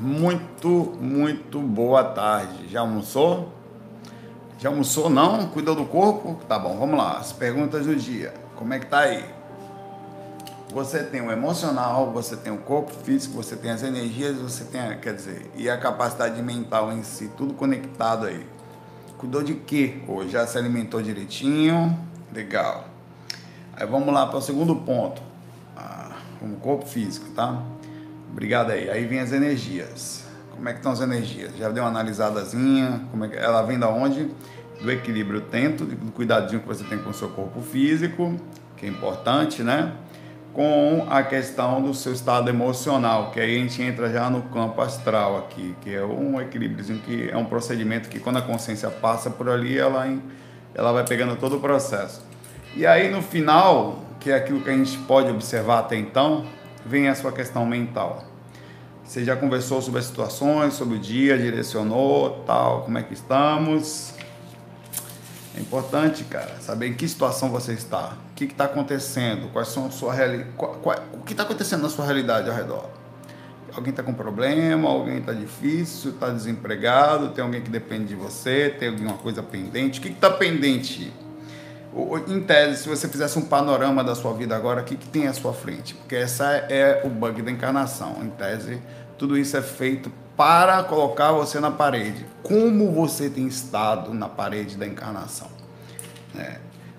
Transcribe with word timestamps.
Muito, 0.00 0.96
muito 0.98 1.60
boa 1.60 2.02
tarde. 2.02 2.68
Já 2.70 2.80
almoçou? 2.80 3.52
Já 4.58 4.70
almoçou 4.70 5.10
não? 5.10 5.48
Cuidou 5.48 5.74
do 5.74 5.84
corpo? 5.84 6.40
Tá 6.48 6.58
bom, 6.58 6.78
vamos 6.78 6.96
lá. 6.96 7.18
As 7.18 7.32
perguntas 7.32 7.84
do 7.84 7.94
dia. 7.94 8.32
Como 8.56 8.72
é 8.72 8.78
que 8.78 8.86
tá 8.86 9.00
aí? 9.00 9.22
Você 10.72 11.04
tem 11.04 11.20
o 11.20 11.30
emocional, 11.30 12.10
você 12.12 12.34
tem 12.34 12.50
o 12.50 12.56
corpo 12.56 12.90
físico, 13.04 13.34
você 13.34 13.56
tem 13.56 13.72
as 13.72 13.82
energias, 13.82 14.38
você 14.38 14.64
tem, 14.64 14.80
a, 14.80 14.96
quer 14.96 15.14
dizer, 15.14 15.50
e 15.54 15.68
a 15.68 15.76
capacidade 15.76 16.40
mental 16.40 16.90
em 16.92 17.02
si, 17.02 17.28
tudo 17.36 17.52
conectado 17.52 18.24
aí. 18.24 18.46
Cuidou 19.18 19.42
de 19.42 19.52
quê 19.52 20.00
hoje? 20.08 20.30
Já 20.30 20.46
se 20.46 20.56
alimentou 20.56 21.02
direitinho? 21.02 21.98
Legal. 22.32 22.84
Aí 23.76 23.86
vamos 23.86 24.14
lá 24.14 24.26
para 24.26 24.38
o 24.38 24.40
segundo 24.40 24.74
ponto. 24.76 25.20
Ah, 25.76 26.12
o 26.40 26.56
corpo 26.56 26.86
físico, 26.86 27.28
tá? 27.34 27.60
Obrigado 28.32 28.70
aí. 28.70 28.88
Aí 28.88 29.04
vem 29.04 29.20
as 29.20 29.32
energias. 29.32 30.24
Como 30.50 30.68
é 30.68 30.72
que 30.72 30.78
estão 30.78 30.92
as 30.92 31.00
energias? 31.00 31.56
Já 31.56 31.68
deu 31.68 31.82
uma 31.82 31.90
analisadazinha? 31.90 33.02
Como 33.10 33.24
é 33.24 33.28
que 33.28 33.36
ela 33.36 33.62
vem 33.62 33.78
da 33.78 33.88
onde? 33.88 34.30
Do 34.80 34.90
equilíbrio 34.90 35.40
tento, 35.40 35.84
do 35.84 36.12
cuidadinho 36.12 36.60
que 36.60 36.66
você 36.66 36.84
tem 36.84 36.98
com 36.98 37.10
o 37.10 37.14
seu 37.14 37.28
corpo 37.30 37.60
físico, 37.60 38.36
que 38.76 38.86
é 38.86 38.88
importante, 38.88 39.62
né? 39.62 39.92
Com 40.52 41.06
a 41.10 41.22
questão 41.22 41.82
do 41.82 41.94
seu 41.94 42.12
estado 42.12 42.48
emocional, 42.48 43.30
que 43.30 43.40
aí 43.40 43.56
a 43.56 43.58
gente 43.58 43.82
entra 43.82 44.10
já 44.10 44.28
no 44.30 44.42
campo 44.44 44.80
astral 44.80 45.38
aqui, 45.38 45.74
que 45.80 45.94
é 45.94 46.04
um 46.04 46.40
equilíbrio, 46.40 46.98
que 46.98 47.30
é 47.30 47.36
um 47.36 47.44
procedimento 47.44 48.08
que 48.08 48.18
quando 48.18 48.38
a 48.38 48.42
consciência 48.42 48.90
passa 48.90 49.30
por 49.30 49.48
ali, 49.48 49.78
ela, 49.78 50.06
ela 50.74 50.92
vai 50.92 51.04
pegando 51.04 51.36
todo 51.36 51.56
o 51.56 51.60
processo. 51.60 52.22
E 52.74 52.86
aí 52.86 53.10
no 53.10 53.22
final, 53.22 54.04
que 54.18 54.30
é 54.30 54.34
aquilo 54.34 54.60
que 54.60 54.70
a 54.70 54.76
gente 54.76 54.96
pode 54.98 55.30
observar 55.30 55.80
até 55.80 55.96
então, 55.96 56.44
vem 56.84 57.08
a 57.08 57.14
sua 57.14 57.32
questão 57.32 57.66
mental. 57.66 58.24
Você 59.04 59.24
já 59.24 59.34
conversou 59.34 59.82
sobre 59.82 59.98
as 59.98 60.06
situações, 60.06 60.74
sobre 60.74 60.96
o 60.96 60.98
dia, 60.98 61.36
direcionou, 61.36 62.44
tal, 62.46 62.82
como 62.82 62.96
é 62.96 63.02
que 63.02 63.12
estamos? 63.12 64.14
É 65.56 65.60
importante, 65.60 66.22
cara, 66.24 66.56
saber 66.60 66.86
em 66.86 66.94
que 66.94 67.08
situação 67.08 67.50
você 67.50 67.72
está, 67.72 68.16
o 68.30 68.34
que 68.36 68.44
está 68.44 68.66
acontecendo, 68.66 69.50
quais 69.52 69.68
são 69.68 69.90
sua 69.90 70.14
realidade, 70.14 70.50
o 71.12 71.22
que 71.24 71.32
está 71.32 71.42
acontecendo 71.42 71.82
na 71.82 71.88
sua 71.88 72.04
realidade 72.04 72.48
ao 72.48 72.54
redor. 72.54 72.88
Alguém 73.74 73.90
está 73.90 74.02
com 74.02 74.14
problema, 74.14 74.88
alguém 74.88 75.18
está 75.18 75.32
difícil, 75.32 76.12
está 76.12 76.30
desempregado, 76.30 77.30
tem 77.30 77.42
alguém 77.42 77.60
que 77.60 77.70
depende 77.70 78.06
de 78.06 78.14
você, 78.14 78.74
tem 78.78 78.88
alguma 78.88 79.14
coisa 79.14 79.42
pendente. 79.42 79.98
O 79.98 80.02
que 80.02 80.08
está 80.08 80.30
pendente? 80.30 81.12
Em 82.28 82.40
tese, 82.40 82.82
se 82.82 82.88
você 82.88 83.08
fizesse 83.08 83.38
um 83.38 83.42
panorama 83.42 84.04
da 84.04 84.14
sua 84.14 84.32
vida 84.32 84.54
agora, 84.54 84.82
o 84.82 84.84
que, 84.84 84.96
que 84.96 85.08
tem 85.08 85.26
à 85.26 85.32
sua 85.32 85.52
frente? 85.52 85.94
Porque 85.94 86.14
essa 86.14 86.44
é 86.44 87.02
o 87.04 87.08
bug 87.08 87.42
da 87.42 87.50
encarnação. 87.50 88.18
Em 88.22 88.30
tese, 88.30 88.80
tudo 89.18 89.36
isso 89.36 89.56
é 89.56 89.62
feito 89.62 90.10
para 90.36 90.84
colocar 90.84 91.32
você 91.32 91.58
na 91.58 91.70
parede. 91.70 92.24
Como 92.44 92.92
você 92.92 93.28
tem 93.28 93.46
estado 93.46 94.14
na 94.14 94.28
parede 94.28 94.76
da 94.76 94.86
encarnação? 94.86 95.48
Né? 96.32 96.58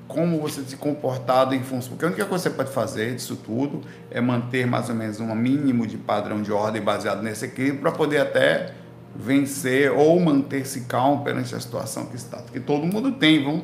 Como 0.09 0.41
você 0.41 0.61
se 0.63 0.75
comportado 0.75 1.55
em 1.55 1.63
função. 1.63 1.91
Porque 1.91 2.03
a 2.03 2.09
única 2.09 2.25
coisa 2.25 2.49
que 2.49 2.49
você 2.49 2.55
pode 2.55 2.71
fazer 2.71 3.15
disso 3.15 3.37
tudo 3.37 3.81
é 4.09 4.19
manter 4.19 4.67
mais 4.67 4.89
ou 4.89 4.95
menos 4.95 5.21
um 5.21 5.33
mínimo 5.33 5.87
de 5.87 5.97
padrão 5.97 6.41
de 6.41 6.51
ordem 6.51 6.81
baseado 6.81 7.21
nesse 7.21 7.45
equilíbrio 7.45 7.81
para 7.81 7.91
poder 7.93 8.19
até 8.19 8.73
vencer 9.15 9.89
ou 9.91 10.19
manter-se 10.19 10.81
calmo 10.81 11.23
perante 11.23 11.55
a 11.55 11.59
situação 11.61 12.07
que 12.07 12.17
está. 12.17 12.37
Porque 12.37 12.59
todo 12.59 12.85
mundo 12.85 13.13
tem, 13.13 13.41
vamos 13.41 13.63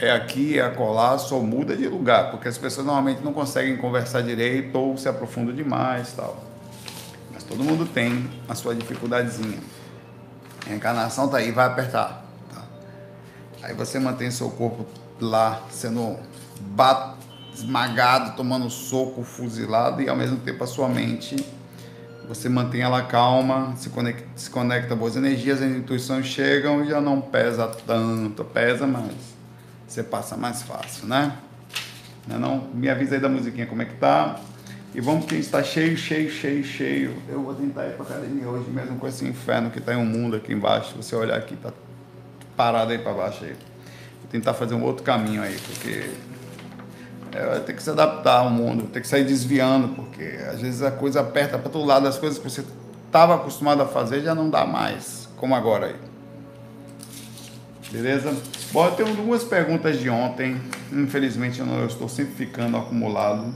é 0.00 0.10
aqui, 0.10 0.58
é 0.58 0.62
acolá, 0.62 1.16
só 1.18 1.38
muda 1.38 1.76
de 1.76 1.86
lugar, 1.86 2.30
porque 2.30 2.48
as 2.48 2.58
pessoas 2.58 2.86
normalmente 2.86 3.22
não 3.22 3.32
conseguem 3.32 3.76
conversar 3.76 4.22
direito 4.22 4.76
ou 4.76 4.96
se 4.96 5.08
aprofundam 5.08 5.54
demais 5.54 6.12
tal. 6.12 6.42
Mas 7.32 7.44
todo 7.44 7.62
mundo 7.62 7.86
tem 7.86 8.28
a 8.48 8.54
sua 8.54 8.74
dificuldadezinha. 8.74 9.58
A 10.68 10.74
encarnação 10.74 11.28
tá 11.28 11.38
aí, 11.38 11.52
vai 11.52 11.66
apertar. 11.66 12.24
Tá? 12.52 12.62
Aí 13.62 13.74
você 13.74 13.98
mantém 13.98 14.30
seu 14.30 14.50
corpo 14.50 14.84
lá 15.20 15.62
sendo 15.70 16.16
bat, 16.60 17.16
esmagado, 17.54 18.36
tomando 18.36 18.68
soco, 18.70 19.22
fuzilado, 19.22 20.02
e 20.02 20.08
ao 20.08 20.16
mesmo 20.16 20.38
tempo 20.38 20.64
a 20.64 20.66
sua 20.66 20.88
mente 20.88 21.36
você 22.26 22.48
mantém 22.48 22.80
ela 22.80 23.02
calma, 23.02 23.74
se 23.76 23.90
conecta, 23.90 24.26
se 24.34 24.48
conecta 24.48 24.96
boas 24.96 25.14
energias, 25.14 25.60
as 25.60 25.70
intuições 25.70 26.24
chegam 26.24 26.82
e 26.82 26.88
já 26.88 26.98
não 26.98 27.20
pesa 27.20 27.68
tanto, 27.86 28.42
pesa 28.44 28.86
mais 28.86 29.33
você 29.86 30.02
passa 30.02 30.36
mais 30.36 30.62
fácil, 30.62 31.06
né? 31.06 31.36
Não, 32.26 32.36
é 32.36 32.38
não? 32.38 32.68
Me 32.74 32.88
avisa 32.88 33.14
aí 33.14 33.20
da 33.20 33.28
musiquinha 33.28 33.66
como 33.66 33.82
é 33.82 33.84
que 33.84 33.94
tá. 33.94 34.40
E 34.94 35.00
vamos 35.00 35.26
que 35.26 35.34
está 35.34 35.62
cheio, 35.62 35.96
cheio, 35.96 36.30
cheio, 36.30 36.64
cheio. 36.64 37.16
Eu 37.28 37.42
vou 37.42 37.54
tentar 37.54 37.86
ir 37.86 37.94
para 37.94 38.04
academia 38.04 38.48
hoje 38.48 38.70
mesmo 38.70 38.96
com 38.96 39.08
esse 39.08 39.26
inferno 39.26 39.70
que 39.70 39.78
está 39.78 39.92
em 39.92 39.96
um 39.96 40.04
mundo 40.04 40.36
aqui 40.36 40.52
embaixo. 40.52 40.94
Você 40.96 41.16
olhar 41.16 41.36
aqui, 41.36 41.56
tá 41.56 41.72
parado 42.56 42.92
aí 42.92 42.98
para 42.98 43.12
baixo 43.12 43.44
aí. 43.44 43.52
Vou 44.20 44.30
tentar 44.30 44.54
fazer 44.54 44.74
um 44.74 44.84
outro 44.84 45.02
caminho 45.02 45.42
aí, 45.42 45.58
porque 45.58 46.10
é, 47.32 47.58
ter 47.58 47.74
que 47.74 47.82
se 47.82 47.90
adaptar 47.90 48.38
ao 48.38 48.50
mundo, 48.50 48.84
tem 48.84 49.02
que 49.02 49.08
sair 49.08 49.24
desviando, 49.24 49.88
porque 49.88 50.22
às 50.48 50.60
vezes 50.60 50.82
a 50.82 50.92
coisa 50.92 51.20
aperta 51.20 51.58
para 51.58 51.70
todo 51.70 51.84
lado, 51.84 52.06
as 52.06 52.16
coisas 52.16 52.38
que 52.38 52.48
você 52.48 52.64
estava 53.06 53.34
acostumado 53.34 53.82
a 53.82 53.86
fazer 53.86 54.20
já 54.20 54.34
não 54.34 54.48
dá 54.48 54.64
mais, 54.64 55.28
como 55.36 55.54
agora 55.54 55.86
aí. 55.86 55.96
Beleza? 57.94 58.34
Bom, 58.72 58.86
eu 58.86 58.90
tenho 58.90 59.14
duas 59.14 59.44
perguntas 59.44 60.00
de 60.00 60.10
ontem. 60.10 60.60
Infelizmente 60.92 61.60
eu, 61.60 61.66
não, 61.66 61.78
eu 61.78 61.86
estou 61.86 62.08
sempre 62.08 62.34
ficando 62.34 62.76
acumulado. 62.76 63.54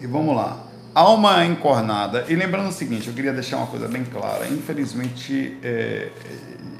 E 0.00 0.06
vamos 0.08 0.34
lá. 0.34 0.66
Alma 0.92 1.44
encornada. 1.44 2.24
E 2.28 2.34
lembrando 2.34 2.70
o 2.70 2.72
seguinte, 2.72 3.06
eu 3.06 3.14
queria 3.14 3.32
deixar 3.32 3.58
uma 3.58 3.68
coisa 3.68 3.86
bem 3.86 4.04
clara. 4.04 4.48
Infelizmente, 4.48 5.56
é, 5.62 6.08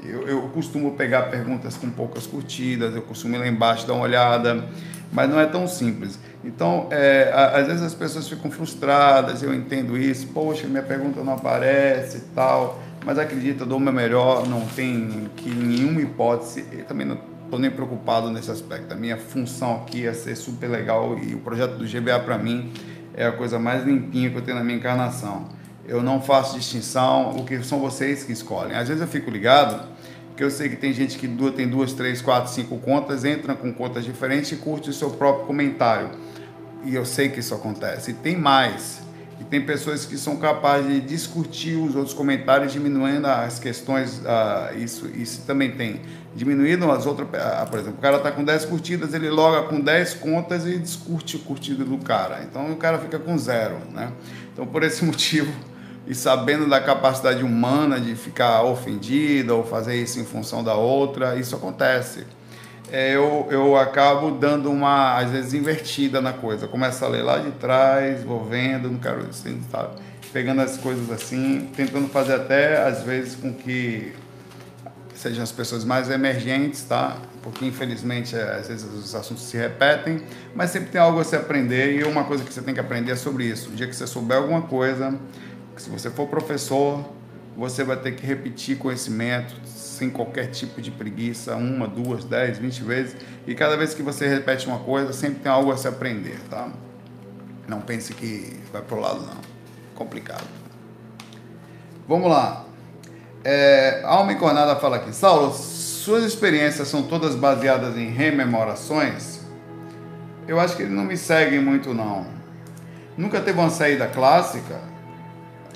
eu, 0.03 0.27
eu, 0.27 0.41
costumo 0.49 0.91
pegar 0.91 1.23
perguntas 1.23 1.77
com 1.77 1.89
poucas 1.89 2.27
curtidas, 2.27 2.93
eu 2.93 3.01
costumo 3.03 3.35
ir 3.35 3.39
lá 3.39 3.47
embaixo 3.47 3.87
dar 3.87 3.93
uma 3.93 4.03
olhada, 4.03 4.67
mas 5.09 5.29
não 5.29 5.39
é 5.39 5.45
tão 5.45 5.69
simples. 5.69 6.19
Então, 6.43 6.89
é, 6.91 7.31
às 7.33 7.65
vezes 7.65 7.81
as 7.81 7.93
pessoas 7.93 8.27
ficam 8.27 8.51
frustradas, 8.51 9.41
eu 9.41 9.53
entendo 9.53 9.97
isso. 9.97 10.27
Poxa, 10.27 10.67
minha 10.67 10.83
pergunta 10.83 11.23
não 11.23 11.35
aparece 11.35 12.17
e 12.17 12.21
tal 12.35 12.83
mas 13.05 13.19
acredito, 13.19 13.61
eu 13.61 13.67
dou 13.67 13.77
o 13.77 13.81
meu 13.81 13.93
melhor, 13.93 14.47
não 14.47 14.65
tem 14.67 15.29
que 15.35 15.49
nenhuma 15.49 16.01
hipótese, 16.01 16.65
eu 16.71 16.85
também 16.85 17.05
não 17.05 17.17
estou 17.43 17.59
nem 17.59 17.69
preocupado 17.69 18.31
nesse 18.31 18.49
aspecto. 18.49 18.93
A 18.93 18.95
minha 18.95 19.17
função 19.17 19.77
aqui 19.77 20.07
é 20.07 20.13
ser 20.13 20.35
super 20.35 20.67
legal 20.67 21.17
e 21.19 21.35
o 21.35 21.39
projeto 21.39 21.75
do 21.75 21.85
GBA 21.85 22.19
para 22.19 22.37
mim 22.37 22.71
é 23.13 23.25
a 23.25 23.31
coisa 23.31 23.59
mais 23.59 23.85
limpinha 23.85 24.29
que 24.29 24.37
eu 24.37 24.41
tenho 24.41 24.57
na 24.57 24.63
minha 24.63 24.77
encarnação. 24.77 25.47
Eu 25.85 26.01
não 26.01 26.21
faço 26.21 26.57
distinção, 26.57 27.31
o 27.35 27.43
que 27.43 27.61
são 27.63 27.79
vocês 27.79 28.23
que 28.23 28.31
escolhem. 28.31 28.75
Às 28.75 28.87
vezes 28.87 29.01
eu 29.01 29.07
fico 29.07 29.29
ligado, 29.29 29.87
porque 30.29 30.43
eu 30.43 30.49
sei 30.49 30.69
que 30.69 30.77
tem 30.77 30.93
gente 30.93 31.17
que 31.17 31.27
tem 31.55 31.67
duas, 31.67 31.93
três, 31.93 32.21
quatro, 32.21 32.51
cinco 32.51 32.77
contas, 32.79 33.25
entra 33.25 33.53
com 33.53 33.71
contas 33.73 34.05
diferentes 34.05 34.51
e 34.53 34.55
curte 34.55 34.89
o 34.89 34.93
seu 34.93 35.11
próprio 35.11 35.45
comentário. 35.45 36.09
E 36.85 36.95
eu 36.95 37.05
sei 37.05 37.29
que 37.29 37.39
isso 37.39 37.53
acontece. 37.53 38.11
E 38.11 38.13
tem 38.13 38.35
mais 38.35 39.01
e 39.43 39.45
tem 39.45 39.61
pessoas 39.61 40.05
que 40.05 40.17
são 40.17 40.37
capazes 40.37 40.87
de 40.87 41.01
discutir 41.01 41.75
os 41.75 41.95
outros 41.95 42.13
comentários, 42.13 42.71
diminuindo 42.71 43.27
as 43.27 43.59
questões. 43.59 44.19
Uh, 44.19 44.77
isso, 44.77 45.07
isso 45.13 45.41
também 45.45 45.71
tem. 45.71 45.99
Diminuindo 46.33 46.89
as 46.89 47.05
outras. 47.05 47.27
Uh, 47.27 47.69
por 47.69 47.79
exemplo, 47.79 47.99
o 47.99 48.01
cara 48.01 48.17
está 48.17 48.31
com 48.31 48.43
10 48.43 48.65
curtidas, 48.65 49.13
ele 49.13 49.29
loga 49.29 49.67
com 49.67 49.81
10 49.81 50.13
contas 50.15 50.65
e 50.65 50.79
discute 50.79 51.35
o 51.35 51.39
curtido 51.39 51.83
do 51.83 51.97
cara. 51.97 52.41
Então 52.49 52.71
o 52.71 52.77
cara 52.77 52.97
fica 52.99 53.19
com 53.19 53.37
zero. 53.37 53.79
Né? 53.93 54.13
Então, 54.53 54.65
por 54.65 54.81
esse 54.81 55.03
motivo, 55.05 55.51
e 56.07 56.15
sabendo 56.15 56.69
da 56.69 56.79
capacidade 56.79 57.43
humana 57.43 57.99
de 57.99 58.15
ficar 58.15 58.63
ofendida 58.63 59.53
ou 59.53 59.65
fazer 59.65 60.01
isso 60.01 60.19
em 60.21 60.25
função 60.25 60.63
da 60.63 60.75
outra, 60.75 61.35
isso 61.35 61.53
acontece. 61.53 62.25
É, 62.93 63.15
eu, 63.15 63.47
eu 63.49 63.75
acabo 63.75 64.29
dando 64.29 64.69
uma, 64.69 65.17
às 65.17 65.31
vezes, 65.31 65.55
invertida 65.55 66.21
na 66.21 66.31
coisa. 66.31 66.67
Começo 66.67 67.03
a 67.03 67.07
ler 67.07 67.23
lá 67.23 67.39
de 67.39 67.49
trás, 67.53 68.23
vou 68.23 68.45
vendo, 68.45 68.87
não 68.87 68.99
quero 68.99 69.25
assim, 69.27 69.59
sabe? 69.71 69.95
Pegando 70.31 70.61
as 70.61 70.77
coisas 70.77 71.09
assim, 71.09 71.71
tentando 71.75 72.07
fazer 72.09 72.35
até, 72.35 72.83
às 72.83 73.01
vezes, 73.01 73.33
com 73.33 73.51
que 73.51 74.13
sejam 75.15 75.41
as 75.41 75.51
pessoas 75.51 75.83
mais 75.83 76.07
emergentes, 76.11 76.83
tá? 76.83 77.17
Porque, 77.41 77.65
infelizmente, 77.65 78.35
é, 78.35 78.57
às 78.57 78.67
vezes 78.67 78.85
os 78.85 79.15
assuntos 79.15 79.43
se 79.45 79.57
repetem, 79.57 80.21
mas 80.53 80.69
sempre 80.69 80.89
tem 80.89 81.01
algo 81.01 81.19
a 81.19 81.23
se 81.23 81.35
aprender 81.35 81.99
e 81.99 82.03
uma 82.03 82.25
coisa 82.25 82.43
que 82.43 82.53
você 82.53 82.61
tem 82.61 82.75
que 82.75 82.79
aprender 82.79 83.13
é 83.13 83.15
sobre 83.15 83.45
isso. 83.45 83.71
O 83.71 83.73
dia 83.73 83.87
que 83.87 83.95
você 83.95 84.05
souber 84.05 84.37
alguma 84.37 84.61
coisa, 84.61 85.17
se 85.77 85.89
você 85.89 86.11
for 86.11 86.27
professor, 86.27 87.03
você 87.57 87.83
vai 87.83 87.97
ter 87.97 88.11
que 88.11 88.23
repetir 88.23 88.77
conhecimento, 88.77 89.55
sem 89.93 90.09
qualquer 90.09 90.47
tipo 90.47 90.81
de 90.81 90.91
preguiça, 90.91 91.55
uma, 91.55 91.87
duas, 91.87 92.25
dez, 92.25 92.57
vinte 92.57 92.83
vezes. 92.83 93.15
E 93.47 93.55
cada 93.55 93.77
vez 93.77 93.93
que 93.93 94.01
você 94.01 94.27
repete 94.27 94.67
uma 94.67 94.79
coisa, 94.79 95.13
sempre 95.13 95.39
tem 95.39 95.51
algo 95.51 95.71
a 95.71 95.77
se 95.77 95.87
aprender, 95.87 96.39
tá? 96.49 96.69
Não 97.67 97.79
pense 97.81 98.13
que 98.13 98.59
vai 98.71 98.81
pro 98.81 98.99
lado, 98.99 99.21
não. 99.21 99.41
Complicado. 99.95 100.45
Vamos 102.07 102.29
lá. 102.29 102.65
É, 103.43 104.01
Alma 104.03 104.33
Encornada 104.33 104.75
fala 104.75 104.97
aqui. 104.97 105.13
Saulo, 105.13 105.53
suas 105.53 106.23
experiências 106.23 106.87
são 106.87 107.03
todas 107.03 107.35
baseadas 107.35 107.95
em 107.97 108.09
rememorações? 108.09 109.41
Eu 110.47 110.59
acho 110.59 110.75
que 110.75 110.83
ele 110.83 110.93
não 110.93 111.05
me 111.05 111.15
segue 111.15 111.59
muito, 111.59 111.93
não. 111.93 112.25
Nunca 113.17 113.39
teve 113.39 113.59
uma 113.59 113.69
saída 113.69 114.07
clássica? 114.07 114.92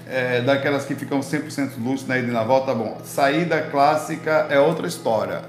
É, 0.10 0.42
daquelas 0.42 0.86
que 0.86 0.96
ficam 0.96 1.20
100% 1.20 1.72
lúcidas 1.78 2.08
na 2.08 2.18
ida 2.18 2.28
e 2.28 2.32
na 2.32 2.44
volta, 2.44 2.74
bom. 2.74 3.00
Saída 3.04 3.62
clássica 3.62 4.48
é 4.50 4.60
outra 4.60 4.88
história. 4.88 5.44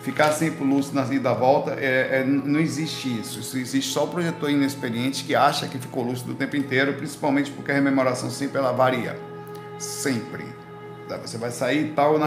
Ficar 0.00 0.32
sempre 0.32 0.64
lúcido 0.64 0.96
na 0.96 1.06
ida 1.14 1.30
e 1.30 1.34
volta, 1.34 1.72
é, 1.78 2.20
é, 2.20 2.24
não 2.24 2.60
existe 2.60 3.08
isso. 3.20 3.40
isso. 3.40 3.56
Existe 3.56 3.92
só 3.92 4.04
o 4.04 4.08
projetor 4.08 4.50
inexperiente 4.50 5.24
que 5.24 5.34
acha 5.34 5.66
que 5.66 5.78
ficou 5.78 6.02
lúcido 6.02 6.32
o 6.32 6.34
tempo 6.34 6.56
inteiro, 6.56 6.92
principalmente 6.94 7.50
porque 7.50 7.70
a 7.70 7.74
rememoração 7.74 8.30
sempre 8.30 8.58
ela 8.58 8.72
varia. 8.72 9.18
Sempre. 9.78 10.44
Você 11.22 11.38
vai 11.38 11.50
sair 11.50 11.92
tal 11.94 12.18
na 12.18 12.26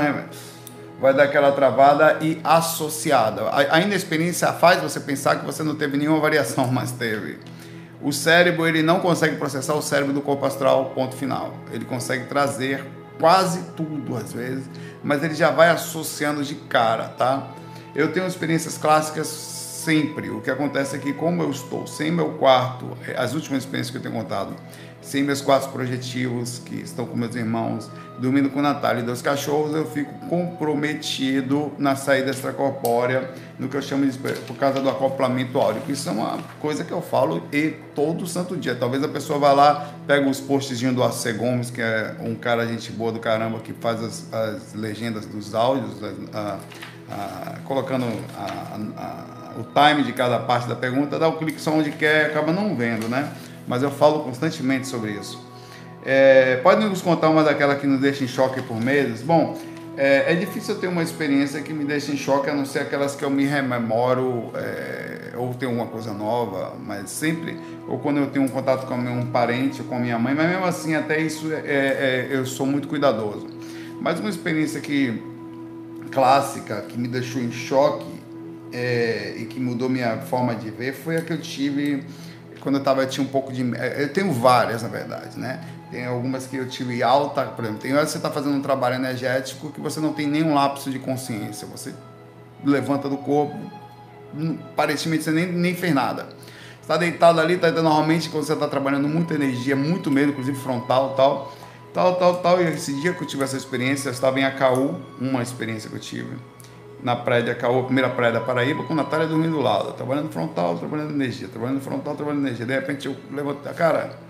vai 1.00 1.14
dar 1.14 1.24
aquela 1.24 1.52
travada 1.52 2.18
e 2.22 2.40
associada. 2.44 3.44
A, 3.44 3.76
a 3.76 3.82
inexperiência 3.82 4.52
faz 4.54 4.82
você 4.82 5.00
pensar 5.00 5.38
que 5.38 5.46
você 5.46 5.64
não 5.64 5.76
teve 5.76 5.98
nenhuma 5.98 6.20
variação, 6.20 6.68
mas 6.72 6.92
teve. 6.92 7.38
O 8.02 8.12
cérebro 8.12 8.68
ele 8.68 8.84
não 8.84 9.00
consegue 9.00 9.38
processar 9.38 9.74
o 9.74 9.82
cérebro 9.82 10.14
do 10.14 10.22
corpo 10.22 10.46
astral, 10.46 10.92
ponto 10.94 11.16
final. 11.16 11.56
Ele 11.72 11.84
consegue 11.86 12.26
trazer 12.26 12.86
quase 13.20 13.62
tudo 13.76 14.16
às 14.16 14.32
vezes, 14.32 14.70
mas 15.04 15.24
ele 15.24 15.34
já 15.34 15.50
vai 15.50 15.70
associando 15.70 16.44
de 16.44 16.56
cara, 16.56 17.10
tá? 17.10 17.52
Eu 17.96 18.12
tenho 18.12 18.28
experiências 18.28 18.78
clássicas 18.78 19.28
sempre. 19.28 20.30
O 20.30 20.42
que 20.42 20.52
acontece 20.52 20.96
é 20.96 21.00
que 21.00 21.14
como 21.14 21.42
eu 21.42 21.50
estou 21.50 21.88
sem 21.88 22.12
meu 22.12 22.34
quarto, 22.34 22.96
as 23.18 23.34
últimas 23.34 23.64
experiências 23.64 23.90
que 23.90 23.98
eu 23.98 24.02
tenho 24.02 24.14
contado, 24.14 24.54
sem 25.08 25.24
meus 25.24 25.40
quartos 25.40 25.70
projetivos 25.70 26.60
que 26.66 26.76
estão 26.76 27.06
com 27.06 27.16
meus 27.16 27.34
irmãos, 27.34 27.90
dormindo 28.20 28.50
com 28.50 28.62
Natália 28.62 29.02
e 29.02 29.06
dois 29.06 29.22
cachorros, 29.22 29.74
eu 29.74 29.86
fico 29.86 30.14
comprometido 30.28 31.72
na 31.78 31.96
saída 31.96 32.32
extracorpórea, 32.32 33.32
no 33.58 33.70
que 33.70 33.78
eu 33.78 33.82
chamo 33.82 34.06
de 34.06 34.18
por 34.18 34.58
causa 34.58 34.82
do 34.82 34.90
acoplamento 34.90 35.58
áurico. 35.58 35.90
Isso 35.90 36.10
é 36.10 36.12
uma 36.12 36.38
coisa 36.60 36.84
que 36.84 36.92
eu 36.92 37.02
falo 37.02 37.42
e 37.54 37.70
todo 37.96 38.28
santo 38.28 38.58
dia. 38.58 38.76
Talvez 38.76 39.02
a 39.02 39.08
pessoa 39.08 39.40
vá 39.40 39.54
lá, 39.54 39.94
pega 40.06 40.28
os 40.30 40.42
postzinhos 40.42 40.94
do 40.94 41.02
AC 41.02 41.32
Gomes, 41.38 41.72
que 41.72 41.82
é 41.82 42.18
um 42.20 42.36
cara 42.36 42.68
gente 42.68 42.92
boa 42.92 43.14
do 43.14 43.20
caramba 43.20 43.60
que 43.60 43.72
faz 43.72 44.04
as, 44.04 44.34
as 44.34 44.74
legendas 44.74 45.26
dos 45.26 45.56
áudios, 45.56 46.04
a, 46.34 46.60
a, 47.10 47.60
colocando 47.64 48.06
o 49.58 49.64
time 49.64 50.04
de 50.04 50.12
cada 50.12 50.38
parte 50.40 50.68
da 50.68 50.76
pergunta, 50.76 51.18
dá 51.18 51.30
o 51.30 51.38
clique 51.38 51.62
só 51.62 51.72
onde 51.72 51.92
quer, 51.92 52.26
acaba 52.26 52.52
não 52.52 52.76
vendo, 52.76 53.08
né? 53.08 53.32
Mas 53.68 53.84
eu 53.84 53.92
falo 53.92 54.24
constantemente 54.24 54.88
sobre 54.88 55.12
isso. 55.12 55.46
É, 56.06 56.56
pode 56.58 56.86
nos 56.86 57.02
contar 57.02 57.30
uma 57.30 57.44
daquela 57.44 57.76
que 57.76 57.86
nos 57.86 58.00
deixa 58.00 58.24
em 58.24 58.28
choque 58.28 58.62
por 58.62 58.80
meses? 58.80 59.22
Bom, 59.22 59.58
é, 59.98 60.32
é, 60.32 60.36
difícil 60.36 60.76
eu 60.76 60.80
ter 60.80 60.88
uma 60.88 61.04
experiência 61.04 61.62
que 61.62 61.74
me 61.74 61.84
deixe 61.84 62.12
em 62.12 62.18
choque, 62.18 62.50
a 62.50 62.54
não 62.54 62.66
ser 62.66 62.80
aquelas 62.80 63.16
que 63.16 63.26
eu 63.26 63.30
me 63.30 63.46
rememoro 63.46 64.52
é, 64.54 65.36
ou 65.36 65.54
tenho 65.56 65.72
uma 65.72 65.88
coisa 65.88 66.14
nova, 66.14 66.76
mas 66.86 67.10
sempre, 67.10 67.58
ou 67.88 67.98
quando 68.00 68.18
eu 68.18 68.28
tenho 68.28 68.46
um 68.46 68.48
contato 68.48 68.86
com 68.86 68.94
um 68.94 69.26
parente 69.26 69.82
ou 69.82 69.88
com 69.88 70.00
minha 70.00 70.18
mãe, 70.20 70.34
mas 70.34 70.50
mesmo 70.50 70.66
assim, 70.66 70.96
até 70.96 71.20
isso 71.20 71.52
é, 71.52 71.62
é, 71.66 72.28
eu 72.30 72.46
sou 72.46 72.66
muito 72.66 72.88
cuidadoso. 72.88 73.48
Mas 74.00 74.20
uma 74.20 74.30
experiência 74.30 74.80
que 74.80 75.22
clássica, 76.12 76.82
que 76.88 76.98
me 76.98 77.08
deixou 77.08 77.42
em 77.42 77.52
choque 77.52 78.08
é, 78.72 79.36
e 79.38 79.46
que 79.46 79.60
mudou 79.60 79.90
minha 79.90 80.18
forma 80.18 80.56
de 80.56 80.70
ver, 80.70 80.94
foi 80.94 81.18
a 81.18 81.22
que 81.22 81.34
eu 81.34 81.42
tive 81.42 82.04
quando 82.68 82.80
eu 82.80 82.84
tava, 82.84 83.02
eu 83.02 83.08
tinha 83.08 83.26
um 83.26 83.30
pouco 83.30 83.54
de. 83.54 83.62
Eu 83.98 84.12
tenho 84.12 84.30
várias, 84.30 84.84
na 84.84 84.90
verdade, 84.90 85.40
né? 85.40 85.64
Tem 85.90 86.06
algumas 86.06 86.48
que 86.48 86.58
eu 86.58 86.68
tive 86.68 87.02
alta, 87.02 87.46
por 87.46 87.64
exemplo, 87.64 87.82
tem 87.82 87.94
horas 87.94 88.08
que 88.08 88.12
você 88.12 88.18
está 88.18 88.30
fazendo 88.30 88.56
um 88.58 88.62
trabalho 88.62 88.96
energético 88.96 89.72
que 89.72 89.80
você 89.80 90.02
não 90.02 90.12
tem 90.12 90.28
nenhum 90.28 90.54
lapso 90.54 90.92
de 90.92 91.00
consciência. 91.00 91.66
Você 91.68 91.96
levanta 92.66 93.08
do 93.08 93.16
corpo, 93.16 93.56
aparentemente 94.74 95.24
você 95.24 95.32
nem, 95.32 95.50
nem 95.50 95.76
fez 95.76 95.94
nada. 95.94 96.28
está 96.82 96.98
deitado 96.98 97.40
ali, 97.40 97.54
está 97.54 97.72
normalmente 97.72 98.28
quando 98.28 98.44
você 98.44 98.52
está 98.52 98.68
trabalhando 98.68 99.08
muita 99.08 99.34
energia, 99.34 99.74
muito 99.74 100.12
medo, 100.12 100.34
inclusive 100.34 100.58
frontal 100.58 101.14
tal, 101.16 101.56
tal, 101.94 102.16
tal, 102.16 102.36
tal. 102.42 102.62
E 102.62 102.68
esse 102.68 103.00
dia 103.00 103.14
que 103.14 103.24
eu 103.24 103.28
tive 103.28 103.46
essa 103.46 103.56
experiência, 103.56 104.10
eu 104.10 104.12
estava 104.14 104.42
em 104.42 104.44
Acaú, 104.44 105.00
uma 105.22 105.42
experiência 105.42 105.90
que 105.90 105.96
eu 105.96 106.02
tive, 106.02 106.36
na 107.04 107.16
praia 107.16 107.44
de 107.44 107.52
Acaú, 107.52 107.84
primeira 107.84 108.10
praia 108.10 108.34
da 108.34 108.42
Paraíba, 108.42 108.84
com 108.84 108.96
Natália 108.96 109.28
dormindo 109.28 109.52
do 109.52 109.62
lado, 109.62 109.94
trabalhando 109.94 110.30
frontal, 110.32 110.78
trabalhando 110.78 111.12
energia, 111.12 111.48
trabalhando 111.48 111.82
frontal, 111.82 112.16
trabalhando 112.16 112.46
energia. 112.46 112.66
De 112.66 112.74
repente 112.74 113.08
eu 113.08 113.16
levanto, 113.32 113.62
cara 113.76 114.28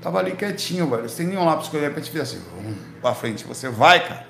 Tava 0.00 0.18
ali 0.20 0.32
quietinho, 0.32 0.88
velho. 0.88 1.08
Sem 1.08 1.26
nenhum 1.26 1.44
lápis 1.44 1.68
que 1.68 1.76
eu 1.76 1.80
de 1.80 1.88
repente 1.88 2.10
fiz 2.10 2.20
assim, 2.20 2.38
vum, 2.38 2.74
pra 3.00 3.14
frente. 3.14 3.44
Você 3.44 3.68
vai, 3.68 4.06
cara. 4.06 4.26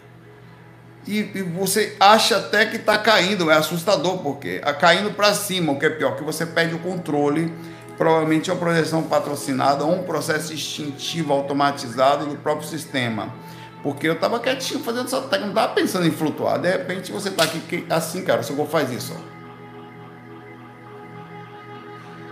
E, 1.06 1.18
e, 1.34 1.42
você 1.42 1.96
acha 1.98 2.36
até 2.36 2.66
que 2.66 2.78
tá 2.78 2.98
caindo, 2.98 3.50
é 3.50 3.54
assustador, 3.54 4.18
porque 4.18 4.60
a 4.62 4.74
caindo 4.74 5.10
para 5.12 5.32
cima, 5.34 5.72
o 5.72 5.78
que 5.78 5.86
é 5.86 5.90
pior, 5.90 6.16
que 6.16 6.24
você 6.24 6.44
perde 6.44 6.74
o 6.74 6.78
controle. 6.78 7.52
Provavelmente 7.96 8.48
é 8.48 8.52
uma 8.52 8.60
projeção 8.60 9.02
patrocinada 9.02 9.84
ou 9.84 9.92
um 9.92 10.04
processo 10.04 10.52
instintivo 10.52 11.32
automatizado 11.32 12.26
do 12.26 12.36
próprio 12.36 12.68
sistema. 12.68 13.34
Porque 13.82 14.08
eu 14.08 14.18
tava 14.18 14.40
quietinho 14.40 14.80
fazendo 14.80 15.06
essa 15.06 15.20
técnica, 15.22 15.46
não 15.46 15.54
tava 15.54 15.74
pensando 15.74 16.06
em 16.06 16.10
flutuar. 16.10 16.58
De 16.58 16.68
repente 16.68 17.12
você 17.12 17.30
tá 17.30 17.44
aqui 17.44 17.86
assim, 17.88 18.24
cara, 18.24 18.40
o 18.40 18.44
seu 18.44 18.56
corpo 18.56 18.70
faz 18.70 18.90
isso, 18.90 19.14
ó. 19.16 19.38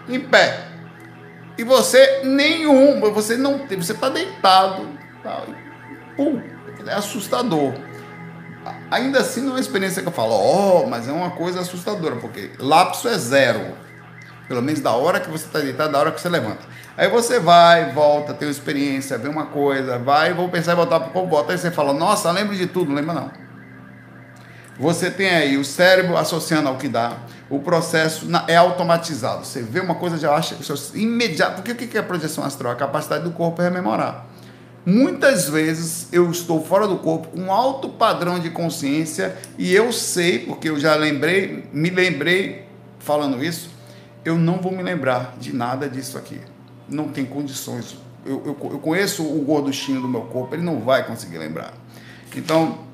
Em 0.09 0.21
pé 0.21 0.77
e 1.59 1.65
você 1.65 2.21
nenhum, 2.23 3.01
você 3.13 3.37
não 3.37 3.61
tem, 3.61 3.79
você 3.79 3.93
está 3.93 4.09
deitado, 4.09 4.87
tá, 5.23 5.43
pum, 6.17 6.41
é 6.87 6.93
assustador. 6.93 7.73
Ainda 8.91 9.21
assim 9.21 9.41
não 9.41 9.51
é 9.51 9.53
uma 9.53 9.61
experiência 9.61 10.03
que 10.03 10.09
eu 10.09 10.13
falo, 10.13 10.33
ó, 10.33 10.83
oh, 10.83 10.87
mas 10.87 11.09
é 11.09 11.13
uma 11.13 11.31
coisa 11.31 11.61
assustadora, 11.61 12.17
porque 12.17 12.51
lapso 12.59 13.09
é 13.09 13.17
zero. 13.17 13.86
Pelo 14.49 14.63
menos 14.63 14.81
da 14.81 14.93
hora 14.93 15.19
que 15.19 15.29
você 15.29 15.47
está 15.47 15.59
deitado, 15.59 15.93
da 15.93 15.99
hora 15.99 16.13
que 16.13 16.21
você 16.21 16.29
levanta. 16.29 16.61
Aí 16.97 17.09
você 17.09 17.41
vai, 17.41 17.93
volta, 17.93 18.33
tem 18.33 18.47
uma 18.47 18.53
experiência, 18.53 19.19
vê 19.19 19.29
uma 19.29 19.47
coisa, 19.47 19.99
vai, 19.99 20.33
vou 20.33 20.49
pensar 20.49 20.73
em 20.73 20.77
voltar 20.77 21.01
para 21.01 21.09
o 21.09 21.29
corpo. 21.29 21.51
Aí 21.51 21.59
você 21.59 21.71
fala, 21.71 21.93
nossa, 21.93 22.31
lembro 22.31 22.55
de 22.55 22.67
tudo, 22.67 22.89
não 22.89 22.97
lembra 22.97 23.15
não. 23.15 23.31
Você 24.79 25.11
tem 25.11 25.31
aí 25.31 25.57
o 25.57 25.65
cérebro 25.65 26.17
associando 26.17 26.69
ao 26.69 26.77
que 26.77 26.87
dá, 26.87 27.17
o 27.49 27.61
processo 27.61 28.27
é 28.47 28.57
automatizado. 28.57 29.45
Você 29.45 29.63
vê 29.63 29.81
uma 29.81 29.95
coisa, 29.95 30.19
já 30.19 30.35
acha 30.35 30.57
imediato. 30.95 31.61
O 31.61 31.65
que 31.65 31.97
é 31.97 32.03
projeção 32.03 32.45
astral? 32.45 32.73
A 32.73 32.77
capacidade 32.77 33.25
do 33.25 33.31
corpo 33.31 33.63
rememorar. 33.63 34.27
Muitas 34.85 35.49
vezes 35.49 36.09
eu 36.13 36.31
estou 36.31 36.65
fora 36.65 36.87
do 36.87 36.99
corpo 36.99 37.29
com 37.29 37.41
um 37.41 37.53
alto 37.53 37.89
padrão 37.89 38.39
de 38.39 38.51
consciência 38.51 39.37
e 39.59 39.75
eu 39.75 39.93
sei, 39.93 40.39
porque 40.39 40.69
eu 40.69 40.79
já 40.79 40.95
lembrei, 40.95 41.69
me 41.73 41.91
lembrei 41.91 42.65
falando 43.01 43.43
isso, 43.45 43.71
eu 44.29 44.37
não 44.37 44.61
vou 44.61 44.73
me 44.73 44.83
lembrar 44.83 45.37
de 45.39 45.55
nada 45.55 45.89
disso 45.89 46.19
aqui. 46.19 46.41
Não 46.89 47.09
tem 47.09 47.25
condições. 47.25 47.97
Eu, 48.25 48.43
eu, 48.45 48.71
eu 48.73 48.79
conheço 48.79 49.23
o 49.23 49.41
gorduchinho 49.43 50.01
do 50.01 50.09
meu 50.09 50.23
corpo, 50.23 50.55
ele 50.55 50.63
não 50.63 50.81
vai 50.81 51.07
conseguir 51.07 51.39
lembrar. 51.39 51.73
Então, 52.35 52.87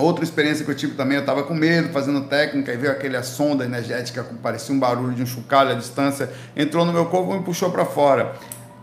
Outra 0.00 0.24
experiência 0.24 0.64
que 0.64 0.70
eu 0.70 0.74
tive 0.74 0.94
também, 0.94 1.16
eu 1.16 1.20
estava 1.20 1.42
com 1.42 1.52
medo, 1.52 1.90
fazendo 1.90 2.22
técnica, 2.22 2.72
e 2.72 2.76
veio 2.76 2.90
aquele 2.90 3.22
sonda 3.22 3.66
energética 3.66 4.24
que 4.24 4.34
parecia 4.34 4.74
um 4.74 4.78
barulho 4.78 5.12
de 5.12 5.22
um 5.22 5.26
chocalho 5.26 5.72
à 5.72 5.74
distância, 5.74 6.30
entrou 6.56 6.86
no 6.86 6.92
meu 6.92 7.06
corpo 7.06 7.34
e 7.34 7.38
me 7.38 7.44
puxou 7.44 7.70
para 7.70 7.84
fora. 7.84 8.34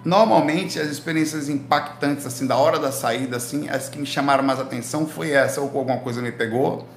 Normalmente, 0.05 0.79
as 0.79 0.89
experiências 0.89 1.49
impactantes, 1.49 2.25
assim, 2.25 2.45
da 2.45 2.55
hora 2.55 2.77
da 2.77 2.91
saída, 2.91 3.37
assim, 3.37 3.67
as 3.67 3.89
que 3.89 3.97
me 3.97 4.05
chamaram 4.05 4.43
mais 4.43 4.59
atenção 4.59 5.07
foi 5.07 5.31
essa, 5.31 5.59
ou 5.59 5.67
alguma 5.75 5.97
coisa 5.97 6.21
me 6.21 6.31
pegou, 6.31 6.87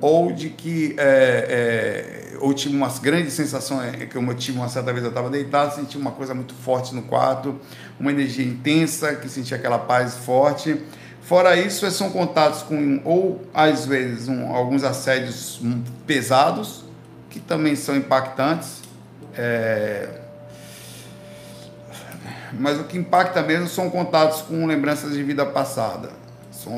ou 0.00 0.32
de 0.32 0.50
que 0.50 0.94
é, 0.98 2.32
é, 2.32 2.36
eu 2.40 2.54
tive 2.54 2.76
umas 2.76 2.98
grandes 2.98 3.32
sensações, 3.32 3.94
é, 3.94 4.06
que 4.06 4.16
eu 4.16 4.34
tive 4.34 4.58
uma 4.58 4.68
certa 4.68 4.92
vez, 4.92 5.04
eu 5.04 5.10
estava 5.10 5.28
deitado, 5.28 5.74
senti 5.74 5.96
uma 5.96 6.12
coisa 6.12 6.34
muito 6.34 6.54
forte 6.54 6.94
no 6.94 7.02
quarto, 7.02 7.58
uma 7.98 8.10
energia 8.10 8.44
intensa, 8.44 9.14
que 9.14 9.28
senti 9.28 9.54
aquela 9.54 9.78
paz 9.78 10.14
forte, 10.14 10.78
Fora 11.28 11.54
isso, 11.58 11.88
são 11.90 12.08
contatos 12.08 12.62
com, 12.62 13.02
ou 13.04 13.42
às 13.52 13.84
vezes, 13.84 14.28
um, 14.28 14.50
alguns 14.50 14.82
assédios 14.82 15.60
pesados, 16.06 16.84
que 17.28 17.38
também 17.38 17.76
são 17.76 17.94
impactantes. 17.94 18.80
É... 19.36 20.08
Mas 22.58 22.80
o 22.80 22.84
que 22.84 22.96
impacta 22.96 23.42
mesmo 23.42 23.68
são 23.68 23.90
contatos 23.90 24.40
com 24.40 24.64
lembranças 24.64 25.12
de 25.12 25.22
vida 25.22 25.44
passada. 25.44 26.08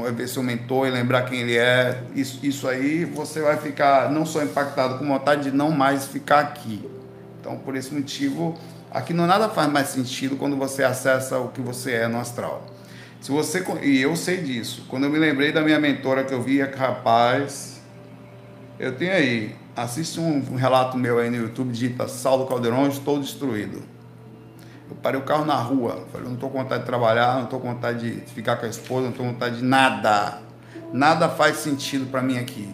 É 0.07 0.13
ver 0.13 0.29
seu 0.29 0.43
mentor 0.43 0.87
e 0.87 0.91
lembrar 0.91 1.23
quem 1.23 1.41
ele 1.41 1.57
é. 1.57 2.03
Isso, 2.15 2.39
isso 2.43 2.69
aí 2.69 3.05
você 3.05 3.41
vai 3.41 3.57
ficar 3.57 4.11
não 4.11 4.27
só 4.27 4.43
impactado, 4.43 4.99
com 4.99 5.07
vontade 5.07 5.51
de 5.51 5.57
não 5.57 5.71
mais 5.71 6.07
ficar 6.07 6.41
aqui. 6.41 6.87
Então, 7.41 7.57
por 7.57 7.75
esse 7.75 7.93
motivo, 7.95 8.59
aqui 8.91 9.15
não 9.15 9.27
nada 9.27 9.49
faz 9.49 9.71
mais 9.71 9.89
sentido 9.89 10.37
quando 10.37 10.57
você 10.57 10.85
acessa 10.85 11.39
o 11.39 11.49
que 11.49 11.61
você 11.61 11.93
é 11.93 12.09
no 12.09 12.19
astral. 12.21 12.67
Se 13.21 13.31
você 13.31 13.65
e 13.83 14.01
eu 14.01 14.17
sei 14.17 14.39
disso. 14.39 14.87
Quando 14.89 15.05
eu 15.05 15.11
me 15.11 15.19
lembrei 15.19 15.53
da 15.53 15.63
minha 15.63 15.79
mentora 15.79 16.25
que 16.25 16.33
eu 16.33 16.43
via, 16.43 16.73
rapaz, 16.75 17.81
eu 18.79 18.97
tenho 18.97 19.13
aí, 19.13 19.55
assiste 19.77 20.19
um, 20.19 20.57
relato 20.57 20.97
meu 20.97 21.19
aí 21.19 21.29
no 21.31 21.37
YouTube, 21.37 21.71
digita 21.71 22.09
Saulo 22.09 22.47
Caldeirão, 22.47 22.89
estou 22.89 23.19
destruído. 23.19 23.83
Eu 24.91 24.97
parei 24.97 25.21
o 25.21 25.23
carro 25.23 25.45
na 25.45 25.55
rua, 25.55 26.05
falei, 26.11 26.27
não 26.27 26.35
estou 26.35 26.51
com 26.51 26.59
vontade 26.59 26.81
de 26.81 26.87
trabalhar, 26.87 27.37
não 27.37 27.45
estou 27.45 27.61
com 27.61 27.73
vontade 27.73 28.11
de 28.11 28.33
ficar 28.33 28.57
com 28.57 28.67
a 28.67 28.69
esposa, 28.69 29.03
não 29.03 29.11
estou 29.11 29.25
com 29.25 29.33
vontade 29.33 29.59
de 29.59 29.65
nada. 29.65 30.43
Nada 30.93 31.29
faz 31.29 31.59
sentido 31.59 32.11
para 32.11 32.21
mim 32.21 32.39
aqui. 32.39 32.69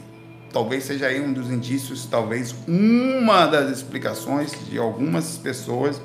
Talvez 0.51 0.85
seja 0.85 1.09
aí 1.09 1.21
um 1.21 1.35
dos 1.35 1.51
indícios, 1.51 2.07
talvez 2.07 2.55
uma 2.67 3.45
das 3.47 3.71
explicações 3.71 4.53
de 4.67 4.79
algumas 4.79 5.37
pessoas 5.37 6.01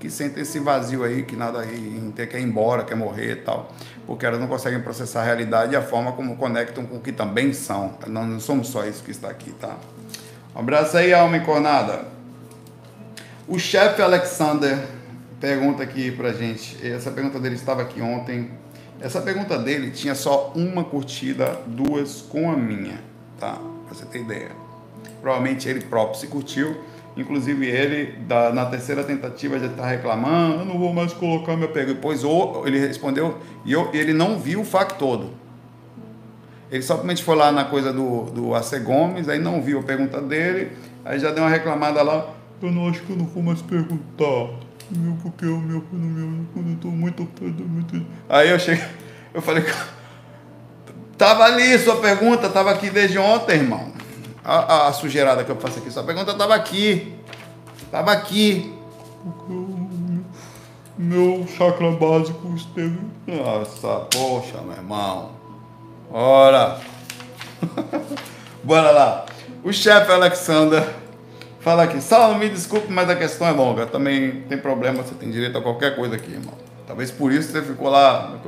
que 0.00 0.10
sentem 0.10 0.42
esse 0.42 0.58
vazio 0.58 1.04
aí, 1.04 1.22
que 1.22 1.36
nada 1.36 1.60
aí, 1.60 2.12
quer 2.16 2.40
ir 2.40 2.42
embora, 2.42 2.82
quer 2.82 2.96
morrer 2.96 3.30
e 3.30 3.36
tal, 3.36 3.72
porque 4.04 4.26
elas 4.26 4.40
não 4.40 4.48
conseguem 4.48 4.80
processar 4.80 5.20
a 5.20 5.24
realidade 5.24 5.74
e 5.74 5.76
a 5.76 5.82
forma 5.82 6.10
como 6.10 6.36
conectam 6.36 6.84
com 6.84 6.96
o 6.96 7.00
que 7.00 7.12
também 7.12 7.52
são. 7.52 7.94
Nós 8.08 8.26
não 8.26 8.40
somos 8.40 8.66
só 8.66 8.84
isso 8.84 9.04
que 9.04 9.12
está 9.12 9.28
aqui, 9.28 9.52
tá? 9.52 9.76
Um 10.56 10.58
abraço 10.58 10.96
aí, 10.96 11.14
alma 11.14 11.36
encornada. 11.36 12.04
O 13.46 13.60
chefe 13.60 14.02
Alexander 14.02 14.80
pergunta 15.42 15.82
aqui 15.82 16.10
pra 16.10 16.32
gente. 16.32 16.78
Essa 16.86 17.10
pergunta 17.10 17.38
dele 17.38 17.56
estava 17.56 17.82
aqui 17.82 18.00
ontem. 18.00 18.52
Essa 18.98 19.20
pergunta 19.20 19.58
dele 19.58 19.90
tinha 19.90 20.14
só 20.14 20.52
uma 20.54 20.84
curtida, 20.84 21.60
duas 21.66 22.22
com 22.22 22.50
a 22.50 22.56
minha, 22.56 22.98
tá? 23.38 23.58
Pra 23.86 23.94
você 23.94 24.06
ter 24.06 24.20
ideia. 24.20 24.52
Provavelmente 25.20 25.68
ele 25.68 25.80
próprio 25.80 26.18
se 26.18 26.28
curtiu 26.28 26.76
Inclusive 27.16 27.66
ele, 27.66 28.12
da, 28.26 28.52
na 28.52 28.64
terceira 28.64 29.04
tentativa, 29.04 29.58
já 29.58 29.66
está 29.66 29.86
reclamando, 29.86 30.60
eu 30.60 30.64
não 30.64 30.78
vou 30.78 30.94
mais 30.94 31.12
colocar 31.12 31.56
minha 31.56 31.68
pergunta. 31.68 31.96
Depois 31.96 32.24
ou, 32.24 32.66
ele 32.66 32.78
respondeu 32.78 33.36
e 33.66 33.72
eu, 33.72 33.90
ele 33.92 34.14
não 34.14 34.38
viu 34.38 34.62
o 34.62 34.64
fac 34.64 34.98
todo. 34.98 35.30
Ele 36.70 36.82
simplesmente 36.82 37.22
foi 37.22 37.36
lá 37.36 37.52
na 37.52 37.66
coisa 37.66 37.92
do, 37.92 38.30
do 38.30 38.54
AC 38.54 38.78
Gomes, 38.82 39.28
aí 39.28 39.38
não 39.38 39.60
viu 39.60 39.80
a 39.80 39.82
pergunta 39.82 40.22
dele, 40.22 40.72
aí 41.04 41.18
já 41.18 41.30
deu 41.30 41.44
uma 41.44 41.50
reclamada 41.50 42.02
lá, 42.02 42.30
eu 42.62 42.72
não 42.72 42.88
acho 42.88 43.02
que 43.02 43.10
eu 43.10 43.16
não 43.16 43.26
vou 43.26 43.42
mais 43.42 43.60
perguntar. 43.60 44.71
Porque 45.22 45.44
eu, 45.44 45.58
meu, 45.58 45.84
meu, 45.90 46.46
eu 46.56 46.72
estou 46.72 46.90
muito, 46.90 47.28
muito. 47.66 48.06
Aí 48.28 48.50
eu 48.50 48.58
cheguei, 48.58 48.84
eu 49.32 49.40
falei, 49.40 49.64
tava 51.16 51.44
ali 51.44 51.78
sua 51.78 51.96
pergunta, 51.96 52.48
tava 52.48 52.70
aqui 52.70 52.90
desde 52.90 53.18
ontem, 53.18 53.56
irmão. 53.56 53.92
A, 54.44 54.56
a, 54.56 54.88
a, 54.88 54.92
sujeirada 54.92 55.44
que 55.44 55.50
eu 55.50 55.56
faço 55.56 55.78
aqui. 55.78 55.90
Sua 55.90 56.02
pergunta 56.02 56.32
estava 56.32 56.54
aqui. 56.54 57.14
Estava 57.84 58.12
aqui. 58.12 58.74
Meu 60.98 61.46
chakra 61.56 61.92
básico 61.92 62.52
esteve. 62.54 62.98
Nossa, 63.26 64.06
poxa, 64.10 64.60
meu 64.62 64.76
irmão. 64.76 65.30
Ora. 66.10 66.80
Bora 68.64 68.90
lá. 68.90 69.26
O 69.62 69.72
chefe 69.72 70.10
Alexander 70.10 71.01
fala 71.62 71.84
aqui. 71.84 72.00
Salve, 72.00 72.38
me 72.38 72.48
desculpe, 72.50 72.92
mas 72.92 73.08
a 73.08 73.16
questão 73.16 73.46
é 73.46 73.52
longa. 73.52 73.86
Também 73.86 74.42
tem 74.48 74.58
problema, 74.58 75.02
você 75.02 75.14
tem 75.14 75.30
direito 75.30 75.56
a 75.56 75.62
qualquer 75.62 75.96
coisa 75.96 76.16
aqui, 76.16 76.32
irmão. 76.32 76.54
Talvez 76.86 77.10
por 77.10 77.32
isso 77.32 77.50
você 77.50 77.62
ficou 77.62 77.88
lá. 77.88 78.38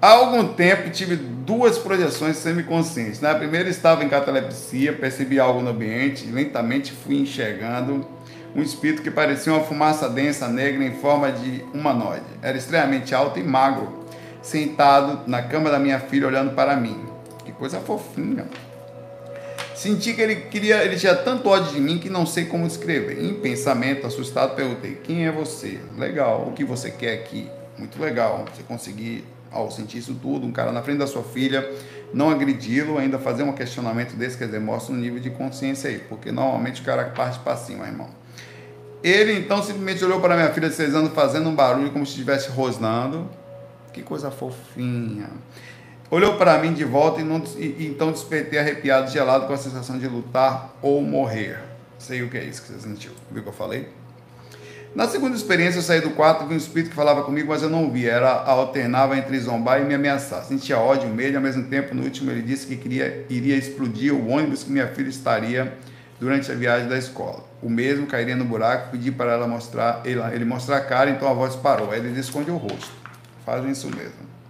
Há 0.00 0.08
algum 0.08 0.48
tempo 0.48 0.90
tive 0.90 1.14
duas 1.14 1.78
projeções 1.78 2.36
semiconscientes. 2.36 3.20
Na 3.20 3.34
primeira 3.34 3.68
estava 3.68 4.02
em 4.02 4.08
catalepsia, 4.08 4.92
percebi 4.92 5.38
algo 5.38 5.60
no 5.60 5.70
ambiente 5.70 6.26
e 6.26 6.32
lentamente 6.32 6.90
fui 6.92 7.20
enxergando 7.20 8.04
um 8.54 8.62
espírito 8.62 9.02
que 9.02 9.10
parecia 9.10 9.52
uma 9.52 9.62
fumaça 9.62 10.08
densa 10.08 10.48
negra 10.48 10.84
em 10.84 10.94
forma 10.94 11.30
de 11.30 11.64
humanoide. 11.72 12.24
Era 12.42 12.58
extremamente 12.58 13.14
alto 13.14 13.38
e 13.38 13.42
magro, 13.42 14.04
sentado 14.42 15.20
na 15.26 15.42
cama 15.42 15.70
da 15.70 15.78
minha 15.78 16.00
filha 16.00 16.26
olhando 16.26 16.54
para 16.54 16.76
mim. 16.76 17.04
Que 17.44 17.52
coisa 17.52 17.80
fofinha. 17.80 18.46
Senti 19.74 20.14
que 20.14 20.20
ele 20.20 20.36
queria, 20.36 20.84
ele 20.84 20.96
tinha 20.96 21.14
tanto 21.14 21.48
ódio 21.48 21.72
de 21.72 21.80
mim 21.80 21.98
que 21.98 22.10
não 22.10 22.26
sei 22.26 22.44
como 22.44 22.66
descrever. 22.66 23.22
Em 23.22 23.34
pensamento, 23.34 24.06
assustado, 24.06 24.54
perguntei: 24.54 24.98
"Quem 25.02 25.26
é 25.26 25.32
você? 25.32 25.78
Legal, 25.96 26.48
o 26.48 26.52
que 26.52 26.64
você 26.64 26.90
quer 26.90 27.14
aqui?" 27.14 27.48
Muito 27.78 28.00
legal, 28.00 28.44
você 28.54 28.62
conseguir 28.62 29.24
ao 29.50 29.70
sentir 29.70 29.98
isso 29.98 30.14
tudo, 30.14 30.46
um 30.46 30.52
cara 30.52 30.72
na 30.72 30.82
frente 30.82 30.98
da 30.98 31.06
sua 31.06 31.22
filha, 31.22 31.70
não 32.12 32.30
agredi-lo, 32.30 32.98
ainda 32.98 33.18
fazer 33.18 33.42
um 33.42 33.52
questionamento 33.52 34.14
desse, 34.14 34.36
quer 34.36 34.46
dizer, 34.46 34.60
mostra 34.60 34.94
um 34.94 34.98
nível 34.98 35.20
de 35.20 35.30
consciência 35.30 35.90
aí, 35.90 35.98
porque 35.98 36.32
normalmente 36.32 36.80
o 36.80 36.84
cara 36.84 37.04
parte 37.06 37.38
para 37.40 37.56
cima, 37.56 37.86
irmão. 37.86 38.08
Ele 39.02 39.32
então 39.32 39.62
simplesmente 39.62 40.04
olhou 40.04 40.20
para 40.20 40.36
minha 40.36 40.50
filha 40.50 40.68
de 40.68 40.74
seis 40.74 40.94
anos 40.94 41.12
fazendo 41.12 41.48
um 41.48 41.54
barulho 41.54 41.90
como 41.90 42.06
se 42.06 42.12
estivesse 42.12 42.50
rosnando. 42.50 43.28
Que 43.92 44.00
coisa 44.00 44.30
fofinha. 44.30 45.28
Olhou 46.12 46.36
para 46.36 46.58
mim 46.58 46.74
de 46.74 46.84
volta 46.84 47.22
e, 47.22 47.24
não, 47.24 47.42
e, 47.56 47.86
então 47.86 48.12
despertei 48.12 48.58
arrepiado, 48.58 49.10
gelado, 49.10 49.46
com 49.46 49.54
a 49.54 49.56
sensação 49.56 49.98
de 49.98 50.06
lutar 50.06 50.76
ou 50.82 51.00
morrer. 51.00 51.58
Sei 51.98 52.22
o 52.22 52.28
que 52.28 52.36
é 52.36 52.44
isso 52.44 52.60
que 52.60 52.70
você 52.70 52.80
sentiu. 52.80 53.12
Viu 53.30 53.40
o 53.40 53.42
que 53.42 53.48
eu 53.48 53.54
falei? 53.54 53.88
Na 54.94 55.08
segunda 55.08 55.34
experiência, 55.34 55.78
eu 55.78 55.82
saí 55.82 56.02
do 56.02 56.10
quarto, 56.10 56.46
vi 56.46 56.52
um 56.52 56.58
espírito 56.58 56.90
que 56.90 56.96
falava 56.96 57.22
comigo, 57.22 57.48
mas 57.48 57.62
eu 57.62 57.70
não 57.70 57.90
via. 57.90 58.12
Era 58.12 58.30
alternava 58.30 59.16
entre 59.16 59.40
zombar 59.40 59.80
e 59.80 59.86
me 59.86 59.94
ameaçar. 59.94 60.44
Sentia 60.44 60.76
ódio, 60.76 61.08
medo, 61.08 61.32
e 61.32 61.36
ao 61.36 61.42
mesmo 61.42 61.62
tempo, 61.62 61.94
no 61.94 62.02
último, 62.02 62.30
ele 62.30 62.42
disse 62.42 62.66
que 62.66 62.76
queria, 62.76 63.24
iria 63.30 63.56
explodir 63.56 64.12
o 64.12 64.28
ônibus 64.28 64.64
que 64.64 64.70
minha 64.70 64.88
filha 64.88 65.08
estaria 65.08 65.72
durante 66.20 66.52
a 66.52 66.54
viagem 66.54 66.90
da 66.90 66.98
escola. 66.98 67.42
O 67.62 67.70
mesmo 67.70 68.06
cairia 68.06 68.36
no 68.36 68.44
buraco, 68.44 68.90
pedi 68.90 69.10
para 69.10 69.32
ela 69.32 69.48
mostrar, 69.48 70.02
ele, 70.04 70.20
ele 70.34 70.44
mostrar 70.44 70.76
a 70.76 70.82
cara, 70.82 71.08
então 71.08 71.26
a 71.26 71.32
voz 71.32 71.56
parou. 71.56 71.90
Aí 71.90 72.00
ele 72.00 72.20
esconde 72.20 72.50
o 72.50 72.58
rosto. 72.58 72.92
Fazem 73.46 73.70
isso 73.70 73.86
mesmo. 73.86 74.41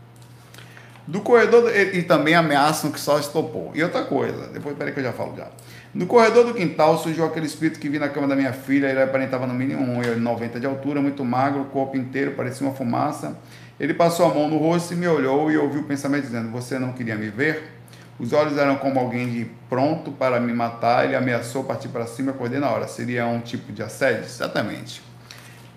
Do 1.07 1.21
corredor, 1.21 1.75
e, 1.75 1.99
e 1.99 2.03
também 2.03 2.35
ameaçam 2.35 2.91
que 2.93 3.01
só 3.01 3.19
estopou. 3.19 3.73
E 3.75 3.83
outra 3.83 4.05
coisa, 4.05 4.47
depois, 4.49 4.77
peraí 4.77 4.93
que 4.93 5.01
eu 5.01 5.05
já 5.05 5.13
falo 5.13 5.37
já. 5.37 5.49
No 5.95 6.07
corredor 6.07 6.47
do 6.47 6.55
quintal 6.55 6.97
surgiu 6.99 7.27
aquele 7.27 7.47
espírito 7.47 7.79
que 7.79 7.89
vi 7.89 7.99
na 7.99 8.09
cama 8.09 8.27
da 8.27 8.35
minha 8.35 8.53
filha. 8.53 8.87
Ele 8.87 9.03
aparentava 9.03 9.47
no 9.47 9.53
mínimo 9.53 9.85
1,90 10.01 10.59
de 10.59 10.67
altura, 10.67 11.03
muito 11.03 11.25
magro, 11.25 11.65
corpo 11.67 11.97
inteiro 11.97 12.33
parecia 12.33 12.67
uma 12.67 12.75
fumaça. 12.75 13.37
Ele 13.79 13.93
passou 13.93 14.31
a 14.31 14.35
mão 14.35 14.49
no 14.49 14.59
rosto 14.59 14.95
e 14.95 14.97
me 14.97 15.07
olhou 15.07 15.51
e 15.51 15.59
ouviu 15.59 15.81
o 15.81 15.85
pensamento 15.85 16.23
dizendo: 16.23 16.51
Você 16.51 16.79
não 16.79 16.93
queria 16.93 17.17
me 17.17 17.29
ver? 17.29 17.73
Os 18.19 18.33
olhos 18.33 18.57
eram 18.57 18.77
como 18.77 19.01
alguém 19.01 19.29
de 19.29 19.51
pronto 19.69 20.13
para 20.13 20.39
me 20.39 20.53
matar. 20.53 21.05
Ele 21.05 21.17
ameaçou 21.17 21.65
partir 21.65 21.89
para 21.89 22.07
cima 22.07 22.31
e 22.31 22.35
acordei 22.35 22.61
na 22.61 22.71
hora. 22.71 22.87
Seria 22.87 23.27
um 23.27 23.41
tipo 23.41 23.73
de 23.73 23.83
assédio? 23.83 24.25
Exatamente. 24.25 25.03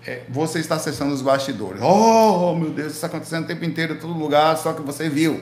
É, 0.06 0.22
você 0.28 0.60
está 0.60 0.76
acessando 0.76 1.12
os 1.12 1.20
bastidores. 1.20 1.82
Oh, 1.82 2.54
meu 2.54 2.70
Deus, 2.70 2.88
isso 2.88 2.96
está 2.96 3.08
acontecendo 3.08 3.44
o 3.44 3.46
tempo 3.46 3.64
inteiro, 3.64 3.94
em 3.94 3.98
todo 3.98 4.12
lugar, 4.12 4.56
só 4.56 4.72
que 4.72 4.80
você 4.80 5.08
viu. 5.08 5.40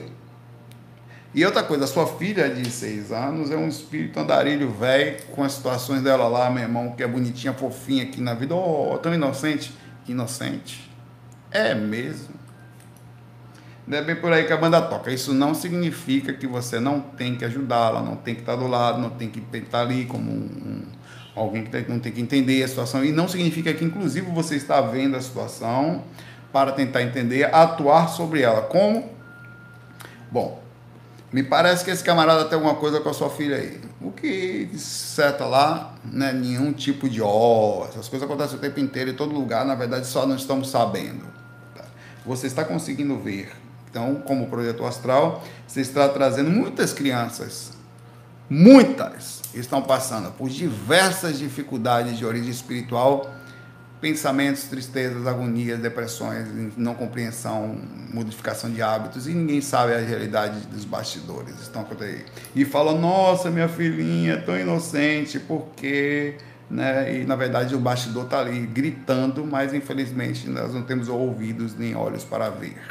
E 1.35 1.45
outra 1.45 1.61
coisa, 1.61 1.85
sua 1.85 2.07
filha 2.07 2.49
de 2.49 2.67
seis 2.71 3.11
anos 3.11 3.51
é 3.51 3.57
um 3.57 3.67
espírito 3.67 4.19
andarilho 4.19 4.71
velho, 4.71 5.21
com 5.35 5.43
as 5.43 5.51
situações 5.51 6.01
dela 6.01 6.27
lá, 6.27 6.49
meu 6.49 6.63
irmão, 6.63 6.93
que 6.95 7.03
é 7.03 7.07
bonitinha, 7.07 7.53
fofinha 7.53 8.03
aqui 8.03 8.19
na 8.21 8.33
vida. 8.33 8.55
Oh, 8.55 8.97
tão 8.97 9.13
inocente. 9.13 9.71
Inocente. 10.07 10.89
É 11.51 11.75
mesmo. 11.75 12.33
Não 13.85 13.97
é 13.97 14.01
bem 14.01 14.15
por 14.15 14.31
aí 14.31 14.45
que 14.45 14.53
a 14.53 14.57
banda 14.57 14.81
toca. 14.81 15.11
Isso 15.11 15.33
não 15.33 15.53
significa 15.53 16.33
que 16.33 16.47
você 16.47 16.79
não 16.79 17.01
tem 17.01 17.35
que 17.35 17.45
ajudá-la, 17.45 18.01
não 18.01 18.15
tem 18.15 18.33
que 18.33 18.41
estar 18.41 18.55
do 18.55 18.65
lado, 18.65 18.99
não 18.99 19.11
tem 19.11 19.29
que 19.29 19.43
estar 19.57 19.81
ali 19.81 20.05
como 20.05 20.31
um, 20.31 20.35
um, 20.35 20.83
alguém 21.35 21.63
que 21.63 21.89
não 21.89 21.99
tem 21.99 22.11
que 22.11 22.21
entender 22.21 22.63
a 22.63 22.67
situação. 22.67 23.03
E 23.03 23.11
não 23.11 23.27
significa 23.27 23.73
que, 23.73 23.83
inclusive, 23.83 24.31
você 24.31 24.55
está 24.55 24.79
vendo 24.81 25.17
a 25.17 25.21
situação 25.21 26.03
para 26.51 26.71
tentar 26.71 27.03
entender, 27.03 27.53
atuar 27.53 28.07
sobre 28.07 28.41
ela. 28.41 28.61
Como? 28.61 29.09
Bom, 30.31 30.63
me 31.31 31.43
parece 31.43 31.83
que 31.83 31.91
esse 31.91 32.03
camarada 32.03 32.45
tem 32.45 32.55
alguma 32.55 32.75
coisa 32.75 33.01
com 33.01 33.09
a 33.09 33.13
sua 33.13 33.29
filha 33.29 33.57
aí. 33.57 33.81
O 33.99 34.11
que 34.11 34.69
certa 34.77 35.45
lá, 35.45 35.93
né, 36.05 36.31
nenhum 36.31 36.71
tipo 36.71 37.09
de 37.09 37.21
ó, 37.21 37.81
oh, 37.81 37.85
essas 37.89 38.07
coisas 38.07 38.25
acontecem 38.25 38.57
o 38.57 38.61
tempo 38.61 38.79
inteiro 38.79 39.09
em 39.09 39.15
todo 39.15 39.33
lugar, 39.33 39.65
na 39.65 39.75
verdade 39.75 40.07
só 40.07 40.25
não 40.25 40.37
estamos 40.37 40.69
sabendo. 40.69 41.25
Tá? 41.75 41.83
Você 42.25 42.47
está 42.47 42.63
conseguindo 42.63 43.17
ver. 43.17 43.51
Então, 43.89 44.15
como 44.15 44.47
projeto 44.47 44.85
astral, 44.85 45.43
você 45.67 45.81
está 45.81 46.07
trazendo 46.07 46.49
muitas 46.49 46.93
crianças, 46.93 47.73
muitas, 48.49 49.41
estão 49.59 49.81
passando 49.81 50.31
por 50.31 50.49
diversas 50.49 51.37
dificuldades 51.39 52.17
de 52.17 52.25
origem 52.25 52.49
espiritual 52.49 53.31
pensamentos, 54.05 54.65
tristezas, 54.65 55.25
agonias, 55.25 55.79
depressões, 55.79 56.47
não 56.77 56.93
compreensão, 56.93 57.75
modificação 58.13 58.69
de 58.69 58.79
hábitos, 58.79 59.27
e 59.27 59.33
ninguém 59.33 59.61
sabe 59.61 59.95
a 59.95 59.97
realidade 59.97 60.59
dos 60.67 60.85
bastidores. 60.85 61.59
Estão 61.61 61.87
aí. 61.99 62.23
E 62.55 62.65
fala, 62.65 62.93
nossa, 62.93 63.49
minha 63.49 63.67
filhinha 63.67 64.33
é 64.33 64.37
tão 64.37 64.59
inocente, 64.59 65.39
porque. 65.39 66.35
Né? 66.69 67.21
E 67.21 67.25
na 67.25 67.35
verdade 67.35 67.75
o 67.75 67.79
bastidor 67.79 68.25
está 68.25 68.39
ali 68.41 68.67
gritando, 68.67 69.43
mas 69.43 69.73
infelizmente 69.73 70.47
nós 70.49 70.73
não 70.73 70.83
temos 70.83 71.09
ouvidos 71.09 71.75
nem 71.75 71.95
olhos 71.95 72.23
para 72.23 72.49
ver. 72.49 72.81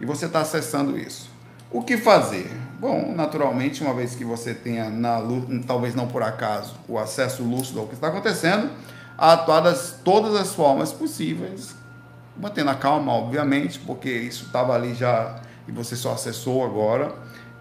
E 0.00 0.06
você 0.06 0.24
está 0.24 0.40
acessando 0.40 0.98
isso. 0.98 1.30
O 1.76 1.82
que 1.82 1.98
fazer? 1.98 2.50
Bom, 2.80 3.12
naturalmente, 3.14 3.82
uma 3.82 3.92
vez 3.92 4.14
que 4.14 4.24
você 4.24 4.54
tenha 4.54 4.88
na 4.88 5.20
talvez 5.66 5.94
não 5.94 6.06
por 6.06 6.22
acaso, 6.22 6.74
o 6.88 6.98
acesso 6.98 7.42
lúcido 7.42 7.80
ao 7.80 7.86
que 7.86 7.92
está 7.92 8.08
acontecendo, 8.08 8.70
atuar 9.18 9.60
das 9.60 10.00
todas 10.02 10.34
as 10.34 10.54
formas 10.54 10.90
possíveis, 10.90 11.74
mantendo 12.34 12.70
a 12.70 12.74
calma, 12.74 13.12
obviamente, 13.12 13.78
porque 13.80 14.08
isso 14.08 14.46
estava 14.46 14.74
ali 14.74 14.94
já 14.94 15.38
e 15.68 15.72
você 15.72 15.94
só 15.94 16.14
acessou 16.14 16.64
agora, 16.64 17.14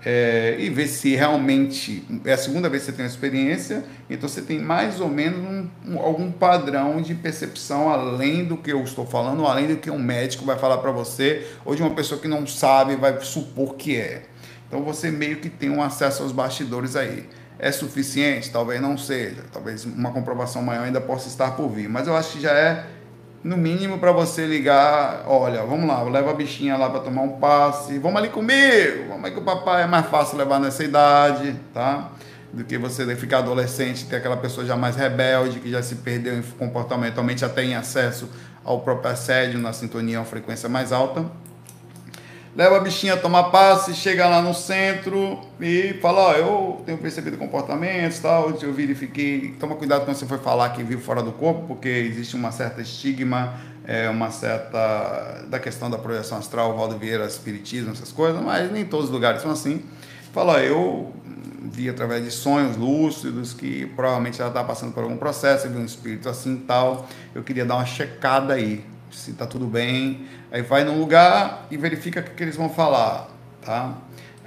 é, 0.06 0.56
e 0.60 0.70
ver 0.70 0.88
se 0.88 1.16
realmente 1.16 2.06
é 2.24 2.34
a 2.34 2.38
segunda 2.38 2.70
vez 2.70 2.84
que 2.84 2.92
você 2.92 2.96
tem 2.96 3.06
uma 3.06 3.10
experiência, 3.10 3.84
então 4.08 4.30
você 4.30 4.40
tem 4.40 4.60
mais 4.60 5.02
ou 5.02 5.10
menos 5.10 5.40
um, 5.40 5.68
um, 5.94 6.00
algum 6.00 6.32
padrão 6.32 7.02
de 7.02 7.16
percepção 7.16 7.90
além 7.90 8.46
do 8.46 8.56
que 8.56 8.72
eu 8.72 8.84
estou 8.84 9.08
falando, 9.08 9.48
além 9.48 9.68
do 9.68 9.78
que 9.78 9.90
um 9.90 9.98
médico 9.98 10.46
vai 10.46 10.60
falar 10.60 10.78
para 10.78 10.92
você, 10.92 11.48
ou 11.66 11.76
de 11.76 11.82
uma 11.82 11.96
pessoa 11.96 12.22
que 12.22 12.28
não 12.28 12.46
sabe 12.46 12.96
vai 12.96 13.20
supor 13.22 13.74
que 13.76 13.98
é. 13.98 14.22
Então 14.68 14.84
você 14.84 15.10
meio 15.10 15.38
que 15.38 15.50
tem 15.50 15.72
um 15.72 15.82
acesso 15.82 16.22
aos 16.22 16.32
bastidores 16.32 16.96
aí. 16.96 17.28
É 17.58 17.72
suficiente? 17.72 18.52
Talvez 18.52 18.82
não 18.82 18.98
seja. 18.98 19.44
Talvez 19.52 19.86
uma 19.86 20.12
comprovação 20.12 20.62
maior 20.62 20.84
ainda 20.84 21.00
possa 21.00 21.30
estar 21.30 21.52
por 21.52 21.70
vir. 21.70 21.88
Mas 21.88 22.06
eu 22.06 22.16
acho 22.16 22.34
que 22.34 22.42
já 22.42 22.52
é 22.52 22.86
no 23.46 23.56
mínimo 23.56 24.00
para 24.00 24.12
você 24.12 24.48
ligar, 24.48 25.24
olha, 25.28 25.62
vamos 25.62 25.88
lá, 25.88 26.02
leva 26.02 26.32
a 26.32 26.34
bichinha 26.34 26.76
lá 26.76 26.90
para 26.90 27.02
tomar 27.02 27.22
um 27.22 27.34
passe, 27.34 28.00
vamos 28.00 28.18
ali 28.18 28.30
comigo, 28.30 29.08
vamos 29.08 29.24
aí 29.24 29.32
que 29.32 29.38
o 29.38 29.44
papai 29.44 29.84
é 29.84 29.86
mais 29.86 30.08
fácil 30.08 30.36
levar 30.36 30.60
nessa 30.60 30.84
idade, 30.84 31.56
tá? 31.72 32.10
Do 32.52 32.64
que 32.64 32.76
você 32.76 33.16
ficar 33.16 33.40
adolescente, 33.40 34.08
ter 34.08 34.16
aquela 34.16 34.36
pessoa 34.36 34.66
já 34.66 34.76
mais 34.76 34.96
rebelde, 34.96 35.60
que 35.60 35.70
já 35.70 35.84
se 35.84 35.98
perdeu 35.98 36.42
comportamentalmente, 36.58 37.46
até 37.46 37.64
em 37.64 37.76
acesso 37.76 38.32
ao 38.64 38.80
próprio 38.80 39.12
assédio, 39.12 39.60
na 39.60 39.72
sintonia, 39.74 40.18
uma 40.18 40.26
frequência 40.26 40.68
mais 40.68 40.92
alta 40.92 41.24
leva 42.56 42.78
a 42.78 42.80
bichinha 42.80 43.16
a 43.16 43.18
tomar 43.18 43.46
passe, 43.46 43.94
chega 43.94 44.28
lá 44.28 44.42
no 44.42 44.54
centro 44.54 45.42
e 45.60 45.94
fala, 46.02 46.22
ó, 46.22 46.34
eu 46.34 46.82
tenho 46.86 46.98
percebido 46.98 47.38
comportamentos, 47.38 48.20
tal, 48.20 48.58
eu 48.62 48.74
verifiquei, 48.74 49.56
toma 49.60 49.76
cuidado 49.76 50.06
quando 50.06 50.16
você 50.16 50.26
for 50.26 50.40
falar 50.40 50.70
que 50.70 50.82
viu 50.82 51.00
fora 51.00 51.22
do 51.22 51.34
corpo, 51.34 51.66
porque 51.68 51.90
existe 51.90 52.36
uma 52.36 52.52
certa 52.52 52.82
estigma, 52.82 53.56
é, 53.86 54.10
uma 54.10 54.32
certa, 54.32 55.46
da 55.50 55.60
questão 55.60 55.90
da 55.90 55.98
projeção 55.98 56.38
astral, 56.38 56.76
Valdo 56.78 56.98
Vieira, 56.98 57.26
espiritismo, 57.26 57.92
essas 57.92 58.12
coisas, 58.12 58.42
mas 58.42 58.72
nem 58.72 58.86
todos 58.86 59.08
os 59.08 59.12
lugares 59.12 59.42
são 59.42 59.52
assim. 59.52 59.84
Fala, 60.34 60.54
ó, 60.54 60.60
eu 60.60 61.14
vi 61.62 61.90
através 61.90 62.24
de 62.24 62.32
sonhos 62.32 62.78
lúcidos 62.78 63.54
que 63.54 63.86
provavelmente 63.98 64.40
ela 64.40 64.50
está 64.50 64.64
passando 64.64 64.94
por 64.94 65.04
algum 65.04 65.18
processo, 65.18 65.68
viu 65.68 65.82
um 65.82 65.86
espírito 65.86 66.30
assim 66.30 66.56
tal, 66.58 67.08
eu 67.34 67.44
queria 67.44 67.66
dar 67.66 67.76
uma 67.76 67.86
checada 67.86 68.54
aí, 68.54 68.86
se 69.12 69.32
está 69.32 69.46
tudo 69.46 69.66
bem. 69.68 70.26
Aí 70.56 70.62
vai 70.62 70.86
num 70.86 70.98
lugar 70.98 71.68
e 71.70 71.76
verifica 71.76 72.22
o 72.22 72.24
que, 72.24 72.42
eles 72.42 72.56
vão 72.56 72.70
falar, 72.70 73.28
tá? 73.62 73.94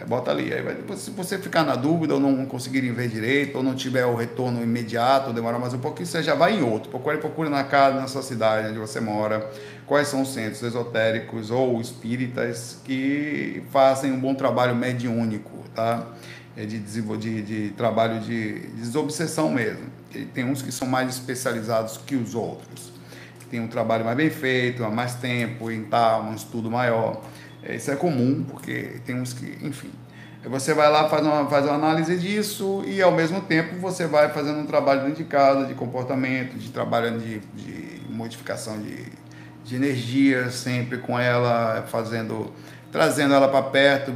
Aí 0.00 0.06
bota 0.06 0.30
ali. 0.30 0.50
Aí 0.54 0.62
vai, 0.62 0.74
depois, 0.74 1.00
se 1.00 1.10
você 1.10 1.36
ficar 1.36 1.64
na 1.64 1.76
dúvida 1.76 2.14
ou 2.14 2.20
não 2.20 2.46
conseguirem 2.46 2.94
ver 2.94 3.08
direito, 3.08 3.58
ou 3.58 3.62
não 3.62 3.74
tiver 3.74 4.06
o 4.06 4.14
retorno 4.14 4.62
imediato, 4.62 5.28
ou 5.28 5.34
demorar 5.34 5.58
mais 5.58 5.74
um 5.74 5.78
pouquinho, 5.78 6.06
você 6.06 6.22
já 6.22 6.34
vai 6.34 6.58
em 6.58 6.62
outro. 6.62 6.88
Procure, 6.88 7.18
procure 7.18 7.50
na 7.50 7.62
casa, 7.62 8.00
na 8.00 8.08
sua 8.08 8.22
cidade, 8.22 8.68
onde 8.68 8.78
você 8.78 9.00
mora, 9.00 9.50
quais 9.86 10.08
são 10.08 10.22
os 10.22 10.32
centros 10.32 10.62
esotéricos 10.62 11.50
ou 11.50 11.78
espíritas 11.78 12.80
que 12.86 13.62
fazem 13.70 14.10
um 14.10 14.18
bom 14.18 14.34
trabalho 14.34 14.74
mediúnico, 14.74 15.62
tá? 15.74 16.06
É 16.56 16.64
de, 16.64 16.78
de, 16.78 17.42
de 17.42 17.70
trabalho 17.76 18.18
de, 18.20 18.60
de 18.60 18.80
desobsessão 18.80 19.50
mesmo. 19.50 19.84
Tem 20.32 20.42
uns 20.42 20.62
que 20.62 20.72
são 20.72 20.88
mais 20.88 21.10
especializados 21.10 21.98
que 21.98 22.16
os 22.16 22.34
outros 22.34 22.97
tem 23.50 23.60
um 23.60 23.68
trabalho 23.68 24.04
mais 24.04 24.16
bem 24.16 24.30
feito, 24.30 24.84
há 24.84 24.90
mais 24.90 25.14
tempo, 25.14 25.70
em 25.70 25.84
tal, 25.84 26.24
um 26.24 26.34
estudo 26.34 26.70
maior. 26.70 27.22
É, 27.62 27.76
isso 27.76 27.90
é 27.90 27.96
comum, 27.96 28.44
porque 28.48 29.00
tem 29.04 29.20
uns 29.20 29.32
que, 29.32 29.58
enfim. 29.62 29.90
Você 30.44 30.72
vai 30.72 30.90
lá, 30.90 31.08
faz 31.08 31.26
uma, 31.26 31.46
faz 31.46 31.64
uma 31.64 31.74
análise 31.74 32.16
disso 32.16 32.84
e, 32.86 33.02
ao 33.02 33.12
mesmo 33.12 33.40
tempo, 33.40 33.76
você 33.76 34.06
vai 34.06 34.28
fazendo 34.30 34.60
um 34.60 34.66
trabalho 34.66 35.02
dentro 35.02 35.16
de 35.16 35.24
casa, 35.24 35.66
de 35.66 35.74
comportamento, 35.74 36.56
de 36.56 36.70
trabalho 36.70 37.18
de, 37.18 37.40
de 37.40 38.00
modificação 38.08 38.80
de, 38.80 39.04
de 39.64 39.74
energia, 39.74 40.50
sempre 40.50 40.98
com 40.98 41.18
ela, 41.18 41.84
fazendo 41.88 42.52
trazendo 42.90 43.34
ela 43.34 43.48
para 43.48 43.62
perto, 43.62 44.12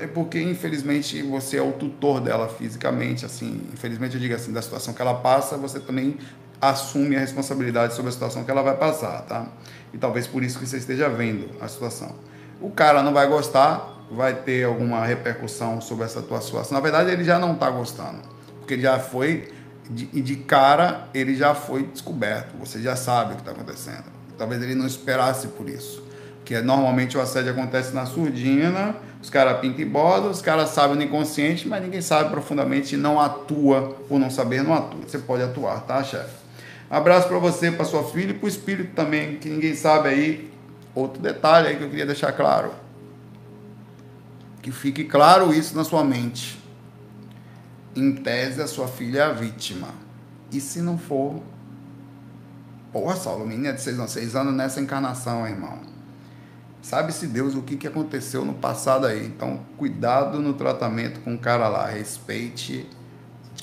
é 0.00 0.06
porque 0.06 0.40
infelizmente 0.42 1.22
você 1.22 1.56
é 1.56 1.62
o 1.62 1.72
tutor 1.72 2.20
dela 2.20 2.48
fisicamente, 2.48 3.24
assim, 3.24 3.62
infelizmente 3.72 4.14
eu 4.14 4.20
digo 4.20 4.34
assim, 4.34 4.52
da 4.52 4.60
situação 4.60 4.92
que 4.92 5.00
ela 5.00 5.14
passa, 5.14 5.56
você 5.56 5.80
também 5.80 6.18
assume 6.60 7.16
a 7.16 7.20
responsabilidade 7.20 7.94
sobre 7.94 8.08
a 8.08 8.12
situação 8.12 8.44
que 8.44 8.50
ela 8.50 8.62
vai 8.62 8.76
passar, 8.76 9.22
tá? 9.22 9.46
E 9.92 9.98
talvez 9.98 10.26
por 10.26 10.42
isso 10.42 10.58
que 10.58 10.66
você 10.66 10.78
esteja 10.78 11.08
vendo 11.08 11.50
a 11.60 11.68
situação. 11.68 12.14
O 12.60 12.70
cara 12.70 13.02
não 13.02 13.12
vai 13.12 13.26
gostar, 13.28 14.06
vai 14.10 14.34
ter 14.34 14.64
alguma 14.64 15.04
repercussão 15.04 15.80
sobre 15.80 16.04
essa 16.04 16.20
tua 16.20 16.40
situação. 16.40 16.74
Na 16.74 16.80
verdade, 16.80 17.10
ele 17.10 17.24
já 17.24 17.38
não 17.38 17.52
está 17.52 17.70
gostando, 17.70 18.18
porque 18.58 18.74
ele 18.74 18.82
já 18.82 18.98
foi 18.98 19.52
de, 19.88 20.06
de 20.06 20.36
cara, 20.36 21.08
ele 21.14 21.34
já 21.34 21.54
foi 21.54 21.84
descoberto. 21.84 22.56
Você 22.58 22.80
já 22.82 22.96
sabe 22.96 23.32
o 23.32 23.36
que 23.36 23.42
está 23.42 23.52
acontecendo. 23.52 24.04
Talvez 24.36 24.62
ele 24.62 24.74
não 24.74 24.86
esperasse 24.86 25.48
por 25.48 25.68
isso, 25.68 26.02
porque 26.38 26.60
normalmente 26.60 27.16
o 27.16 27.20
assédio 27.20 27.52
acontece 27.52 27.94
na 27.94 28.06
surdina. 28.06 28.96
Os 29.20 29.30
caras 29.30 29.58
pintam 29.58 29.80
e 29.80 29.84
bordam, 29.84 30.30
os 30.30 30.40
caras 30.40 30.70
sabem 30.70 30.96
no 30.96 31.02
inconsciente, 31.02 31.66
mas 31.66 31.82
ninguém 31.82 32.00
sabe 32.00 32.30
profundamente 32.30 32.94
e 32.94 32.98
não 32.98 33.20
atua, 33.20 33.96
por 34.08 34.18
não 34.18 34.30
saber, 34.30 34.62
não 34.62 34.72
atua. 34.72 35.00
Você 35.06 35.18
pode 35.18 35.42
atuar, 35.42 35.80
tá, 35.80 36.04
chefe? 36.04 36.47
Abraço 36.90 37.28
para 37.28 37.38
você, 37.38 37.70
para 37.70 37.84
sua 37.84 38.02
filha 38.04 38.30
e 38.30 38.34
para 38.34 38.46
o 38.46 38.48
espírito 38.48 38.94
também, 38.94 39.36
que 39.36 39.48
ninguém 39.48 39.74
sabe 39.74 40.08
aí. 40.08 40.50
Outro 40.94 41.20
detalhe 41.20 41.68
aí 41.68 41.76
que 41.76 41.84
eu 41.84 41.90
queria 41.90 42.06
deixar 42.06 42.32
claro. 42.32 42.72
Que 44.62 44.72
fique 44.72 45.04
claro 45.04 45.52
isso 45.52 45.76
na 45.76 45.84
sua 45.84 46.02
mente. 46.02 46.58
Em 47.94 48.14
tese, 48.14 48.62
a 48.62 48.66
sua 48.66 48.88
filha 48.88 49.20
é 49.20 49.22
a 49.22 49.32
vítima. 49.32 49.88
E 50.50 50.60
se 50.60 50.80
não 50.80 50.96
for? 50.96 51.42
Porra, 52.90 53.16
Saulo, 53.16 53.46
menina 53.46 53.74
de 53.74 53.82
seis 53.82 53.98
anos, 53.98 54.10
seis 54.10 54.34
anos 54.34 54.54
nessa 54.54 54.80
encarnação, 54.80 55.46
irmão. 55.46 55.78
Sabe-se 56.80 57.26
Deus 57.26 57.54
o 57.54 57.60
que, 57.60 57.76
que 57.76 57.86
aconteceu 57.86 58.46
no 58.46 58.54
passado 58.54 59.06
aí. 59.06 59.26
Então, 59.26 59.60
cuidado 59.76 60.40
no 60.40 60.54
tratamento 60.54 61.20
com 61.20 61.34
o 61.34 61.38
cara 61.38 61.68
lá. 61.68 61.86
Respeite 61.86 62.88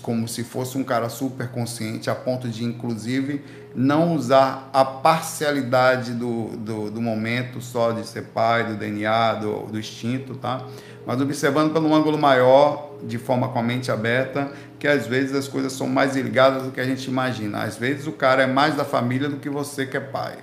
como 0.02 0.28
se 0.28 0.44
fosse 0.44 0.78
um 0.78 0.84
cara 0.84 1.10
super 1.10 1.50
consciente, 1.50 2.10
a 2.10 2.16
ponto 2.16 2.48
de, 2.48 2.64
inclusive, 2.64 3.44
não 3.74 4.16
usar 4.16 4.70
a 4.72 4.86
parcialidade 4.86 6.14
do, 6.14 6.56
do, 6.58 6.92
do 6.92 7.02
momento 7.02 7.60
só 7.62 7.92
de 7.92 8.06
ser 8.08 8.24
pai, 8.26 8.64
do 8.64 8.76
DNA, 8.76 9.34
do, 9.36 9.66
do 9.68 9.80
instinto, 9.80 10.36
tá? 10.36 10.66
Mas 11.06 11.22
observando 11.22 11.74
pelo 11.74 11.94
ângulo 11.94 12.18
maior, 12.18 12.96
de 13.04 13.18
forma 13.18 13.50
com 13.50 13.60
a 13.60 13.64
mente 13.64 13.92
aberta, 13.92 14.52
que 14.80 14.88
às 14.88 15.06
vezes 15.06 15.36
as 15.36 15.48
coisas 15.48 15.74
são 15.74 15.88
mais 15.88 16.16
ligadas 16.16 16.64
do 16.64 16.72
que 16.72 16.80
a 16.80 16.86
gente 16.86 17.08
imagina. 17.08 17.64
Às 17.64 17.78
vezes 17.78 18.08
o 18.08 18.12
cara 18.12 18.44
é 18.44 18.48
mais 18.48 18.76
da 18.76 18.86
família 18.86 19.30
do 19.30 19.38
que 19.38 19.50
você 19.50 19.86
que 19.86 19.98
é 19.98 20.00
pai. 20.00 20.38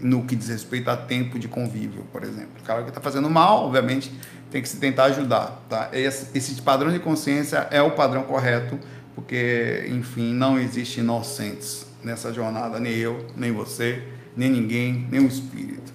No 0.00 0.24
que 0.24 0.36
diz 0.36 0.48
respeito 0.48 0.88
a 0.90 0.96
tempo 0.96 1.38
de 1.38 1.48
convívio, 1.48 2.04
por 2.12 2.22
exemplo. 2.22 2.50
O 2.60 2.64
cara 2.64 2.82
que 2.82 2.88
está 2.88 3.00
fazendo 3.00 3.28
mal, 3.28 3.64
obviamente, 3.64 4.12
tem 4.50 4.62
que 4.62 4.68
se 4.68 4.76
tentar 4.78 5.04
ajudar. 5.04 5.62
Tá? 5.68 5.88
Esse, 5.92 6.36
esse 6.36 6.60
padrão 6.62 6.92
de 6.92 6.98
consciência 6.98 7.66
é 7.70 7.82
o 7.82 7.90
padrão 7.90 8.22
correto, 8.22 8.78
porque, 9.14 9.86
enfim, 9.88 10.32
não 10.32 10.58
existe 10.58 11.00
inocentes 11.00 11.86
nessa 12.02 12.32
jornada, 12.32 12.78
nem 12.78 12.94
eu, 12.94 13.26
nem 13.36 13.52
você, 13.52 14.02
nem 14.36 14.48
ninguém, 14.50 15.06
nem 15.10 15.20
o 15.20 15.26
espírito. 15.26 15.92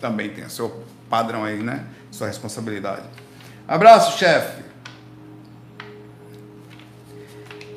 Também 0.00 0.30
tem 0.30 0.44
o 0.44 0.50
seu 0.50 0.82
padrão 1.10 1.44
aí, 1.44 1.62
né? 1.62 1.84
Sua 2.10 2.26
responsabilidade. 2.26 3.02
Abraço, 3.68 4.18
chefe. 4.18 4.62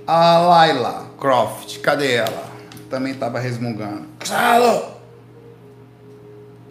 A 0.07 0.37
Laila 0.39 1.11
Croft, 1.19 1.79
cadê 1.79 2.13
ela? 2.13 2.49
Também 2.89 3.13
estava 3.13 3.39
resmungando. 3.39 4.07
Claro! 4.19 4.94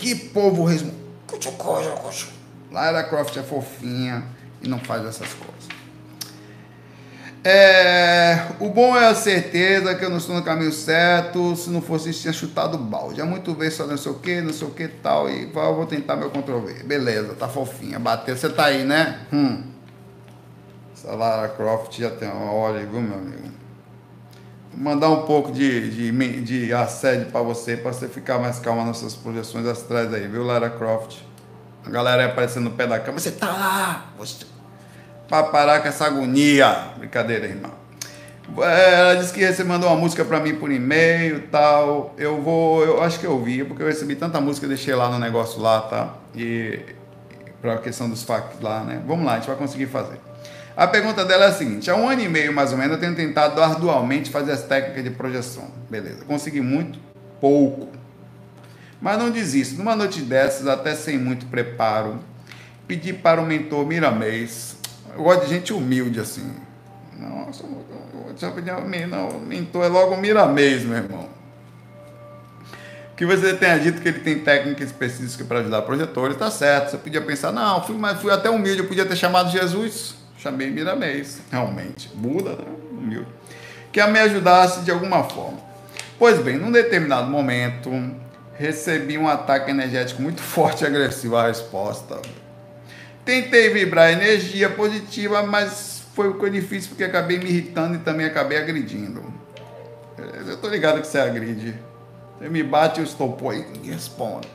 Que 0.04 0.14
povo 0.14 0.64
resmungando. 0.64 1.02
Lara 2.70 3.04
Croft 3.04 3.34
é 3.38 3.42
fofinha 3.42 4.22
e 4.60 4.68
não 4.68 4.78
faz 4.78 5.02
essas 5.06 5.32
coisas. 5.32 5.64
É, 7.42 8.48
o 8.60 8.68
bom 8.68 8.94
é 8.94 9.06
a 9.06 9.14
certeza 9.14 9.94
que 9.94 10.04
eu 10.04 10.10
não 10.10 10.18
estou 10.18 10.36
no 10.36 10.42
caminho 10.42 10.72
certo. 10.72 11.56
Se 11.56 11.70
não 11.70 11.80
fosse 11.80 12.10
isso, 12.10 12.20
tinha 12.20 12.34
chutado 12.34 12.74
o 12.76 12.80
balde. 12.80 13.22
É 13.22 13.24
muito 13.24 13.54
ver 13.54 13.70
só 13.70 13.86
não 13.86 13.96
sei 13.96 14.12
o 14.12 14.16
que, 14.16 14.42
não 14.42 14.52
sei 14.52 14.68
o 14.68 14.72
que 14.72 14.88
tal. 14.88 15.30
E 15.30 15.46
vou 15.46 15.86
tentar 15.86 16.16
meu 16.16 16.30
Ctrl 16.30 16.58
Beleza, 16.84 17.32
tá 17.32 17.48
fofinha. 17.48 17.98
Bateu. 17.98 18.36
Você 18.36 18.50
tá 18.50 18.66
aí, 18.66 18.84
né? 18.84 19.20
Hum. 19.32 19.62
Essa 20.94 21.14
Lara 21.14 21.48
Croft 21.48 21.98
já 21.98 22.10
tem 22.10 22.28
uma 22.30 22.52
olha, 22.52 22.84
viu, 22.84 23.00
meu 23.00 23.16
amigo? 23.16 23.63
Mandar 24.76 25.10
um 25.10 25.22
pouco 25.22 25.52
de, 25.52 26.10
de, 26.10 26.40
de 26.40 26.72
assédio 26.72 27.26
para 27.26 27.40
você, 27.42 27.76
para 27.76 27.92
você 27.92 28.08
ficar 28.08 28.38
mais 28.38 28.58
calma 28.58 28.84
nas 28.84 28.98
suas 28.98 29.14
projeções 29.14 29.66
astrais 29.66 30.12
aí, 30.12 30.26
viu, 30.26 30.44
Lara 30.44 30.70
Croft? 30.70 31.18
A 31.86 31.90
galera 31.90 32.26
aparecendo 32.26 32.64
no 32.64 32.70
pé 32.70 32.86
da 32.86 32.98
cama, 32.98 33.18
você 33.18 33.30
tá 33.30 33.46
lá, 33.46 34.06
você... 34.18 34.46
para 35.28 35.44
parar 35.44 35.80
com 35.80 35.88
essa 35.88 36.06
agonia. 36.06 36.88
Brincadeira, 36.98 37.46
irmão. 37.46 37.84
É, 38.58 39.00
ela 39.00 39.14
disse 39.16 39.32
que 39.32 39.46
você 39.46 39.64
mandou 39.64 39.88
uma 39.88 39.96
música 39.96 40.24
para 40.24 40.40
mim 40.40 40.54
por 40.54 40.70
e-mail 40.70 41.48
tal. 41.50 42.14
Eu 42.18 42.42
vou, 42.42 42.84
eu 42.84 43.02
acho 43.02 43.18
que 43.18 43.26
eu 43.26 43.42
vi, 43.42 43.64
porque 43.64 43.82
eu 43.82 43.86
recebi 43.86 44.14
tanta 44.16 44.40
música, 44.40 44.66
deixei 44.66 44.94
lá 44.94 45.08
no 45.08 45.18
negócio 45.18 45.60
lá, 45.60 45.80
tá? 45.80 46.14
E 46.34 46.80
para 47.60 47.74
a 47.74 47.78
questão 47.78 48.08
dos 48.08 48.22
factos 48.22 48.60
lá, 48.60 48.80
né? 48.80 49.02
Vamos 49.06 49.24
lá, 49.24 49.32
a 49.32 49.36
gente 49.36 49.46
vai 49.46 49.56
conseguir 49.56 49.86
fazer. 49.86 50.18
A 50.76 50.86
pergunta 50.86 51.24
dela 51.24 51.44
é 51.44 51.48
a 51.48 51.52
seguinte: 51.52 51.90
há 51.90 51.96
um 51.96 52.08
ano 52.08 52.22
e 52.22 52.28
meio 52.28 52.52
mais 52.52 52.72
ou 52.72 52.78
menos 52.78 52.94
eu 52.94 53.00
tenho 53.00 53.14
tentado 53.14 53.62
arduamente 53.62 54.30
fazer 54.30 54.52
as 54.52 54.62
técnicas 54.62 55.04
de 55.04 55.10
projeção. 55.10 55.70
Beleza, 55.88 56.24
consegui 56.24 56.60
muito 56.60 56.98
pouco. 57.40 57.88
Mas 59.00 59.18
não 59.18 59.30
desisto. 59.30 59.76
Numa 59.76 59.94
noite 59.94 60.22
dessas, 60.22 60.66
até 60.66 60.94
sem 60.94 61.18
muito 61.18 61.46
preparo, 61.46 62.18
pedi 62.88 63.12
para 63.12 63.40
o 63.40 63.46
mentor 63.46 63.86
Miramês. 63.86 64.76
Eu 65.14 65.22
gosto 65.22 65.44
de 65.44 65.50
gente 65.50 65.72
humilde 65.72 66.18
assim. 66.18 66.54
Nossa, 67.18 67.64
eu 68.42 68.52
pedir 68.52 68.72
não, 69.06 69.28
o 69.28 69.40
mentor 69.40 69.84
é 69.84 69.88
logo 69.88 70.16
Miramês, 70.16 70.82
meu 70.84 70.96
irmão. 70.96 71.28
Que 73.16 73.24
você 73.24 73.54
tenha 73.54 73.78
dito 73.78 74.00
que 74.00 74.08
ele 74.08 74.20
tem 74.20 74.40
técnica 74.40 74.82
específica 74.82 75.44
para 75.44 75.60
ajudar 75.60 75.82
projetores, 75.82 76.36
tá 76.36 76.50
certo. 76.50 76.90
Você 76.90 76.96
podia 76.96 77.20
pensar, 77.20 77.52
não, 77.52 77.84
fui, 77.84 77.96
mas 77.96 78.20
fui 78.20 78.32
até 78.32 78.50
humilde, 78.50 78.80
eu 78.80 78.88
podia 78.88 79.06
ter 79.06 79.14
chamado 79.14 79.50
Jesus. 79.50 80.23
Chamei 80.44 80.70
Miramês, 80.70 81.40
realmente. 81.50 82.10
Buda, 82.14 82.50
né? 82.50 83.24
Que 83.90 83.98
a 83.98 84.06
me 84.06 84.18
ajudasse 84.18 84.80
de 84.80 84.90
alguma 84.90 85.24
forma. 85.24 85.58
Pois 86.18 86.38
bem, 86.38 86.56
num 86.56 86.70
determinado 86.70 87.28
momento, 87.30 87.90
Recebi 88.56 89.18
um 89.18 89.28
ataque 89.28 89.70
energético 89.70 90.22
muito 90.22 90.40
forte 90.42 90.84
e 90.84 90.86
agressivo. 90.86 91.36
A 91.36 91.48
resposta. 91.48 92.20
Tentei 93.24 93.70
vibrar 93.70 94.12
energia 94.12 94.68
positiva, 94.70 95.42
mas 95.42 96.02
foi, 96.14 96.32
foi 96.34 96.50
difícil 96.50 96.90
porque 96.90 97.04
acabei 97.04 97.38
me 97.38 97.46
irritando 97.46 97.96
e 97.96 97.98
também 97.98 98.26
acabei 98.26 98.58
agredindo. 98.58 99.24
Eu 100.46 100.56
tô 100.58 100.68
ligado 100.68 101.00
que 101.00 101.06
você 101.06 101.18
agride. 101.18 101.74
Você 102.38 102.48
me 102.48 102.62
bate, 102.62 103.00
eu 103.00 103.04
estou 103.04 103.32
pô, 103.32 103.52
e 103.52 103.64
respondo. 103.84 104.46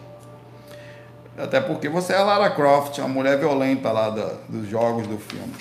Até 1.38 1.60
porque 1.60 1.90
você 1.90 2.14
é 2.14 2.18
a 2.18 2.24
Lara 2.24 2.52
Croft, 2.52 3.00
uma 3.00 3.08
mulher 3.08 3.40
violenta 3.40 3.92
lá 3.92 4.10
da, 4.10 4.34
dos 4.48 4.68
jogos 4.68 5.08
do 5.08 5.18
filme. 5.18 5.54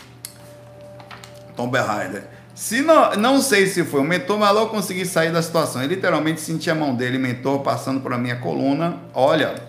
Tomb 1.58 1.76
Raider. 1.76 2.22
Se 2.54 2.82
não, 2.82 3.16
não 3.16 3.42
sei 3.42 3.66
se 3.66 3.84
foi 3.84 4.00
o 4.00 4.04
mentor, 4.04 4.38
mas 4.38 4.54
logo 4.54 4.70
consegui 4.70 5.04
sair 5.04 5.32
da 5.32 5.42
situação. 5.42 5.82
Eu 5.82 5.88
literalmente 5.88 6.40
senti 6.40 6.70
a 6.70 6.74
mão 6.74 6.94
dele, 6.94 7.18
mentor, 7.18 7.60
passando 7.60 8.00
por 8.00 8.16
minha 8.16 8.36
coluna. 8.36 8.96
Olha, 9.12 9.60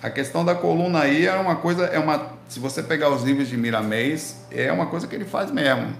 a 0.00 0.08
questão 0.08 0.44
da 0.44 0.54
coluna 0.54 1.00
aí 1.00 1.26
é 1.26 1.34
uma 1.34 1.56
coisa, 1.56 1.86
é 1.86 1.98
uma. 1.98 2.38
Se 2.48 2.60
você 2.60 2.80
pegar 2.80 3.10
os 3.10 3.24
livros 3.24 3.48
de 3.48 3.56
Miramês, 3.56 4.36
é 4.52 4.70
uma 4.70 4.86
coisa 4.86 5.08
que 5.08 5.14
ele 5.16 5.24
faz 5.24 5.50
mesmo. 5.50 5.92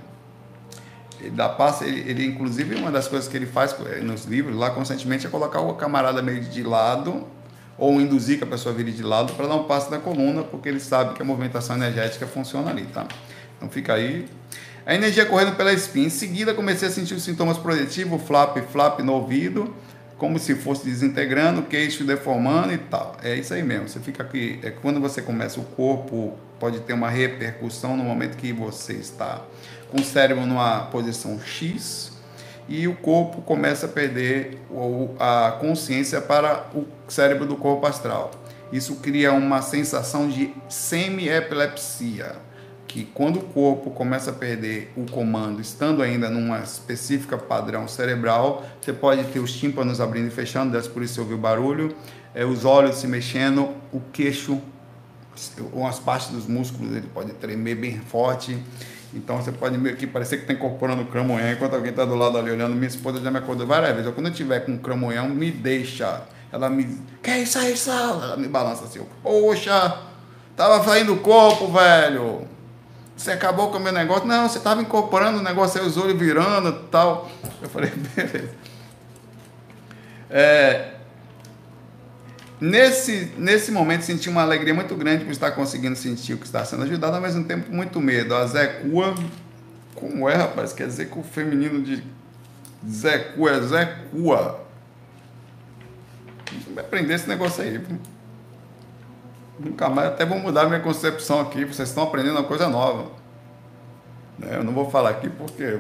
Ele 1.21 1.31
dá 1.31 1.49
passe, 1.49 1.85
ele, 1.85 2.09
ele, 2.09 2.27
inclusive 2.27 2.77
uma 2.77 2.93
das 2.93 3.09
coisas 3.09 3.29
que 3.29 3.37
ele 3.37 3.47
faz 3.47 3.75
nos 4.03 4.27
livros 4.27 4.57
lá 4.57 4.71
constantemente 4.71 5.27
é 5.27 5.31
colocar 5.31 5.61
o 5.61 5.75
camarada 5.75 6.23
meio 6.23 6.41
de 6.41 6.63
lado 6.63 7.27
ou 7.77 8.01
induzir 8.01 8.39
que 8.39 8.45
a 8.45 8.47
pessoa 8.47 8.75
vire 8.75 8.93
de 8.93 9.03
lado 9.03 9.33
para 9.35 9.47
dar 9.47 9.57
um 9.57 9.65
passo 9.65 9.91
na 9.91 9.99
coluna, 9.99 10.43
porque 10.43 10.69
ele 10.69 10.81
sabe 10.81 11.15
que 11.15 11.23
a 11.23 11.25
movimentação 11.25 11.77
energética 11.77 12.27
funciona 12.27 12.71
ali, 12.71 12.87
tá? 12.87 13.07
Então 13.57 13.69
fica 13.69 13.95
aí. 13.95 14.27
A 14.85 14.95
energia 14.95 15.27
correndo 15.27 15.57
pela 15.57 15.73
espinha. 15.73 16.07
Em 16.07 16.11
seguida 16.11 16.55
comecei 16.55 16.89
a 16.89 16.91
sentir 16.91 17.15
os 17.15 17.23
sintomas 17.23 17.59
projetivos, 17.59 18.23
flap, 18.23 18.57
flap 18.73 19.01
no 19.01 19.13
ouvido, 19.13 19.75
como 20.17 20.39
se 20.39 20.55
fosse 20.55 20.85
desintegrando, 20.85 21.63
queixo 21.63 22.05
deformando 22.05 22.73
e 22.73 22.79
tal. 22.79 23.17
É 23.23 23.35
isso 23.35 23.55
aí 23.55 23.63
mesmo. 23.63 23.89
Você 23.89 24.01
fica 24.01 24.23
aqui, 24.23 24.59
é 24.63 24.71
quando 24.71 25.01
você 25.01 25.23
começa 25.23 25.61
o 25.61 25.65
corpo 25.65 26.37
pode 26.59 26.81
ter 26.81 26.93
uma 26.93 27.09
repercussão 27.09 27.97
no 27.97 28.05
momento 28.05 28.37
que 28.37 28.53
você 28.53 28.93
está 28.93 29.43
com 29.91 30.01
o 30.01 30.05
cérebro 30.05 30.47
numa 30.47 30.83
posição 30.83 31.41
X, 31.41 32.13
e 32.69 32.87
o 32.87 32.95
corpo 32.95 33.43
começa 33.43 33.87
a 33.87 33.89
perder 33.89 34.61
a 35.19 35.57
consciência 35.61 36.21
para 36.21 36.67
o 36.73 36.87
cérebro 37.09 37.45
do 37.45 37.57
corpo 37.57 37.85
astral. 37.87 38.31
Isso 38.71 38.95
cria 38.97 39.33
uma 39.33 39.61
sensação 39.61 40.29
de 40.29 40.55
semi-epilepsia, 40.69 42.37
que 42.91 43.05
quando 43.05 43.39
o 43.39 43.43
corpo 43.43 43.93
começa 43.93 44.31
a 44.31 44.35
perder 44.35 44.93
o 44.97 45.09
comando, 45.09 45.61
estando 45.61 46.03
ainda 46.03 46.29
numa 46.29 46.59
específica 46.59 47.39
padrão 47.39 47.87
cerebral, 47.87 48.67
você 48.81 48.93
pode 48.93 49.23
ter 49.25 49.39
os 49.39 49.53
tímpanos 49.53 50.01
abrindo 50.01 50.27
e 50.27 50.31
fechando, 50.31 50.73
deve 50.73 50.89
por 50.89 51.01
isso 51.01 51.15
você 51.15 51.21
ouviu 51.21 51.39
barulho, 51.39 51.95
é, 52.35 52.45
os 52.45 52.65
olhos 52.65 52.97
se 52.97 53.07
mexendo, 53.07 53.69
o 53.93 54.01
queixo, 54.13 54.61
umas 55.73 56.01
partes 56.01 56.31
dos 56.31 56.49
músculos 56.49 56.91
ele 56.97 57.07
pode 57.15 57.33
tremer 57.35 57.77
bem 57.77 58.01
forte, 58.01 58.59
então 59.15 59.37
você 59.37 59.53
pode 59.53 59.79
meio 59.79 59.97
que 59.97 60.05
parecer 60.05 60.39
que 60.39 60.43
está 60.43 60.53
incorporando 60.53 61.05
cramonhão 61.05 61.53
enquanto 61.53 61.75
alguém 61.75 61.91
está 61.91 62.05
do 62.05 62.17
lado 62.17 62.39
ali 62.39 62.51
olhando. 62.51 62.75
Minha 62.75 62.89
esposa 62.89 63.21
já 63.21 63.31
me 63.31 63.39
acordou 63.39 63.67
várias 63.67 63.95
vezes. 63.95 64.13
Quando 64.15 64.27
eu 64.27 64.33
tiver 64.33 64.61
com 64.61 64.79
cramonhão, 64.79 65.29
me 65.29 65.51
deixa. 65.51 66.23
Ela 66.53 66.71
me. 66.71 67.01
Que 67.21 67.39
isso 67.39 67.59
aí, 67.59 67.77
Sal? 67.77 68.23
Ela 68.23 68.37
me 68.37 68.47
balança 68.47 68.85
assim. 68.85 69.01
Poxa, 69.21 69.99
tava 70.57 70.85
saindo 70.85 71.15
o 71.15 71.19
corpo, 71.19 71.73
velho. 71.73 72.47
Você 73.21 73.33
acabou 73.33 73.71
com 73.71 73.77
o 73.77 73.81
meu 73.81 73.93
negócio? 73.93 74.27
Não, 74.27 74.49
você 74.49 74.57
estava 74.57 74.81
incorporando 74.81 75.41
o 75.41 75.43
negócio 75.43 75.79
aí, 75.79 75.87
os 75.87 75.99
olhos 75.99 76.19
virando 76.19 76.73
tal. 76.91 77.31
Eu 77.61 77.69
falei, 77.69 77.91
beleza. 78.17 78.51
É, 80.31 80.95
Nesse, 82.59 83.33
nesse 83.37 83.71
momento 83.71 84.03
senti 84.03 84.29
uma 84.31 84.41
alegria 84.41 84.73
muito 84.73 84.95
grande 84.95 85.25
por 85.25 85.33
estar 85.33 85.51
conseguindo 85.53 85.97
sentir 85.97 86.33
o 86.33 86.39
que 86.39 86.47
está 86.47 86.65
sendo 86.65 86.83
ajudado, 86.83 87.17
ao 87.17 87.23
mesmo 87.23 87.45
tempo 87.45 87.71
muito 87.71 88.01
medo. 88.01 88.35
A 88.35 88.47
Zecua, 88.47 89.15
como 89.95 90.29
é, 90.29 90.37
rapaz? 90.37 90.73
Quer 90.73 90.87
dizer 90.87 91.11
que 91.11 91.19
o 91.19 91.23
feminino 91.23 91.83
de 91.83 92.03
Zecua 92.89 93.51
é 93.51 93.61
Zecua. 93.61 94.67
Vai 96.75 96.85
aprender 96.85 97.15
esse 97.15 97.29
negócio 97.29 97.63
aí. 97.63 97.83
Nunca 99.63 99.91
mais, 99.91 100.09
até 100.09 100.25
vou 100.25 100.39
mudar 100.39 100.67
minha 100.67 100.81
concepção 100.81 101.41
aqui, 101.41 101.67
vocês 101.67 101.91
estão 101.91 102.05
aprendendo 102.05 102.37
uma 102.37 102.45
coisa 102.45 102.67
nova. 102.67 103.11
Né, 104.39 104.57
eu 104.57 104.65
não 104.65 104.73
vou 104.73 104.91
falar 104.91 105.11
aqui 105.11 105.29
porque 105.29 105.79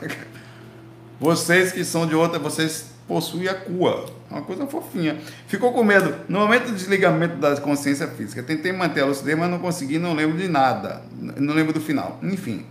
vocês 1.20 1.70
que 1.70 1.84
são 1.84 2.06
de 2.06 2.14
outra, 2.14 2.38
vocês 2.38 2.94
possuem 3.06 3.46
a 3.48 3.54
cua. 3.54 4.06
Uma 4.30 4.40
coisa 4.40 4.66
fofinha. 4.66 5.18
Ficou 5.46 5.72
com 5.72 5.84
medo. 5.84 6.14
No 6.28 6.40
momento 6.40 6.68
do 6.68 6.72
desligamento 6.72 7.36
da 7.36 7.54
consciência 7.60 8.08
física, 8.08 8.42
tentei 8.42 8.72
manter 8.72 9.02
a 9.02 9.06
lucidez, 9.06 9.38
mas 9.38 9.50
não 9.50 9.58
consegui, 9.58 9.98
não 9.98 10.14
lembro 10.14 10.38
de 10.38 10.48
nada. 10.48 11.02
Não 11.12 11.54
lembro 11.54 11.74
do 11.74 11.80
final. 11.80 12.18
Enfim. 12.22 12.64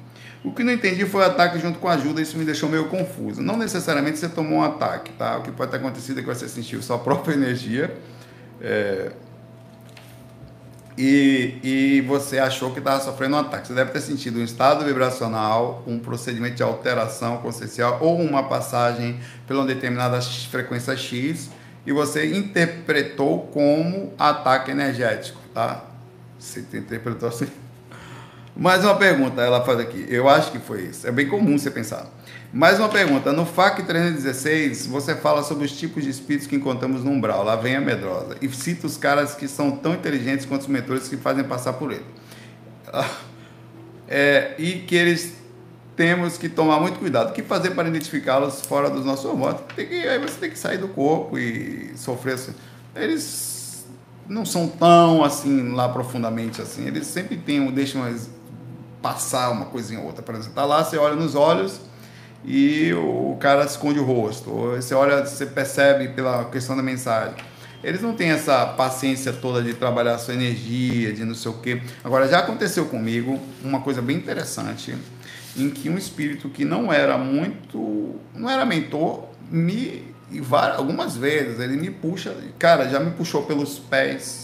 O 0.43 0.51
que 0.51 0.63
não 0.63 0.73
entendi 0.73 1.05
foi 1.05 1.21
o 1.21 1.25
ataque 1.25 1.57
junto 1.59 1.79
com 1.79 1.87
a 1.87 1.93
ajuda, 1.93 2.21
isso 2.21 2.37
me 2.37 2.43
deixou 2.43 2.67
meio 2.67 2.89
confuso. 2.89 3.41
Não 3.41 3.55
necessariamente 3.55 4.17
você 4.17 4.27
tomou 4.27 4.59
um 4.59 4.63
ataque, 4.63 5.13
tá? 5.13 5.37
O 5.37 5.41
que 5.43 5.51
pode 5.51 5.71
ter 5.71 5.77
acontecido 5.77 6.19
é 6.19 6.21
que 6.21 6.27
você 6.27 6.49
sentiu 6.49 6.81
sua 6.81 6.97
própria 6.97 7.33
energia. 7.33 7.95
É, 8.59 9.11
e, 10.97 11.57
e 11.63 12.01
você 12.01 12.37
achou 12.37 12.71
que 12.71 12.79
estava 12.79 13.03
sofrendo 13.03 13.35
um 13.35 13.39
ataque. 13.39 13.67
Você 13.67 13.73
deve 13.73 13.91
ter 13.91 14.01
sentido 14.01 14.39
um 14.39 14.43
estado 14.43 14.85
vibracional, 14.85 15.83
um 15.87 15.99
procedimento 15.99 16.55
de 16.55 16.63
alteração 16.63 17.37
consciencial 17.37 17.97
ou 18.01 18.19
uma 18.21 18.43
passagem 18.43 19.19
pela 19.47 19.61
uma 19.61 19.67
determinada 19.67 20.21
frequência 20.21 20.95
X 20.95 21.49
e 21.85 21.91
você 21.91 22.35
interpretou 22.35 23.47
como 23.47 24.13
ataque 24.17 24.71
energético, 24.71 25.39
tá? 25.53 25.83
Você 26.39 26.61
interpretou 26.73 27.29
assim. 27.29 27.47
Mais 28.55 28.83
uma 28.83 28.95
pergunta, 28.95 29.41
ela 29.41 29.65
faz 29.65 29.79
aqui. 29.79 30.05
Eu 30.07 30.29
acho 30.29 30.51
que 30.51 30.59
foi 30.59 30.83
isso. 30.83 31.07
É 31.07 31.11
bem 31.11 31.27
comum 31.27 31.57
você 31.57 31.71
pensar. 31.71 32.07
Mais 32.53 32.77
uma 32.77 32.87
pergunta. 32.87 33.33
No 33.33 33.47
FAC 33.47 33.81
316, 33.81 34.85
você 34.85 35.15
fala 35.15 35.41
sobre 35.41 35.65
os 35.65 35.71
tipos 35.71 36.03
de 36.03 36.11
espíritos 36.11 36.45
que 36.45 36.55
encontramos 36.55 37.03
no 37.03 37.09
umbral. 37.09 37.43
Lá 37.43 37.55
vem 37.55 37.75
a 37.75 37.81
medrosa. 37.81 38.37
E 38.39 38.49
cita 38.49 38.85
os 38.85 38.95
caras 38.95 39.33
que 39.33 39.47
são 39.47 39.71
tão 39.71 39.95
inteligentes 39.95 40.45
quanto 40.45 40.61
os 40.61 40.67
mentores 40.67 41.07
que 41.07 41.17
fazem 41.17 41.43
passar 41.43 41.73
por 41.73 41.91
ele. 41.91 42.05
É, 44.07 44.53
e 44.59 44.73
que 44.73 44.95
eles 44.95 45.33
temos 45.95 46.37
que 46.37 46.47
tomar 46.47 46.79
muito 46.79 46.99
cuidado. 46.99 47.31
O 47.31 47.33
que 47.33 47.41
fazer 47.41 47.71
para 47.71 47.89
identificá-los 47.89 48.61
fora 48.61 48.87
dos 48.87 49.03
nossos 49.03 49.25
hormônios? 49.25 49.61
Tem 49.75 49.87
que, 49.87 50.07
aí 50.07 50.19
você 50.19 50.39
tem 50.39 50.51
que 50.51 50.59
sair 50.59 50.77
do 50.77 50.89
corpo 50.89 51.39
e 51.39 51.93
sofrer. 51.95 52.35
Assim. 52.35 52.53
Eles 52.95 53.87
não 54.29 54.45
são 54.45 54.67
tão 54.67 55.23
assim 55.23 55.71
lá 55.71 55.89
profundamente 55.89 56.61
assim. 56.61 56.85
Eles 56.85 57.07
sempre 57.07 57.35
têm, 57.35 57.71
deixam 57.71 58.03
passar 59.01 59.49
uma 59.49 59.65
coisinha 59.65 59.99
ou 59.99 60.05
outra. 60.05 60.21
Por 60.21 60.35
exemplo, 60.35 60.53
tá 60.53 60.65
lá, 60.65 60.83
você 60.83 60.97
olha 60.97 61.15
nos 61.15 61.33
olhos 61.33 61.81
e 62.45 62.93
o 62.93 63.37
cara 63.39 63.65
esconde 63.65 63.99
o 63.99 64.03
rosto. 64.03 64.49
Ou 64.51 64.75
você 64.75 64.93
olha, 64.93 65.25
você 65.25 65.45
percebe 65.45 66.09
pela 66.09 66.45
questão 66.45 66.75
da 66.75 66.83
mensagem. 66.83 67.35
Eles 67.83 68.01
não 68.01 68.13
têm 68.13 68.29
essa 68.29 68.65
paciência 68.65 69.33
toda 69.33 69.61
de 69.61 69.73
trabalhar 69.73 70.17
sua 70.17 70.33
energia, 70.33 71.11
de 71.11 71.25
não 71.25 71.35
sei 71.35 71.51
o 71.51 71.55
quê. 71.55 71.81
Agora, 72.03 72.27
já 72.27 72.39
aconteceu 72.39 72.85
comigo 72.85 73.37
uma 73.61 73.81
coisa 73.81 74.01
bem 74.01 74.15
interessante, 74.15 74.95
em 75.57 75.69
que 75.69 75.89
um 75.89 75.97
espírito 75.97 76.47
que 76.47 76.63
não 76.63 76.93
era 76.93 77.17
muito, 77.17 78.15
não 78.33 78.49
era 78.49 78.65
mentor, 78.65 79.25
me, 79.51 80.01
e 80.31 80.39
várias, 80.39 80.79
algumas 80.79 81.17
vezes, 81.17 81.59
ele 81.59 81.75
me 81.75 81.91
puxa, 81.91 82.33
cara, 82.57 82.87
já 82.87 83.01
me 83.01 83.11
puxou 83.11 83.43
pelos 83.43 83.77
pés, 83.77 84.42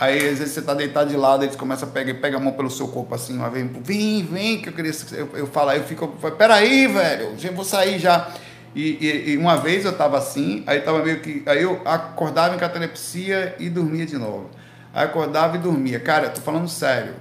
Aí 0.00 0.16
às 0.16 0.38
vezes 0.38 0.54
você 0.54 0.62
tá 0.62 0.72
deitado 0.72 1.10
de 1.10 1.16
lado, 1.16 1.44
eles 1.44 1.54
começam 1.54 1.86
a 1.86 1.92
pegar, 1.92 2.14
pega 2.14 2.38
a 2.38 2.40
mão 2.40 2.54
pelo 2.54 2.70
seu 2.70 2.88
corpo 2.88 3.14
assim, 3.14 3.36
uma 3.36 3.50
vez, 3.50 3.68
vem, 3.82 4.24
vem, 4.24 4.62
que 4.62 4.70
eu 4.70 4.72
queria. 4.72 4.92
Eu, 5.12 5.28
eu 5.34 5.46
falo, 5.46 5.68
aí 5.68 5.78
eu 5.78 5.84
fico, 5.84 6.08
peraí, 6.38 6.86
velho, 6.86 7.38
já 7.38 7.50
vou 7.50 7.66
sair 7.66 7.98
já. 7.98 8.32
E, 8.74 8.92
e, 8.98 9.30
e, 9.32 9.36
uma 9.36 9.58
vez 9.58 9.84
eu 9.84 9.94
tava 9.94 10.16
assim, 10.16 10.64
aí 10.66 10.80
tava 10.80 11.04
meio 11.04 11.20
que. 11.20 11.42
Aí 11.44 11.62
eu 11.62 11.82
acordava 11.84 12.54
em 12.54 12.58
catalepsia 12.58 13.54
e 13.58 13.68
dormia 13.68 14.06
de 14.06 14.16
novo. 14.16 14.48
Aí 14.94 15.04
acordava 15.04 15.56
e 15.56 15.60
dormia. 15.60 16.00
Cara, 16.00 16.28
eu 16.28 16.32
tô 16.32 16.40
falando 16.40 16.66
sério. 16.66 17.16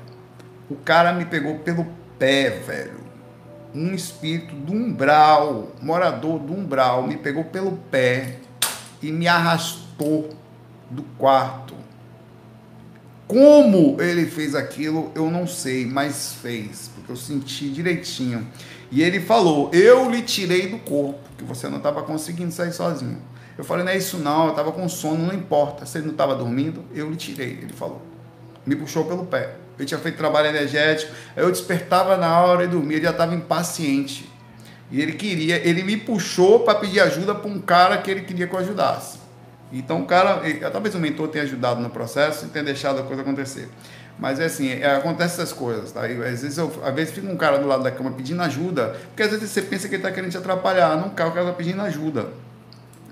O 0.69 0.75
cara 0.75 1.11
me 1.11 1.25
pegou 1.25 1.59
pelo 1.59 1.85
pé, 2.17 2.49
velho. 2.49 2.99
Um 3.75 3.93
espírito 3.93 4.55
do 4.55 4.71
umbral, 4.71 5.73
morador 5.81 6.39
do 6.39 6.53
umbral, 6.53 7.03
me 7.05 7.17
pegou 7.17 7.43
pelo 7.43 7.73
pé 7.91 8.37
e 9.01 9.11
me 9.11 9.27
arrastou 9.27 10.29
do 10.89 11.03
quarto 11.17 11.79
como 13.29 14.01
ele 14.01 14.25
fez 14.25 14.55
aquilo, 14.55 15.11
eu 15.13 15.29
não 15.29 15.45
sei, 15.45 15.85
mas 15.85 16.33
fez, 16.41 16.89
porque 16.95 17.11
eu 17.11 17.15
senti 17.15 17.69
direitinho. 17.69 18.47
E 18.91 19.03
ele 19.03 19.19
falou: 19.19 19.69
Eu 19.71 20.09
lhe 20.09 20.23
tirei 20.23 20.67
do 20.67 20.79
corpo, 20.79 21.19
que 21.37 21.43
você 21.43 21.69
não 21.69 21.77
estava 21.77 22.01
conseguindo 22.01 22.51
sair 22.51 22.73
sozinho. 22.73 23.21
Eu 23.55 23.63
falei: 23.63 23.85
Não 23.85 23.91
é 23.91 23.97
isso, 23.97 24.17
não, 24.17 24.45
eu 24.45 24.49
estava 24.49 24.71
com 24.71 24.89
sono, 24.89 25.27
não 25.27 25.33
importa. 25.35 25.85
Se 25.85 25.99
ele 25.99 26.07
não 26.07 26.13
estava 26.13 26.33
dormindo, 26.33 26.83
eu 26.91 27.07
lhe 27.07 27.15
tirei. 27.15 27.59
Ele 27.61 27.71
falou. 27.71 28.01
Me 28.65 28.75
puxou 28.75 29.05
pelo 29.05 29.27
pé. 29.27 29.57
Eu 29.77 29.85
tinha 29.85 29.99
feito 29.99 30.17
trabalho 30.17 30.47
energético, 30.47 31.13
eu 31.37 31.51
despertava 31.51 32.17
na 32.17 32.41
hora 32.41 32.63
e 32.63 32.67
dormia, 32.67 32.97
ele 32.97 33.05
já 33.05 33.11
estava 33.11 33.35
impaciente. 33.35 34.27
E 34.89 34.99
ele 34.99 35.13
queria, 35.13 35.55
ele 35.57 35.83
me 35.83 35.97
puxou 35.97 36.61
para 36.61 36.79
pedir 36.79 36.99
ajuda 36.99 37.35
para 37.35 37.47
um 37.47 37.59
cara 37.59 37.99
que 37.99 38.09
ele 38.09 38.21
queria 38.21 38.47
que 38.47 38.55
eu 38.55 38.59
ajudasse. 38.59 39.18
Então 39.71 40.01
o 40.01 40.05
cara, 40.05 40.41
talvez 40.71 40.95
o 40.95 40.99
mentor 40.99 41.27
tenha 41.27 41.43
ajudado 41.43 41.79
no 41.79 41.89
processo 41.89 42.45
e 42.45 42.49
tenha 42.49 42.65
deixado 42.65 42.99
a 42.99 43.03
coisa 43.03 43.21
acontecer. 43.21 43.69
Mas 44.19 44.39
é 44.39 44.45
assim, 44.45 44.69
é, 44.69 44.95
acontece 44.95 45.35
essas 45.35 45.53
coisas, 45.53 45.91
tá? 45.91 46.01
Às 46.05 46.41
vezes 46.41 46.57
eu, 46.57 46.71
às 46.83 46.93
vezes 46.93 47.13
fica 47.13 47.31
um 47.31 47.37
cara 47.37 47.57
do 47.57 47.67
lado 47.67 47.83
da 47.83 47.91
cama 47.91 48.11
pedindo 48.11 48.41
ajuda, 48.41 48.97
porque 49.07 49.23
às 49.23 49.31
vezes 49.31 49.49
você 49.49 49.61
pensa 49.61 49.87
que 49.87 49.95
ele 49.95 50.03
está 50.03 50.11
querendo 50.11 50.31
te 50.31 50.37
atrapalhar, 50.37 50.97
não, 50.97 51.07
o 51.07 51.11
cara 51.11 51.29
está 51.29 51.53
pedindo 51.53 51.81
ajuda. 51.81 52.27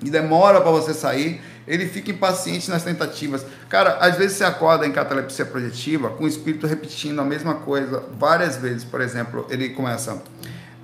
E 0.04 0.10
demora 0.10 0.60
para 0.60 0.70
você 0.70 0.94
sair, 0.94 1.42
ele 1.68 1.88
fica 1.88 2.12
impaciente 2.12 2.70
nas 2.70 2.84
tentativas. 2.84 3.46
Cara, 3.70 3.98
às 3.98 4.18
vezes 4.18 4.38
você 4.38 4.44
acorda 4.44 4.86
em 4.86 4.92
catalepsia 4.92 5.46
projetiva 5.46 6.10
com 6.10 6.26
o 6.26 6.28
espírito 6.28 6.68
repetindo 6.68 7.20
a 7.20 7.26
mesma 7.26 7.56
coisa 7.56 8.04
várias 8.18 8.58
vezes. 8.58 8.84
Por 8.84 9.02
exemplo, 9.02 9.48
ele 9.50 9.70
começa, 9.70 10.22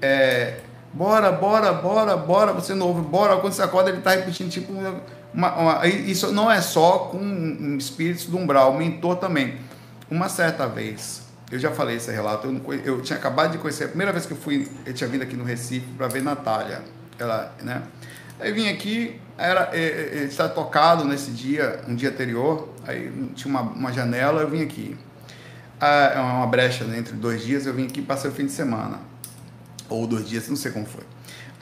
é, 0.01 0.59
bora, 0.93 1.31
bora, 1.31 1.73
bora, 1.73 2.17
bora, 2.17 2.53
você 2.53 2.73
não 2.73 2.87
ouve, 2.87 3.01
bora. 3.01 3.37
Quando 3.37 3.53
você 3.53 3.61
acorda, 3.61 3.89
ele 3.89 3.99
está 3.99 4.11
repetindo 4.11 4.49
tipo 4.49 4.73
uma, 5.33 5.55
uma, 5.55 5.87
isso 5.87 6.31
não 6.31 6.49
é 6.49 6.61
só 6.61 6.99
com 6.99 7.75
espíritos 7.77 8.25
do 8.25 8.37
umbral, 8.37 8.73
mentor 8.73 9.15
também. 9.17 9.55
Uma 10.09 10.29
certa 10.29 10.67
vez, 10.67 11.23
eu 11.51 11.57
já 11.57 11.71
falei 11.71 11.97
esse 11.97 12.11
relato, 12.11 12.47
eu, 12.47 12.73
eu, 12.83 13.01
tinha 13.01 13.17
acabado 13.17 13.53
de 13.53 13.57
conhecer, 13.57 13.85
a 13.85 13.87
primeira 13.87 14.11
vez 14.11 14.25
que 14.25 14.33
eu 14.33 14.37
fui, 14.37 14.69
eu 14.85 14.93
tinha 14.93 15.09
vindo 15.09 15.23
aqui 15.23 15.35
no 15.35 15.43
Recife 15.43 15.87
para 15.97 16.07
ver 16.07 16.21
Natália. 16.21 16.81
Ela, 17.17 17.53
né? 17.61 17.81
Aí 18.39 18.51
vim 18.51 18.67
aqui, 18.67 19.19
era 19.37 19.69
é, 19.73 19.79
é, 19.79 20.23
está 20.23 20.49
tocado 20.49 21.05
nesse 21.05 21.31
dia, 21.31 21.81
um 21.87 21.95
dia 21.95 22.09
anterior, 22.09 22.69
aí 22.85 23.11
tinha 23.35 23.49
uma, 23.49 23.61
uma 23.61 23.91
janela, 23.91 24.41
eu 24.41 24.49
vim 24.49 24.61
aqui. 24.61 24.97
Ah, 25.79 26.11
é 26.15 26.19
uma 26.19 26.47
brecha 26.47 26.83
né, 26.85 26.99
entre 26.99 27.15
dois 27.15 27.43
dias, 27.43 27.65
eu 27.65 27.73
vim 27.73 27.85
aqui 27.85 28.01
passei 28.01 28.29
o 28.29 28.33
fim 28.33 28.45
de 28.45 28.51
semana. 28.51 28.99
Ou 29.89 30.07
dois 30.07 30.27
dias, 30.27 30.47
não 30.47 30.55
sei 30.55 30.71
como 30.71 30.85
foi. 30.85 31.03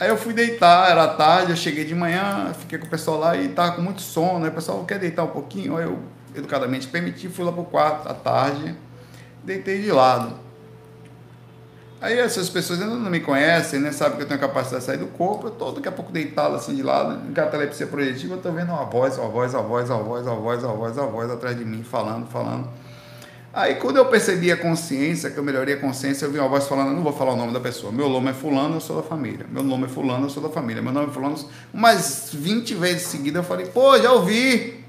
Aí 0.01 0.09
eu 0.09 0.17
fui 0.17 0.33
deitar, 0.33 0.89
era 0.89 1.07
tarde, 1.09 1.51
eu 1.51 1.55
cheguei 1.55 1.85
de 1.85 1.93
manhã, 1.93 2.51
fiquei 2.57 2.79
com 2.79 2.87
o 2.87 2.89
pessoal 2.89 3.19
lá 3.19 3.37
e 3.37 3.49
tava 3.49 3.73
com 3.73 3.83
muito 3.83 4.01
sono. 4.01 4.43
Aí 4.43 4.49
o 4.49 4.51
pessoal 4.51 4.83
quer 4.83 4.97
deitar 4.97 5.23
um 5.23 5.27
pouquinho, 5.27 5.77
aí 5.77 5.85
eu 5.85 5.99
educadamente 6.33 6.87
permiti, 6.87 7.29
fui 7.29 7.45
lá 7.45 7.51
pro 7.51 7.63
quarto 7.65 8.09
à 8.09 8.13
tarde, 8.15 8.75
deitei 9.43 9.79
de 9.79 9.91
lado. 9.91 10.33
Aí 12.01 12.17
essas 12.17 12.49
pessoas 12.49 12.81
ainda 12.81 12.95
não 12.95 13.11
me 13.11 13.19
conhecem, 13.19 13.79
né? 13.79 13.91
Sabem 13.91 14.17
que 14.17 14.23
eu 14.23 14.27
tenho 14.27 14.39
capacidade 14.39 14.79
de 14.79 14.87
sair 14.87 14.97
do 14.97 15.05
corpo, 15.05 15.45
eu 15.45 15.51
tô 15.51 15.71
daqui 15.71 15.87
a 15.87 15.91
pouco 15.91 16.11
deitado 16.11 16.55
assim 16.55 16.75
de 16.75 16.81
lado, 16.81 17.29
em 17.29 17.31
catalepsia 17.31 17.85
projetiva, 17.85 18.33
eu 18.33 18.41
tô 18.41 18.51
vendo 18.51 18.71
uma 18.71 18.85
voz, 18.85 19.19
uma 19.19 19.29
voz, 19.29 19.53
uma 19.53 19.61
voz, 19.61 19.87
uma 19.87 20.01
voz, 20.01 20.25
uma 20.25 20.35
voz, 20.35 20.63
uma 20.63 20.73
voz, 20.73 20.97
uma 20.97 21.07
voz 21.07 21.29
atrás 21.29 21.55
de 21.55 21.63
mim, 21.63 21.83
falando, 21.83 22.25
falando. 22.25 22.67
Aí 23.53 23.75
quando 23.75 23.97
eu 23.97 24.05
percebi 24.05 24.49
a 24.51 24.55
consciência, 24.55 25.29
que 25.29 25.37
eu 25.37 25.43
melhorei 25.43 25.75
a 25.75 25.77
consciência, 25.77 26.25
eu 26.25 26.31
vi 26.31 26.39
uma 26.39 26.47
voz 26.47 26.67
falando, 26.67 26.93
não 26.93 27.03
vou 27.03 27.11
falar 27.11 27.33
o 27.33 27.35
nome 27.35 27.51
da 27.51 27.59
pessoa. 27.59 27.91
Meu 27.91 28.07
nome 28.07 28.29
é 28.29 28.33
fulano, 28.33 28.75
eu 28.75 28.79
sou 28.79 28.95
da 28.95 29.03
família. 29.03 29.45
Meu 29.49 29.61
nome 29.61 29.85
é 29.85 29.89
fulano, 29.89 30.25
eu 30.25 30.29
sou 30.29 30.41
da 30.41 30.49
família. 30.49 30.81
Meu 30.81 30.93
nome 30.93 31.07
é 31.07 31.11
fulano. 31.11 31.35
Umas 31.73 32.29
20 32.33 32.75
vezes 32.75 33.03
seguida 33.03 33.39
eu 33.39 33.43
falei, 33.43 33.65
pô, 33.65 33.97
já 33.99 34.13
ouvi. 34.13 34.85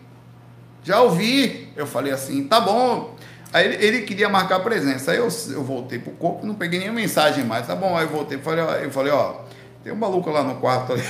Já 0.85 1.01
ouvi. 1.01 1.72
Eu 1.75 1.87
falei 1.87 2.12
assim, 2.12 2.44
tá 2.44 2.61
bom. 2.61 3.16
Aí 3.53 3.66
ele, 3.66 3.85
ele 3.85 4.03
queria 4.03 4.29
marcar 4.29 4.61
presença. 4.61 5.11
Aí 5.11 5.18
eu, 5.18 5.29
eu 5.51 5.64
voltei 5.64 5.98
pro 5.98 6.12
corpo, 6.12 6.46
não 6.46 6.55
peguei 6.55 6.79
nenhuma 6.79 7.01
mensagem 7.01 7.44
mais. 7.44 7.66
Tá 7.66 7.75
bom, 7.75 7.96
aí 7.96 8.05
eu 8.05 8.11
voltei, 8.11 8.38
falei, 8.38 8.64
eu 8.85 8.90
falei, 8.92 9.12
ó, 9.12 9.40
tem 9.83 9.92
um 9.92 9.96
maluco 9.96 10.31
lá 10.31 10.44
no 10.44 10.55
quarto 10.57 10.92
ali 10.92 11.03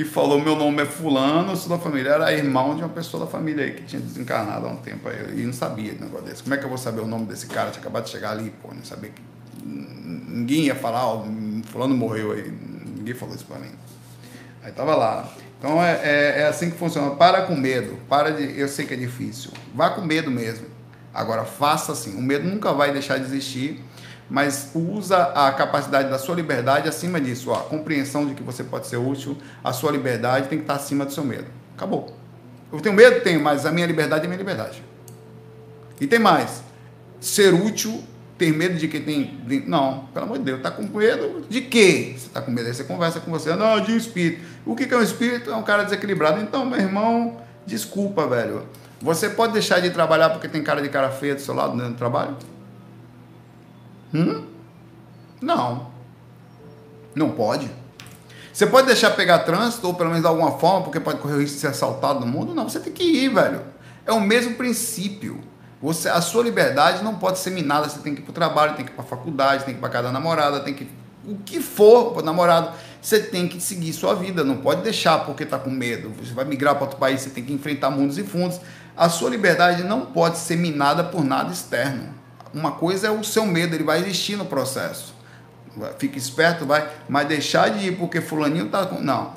que 0.00 0.04
falou 0.04 0.40
meu 0.40 0.56
nome 0.56 0.82
é 0.82 0.86
fulano, 0.86 1.54
sou 1.54 1.76
da 1.76 1.82
família, 1.82 2.12
era 2.12 2.32
irmão 2.32 2.74
de 2.74 2.82
uma 2.82 2.88
pessoa 2.88 3.26
da 3.26 3.30
família 3.30 3.66
aí 3.66 3.72
que 3.72 3.82
tinha 3.82 4.00
desencarnado 4.00 4.66
há 4.66 4.70
um 4.70 4.76
tempo 4.76 5.06
aí, 5.06 5.38
e 5.38 5.44
não 5.44 5.52
sabia 5.52 5.92
de 5.92 6.02
negócio 6.02 6.24
desse. 6.24 6.42
Como 6.42 6.54
é 6.54 6.58
que 6.58 6.64
eu 6.64 6.70
vou 6.70 6.78
saber 6.78 7.02
o 7.02 7.06
nome 7.06 7.26
desse 7.26 7.46
cara? 7.46 7.70
Tinha 7.70 7.82
acabado 7.82 8.04
de 8.04 8.10
chegar 8.10 8.30
ali, 8.30 8.50
pô, 8.62 8.72
não 8.72 8.82
sabia 8.82 9.10
que 9.10 9.20
ninguém 9.62 10.62
ia 10.62 10.74
falar, 10.74 11.06
ó, 11.06 11.24
fulano 11.66 11.94
morreu 11.94 12.32
aí, 12.32 12.50
ninguém 12.96 13.14
falou 13.14 13.34
isso 13.34 13.44
pra 13.44 13.58
mim. 13.58 13.72
Aí 14.62 14.72
tava 14.72 14.96
lá. 14.96 15.30
Então 15.58 15.82
é, 15.82 16.00
é, 16.02 16.40
é, 16.40 16.46
assim 16.46 16.70
que 16.70 16.78
funciona. 16.78 17.10
Para 17.10 17.42
com 17.42 17.54
medo, 17.54 17.98
para 18.08 18.30
de. 18.30 18.58
Eu 18.58 18.68
sei 18.68 18.86
que 18.86 18.94
é 18.94 18.96
difícil. 18.96 19.50
Vá 19.74 19.90
com 19.90 20.00
medo 20.00 20.30
mesmo. 20.30 20.66
Agora 21.12 21.44
faça 21.44 21.92
assim. 21.92 22.16
O 22.16 22.22
medo 22.22 22.48
nunca 22.48 22.72
vai 22.72 22.90
deixar 22.90 23.18
de 23.18 23.24
existir 23.24 23.82
mas 24.30 24.70
usa 24.74 25.16
a 25.34 25.50
capacidade 25.52 26.08
da 26.08 26.18
sua 26.18 26.36
liberdade 26.36 26.88
acima 26.88 27.20
disso. 27.20 27.50
Ó, 27.50 27.54
a 27.54 27.62
compreensão 27.64 28.24
de 28.24 28.34
que 28.34 28.42
você 28.42 28.62
pode 28.62 28.86
ser 28.86 28.96
útil, 28.96 29.36
a 29.62 29.72
sua 29.72 29.90
liberdade 29.90 30.48
tem 30.48 30.58
que 30.58 30.64
estar 30.64 30.74
acima 30.74 31.04
do 31.04 31.12
seu 31.12 31.24
medo. 31.24 31.46
Acabou. 31.76 32.14
Eu 32.72 32.80
tenho 32.80 32.94
medo? 32.94 33.20
Tenho, 33.22 33.42
mas 33.42 33.66
a 33.66 33.72
minha 33.72 33.86
liberdade 33.86 34.24
é 34.24 34.28
minha 34.28 34.38
liberdade. 34.38 34.84
E 36.00 36.06
tem 36.06 36.20
mais. 36.20 36.62
Ser 37.20 37.52
útil, 37.52 38.02
ter 38.38 38.52
medo 38.52 38.76
de 38.76 38.86
que 38.86 39.00
tem. 39.00 39.40
Não, 39.66 40.04
pelo 40.14 40.26
amor 40.26 40.38
de 40.38 40.44
Deus, 40.44 40.58
está 40.58 40.70
com 40.70 40.84
medo 40.84 41.44
de 41.48 41.62
quê? 41.62 42.14
Você 42.16 42.28
está 42.28 42.40
com 42.40 42.52
medo, 42.52 42.68
aí 42.68 42.74
você 42.74 42.84
conversa 42.84 43.18
com 43.18 43.32
você, 43.32 43.54
não, 43.56 43.80
de 43.80 43.92
um 43.92 43.96
espírito. 43.96 44.42
O 44.64 44.76
que 44.76 44.92
é 44.94 44.96
um 44.96 45.02
espírito? 45.02 45.50
É 45.50 45.56
um 45.56 45.64
cara 45.64 45.82
desequilibrado. 45.82 46.40
Então, 46.40 46.64
meu 46.64 46.78
irmão, 46.78 47.38
desculpa, 47.66 48.28
velho. 48.28 48.62
Você 49.02 49.28
pode 49.28 49.52
deixar 49.52 49.80
de 49.80 49.90
trabalhar 49.90 50.30
porque 50.30 50.46
tem 50.46 50.62
cara 50.62 50.80
de 50.80 50.88
cara 50.88 51.10
feia 51.10 51.34
do 51.34 51.40
seu 51.40 51.54
lado 51.54 51.76
dentro 51.76 51.92
do 51.92 51.96
trabalho? 51.96 52.36
Hum? 54.14 54.44
Não. 55.40 55.90
Não 57.14 57.30
pode. 57.30 57.70
Você 58.52 58.66
pode 58.66 58.86
deixar 58.86 59.10
pegar 59.12 59.40
trânsito, 59.40 59.86
ou 59.86 59.94
pelo 59.94 60.10
menos 60.10 60.22
de 60.22 60.28
alguma 60.28 60.58
forma, 60.58 60.82
porque 60.82 61.00
pode 61.00 61.18
correr 61.18 61.34
o 61.34 61.40
risco 61.40 61.54
de 61.54 61.60
ser 61.60 61.68
assaltado 61.68 62.20
no 62.20 62.26
mundo? 62.26 62.54
Não, 62.54 62.68
você 62.68 62.80
tem 62.80 62.92
que 62.92 63.04
ir, 63.04 63.28
velho. 63.28 63.62
É 64.04 64.12
o 64.12 64.20
mesmo 64.20 64.54
princípio. 64.54 65.40
Você, 65.80 66.08
a 66.08 66.20
sua 66.20 66.42
liberdade 66.42 67.02
não 67.02 67.14
pode 67.14 67.38
ser 67.38 67.50
minada. 67.50 67.88
Você 67.88 68.00
tem 68.00 68.14
que 68.14 68.20
ir 68.20 68.24
para 68.24 68.30
o 68.30 68.34
trabalho, 68.34 68.74
tem 68.74 68.84
que 68.84 68.90
ir 68.90 68.94
para 68.94 69.04
a 69.04 69.06
faculdade, 69.06 69.64
tem 69.64 69.72
que 69.72 69.78
ir 69.78 69.80
para 69.80 69.88
casa 69.88 70.08
da 70.08 70.12
namorada, 70.12 70.60
tem 70.60 70.74
que. 70.74 70.88
O 71.24 71.36
que 71.36 71.60
for 71.60 72.12
para 72.12 72.22
namorado, 72.22 72.72
você 73.00 73.20
tem 73.20 73.46
que 73.46 73.60
seguir 73.60 73.92
sua 73.92 74.14
vida. 74.14 74.42
Não 74.42 74.56
pode 74.58 74.82
deixar 74.82 75.24
porque 75.24 75.44
está 75.44 75.58
com 75.58 75.70
medo. 75.70 76.12
Você 76.22 76.34
vai 76.34 76.44
migrar 76.44 76.74
para 76.74 76.84
outro 76.84 76.98
país, 76.98 77.20
você 77.20 77.30
tem 77.30 77.44
que 77.44 77.52
enfrentar 77.52 77.90
mundos 77.90 78.18
e 78.18 78.24
fundos. 78.24 78.60
A 78.96 79.08
sua 79.08 79.30
liberdade 79.30 79.84
não 79.84 80.06
pode 80.06 80.38
ser 80.38 80.56
minada 80.56 81.04
por 81.04 81.24
nada 81.24 81.52
externo. 81.52 82.19
Uma 82.52 82.72
coisa 82.72 83.06
é 83.06 83.10
o 83.10 83.22
seu 83.22 83.46
medo, 83.46 83.74
ele 83.74 83.84
vai 83.84 84.00
existir 84.00 84.36
no 84.36 84.44
processo. 84.44 85.14
Fica 85.98 86.18
esperto, 86.18 86.66
vai, 86.66 86.90
mas 87.08 87.28
deixar 87.28 87.70
de 87.70 87.88
ir 87.88 87.96
porque 87.96 88.20
fulaninho 88.20 88.68
tá 88.68 88.86
com. 88.86 89.00
Não. 89.00 89.34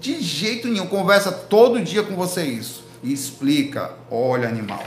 De 0.00 0.20
jeito 0.20 0.68
nenhum. 0.68 0.86
Conversa 0.86 1.30
todo 1.30 1.82
dia 1.82 2.02
com 2.02 2.16
você 2.16 2.42
isso. 2.44 2.84
E 3.02 3.12
explica. 3.12 3.92
Olha, 4.10 4.48
animal. 4.48 4.82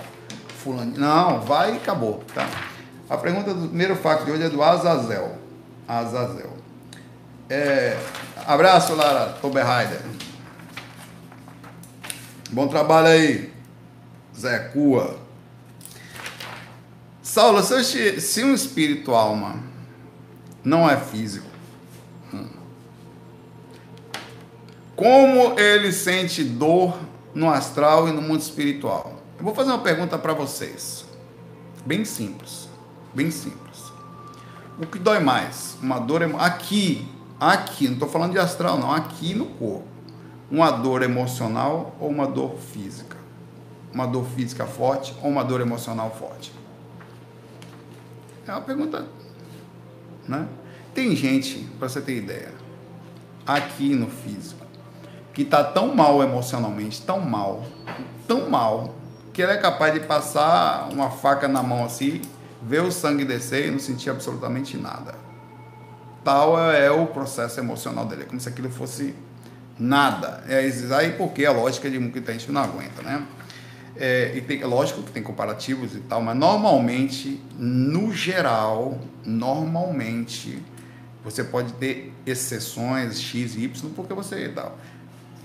Fulaninho. 0.63 0.99
Não, 0.99 1.41
vai 1.41 1.73
e 1.73 1.77
acabou. 1.77 2.23
Tá? 2.33 2.49
A 3.07 3.17
pergunta 3.17 3.53
do 3.53 3.67
primeiro 3.67 3.95
fato 3.95 4.25
de 4.25 4.31
hoje 4.31 4.43
é 4.43 4.49
do 4.49 4.63
Azazel. 4.63 5.37
Azazel. 5.87 6.53
É, 7.49 7.99
abraço, 8.47 8.95
Lara 8.95 9.33
Toberheider. 9.41 10.01
Bom 12.49 12.67
trabalho 12.67 13.07
aí. 13.07 13.53
Zé 14.35 14.59
Cua. 14.69 15.22
Saulo, 17.33 17.63
se, 17.63 18.21
se 18.21 18.43
um 18.43 18.53
espírito 18.53 19.11
alma 19.11 19.55
não 20.63 20.87
é 20.87 20.95
físico, 20.95 21.47
hum, 22.31 22.47
como 24.95 25.59
ele 25.59 25.91
sente 25.91 26.43
dor 26.43 26.95
no 27.33 27.49
astral 27.49 28.07
e 28.07 28.11
no 28.11 28.21
mundo 28.21 28.39
espiritual? 28.39 29.15
Eu 29.39 29.45
vou 29.45 29.55
fazer 29.55 29.71
uma 29.71 29.79
pergunta 29.79 30.15
para 30.15 30.31
vocês, 30.31 31.05
bem 31.83 32.05
simples, 32.05 32.69
bem 33.15 33.31
simples. 33.31 33.81
O 34.79 34.85
que 34.85 34.99
dói 34.99 35.19
mais? 35.19 35.75
Uma 35.81 35.97
dor 35.97 36.21
aqui, 36.37 37.11
aqui, 37.39 37.87
não 37.87 37.93
estou 37.95 38.09
falando 38.09 38.33
de 38.33 38.37
astral, 38.37 38.77
não, 38.77 38.91
aqui 38.91 39.33
no 39.33 39.47
corpo. 39.47 39.87
Uma 40.51 40.69
dor 40.69 41.01
emocional 41.01 41.95
ou 41.99 42.09
uma 42.09 42.27
dor 42.27 42.57
física? 42.59 43.17
Uma 43.91 44.05
dor 44.05 44.23
física 44.23 44.67
forte 44.67 45.15
ou 45.23 45.31
uma 45.31 45.43
dor 45.43 45.61
emocional 45.61 46.15
forte? 46.15 46.61
É 48.47 48.51
uma 48.51 48.62
pergunta. 48.62 49.06
Né? 50.27 50.47
Tem 50.93 51.15
gente, 51.15 51.67
para 51.79 51.89
você 51.89 52.01
ter 52.01 52.17
ideia, 52.17 52.51
aqui 53.45 53.95
no 53.95 54.08
físico, 54.08 54.65
que 55.34 55.41
está 55.41 55.63
tão 55.63 55.95
mal 55.95 56.21
emocionalmente, 56.21 57.01
tão 57.01 57.19
mal, 57.19 57.65
tão 58.27 58.49
mal, 58.49 58.95
que 59.34 59.41
ele 59.41 59.51
é 59.51 59.58
capaz 59.58 59.93
de 59.93 60.01
passar 60.01 60.89
uma 60.91 61.10
faca 61.10 61.47
na 61.47 61.63
mão 61.63 61.84
assim, 61.84 62.21
ver 62.62 62.84
o 62.84 62.91
sangue 62.91 63.25
descer 63.25 63.67
e 63.67 63.71
não 63.71 63.79
sentir 63.79 64.10
absolutamente 64.10 64.77
nada. 64.77 65.15
Tal 66.23 66.58
é 66.71 66.89
o 66.89 67.08
processo 67.08 67.60
emocional 67.60 68.06
dele, 68.06 68.23
é 68.23 68.25
como 68.25 68.39
se 68.39 68.47
aquilo 68.47 68.69
fosse 68.69 69.15
nada. 69.77 70.43
É 70.47 70.60
aí 70.95 71.13
porque 71.17 71.45
a 71.45 71.51
lógica 71.51 71.89
de 71.89 71.99
muita 71.99 72.32
gente 72.32 72.51
não 72.51 72.62
aguenta, 72.62 73.01
né? 73.01 73.25
É, 73.95 74.32
e 74.36 74.41
tem, 74.41 74.62
é 74.62 74.65
lógico 74.65 75.03
que 75.03 75.12
tem 75.12 75.21
comparativos 75.21 75.95
e 75.95 75.99
tal, 75.99 76.21
mas 76.21 76.36
normalmente, 76.36 77.39
no 77.58 78.12
geral, 78.12 78.99
normalmente, 79.23 80.63
você 81.23 81.43
pode 81.43 81.73
ter 81.73 82.12
exceções 82.25 83.21
X 83.21 83.56
e 83.56 83.65
Y, 83.65 83.89
porque 83.95 84.13
você 84.13 84.49
tal, 84.49 84.77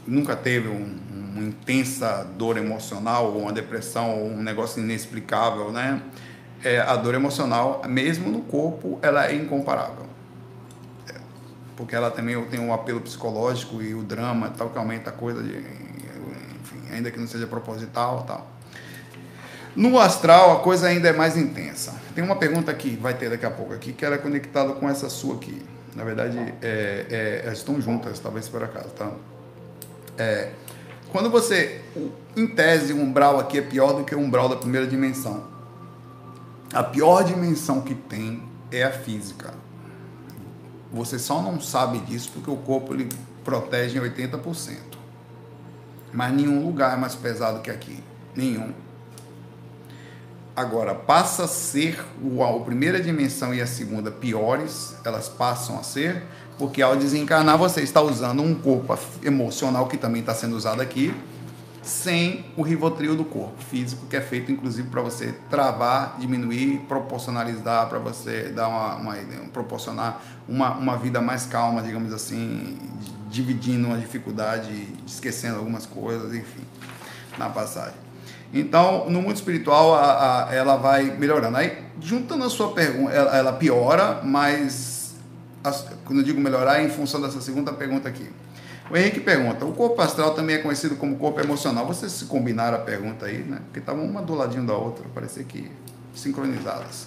nunca 0.06 0.34
teve 0.34 0.68
um, 0.68 0.96
uma 1.12 1.44
intensa 1.44 2.24
dor 2.36 2.56
emocional, 2.56 3.26
ou 3.26 3.42
uma 3.42 3.52
depressão, 3.52 4.18
ou 4.18 4.30
um 4.30 4.42
negócio 4.42 4.82
inexplicável, 4.82 5.70
né? 5.70 6.02
É, 6.64 6.80
a 6.80 6.96
dor 6.96 7.14
emocional, 7.14 7.82
mesmo 7.86 8.30
no 8.30 8.40
corpo, 8.40 8.98
ela 9.02 9.26
é 9.26 9.34
incomparável. 9.34 10.06
É, 11.06 11.14
porque 11.76 11.94
ela 11.94 12.10
também 12.10 12.42
tem 12.46 12.58
um 12.58 12.72
apelo 12.72 13.00
psicológico 13.00 13.82
e 13.82 13.94
o 13.94 14.02
drama 14.02 14.50
tal, 14.56 14.70
que 14.70 14.78
aumenta 14.78 15.10
a 15.10 15.12
coisa 15.12 15.42
de 15.42 15.87
ainda 16.92 17.10
que 17.10 17.18
não 17.18 17.26
seja 17.26 17.46
proposital 17.46 18.24
tal. 18.26 18.58
No 19.76 19.98
astral, 19.98 20.56
a 20.56 20.60
coisa 20.60 20.88
ainda 20.88 21.08
é 21.08 21.12
mais 21.12 21.36
intensa. 21.36 21.94
Tem 22.14 22.24
uma 22.24 22.36
pergunta 22.36 22.72
que 22.74 22.96
vai 22.96 23.14
ter 23.14 23.30
daqui 23.30 23.46
a 23.46 23.50
pouco 23.50 23.72
aqui, 23.72 23.92
que 23.92 24.04
era 24.04 24.18
conectada 24.18 24.72
com 24.72 24.88
essa 24.88 25.08
sua 25.08 25.36
aqui. 25.36 25.62
Na 25.94 26.04
verdade, 26.04 26.36
é, 26.60 27.06
é, 27.10 27.42
elas 27.44 27.58
estão 27.58 27.80
juntas, 27.80 28.18
talvez 28.18 28.48
por 28.48 28.62
acaso, 28.62 28.88
tá? 28.90 29.10
É, 30.16 30.50
quando 31.10 31.30
você, 31.30 31.80
em 32.36 32.46
tese, 32.46 32.92
o 32.92 33.00
umbral 33.00 33.38
aqui 33.38 33.58
é 33.58 33.62
pior 33.62 33.92
do 33.92 34.04
que 34.04 34.14
o 34.14 34.18
umbral 34.18 34.48
da 34.48 34.56
primeira 34.56 34.86
dimensão. 34.86 35.44
A 36.72 36.82
pior 36.82 37.24
dimensão 37.24 37.80
que 37.80 37.94
tem 37.94 38.42
é 38.70 38.82
a 38.82 38.90
física. 38.90 39.54
Você 40.92 41.18
só 41.18 41.40
não 41.40 41.60
sabe 41.60 41.98
disso 42.00 42.30
porque 42.34 42.50
o 42.50 42.56
corpo 42.56 42.94
ele 42.94 43.08
protege 43.44 43.98
em 43.98 44.02
80%. 44.02 44.87
Mas 46.12 46.32
nenhum 46.32 46.64
lugar 46.64 46.94
é 46.94 46.96
mais 46.96 47.14
pesado 47.14 47.60
que 47.60 47.70
aqui. 47.70 48.02
Nenhum. 48.34 48.72
Agora, 50.54 50.94
passa 50.94 51.44
a 51.44 51.48
ser 51.48 52.04
o, 52.20 52.42
a 52.42 52.60
primeira 52.60 53.00
dimensão 53.00 53.54
e 53.54 53.60
a 53.60 53.66
segunda 53.66 54.10
piores, 54.10 54.96
elas 55.04 55.28
passam 55.28 55.78
a 55.78 55.84
ser, 55.84 56.24
porque 56.58 56.82
ao 56.82 56.96
desencarnar 56.96 57.56
você 57.56 57.80
está 57.80 58.02
usando 58.02 58.42
um 58.42 58.54
corpo 58.54 58.98
emocional 59.22 59.86
que 59.86 59.96
também 59.96 60.20
está 60.20 60.34
sendo 60.34 60.56
usado 60.56 60.82
aqui, 60.82 61.14
sem 61.88 62.44
o 62.56 62.62
rivotril 62.62 63.16
do 63.16 63.24
corpo 63.24 63.62
físico, 63.62 64.06
que 64.06 64.16
é 64.16 64.20
feito 64.20 64.52
inclusive 64.52 64.88
para 64.88 65.00
você 65.00 65.34
travar, 65.48 66.16
diminuir, 66.18 66.80
proporcionalizar, 66.86 67.88
para 67.88 67.98
você 67.98 68.50
dar 68.50 68.68
uma, 68.68 68.94
uma, 68.96 69.14
proporcionar 69.52 70.22
uma, 70.46 70.72
uma 70.76 70.96
vida 70.98 71.20
mais 71.20 71.46
calma, 71.46 71.80
digamos 71.80 72.12
assim, 72.12 72.78
dividindo 73.30 73.88
uma 73.88 73.96
dificuldade, 73.96 74.88
esquecendo 75.06 75.58
algumas 75.58 75.86
coisas, 75.86 76.34
enfim, 76.34 76.62
na 77.38 77.48
passagem. 77.48 77.96
Então, 78.52 79.08
no 79.08 79.20
mundo 79.22 79.36
espiritual, 79.36 79.94
a, 79.94 80.48
a, 80.48 80.54
ela 80.54 80.76
vai 80.76 81.04
melhorando. 81.04 81.56
Aí, 81.56 81.84
juntando 82.00 82.44
a 82.44 82.50
sua 82.50 82.72
pergunta, 82.72 83.12
ela, 83.12 83.36
ela 83.36 83.52
piora, 83.52 84.20
mas 84.22 85.14
as, 85.64 85.86
quando 86.04 86.20
eu 86.20 86.24
digo 86.24 86.40
melhorar, 86.40 86.80
é 86.80 86.84
em 86.84 86.90
função 86.90 87.20
dessa 87.20 87.40
segunda 87.40 87.72
pergunta 87.72 88.08
aqui. 88.08 88.28
O 88.90 88.96
Henrique 88.96 89.20
pergunta: 89.20 89.64
o 89.64 89.72
corpo 89.72 90.00
astral 90.00 90.34
também 90.34 90.56
é 90.56 90.58
conhecido 90.58 90.96
como 90.96 91.16
corpo 91.16 91.40
emocional? 91.40 91.86
Vocês 91.86 92.12
se 92.12 92.24
combinaram 92.24 92.78
a 92.78 92.80
pergunta 92.80 93.26
aí, 93.26 93.38
né? 93.38 93.60
Porque 93.64 93.80
estavam 93.80 94.04
uma 94.04 94.22
do 94.22 94.34
ladinho 94.34 94.66
da 94.66 94.74
outra, 94.74 95.04
parecia 95.14 95.44
que 95.44 95.70
sincronizadas. 96.14 97.06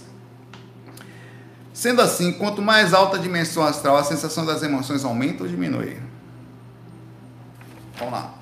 Sendo 1.74 2.02
assim, 2.02 2.34
quanto 2.34 2.62
mais 2.62 2.94
alta 2.94 3.18
a 3.18 3.20
dimensão 3.20 3.64
astral, 3.64 3.98
a 3.98 4.04
sensação 4.04 4.46
das 4.46 4.62
emoções 4.62 5.04
aumenta 5.04 5.44
ou 5.44 5.50
diminui? 5.50 5.98
Vamos 7.98 8.14
lá. 8.14 8.36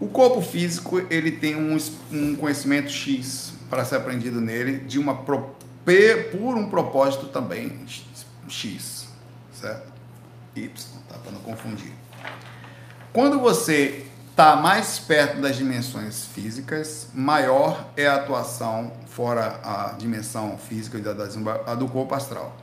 O 0.00 0.08
corpo 0.08 0.42
físico 0.42 1.00
ele 1.08 1.30
tem 1.30 1.54
um, 1.54 1.78
um 2.12 2.36
conhecimento 2.36 2.90
X 2.90 3.54
para 3.70 3.84
ser 3.84 3.96
aprendido 3.96 4.40
nele 4.40 4.78
de 4.80 4.98
uma 4.98 5.14
por 5.14 6.56
um 6.56 6.68
propósito 6.68 7.26
também 7.26 7.84
X, 8.48 9.08
certo? 9.52 9.92
Y, 10.56 10.70
tá 11.08 11.18
para 11.18 11.32
não 11.32 11.40
confundir. 11.40 11.92
Quando 13.12 13.38
você 13.38 14.06
está 14.30 14.56
mais 14.56 14.98
perto 14.98 15.40
das 15.40 15.56
dimensões 15.56 16.26
físicas, 16.26 17.08
maior 17.14 17.90
é 17.96 18.06
a 18.08 18.16
atuação 18.16 18.92
fora 19.06 19.60
a 19.62 19.94
dimensão 19.96 20.58
física 20.58 20.98
a 21.66 21.74
do 21.76 21.86
corpo 21.86 22.14
astral. 22.14 22.56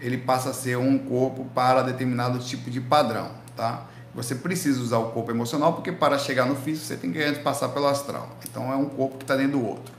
Ele 0.00 0.18
passa 0.18 0.50
a 0.50 0.52
ser 0.52 0.76
um 0.76 0.98
corpo 0.98 1.44
para 1.54 1.82
determinado 1.82 2.40
tipo 2.40 2.68
de 2.70 2.80
padrão, 2.80 3.30
tá? 3.56 3.86
Você 4.14 4.34
precisa 4.34 4.80
usar 4.80 4.98
o 4.98 5.12
corpo 5.12 5.30
emocional, 5.30 5.74
porque 5.74 5.92
para 5.92 6.18
chegar 6.18 6.46
no 6.46 6.56
físico 6.56 6.86
você 6.86 6.96
tem 6.96 7.12
que 7.12 7.22
antes 7.22 7.40
passar 7.40 7.68
pelo 7.68 7.86
astral. 7.86 8.28
Então 8.48 8.72
é 8.72 8.76
um 8.76 8.86
corpo 8.86 9.18
que 9.18 9.24
está 9.24 9.36
dentro 9.36 9.58
do 9.58 9.64
outro. 9.64 9.95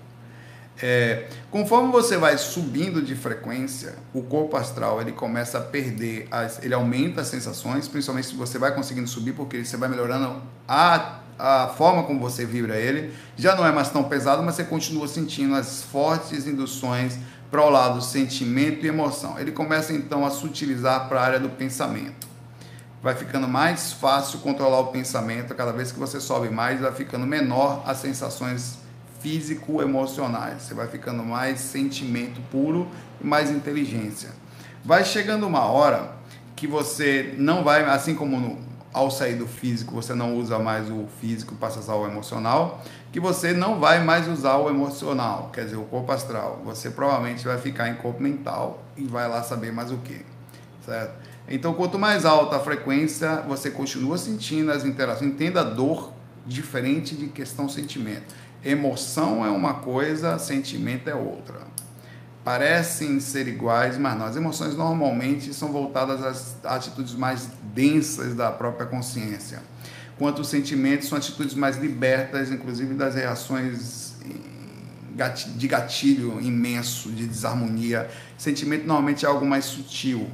É, 0.82 1.28
conforme 1.50 1.92
você 1.92 2.18
vai 2.18 2.38
subindo 2.38 3.02
de 3.02 3.16
frequência, 3.16 3.96
o 4.14 4.22
corpo 4.22 4.56
astral 4.56 5.02
ele 5.02 5.12
começa 5.12 5.58
a 5.58 5.62
perder, 5.62 6.28
as, 6.30 6.64
ele 6.64 6.74
aumenta 6.74 7.22
as 7.22 7.28
sensações, 7.28 7.88
principalmente 7.88 8.28
se 8.28 8.36
você 8.36 8.60
vai 8.60 8.74
conseguindo 8.74 9.08
subir, 9.08 9.34
porque 9.34 9.64
você 9.66 9.76
vai 9.76 9.90
melhorando 9.90 10.42
a, 10.68 11.20
a 11.40 11.68
forma 11.70 12.04
como 12.04 12.20
você 12.20 12.46
vibra 12.46 12.76
ele. 12.76 13.12
Já 13.36 13.56
não 13.56 13.66
é 13.66 13.72
mais 13.72 13.90
tão 13.90 14.04
pesado, 14.04 14.44
mas 14.44 14.56
você 14.56 14.64
continua 14.64 15.08
sentindo 15.08 15.56
as 15.56 15.82
fortes 15.82 16.46
induções 16.46 17.18
para 17.50 17.66
o 17.66 17.70
lado 17.70 18.02
sentimento 18.02 18.86
e 18.86 18.90
emoção. 18.90 19.40
Ele 19.40 19.52
começa 19.52 19.94
então 19.94 20.26
a 20.26 20.30
sutilizar 20.30 21.08
para 21.08 21.20
a 21.20 21.24
área 21.24 21.40
do 21.40 21.50
pensamento 21.50 22.28
vai 23.02 23.16
ficando 23.16 23.48
mais 23.48 23.94
fácil 23.94 24.40
controlar 24.40 24.80
o 24.80 24.88
pensamento, 24.88 25.54
cada 25.56 25.72
vez 25.72 25.92
que 25.92 26.00
você 26.00 26.20
sobe 26.20 26.50
mais, 26.50 26.82
vai 26.82 26.92
ficando 26.92 27.26
menor 27.26 27.84
as 27.86 27.98
sensações 28.00 28.80
físico-emocionais, 29.20 30.64
você 30.64 30.74
vai 30.74 30.88
ficando 30.88 31.24
mais 31.24 31.60
sentimento 31.60 32.42
puro 32.52 32.88
e 33.22 33.26
mais 33.26 33.50
inteligência. 33.50 34.30
Vai 34.84 35.04
chegando 35.04 35.46
uma 35.46 35.66
hora 35.66 36.16
que 36.56 36.68
você 36.68 37.36
não 37.38 37.64
vai, 37.64 37.84
assim 37.86 38.16
como 38.16 38.40
no, 38.40 38.58
ao 38.94 39.12
sair 39.12 39.36
do 39.36 39.48
físico 39.48 39.94
você 39.94 40.14
não 40.14 40.36
usa 40.36 40.58
mais 40.58 40.90
o 40.90 41.06
físico, 41.22 41.56
passa 41.56 41.80
a 41.80 41.82
usar 41.82 41.96
o 41.96 42.08
emocional, 42.08 42.82
que 43.12 43.20
você 43.20 43.54
não 43.54 43.80
vai 43.80 44.04
mais 44.04 44.28
usar 44.28 44.58
o 44.58 44.70
emocional, 44.70 45.52
quer 45.54 45.66
dizer, 45.66 45.78
o 45.78 45.84
corpo 45.84 46.12
astral. 46.12 46.62
Você 46.66 46.90
provavelmente 46.90 47.46
vai 47.46 47.58
ficar 47.58 47.90
em 47.90 47.96
corpo 47.96 48.22
mental 48.22 48.84
e 48.96 49.04
vai 49.04 49.28
lá 49.28 49.44
saber 49.44 49.72
mais 49.72 49.92
o 49.92 49.98
que, 49.98 50.26
certo? 50.86 51.28
Então, 51.50 51.74
quanto 51.74 51.98
mais 51.98 52.26
alta 52.26 52.58
a 52.58 52.60
frequência, 52.60 53.42
você 53.48 53.72
continua 53.72 54.18
sentindo 54.18 54.72
as 54.72 54.84
interações. 54.84 55.32
Entenda 55.32 55.62
a 55.62 55.64
dor 55.64 56.12
diferente 56.46 57.16
de 57.16 57.28
questão 57.28 57.70
sentimento. 57.70 58.36
Emoção 58.64 59.46
é 59.46 59.50
uma 59.50 59.76
coisa, 59.76 60.38
sentimento 60.40 61.10
é 61.10 61.16
outra. 61.16 61.62
Parecem 62.44 63.20
ser 63.20 63.48
iguais, 63.48 63.98
mas 63.98 64.18
não. 64.18 64.26
As 64.26 64.36
emoções 64.36 64.76
normalmente 64.76 65.54
são 65.54 65.72
voltadas 65.72 66.24
às 66.24 66.58
atitudes 66.64 67.14
mais 67.14 67.50
densas 67.74 68.34
da 68.36 68.52
própria 68.52 68.86
consciência. 68.86 69.62
Quanto 70.18 70.42
os 70.42 70.48
sentimentos 70.48 71.10
são 71.10 71.18
atitudes 71.18 71.54
mais 71.54 71.78
libertas, 71.78 72.52
inclusive 72.52 72.94
das 72.94 73.16
reações 73.16 74.16
de 75.56 75.68
gatilho 75.68 76.40
imenso, 76.40 77.12
de 77.12 77.26
desarmonia. 77.26 78.10
Sentimento 78.38 78.86
normalmente 78.86 79.26
é 79.26 79.28
algo 79.28 79.46
mais 79.46 79.66
sutil 79.66 80.30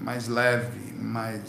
mais 0.00 0.28
leve, 0.28 0.94
mais 0.98 1.42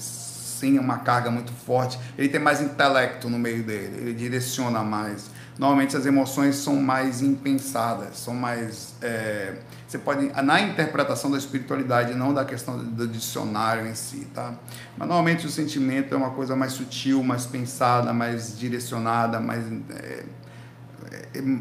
sem 0.59 0.77
uma 0.77 0.99
carga 0.99 1.31
muito 1.31 1.51
forte. 1.51 1.97
Ele 2.17 2.29
tem 2.29 2.39
mais 2.39 2.61
intelecto 2.61 3.29
no 3.29 3.39
meio 3.39 3.63
dele, 3.63 3.97
ele 3.97 4.13
direciona 4.13 4.83
mais. 4.83 5.31
Normalmente 5.57 5.95
as 5.95 6.05
emoções 6.05 6.55
são 6.55 6.75
mais 6.77 7.21
impensadas, 7.21 8.17
são 8.17 8.33
mais. 8.33 8.95
É, 9.01 9.55
você 9.87 9.97
pode. 9.97 10.31
Na 10.41 10.61
interpretação 10.61 11.29
da 11.29 11.37
espiritualidade, 11.37 12.13
não 12.13 12.33
da 12.33 12.45
questão 12.45 12.77
do 12.77 13.07
dicionário 13.07 13.85
em 13.87 13.93
si, 13.93 14.27
tá? 14.33 14.53
Mas 14.97 15.07
normalmente 15.07 15.45
o 15.45 15.49
sentimento 15.49 16.13
é 16.13 16.17
uma 16.17 16.31
coisa 16.31 16.55
mais 16.55 16.73
sutil, 16.73 17.21
mais 17.21 17.45
pensada, 17.45 18.13
mais 18.13 18.57
direcionada, 18.57 19.39
mais. 19.39 19.65
É, 19.91 20.23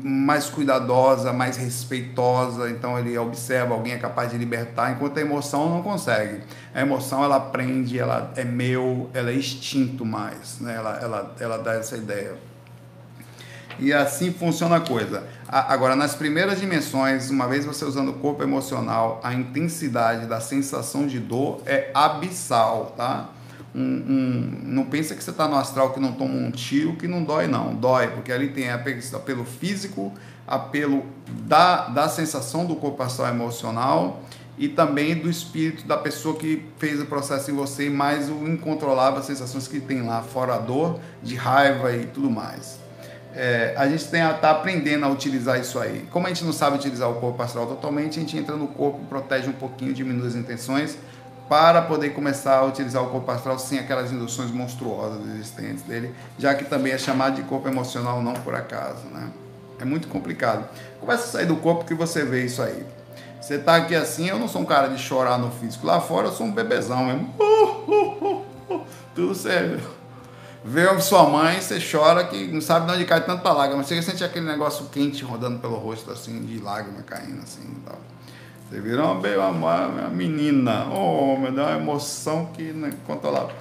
mais 0.02 0.48
cuidadosa, 0.48 1.32
mais 1.32 1.56
respeitosa, 1.56 2.70
então 2.70 2.98
ele 2.98 3.16
observa, 3.18 3.74
alguém 3.74 3.92
é 3.92 3.98
capaz 3.98 4.30
de 4.30 4.36
libertar, 4.36 4.92
enquanto 4.92 5.18
a 5.18 5.20
emoção 5.20 5.68
não 5.68 5.82
consegue. 5.82 6.42
A 6.74 6.80
emoção 6.80 7.22
ela 7.22 7.36
aprende, 7.36 7.98
ela 7.98 8.32
é 8.36 8.44
meu, 8.44 9.10
ela 9.14 9.30
é 9.30 9.34
instinto 9.34 10.04
mais, 10.04 10.60
né? 10.60 10.74
ela, 10.76 10.98
ela, 11.00 11.36
ela 11.38 11.58
dá 11.58 11.74
essa 11.74 11.96
ideia. 11.96 12.49
E 13.78 13.92
assim 13.92 14.32
funciona 14.32 14.76
a 14.76 14.80
coisa. 14.80 15.26
Agora, 15.48 15.96
nas 15.96 16.14
primeiras 16.14 16.60
dimensões, 16.60 17.30
uma 17.30 17.48
vez 17.48 17.64
você 17.64 17.84
usando 17.84 18.10
o 18.10 18.14
corpo 18.14 18.42
emocional, 18.42 19.20
a 19.22 19.32
intensidade 19.32 20.26
da 20.26 20.40
sensação 20.40 21.06
de 21.06 21.18
dor 21.18 21.62
é 21.64 21.90
abissal, 21.94 22.94
tá? 22.96 23.30
um, 23.74 23.80
um, 23.80 24.60
não 24.64 24.84
pensa 24.84 25.14
que 25.14 25.22
você 25.22 25.30
está 25.30 25.46
no 25.46 25.56
astral 25.56 25.92
que 25.92 26.00
não 26.00 26.12
toma 26.12 26.34
um 26.34 26.50
tiro 26.50 26.96
que 26.96 27.06
não 27.06 27.22
dói, 27.22 27.46
não. 27.46 27.74
Dói, 27.74 28.08
porque 28.08 28.32
ali 28.32 28.48
tem 28.48 28.68
apelo 28.70 29.44
físico, 29.44 30.12
apelo 30.46 31.04
da, 31.42 31.88
da 31.88 32.08
sensação 32.08 32.66
do 32.66 32.74
corpo 32.76 33.02
astral 33.02 33.28
emocional 33.28 34.22
e 34.58 34.68
também 34.68 35.14
do 35.14 35.30
espírito 35.30 35.86
da 35.86 35.96
pessoa 35.96 36.36
que 36.36 36.66
fez 36.78 37.00
o 37.00 37.06
processo 37.06 37.50
em 37.50 37.54
você, 37.54 37.88
mais 37.88 38.28
o 38.28 38.46
incontrolável, 38.46 39.20
as 39.20 39.26
sensações 39.26 39.68
que 39.68 39.80
tem 39.80 40.02
lá, 40.02 40.22
fora 40.22 40.56
a 40.56 40.58
dor, 40.58 41.00
de 41.22 41.36
raiva 41.36 41.94
e 41.94 42.06
tudo 42.06 42.30
mais. 42.30 42.79
É, 43.34 43.74
a 43.76 43.88
gente 43.88 44.02
está 44.02 44.50
aprendendo 44.50 45.04
a 45.04 45.08
utilizar 45.08 45.60
isso 45.60 45.78
aí. 45.78 46.06
Como 46.10 46.26
a 46.26 46.30
gente 46.30 46.44
não 46.44 46.52
sabe 46.52 46.76
utilizar 46.76 47.08
o 47.08 47.14
corpo 47.14 47.40
astral 47.42 47.66
totalmente, 47.66 48.18
a 48.18 48.22
gente 48.22 48.36
entra 48.36 48.56
no 48.56 48.66
corpo, 48.66 48.98
protege 49.08 49.48
um 49.48 49.52
pouquinho, 49.52 49.92
diminui 49.92 50.26
as 50.26 50.34
intenções 50.34 50.98
para 51.48 51.82
poder 51.82 52.10
começar 52.10 52.58
a 52.58 52.64
utilizar 52.64 53.02
o 53.02 53.08
corpo 53.08 53.28
astral 53.30 53.58
sem 53.58 53.78
aquelas 53.78 54.12
induções 54.12 54.52
monstruosas 54.52 55.20
existentes 55.34 55.82
dele, 55.82 56.14
já 56.38 56.54
que 56.54 56.64
também 56.64 56.92
é 56.92 56.98
chamado 56.98 57.34
de 57.34 57.42
corpo 57.42 57.68
emocional 57.68 58.22
não 58.22 58.34
por 58.34 58.54
acaso, 58.54 59.04
né? 59.12 59.30
É 59.80 59.84
muito 59.84 60.08
complicado. 60.08 60.68
Começa 61.00 61.24
a 61.24 61.26
sair 61.26 61.46
do 61.46 61.56
corpo 61.56 61.84
que 61.84 61.94
você 61.94 62.24
vê 62.24 62.44
isso 62.44 62.62
aí. 62.62 62.86
Você 63.40 63.58
tá 63.58 63.76
aqui 63.76 63.96
assim, 63.96 64.28
eu 64.28 64.38
não 64.38 64.46
sou 64.46 64.60
um 64.60 64.66
cara 64.66 64.88
de 64.88 64.98
chorar 64.98 65.38
no 65.38 65.50
físico. 65.50 65.86
Lá 65.86 66.00
fora 66.00 66.28
eu 66.28 66.32
sou 66.32 66.46
um 66.46 66.52
bebezão 66.52 67.06
mesmo. 67.06 67.34
Tudo 69.14 69.34
sério. 69.34 69.80
Vê 70.62 71.00
sua 71.00 71.26
mãe, 71.28 71.60
você 71.60 71.80
chora 71.80 72.24
que 72.24 72.46
não 72.48 72.60
sabe 72.60 72.86
de 72.86 72.92
onde 72.92 73.04
cai 73.06 73.24
tanta 73.24 73.50
lágrima. 73.52 73.82
Você 73.82 74.00
sente 74.02 74.22
aquele 74.22 74.46
negócio 74.46 74.86
quente 74.86 75.24
rodando 75.24 75.58
pelo 75.58 75.76
rosto, 75.76 76.10
assim, 76.10 76.44
de 76.44 76.58
lágrima 76.58 77.02
caindo, 77.02 77.42
assim 77.42 77.62
e 77.62 77.80
tal. 77.80 77.98
Você 78.68 78.80
vira 78.80 79.04
uma, 79.04 79.48
uma, 79.48 79.86
uma 79.86 80.08
menina. 80.08 80.86
Oh, 80.90 81.36
me 81.36 81.50
dá 81.50 81.68
uma 81.68 81.78
emoção 81.78 82.46
que 82.52 82.72
não 82.72 82.88
é 82.88 82.92
controlável. 83.06 83.54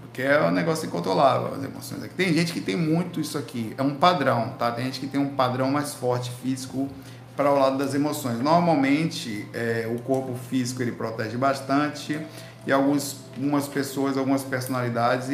Porque 0.00 0.22
é 0.22 0.42
um 0.42 0.50
negócio 0.50 0.86
incontrolável, 0.86 1.54
as 1.54 1.62
emoções. 1.62 2.00
Tem 2.16 2.32
gente 2.32 2.54
que 2.54 2.60
tem 2.62 2.74
muito 2.74 3.20
isso 3.20 3.36
aqui. 3.36 3.74
É 3.76 3.82
um 3.82 3.94
padrão, 3.94 4.54
tá? 4.58 4.72
Tem 4.72 4.86
gente 4.86 4.98
que 4.98 5.06
tem 5.06 5.20
um 5.20 5.36
padrão 5.36 5.70
mais 5.70 5.92
forte 5.92 6.32
físico 6.42 6.88
para 7.36 7.52
o 7.52 7.58
lado 7.58 7.76
das 7.76 7.94
emoções. 7.94 8.40
Normalmente, 8.40 9.46
é, 9.52 9.86
o 9.94 10.00
corpo 10.00 10.34
físico 10.48 10.82
ele 10.82 10.92
protege 10.92 11.36
bastante 11.36 12.18
e 12.66 12.72
algumas 12.72 13.68
pessoas, 13.72 14.16
algumas 14.16 14.42
personalidades 14.42 15.28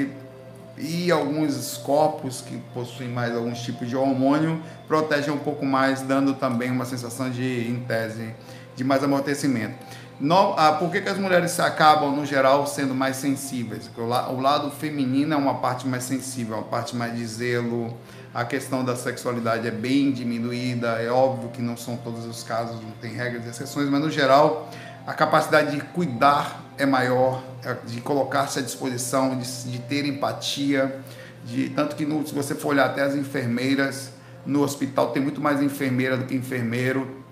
e, 0.79 1.11
alguns 1.11 1.77
corpos 1.79 2.41
que 2.41 2.57
possuem 2.73 3.09
mais 3.09 3.35
alguns 3.35 3.61
tipos 3.61 3.89
de 3.89 3.97
hormônio 3.97 4.63
protegem 4.89 5.33
um 5.33 5.39
pouco 5.39 5.65
mais, 5.65 6.01
dando 6.03 6.35
também 6.35 6.71
uma 6.71 6.85
sensação 6.85 7.31
de, 7.31 7.69
em 7.69 7.81
tese, 7.81 8.35
de 8.75 8.83
mais 8.83 9.05
amortecimento. 9.05 9.75
No, 10.19 10.55
ah, 10.57 10.73
por 10.73 10.91
que, 10.91 11.01
que 11.01 11.09
as 11.09 11.19
mulheres 11.19 11.59
acabam, 11.59 12.15
no 12.15 12.25
geral, 12.25 12.67
sendo 12.67 12.95
mais 12.95 13.17
sensíveis? 13.17 13.91
O, 13.97 14.07
la, 14.07 14.31
o 14.31 14.41
lado 14.41 14.71
feminino 14.71 15.35
é 15.35 15.37
uma 15.37 15.55
parte 15.55 15.87
mais 15.87 16.05
sensível, 16.05 16.57
uma 16.57 16.65
parte 16.65 16.95
mais 16.95 17.17
de 17.17 17.27
zelo, 17.27 17.97
a 18.33 18.45
questão 18.45 18.85
da 18.85 18.97
sexualidade 18.97 19.67
é 19.67 19.71
bem 19.71 20.11
diminuída, 20.13 21.03
é 21.03 21.11
óbvio 21.11 21.51
que 21.51 21.61
não 21.61 21.77
são 21.77 21.97
todos 21.97 22.25
os 22.25 22.43
casos, 22.43 22.77
não 22.77 22.93
tem 23.01 23.13
regras 23.13 23.45
e 23.47 23.49
exceções, 23.51 23.89
mas 23.89 24.01
no 24.01 24.11
geral 24.11 24.71
a 25.07 25.13
capacidade 25.13 25.73
de 25.73 25.83
cuidar 25.83 26.63
é 26.83 26.87
maior, 26.87 27.43
é 27.65 27.75
de 27.87 28.01
colocar-se 28.01 28.59
à 28.59 28.63
disposição, 28.63 29.39
de, 29.39 29.71
de, 29.71 29.79
ter 29.79 30.05
empatia, 30.05 31.01
de 31.45 31.71
tanto 31.71 31.95
que 31.95 32.05
no, 32.05 32.27
se 32.27 32.35
você 32.35 32.55
for 32.55 32.71
olhar 32.71 32.87
até 32.87 33.03
as 33.03 33.15
enfermeiras 33.15 34.11
no 34.45 34.63
hospital 34.63 35.11
tem 35.11 35.23
muito 35.23 35.41
mais 35.41 35.63
enfermeira 35.63 36.17
do 36.17 36.25
que 36.25 36.35
enfermeiro, 36.35 37.23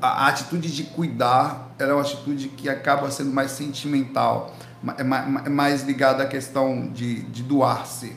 a, 0.00 0.28
atitude 0.28 0.70
de 0.74 0.84
cuidar 0.84 1.74
é 1.78 1.86
uma 1.86 2.02
atitude 2.02 2.48
que 2.48 2.68
acaba 2.68 3.10
sendo 3.10 3.30
mais 3.30 3.52
sentimental, 3.52 4.54
é 4.98 5.02
mais, 5.02 5.46
é 5.46 5.48
mais 5.48 5.82
ligada 5.82 6.22
à 6.22 6.26
questão 6.26 6.88
de, 6.88 7.22
de 7.22 7.42
doar-se. 7.42 8.14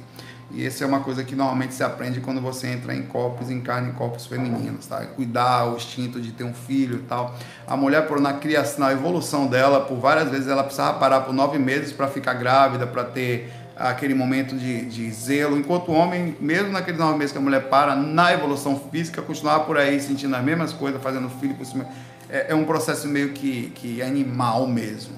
E 0.51 0.65
essa 0.65 0.83
é 0.83 0.87
uma 0.87 1.01
coisa 1.01 1.23
que 1.23 1.35
normalmente 1.35 1.73
se 1.73 1.83
aprende 1.83 2.19
quando 2.21 2.41
você 2.41 2.67
entra 2.67 2.95
em 2.95 3.03
corpos, 3.03 3.51
encarna 3.51 3.89
em 3.89 3.91
corpos 3.91 4.25
femininos, 4.25 4.87
tá? 4.87 5.05
Cuidar, 5.05 5.65
o 5.65 5.77
instinto 5.77 6.19
de 6.19 6.31
ter 6.31 6.43
um 6.43 6.53
filho 6.53 6.97
e 6.97 7.03
tal. 7.03 7.35
A 7.67 7.77
mulher, 7.77 8.07
por 8.07 8.19
na 8.19 8.33
criação, 8.33 8.85
na 8.85 8.91
evolução 8.91 9.45
dela, 9.45 9.81
por 9.81 9.99
várias 9.99 10.29
vezes 10.29 10.47
ela 10.47 10.63
precisava 10.63 10.97
parar 10.97 11.21
por 11.21 11.33
nove 11.33 11.59
meses 11.59 11.91
para 11.91 12.07
ficar 12.07 12.33
grávida, 12.33 12.87
para 12.87 13.03
ter 13.03 13.51
aquele 13.75 14.13
momento 14.13 14.57
de, 14.57 14.85
de 14.85 15.09
zelo, 15.11 15.57
enquanto 15.57 15.89
o 15.89 15.93
homem, 15.93 16.35
mesmo 16.39 16.71
naqueles 16.71 16.99
nove 16.99 17.17
meses 17.17 17.31
que 17.31 17.37
a 17.37 17.41
mulher 17.41 17.69
para, 17.69 17.95
na 17.95 18.33
evolução 18.33 18.77
física, 18.91 19.21
continuava 19.21 19.63
por 19.63 19.77
aí 19.77 20.01
sentindo 20.01 20.35
as 20.35 20.43
mesmas 20.43 20.73
coisas, 20.73 21.01
fazendo 21.01 21.29
filho 21.29 21.55
por 21.55 21.65
cima. 21.65 21.85
É, 22.29 22.47
é 22.49 22.55
um 22.55 22.65
processo 22.65 23.07
meio 23.07 23.33
que, 23.33 23.71
que 23.75 24.01
animal 24.01 24.67
mesmo. 24.67 25.13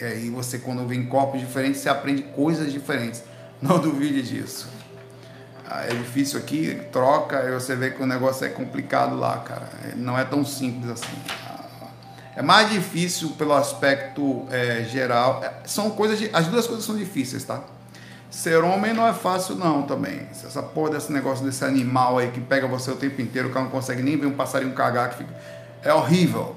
É, 0.00 0.06
é, 0.06 0.18
e 0.20 0.30
você, 0.30 0.58
quando 0.58 0.86
vê 0.86 0.94
em 0.94 1.04
corpos 1.06 1.40
diferentes, 1.40 1.80
você 1.80 1.88
aprende 1.88 2.22
coisas 2.22 2.72
diferentes. 2.72 3.22
Não 3.60 3.78
duvide 3.78 4.22
disso. 4.22 4.68
Ah, 5.68 5.84
é 5.84 5.94
difícil 5.94 6.38
aqui, 6.38 6.80
troca, 6.90 7.44
e 7.44 7.52
você 7.52 7.76
vê 7.76 7.90
que 7.90 8.02
o 8.02 8.06
negócio 8.06 8.44
é 8.44 8.48
complicado 8.48 9.16
lá, 9.16 9.38
cara. 9.38 9.68
É, 9.84 9.94
não 9.94 10.18
é 10.18 10.24
tão 10.24 10.44
simples 10.44 10.90
assim. 10.90 11.16
Ah, 11.46 11.86
é 12.34 12.42
mais 12.42 12.70
difícil 12.70 13.30
pelo 13.30 13.52
aspecto 13.52 14.46
é, 14.50 14.84
geral. 14.84 15.44
É, 15.44 15.52
são 15.66 15.90
coisas, 15.90 16.28
as 16.32 16.48
duas 16.48 16.66
coisas 16.66 16.84
são 16.84 16.96
difíceis, 16.96 17.44
tá? 17.44 17.62
Ser 18.30 18.64
homem 18.64 18.92
não 18.92 19.06
é 19.06 19.12
fácil 19.12 19.54
não 19.54 19.82
também. 19.82 20.26
Essa 20.30 20.62
porra 20.62 20.90
desse 20.90 21.12
negócio 21.12 21.44
desse 21.44 21.64
animal 21.64 22.18
aí 22.18 22.30
que 22.30 22.40
pega 22.40 22.66
você 22.66 22.90
o 22.90 22.96
tempo 22.96 23.20
inteiro, 23.20 23.48
o 23.48 23.52
cara 23.52 23.64
não 23.64 23.70
consegue 23.70 24.02
nem 24.02 24.16
ver 24.16 24.26
um 24.26 24.34
passarinho 24.34 24.72
cagar, 24.72 25.10
que 25.10 25.18
fica... 25.18 25.34
é 25.84 25.92
horrível. 25.92 26.56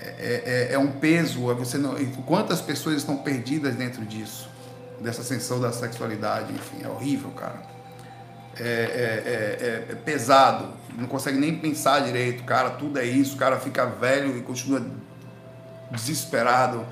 É, 0.00 0.04
é, 0.04 0.68
é, 0.70 0.74
é 0.74 0.78
um 0.78 0.92
peso. 0.92 1.40
Você 1.54 1.78
não... 1.78 1.94
Quantas 2.26 2.60
pessoas 2.60 2.96
estão 2.96 3.16
perdidas 3.18 3.74
dentro 3.74 4.04
disso? 4.04 4.51
Dessa 5.02 5.22
ascensão 5.22 5.60
da 5.60 5.72
sexualidade, 5.72 6.52
enfim, 6.52 6.84
é 6.84 6.88
horrível, 6.88 7.30
cara. 7.30 7.60
É, 8.58 8.62
é, 8.62 9.86
é, 9.88 9.92
é, 9.92 9.94
pesado, 9.96 10.68
não 10.96 11.06
consegue 11.06 11.38
nem 11.38 11.56
pensar 11.56 12.00
direito, 12.00 12.44
cara, 12.44 12.70
tudo 12.70 12.98
é 12.98 13.04
isso, 13.04 13.34
o 13.34 13.38
cara 13.38 13.58
fica 13.58 13.86
velho 13.86 14.36
e 14.36 14.42
continua 14.42 14.84
desesperado 15.90 16.84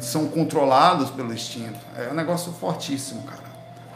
são 0.00 0.28
controlados 0.28 1.10
pelo 1.10 1.32
instinto. 1.32 1.78
É 1.96 2.08
um 2.10 2.14
negócio 2.14 2.52
fortíssimo, 2.52 3.22
cara. 3.22 3.50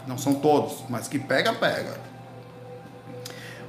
Não 0.07 0.19
são 0.19 0.35
todos, 0.35 0.85
mas 0.89 1.09
que 1.09 1.19
pega, 1.19 1.53
pega. 1.53 1.95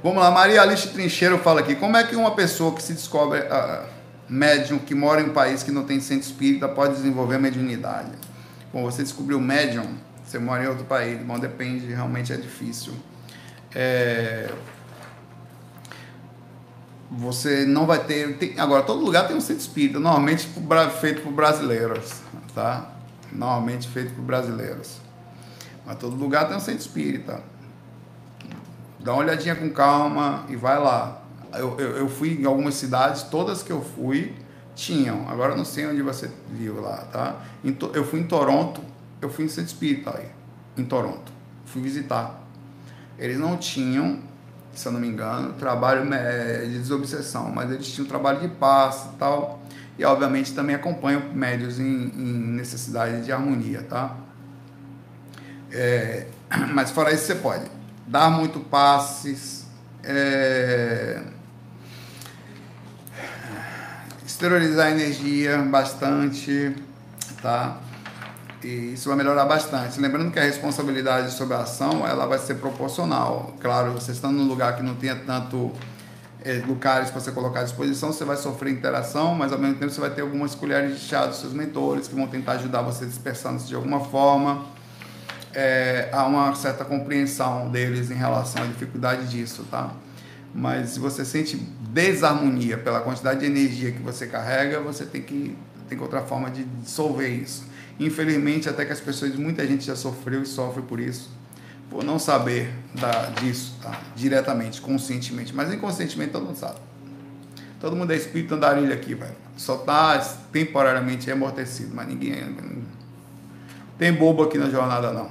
Vamos 0.02 0.22
lá, 0.22 0.30
Maria 0.30 0.62
Alice 0.62 0.88
Trincheiro 0.88 1.38
fala 1.38 1.60
aqui: 1.60 1.74
como 1.74 1.96
é 1.96 2.04
que 2.04 2.14
uma 2.14 2.32
pessoa 2.32 2.74
que 2.74 2.82
se 2.82 2.92
descobre 2.92 3.40
uh, 3.40 3.86
médium, 4.28 4.78
que 4.78 4.94
mora 4.94 5.20
em 5.20 5.30
um 5.30 5.32
país 5.32 5.62
que 5.62 5.72
não 5.72 5.84
tem 5.84 6.00
centro 6.00 6.26
espírita, 6.26 6.68
pode 6.68 6.94
desenvolver 6.94 7.38
mediunidade? 7.38 8.10
Bom, 8.72 8.82
você 8.82 9.02
descobriu 9.02 9.40
médium, 9.40 9.96
você 10.24 10.38
mora 10.38 10.64
em 10.64 10.66
outro 10.66 10.84
país, 10.84 11.20
bom, 11.22 11.38
depende, 11.38 11.86
realmente 11.86 12.32
é 12.32 12.36
difícil. 12.36 12.92
É, 13.74 14.52
você 17.10 17.64
não 17.64 17.86
vai 17.86 18.04
ter. 18.04 18.36
Tem, 18.36 18.58
agora, 18.58 18.82
todo 18.82 19.04
lugar 19.04 19.28
tem 19.28 19.36
um 19.36 19.40
centro 19.40 19.62
espírita, 19.62 19.98
normalmente 20.00 20.48
feito 21.00 21.22
por 21.22 21.32
brasileiros, 21.32 22.20
tá? 22.54 22.90
Normalmente 23.32 23.88
feito 23.88 24.14
por 24.14 24.22
brasileiros. 24.22 24.98
Mas 25.84 25.98
todo 25.98 26.16
lugar 26.16 26.48
tem 26.48 26.56
um 26.56 26.60
centro 26.60 26.80
espírita. 26.80 27.42
Dá 28.98 29.12
uma 29.12 29.22
olhadinha 29.22 29.54
com 29.54 29.70
calma 29.70 30.44
e 30.48 30.56
vai 30.56 30.78
lá. 30.78 31.22
Eu, 31.54 31.78
eu, 31.78 31.96
eu 31.96 32.08
fui 32.08 32.40
em 32.40 32.44
algumas 32.44 32.74
cidades, 32.74 33.22
todas 33.22 33.62
que 33.62 33.70
eu 33.70 33.80
fui 33.80 34.34
tinham. 34.76 35.28
Agora 35.28 35.54
eu 35.54 35.56
não 35.56 35.64
sei 35.64 35.86
onde 35.86 36.02
você 36.02 36.30
viu 36.52 36.80
lá, 36.80 36.98
tá? 37.10 37.42
Eu 37.92 38.04
fui 38.04 38.20
em 38.20 38.24
Toronto, 38.28 38.80
eu 39.20 39.28
fui 39.28 39.46
em 39.46 39.48
centro 39.48 39.72
espírita 39.72 40.16
aí, 40.16 40.28
em 40.76 40.84
Toronto. 40.84 41.32
Fui 41.64 41.82
visitar. 41.82 42.40
Eles 43.18 43.38
não 43.38 43.56
tinham 43.56 44.20
se 44.76 44.86
eu 44.86 44.92
não 44.92 45.00
me 45.00 45.08
engano, 45.08 45.54
trabalho 45.54 46.12
é, 46.12 46.66
de 46.66 46.78
desobsessão, 46.78 47.50
mas 47.50 47.70
eles 47.70 47.90
tinham 47.90 48.06
trabalho 48.06 48.40
de 48.40 48.48
paz 48.48 49.08
e 49.12 49.16
tal, 49.16 49.62
e 49.98 50.04
obviamente 50.04 50.52
também 50.52 50.76
acompanham 50.76 51.22
médios 51.32 51.80
em, 51.80 51.84
em 51.84 52.38
necessidade 52.54 53.24
de 53.24 53.32
harmonia, 53.32 53.82
tá? 53.82 54.14
É, 55.72 56.26
mas 56.74 56.90
fora 56.90 57.12
isso 57.12 57.24
você 57.24 57.34
pode 57.36 57.64
dar 58.06 58.30
muito 58.30 58.60
passes, 58.60 59.66
é, 60.04 61.22
exteriorizar 64.36 64.90
energia 64.90 65.56
bastante, 65.62 66.76
tá? 67.40 67.78
E 68.62 68.92
isso 68.92 69.08
vai 69.08 69.16
melhorar 69.16 69.46
bastante. 69.46 69.98
Lembrando 69.98 70.30
que 70.30 70.38
a 70.38 70.42
responsabilidade 70.42 71.32
sobre 71.32 71.54
a 71.54 71.60
ação 71.60 72.06
ela 72.06 72.26
vai 72.26 72.38
ser 72.38 72.56
proporcional. 72.56 73.54
Claro, 73.60 73.92
você 73.92 74.12
estando 74.12 74.34
num 74.34 74.46
lugar 74.46 74.76
que 74.76 74.82
não 74.82 74.94
tenha 74.94 75.16
tanto 75.16 75.72
é, 76.44 76.62
lugares 76.66 77.10
para 77.10 77.18
você 77.18 77.32
colocar 77.32 77.60
à 77.60 77.62
disposição, 77.62 78.12
você 78.12 78.26
vai 78.26 78.36
sofrer 78.36 78.74
interação, 78.74 79.34
mas 79.34 79.54
ao 79.54 79.58
mesmo 79.58 79.76
tempo 79.76 79.90
você 79.90 80.00
vai 80.02 80.10
ter 80.10 80.20
algumas 80.20 80.54
colheres 80.54 81.00
de 81.00 81.00
chá 81.00 81.24
dos 81.24 81.40
seus 81.40 81.54
mentores 81.54 82.06
que 82.06 82.14
vão 82.14 82.26
tentar 82.26 82.52
ajudar 82.52 82.82
você 82.82 83.06
dispersando-se 83.06 83.66
de 83.66 83.74
alguma 83.74 84.00
forma. 84.00 84.66
É, 85.54 86.10
há 86.12 86.26
uma 86.26 86.54
certa 86.54 86.84
compreensão 86.84 87.70
deles 87.70 88.10
em 88.10 88.14
relação 88.14 88.62
à 88.62 88.66
dificuldade 88.66 89.28
disso, 89.28 89.64
tá? 89.70 89.92
Mas 90.56 90.90
se 90.90 90.98
você 90.98 91.22
sente 91.22 91.56
desarmonia 91.90 92.78
pela 92.78 93.00
quantidade 93.00 93.40
de 93.40 93.46
energia 93.46 93.92
que 93.92 94.00
você 94.00 94.26
carrega, 94.26 94.80
você 94.80 95.04
tem 95.04 95.20
que 95.20 95.54
tem 95.86 96.00
outra 96.00 96.22
forma 96.22 96.50
de 96.50 96.64
dissolver 96.64 97.28
isso. 97.28 97.64
Infelizmente, 98.00 98.68
até 98.68 98.84
que 98.84 98.92
as 98.92 99.00
pessoas, 99.00 99.36
muita 99.36 99.66
gente 99.66 99.84
já 99.84 99.94
sofreu 99.94 100.42
e 100.42 100.46
sofre 100.46 100.82
por 100.82 100.98
isso, 100.98 101.30
por 101.90 102.02
não 102.02 102.18
saber 102.18 102.72
da, 102.94 103.26
disso 103.40 103.76
tá? 103.82 104.00
diretamente, 104.16 104.80
conscientemente. 104.80 105.54
Mas 105.54 105.72
inconscientemente 105.72 106.32
todo 106.32 106.46
mundo 106.46 106.56
sabe. 106.56 106.80
Todo 107.78 107.94
mundo 107.94 108.10
é 108.12 108.16
espírito 108.16 108.54
andarilho 108.54 108.92
aqui, 108.92 109.14
velho. 109.14 109.36
Só 109.56 109.76
tá 109.76 110.18
temporariamente 110.50 111.30
amortecido, 111.30 111.94
mas 111.94 112.08
ninguém. 112.08 112.32
É, 112.32 112.48
tem 113.98 114.12
bobo 114.12 114.42
aqui 114.42 114.56
na 114.56 114.70
jornada, 114.70 115.12
não. 115.12 115.30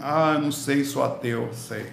Ah, 0.00 0.38
não 0.40 0.52
sei, 0.52 0.84
sou 0.84 1.02
ateu. 1.04 1.48
Sei. 1.52 1.86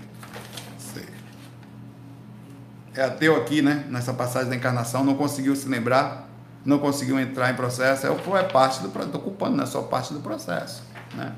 É 2.95 3.03
ateu 3.03 3.35
aqui, 3.35 3.61
né? 3.61 3.85
Nessa 3.89 4.13
passagem 4.13 4.49
da 4.49 4.55
encarnação, 4.55 5.03
não 5.03 5.15
conseguiu 5.15 5.55
se 5.55 5.67
lembrar 5.67 6.25
não 6.65 6.79
conseguiu 6.79 7.19
entrar 7.19 7.51
em 7.51 7.53
processo, 7.53 8.07
é, 8.07 8.09
é 8.09 8.43
parte 8.43 8.81
do 8.81 8.87
estou 8.87 9.21
culpando, 9.21 9.55
não 9.55 9.63
é 9.63 9.67
só 9.67 9.83
parte 9.83 10.13
do 10.13 10.19
processo. 10.19 10.81
Né? 11.13 11.31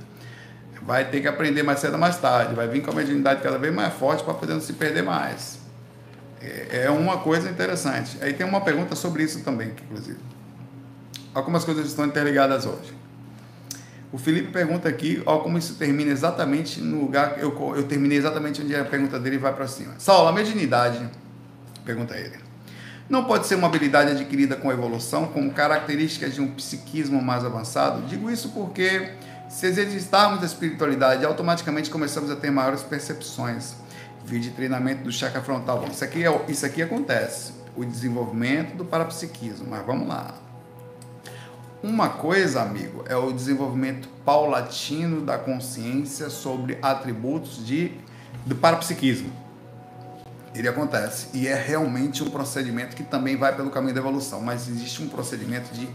Vai 0.81 1.09
ter 1.09 1.19
que 1.19 1.27
aprender 1.27 1.63
mais 1.63 1.79
cedo 1.79 1.93
ou 1.93 1.99
mais 1.99 2.17
tarde, 2.17 2.55
vai 2.55 2.67
vir 2.67 2.81
com 2.81 2.91
a 2.91 2.93
mediunidade 2.93 3.41
cada 3.41 3.57
vez 3.57 3.73
mais 3.73 3.93
forte 3.93 4.23
para 4.23 4.33
poder 4.33 4.53
não 4.53 4.61
se 4.61 4.73
perder 4.73 5.03
mais. 5.03 5.59
É, 6.41 6.85
é 6.85 6.89
uma 6.89 7.17
coisa 7.17 7.49
interessante. 7.49 8.17
Aí 8.21 8.31
tem 8.31 8.47
uma 8.47 8.61
pergunta 8.61 8.95
sobre 8.95 9.23
isso 9.23 9.43
também, 9.43 9.73
inclusive. 9.83 10.19
Algumas 11.33 11.65
coisas 11.65 11.85
estão 11.85 12.05
interligadas 12.05 12.65
hoje. 12.65 12.95
O 14.13 14.17
Felipe 14.17 14.53
pergunta 14.53 14.87
aqui, 14.87 15.21
ó, 15.25 15.39
como 15.39 15.57
isso 15.57 15.75
termina 15.75 16.09
exatamente 16.09 16.79
no 16.79 17.01
lugar. 17.01 17.37
Eu, 17.37 17.53
eu 17.75 17.83
terminei 17.83 18.17
exatamente 18.17 18.61
onde 18.61 18.73
a 18.73 18.85
pergunta 18.85 19.19
dele 19.19 19.37
vai 19.37 19.53
para 19.53 19.67
cima. 19.67 19.95
Saulo, 19.97 20.29
a 20.29 20.31
mediunidade, 20.31 21.09
pergunta 21.87 22.15
ele, 22.17 22.37
não 23.09 23.23
pode 23.23 23.47
ser 23.47 23.55
uma 23.55 23.67
habilidade 23.67 24.11
adquirida 24.11 24.57
com 24.57 24.69
evolução, 24.69 25.27
como 25.27 25.49
características 25.51 26.33
de 26.33 26.41
um 26.41 26.51
psiquismo 26.51 27.21
mais 27.21 27.45
avançado? 27.45 28.01
Digo 28.05 28.29
isso 28.29 28.49
porque, 28.49 29.13
se 29.49 29.65
exercitarmos 29.65 30.43
a 30.43 30.45
espiritualidade, 30.45 31.25
automaticamente 31.25 31.89
começamos 31.89 32.29
a 32.29 32.35
ter 32.35 32.51
maiores 32.51 32.83
percepções. 32.83 33.75
Vídeo 34.25 34.49
de 34.49 34.57
treinamento 34.57 35.03
do 35.03 35.11
chakra 35.11 35.41
frontal. 35.41 35.79
Bom, 35.79 35.87
isso 35.87 36.03
aqui, 36.03 36.25
é, 36.25 36.41
isso 36.49 36.65
aqui 36.65 36.81
acontece, 36.81 37.53
o 37.77 37.85
desenvolvimento 37.85 38.75
do 38.75 38.83
parapsiquismo, 38.83 39.67
mas 39.69 39.85
vamos 39.85 40.05
lá. 40.05 40.35
Uma 41.81 42.09
coisa, 42.09 42.61
amigo, 42.61 43.05
é 43.07 43.15
o 43.15 43.31
desenvolvimento 43.31 44.09
paulatino 44.25 45.21
da 45.21 45.37
consciência 45.37 46.29
sobre 46.29 46.77
atributos 46.81 47.65
de, 47.65 47.93
do 48.45 48.55
parapsiquismo. 48.55 49.46
Ele 50.57 50.67
acontece 50.67 51.27
e 51.33 51.47
é 51.47 51.53
realmente 51.53 52.23
um 52.23 52.31
procedimento 52.31 52.95
que 52.95 53.03
também 53.03 53.37
vai 53.37 53.55
pelo 53.55 53.69
caminho 53.69 53.93
da 53.93 53.99
evolução, 53.99 54.41
mas 54.41 54.67
existe 54.67 55.03
um 55.03 55.07
procedimento 55.07 55.71
de 55.71 55.87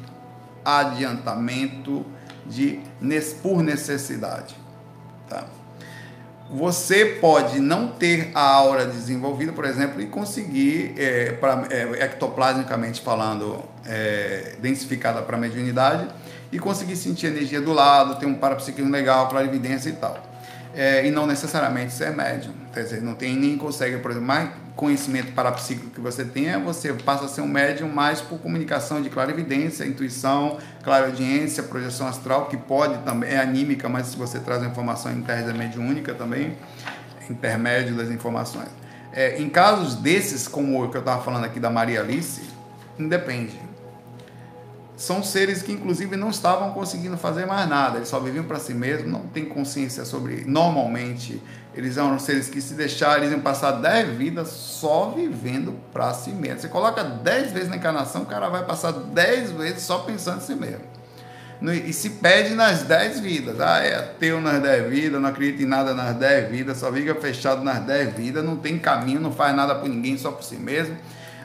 adiantamento 0.65 2.07
de 2.47 2.81
por 3.43 3.61
necessidade, 3.61 4.55
tá? 5.29 5.45
Você 6.49 7.07
pode 7.21 7.61
não 7.61 7.89
ter 7.89 8.31
a 8.35 8.43
aura 8.43 8.85
desenvolvida, 8.87 9.53
por 9.53 9.65
exemplo, 9.65 10.01
e 10.01 10.07
conseguir, 10.07 10.95
é, 10.99 11.33
pra, 11.33 11.65
é, 11.71 12.05
ectoplasmicamente 12.05 13.01
falando, 13.01 13.65
é, 13.87 14.57
densificada 14.61 15.23
para 15.23 15.37
a 15.37 15.41
mediunidade, 15.41 16.09
e 16.53 16.59
conseguir 16.59 16.97
sentir 16.97 17.29
energia 17.29 17.61
do 17.61 17.73
lado, 17.73 18.21
ter 18.21 18.27
um 18.27 18.35
parapsiquismo 18.35 18.91
legal, 18.91 19.29
clarividência 19.29 19.89
e 19.89 19.95
tal. 19.95 20.32
É, 20.75 21.07
e 21.07 21.11
não 21.11 21.27
necessariamente 21.27 21.93
ser 21.93 22.11
médium. 22.17 22.53
Quer 22.73 22.85
dizer, 22.85 23.03
não 23.03 23.15
tem 23.15 23.37
nem 23.37 23.59
consegue, 23.59 23.99
por 23.99 24.11
exemplo, 24.11 24.27
mais 24.27 24.51
conhecimento 24.75 25.33
parapsíquico 25.33 25.91
que 25.91 26.01
você 26.01 26.25
tenha, 26.25 26.59
você 26.59 26.93
passa 26.95 27.27
a 27.27 27.29
ser 27.29 27.43
um 27.43 27.47
médium 27.47 27.89
mais 27.89 28.23
por 28.23 28.39
comunicação 28.39 29.03
de 29.03 29.11
clarividência, 29.11 29.85
intuição, 29.85 30.57
clareaudiência, 30.83 31.63
projeção 31.63 32.07
astral, 32.07 32.47
que 32.47 32.57
pode 32.57 32.99
também, 33.05 33.31
é 33.31 33.39
anímica, 33.39 33.89
mas 33.89 34.07
se 34.09 34.17
você 34.17 34.39
traz 34.39 34.63
a 34.63 34.67
informação 34.67 35.13
interna 35.13 35.53
mediúnica 35.53 36.15
também, 36.15 36.57
intermédio 37.29 37.95
das 37.95 38.09
informações. 38.09 38.69
É, 39.13 39.39
em 39.39 39.49
casos 39.51 39.97
desses, 39.97 40.49
como 40.49 40.83
o 40.83 40.91
que 40.91 40.97
eu 40.97 41.01
estava 41.01 41.23
falando 41.23 41.45
aqui 41.45 41.61
da 41.61 41.69
Maria 41.69 42.01
Alice, 42.01 42.43
independe 42.99 43.72
são 45.03 45.21
seres 45.21 45.63
que 45.63 45.73
inclusive 45.73 46.15
não 46.15 46.31
estavam 46.31 46.71
conseguindo 46.71 47.17
fazer 47.17 47.45
mais 47.45 47.69
nada, 47.69 47.97
eles 47.97 48.09
só 48.09 48.21
viviam 48.21 48.45
para 48.45 48.61
si 48.61 48.73
mesmos, 48.73 49.11
não 49.11 49.23
têm 49.23 49.45
consciência 49.45 50.05
sobre. 50.05 50.45
Normalmente, 50.47 51.43
eles 51.75 51.97
eram 51.97 52.21
seres 52.21 52.49
que 52.49 52.61
se 52.61 52.75
deixaram, 52.75 53.23
eles 53.25 53.33
iam 53.33 53.41
passar 53.41 53.73
10 53.73 54.17
vidas 54.17 54.47
só 54.47 55.11
vivendo 55.11 55.75
para 55.93 56.15
si 56.15 56.31
mesmo. 56.31 56.61
Você 56.61 56.69
coloca 56.69 57.03
10 57.03 57.51
vezes 57.51 57.69
na 57.69 57.79
encarnação, 57.79 58.23
o 58.23 58.27
cara 58.27 58.49
vai 58.49 58.65
passar 58.65 58.93
10 58.93 59.51
vezes 59.51 59.83
só 59.83 59.99
pensando 59.99 60.39
em 60.39 60.47
si 60.47 60.55
mesmo. 60.55 60.85
E 61.85 61.93
se 61.93 62.11
pede 62.11 62.55
nas 62.55 62.85
10 62.85 63.19
vidas. 63.19 63.61
Ah, 63.61 63.81
é 63.81 63.97
ateu 63.97 64.41
nas 64.41 64.63
10 64.63 64.89
vidas, 64.89 65.21
não 65.21 65.29
acredita 65.29 65.65
em 65.65 65.67
nada 65.67 65.93
nas 65.95 66.15
10 66.15 66.49
vidas, 66.49 66.77
só 66.77 66.93
fica 66.93 67.13
fechado 67.17 67.65
nas 67.65 67.81
10 67.81 68.15
vidas, 68.15 68.45
não 68.45 68.57
tem 68.57 68.79
caminho, 68.79 69.21
não 69.21 69.33
faz 69.33 69.53
nada 69.57 69.75
por 69.75 69.89
ninguém, 69.89 70.17
só 70.17 70.31
por 70.31 70.45
si 70.45 70.55
mesmo. 70.57 70.97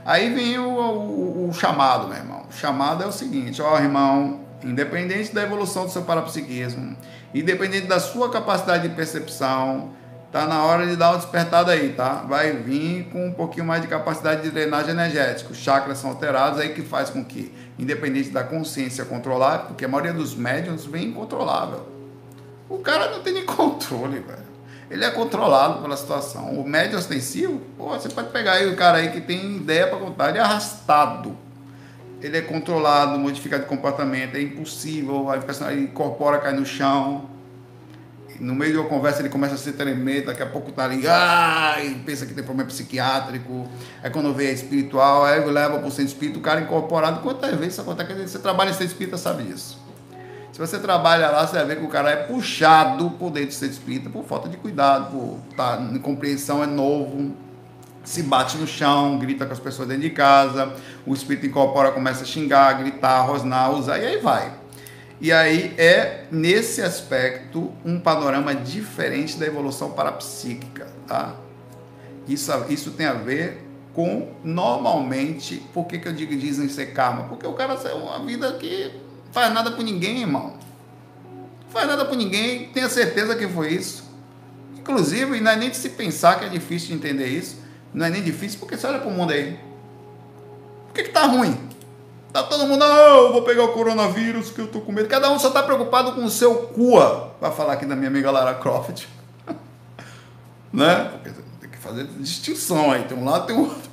Aí 0.07 0.33
vem 0.33 0.57
o, 0.57 0.69
o, 0.69 1.49
o 1.49 1.53
chamado, 1.53 2.07
meu 2.07 2.15
irmão. 2.15 2.45
O 2.49 2.53
chamado 2.53 3.03
é 3.03 3.05
o 3.05 3.11
seguinte, 3.11 3.61
ó 3.61 3.77
irmão, 3.77 4.39
independente 4.63 5.35
da 5.35 5.43
evolução 5.43 5.83
do 5.83 5.91
seu 5.91 6.03
parapsiquismo, 6.03 6.95
independente 7.35 7.87
da 7.87 7.99
sua 7.99 8.31
capacidade 8.31 8.87
de 8.87 8.95
percepção, 8.95 9.89
tá 10.31 10.45
na 10.45 10.63
hora 10.63 10.87
de 10.87 10.95
dar 10.95 11.09
uma 11.09 11.17
despertada 11.17 11.73
aí, 11.73 11.89
tá? 11.89 12.23
Vai 12.25 12.53
vir 12.53 13.09
com 13.11 13.27
um 13.27 13.33
pouquinho 13.33 13.65
mais 13.65 13.81
de 13.81 13.89
capacidade 13.89 14.43
de 14.43 14.49
drenagem 14.49 14.91
energética. 14.91 15.51
Os 15.51 15.57
chakras 15.57 15.97
são 15.97 16.11
alterados 16.11 16.61
aí 16.61 16.69
que 16.69 16.83
faz 16.83 17.09
com 17.09 17.25
que, 17.25 17.53
independente 17.77 18.29
da 18.29 18.45
consciência 18.45 19.03
controlar, 19.03 19.65
porque 19.67 19.83
a 19.83 19.89
maioria 19.89 20.13
dos 20.13 20.33
médiums 20.33 20.85
vem 20.85 21.07
incontrolável. 21.07 21.85
O 22.69 22.77
cara 22.77 23.11
não 23.11 23.21
tem 23.21 23.33
nem 23.33 23.43
controle, 23.45 24.19
velho 24.19 24.46
ele 24.89 25.03
é 25.03 25.11
controlado 25.11 25.81
pela 25.81 25.97
situação. 25.97 26.59
O 26.59 26.67
médio 26.67 26.97
ostensivo, 26.97 27.61
pô, 27.77 27.89
você 27.89 28.09
pode 28.09 28.29
pegar 28.29 28.53
aí 28.53 28.67
o 28.67 28.75
cara 28.75 28.99
aí 28.99 29.11
que 29.11 29.19
tem 29.19 29.57
ideia 29.57 29.87
para 29.87 29.97
contar, 29.97 30.29
ele 30.29 30.37
é 30.37 30.41
arrastado. 30.41 31.35
Ele 32.21 32.37
é 32.37 32.41
controlado, 32.41 33.19
modificado 33.19 33.63
de 33.63 33.69
comportamento, 33.69 34.35
é 34.35 34.41
impossível, 34.41 35.27
ele 35.69 35.83
incorpora, 35.83 36.39
cai 36.39 36.53
no 36.53 36.65
chão. 36.65 37.29
No 38.39 38.55
meio 38.55 38.71
de 38.71 38.77
uma 38.77 38.87
conversa 38.87 39.21
ele 39.21 39.29
começa 39.29 39.55
a 39.55 39.57
se 39.57 39.71
tremer, 39.73 40.25
daqui 40.25 40.41
a 40.41 40.45
pouco 40.45 40.71
tá 40.71 40.83
ali, 40.83 41.07
ah, 41.07 41.75
pensa 42.05 42.25
que 42.25 42.33
tem 42.33 42.43
problema 42.43 42.69
psiquiátrico. 42.69 43.67
Aí 44.01 44.09
quando 44.09 44.33
vê 44.33 44.47
é 44.47 44.53
espiritual, 44.53 45.25
aí 45.25 45.43
leva 45.45 45.79
para 45.79 45.87
o 45.87 45.91
centro 45.91 46.05
espírita, 46.05 46.39
o 46.39 46.41
cara 46.41 46.61
incorporado. 46.61 47.21
Quantas 47.21 47.51
vezes 47.55 47.73
isso 47.73 47.81
acontece? 47.81 48.27
Você 48.27 48.39
trabalha 48.39 48.69
em 48.69 48.73
centro 48.73 48.87
espírita, 48.87 49.17
sabe 49.17 49.43
disso. 49.43 49.86
Se 50.57 50.61
você 50.61 50.79
trabalha 50.79 51.29
lá, 51.29 51.45
você 51.45 51.55
vai 51.57 51.65
ver 51.65 51.77
que 51.77 51.85
o 51.85 51.87
cara 51.87 52.09
é 52.09 52.15
puxado 52.15 53.11
por 53.11 53.29
dentro 53.29 53.49
de 53.49 53.53
ser 53.53 53.67
espírita 53.67 54.09
por 54.09 54.23
falta 54.23 54.49
de 54.49 54.57
cuidado, 54.57 55.11
por 55.11 55.37
tá, 55.55 55.77
compreensão 56.01 56.63
é 56.63 56.65
novo, 56.65 57.35
se 58.03 58.23
bate 58.23 58.57
no 58.57 58.65
chão, 58.65 59.19
grita 59.19 59.45
com 59.45 59.53
as 59.53 59.59
pessoas 59.59 59.87
dentro 59.87 60.01
de 60.01 60.09
casa, 60.09 60.73
o 61.05 61.13
espírito 61.13 61.45
incorpora, 61.45 61.91
começa 61.91 62.23
a 62.23 62.25
xingar, 62.25 62.73
gritar, 62.73 63.21
rosnar, 63.21 63.71
usar, 63.71 63.99
e 63.99 64.07
aí 64.07 64.17
vai. 64.17 64.51
E 65.21 65.31
aí 65.31 65.75
é, 65.77 66.23
nesse 66.31 66.81
aspecto, 66.81 67.71
um 67.85 67.99
panorama 67.99 68.55
diferente 68.55 69.37
da 69.37 69.45
evolução 69.45 69.91
parapsíquica, 69.91 70.87
tá? 71.07 71.35
Isso, 72.27 72.51
isso 72.67 72.89
tem 72.93 73.05
a 73.05 73.13
ver 73.13 73.63
com, 73.93 74.31
normalmente, 74.43 75.57
por 75.71 75.85
que, 75.85 75.99
que 75.99 76.07
eu 76.07 76.13
digo 76.13 76.35
dizem 76.35 76.67
ser 76.67 76.93
karma? 76.93 77.25
Porque 77.25 77.45
o 77.45 77.53
cara 77.53 77.75
é 77.75 77.93
uma 77.93 78.25
vida 78.25 78.51
que 78.53 79.05
Faz 79.37 79.53
nada 79.53 79.69
por 79.69 79.83
ninguém, 79.83 80.21
irmão. 80.21 80.53
Faz 81.69 81.87
nada 81.87 82.03
por 82.05 82.17
ninguém, 82.17 82.69
tenha 82.69 82.89
certeza 82.89 83.35
que 83.35 83.47
foi 83.47 83.71
isso. 83.71 84.03
Inclusive, 84.75 85.39
não 85.39 85.51
é 85.51 85.55
nem 85.55 85.69
de 85.69 85.77
se 85.77 85.89
pensar 85.89 86.39
que 86.39 86.45
é 86.45 86.49
difícil 86.49 86.87
de 86.87 86.93
entender 86.95 87.27
isso. 87.27 87.61
Não 87.93 88.07
é 88.07 88.09
nem 88.09 88.23
difícil, 88.23 88.57
porque 88.57 88.75
você 88.75 88.87
olha 88.87 88.97
para 88.97 89.09
o 89.09 89.11
mundo 89.11 89.31
aí. 89.31 89.59
Por 90.87 90.95
que, 90.95 91.03
que 91.03 91.09
tá 91.11 91.27
ruim? 91.27 91.55
Tá 92.33 92.41
todo 92.41 92.65
mundo, 92.65 92.79
não, 92.79 93.25
eu 93.25 93.31
vou 93.31 93.43
pegar 93.43 93.63
o 93.65 93.73
coronavírus 93.73 94.49
que 94.49 94.57
eu 94.57 94.67
tô 94.67 94.81
com 94.81 94.91
medo. 94.91 95.07
Cada 95.07 95.29
um 95.29 95.37
só 95.37 95.51
tá 95.51 95.61
preocupado 95.61 96.13
com 96.13 96.25
o 96.25 96.31
seu 96.31 96.55
cua. 96.55 97.35
Para 97.39 97.51
falar 97.51 97.73
aqui 97.73 97.85
da 97.85 97.95
minha 97.95 98.09
amiga 98.09 98.31
Lara 98.31 98.55
Croft. 98.55 99.05
né? 100.73 101.11
Porque 101.11 101.29
tem 101.61 101.69
que 101.69 101.77
fazer 101.77 102.05
distinção 102.05 102.89
aí. 102.89 103.03
Tem 103.03 103.15
um 103.15 103.23
lado, 103.23 103.45
tem 103.45 103.55
um 103.55 103.65
outro. 103.65 103.86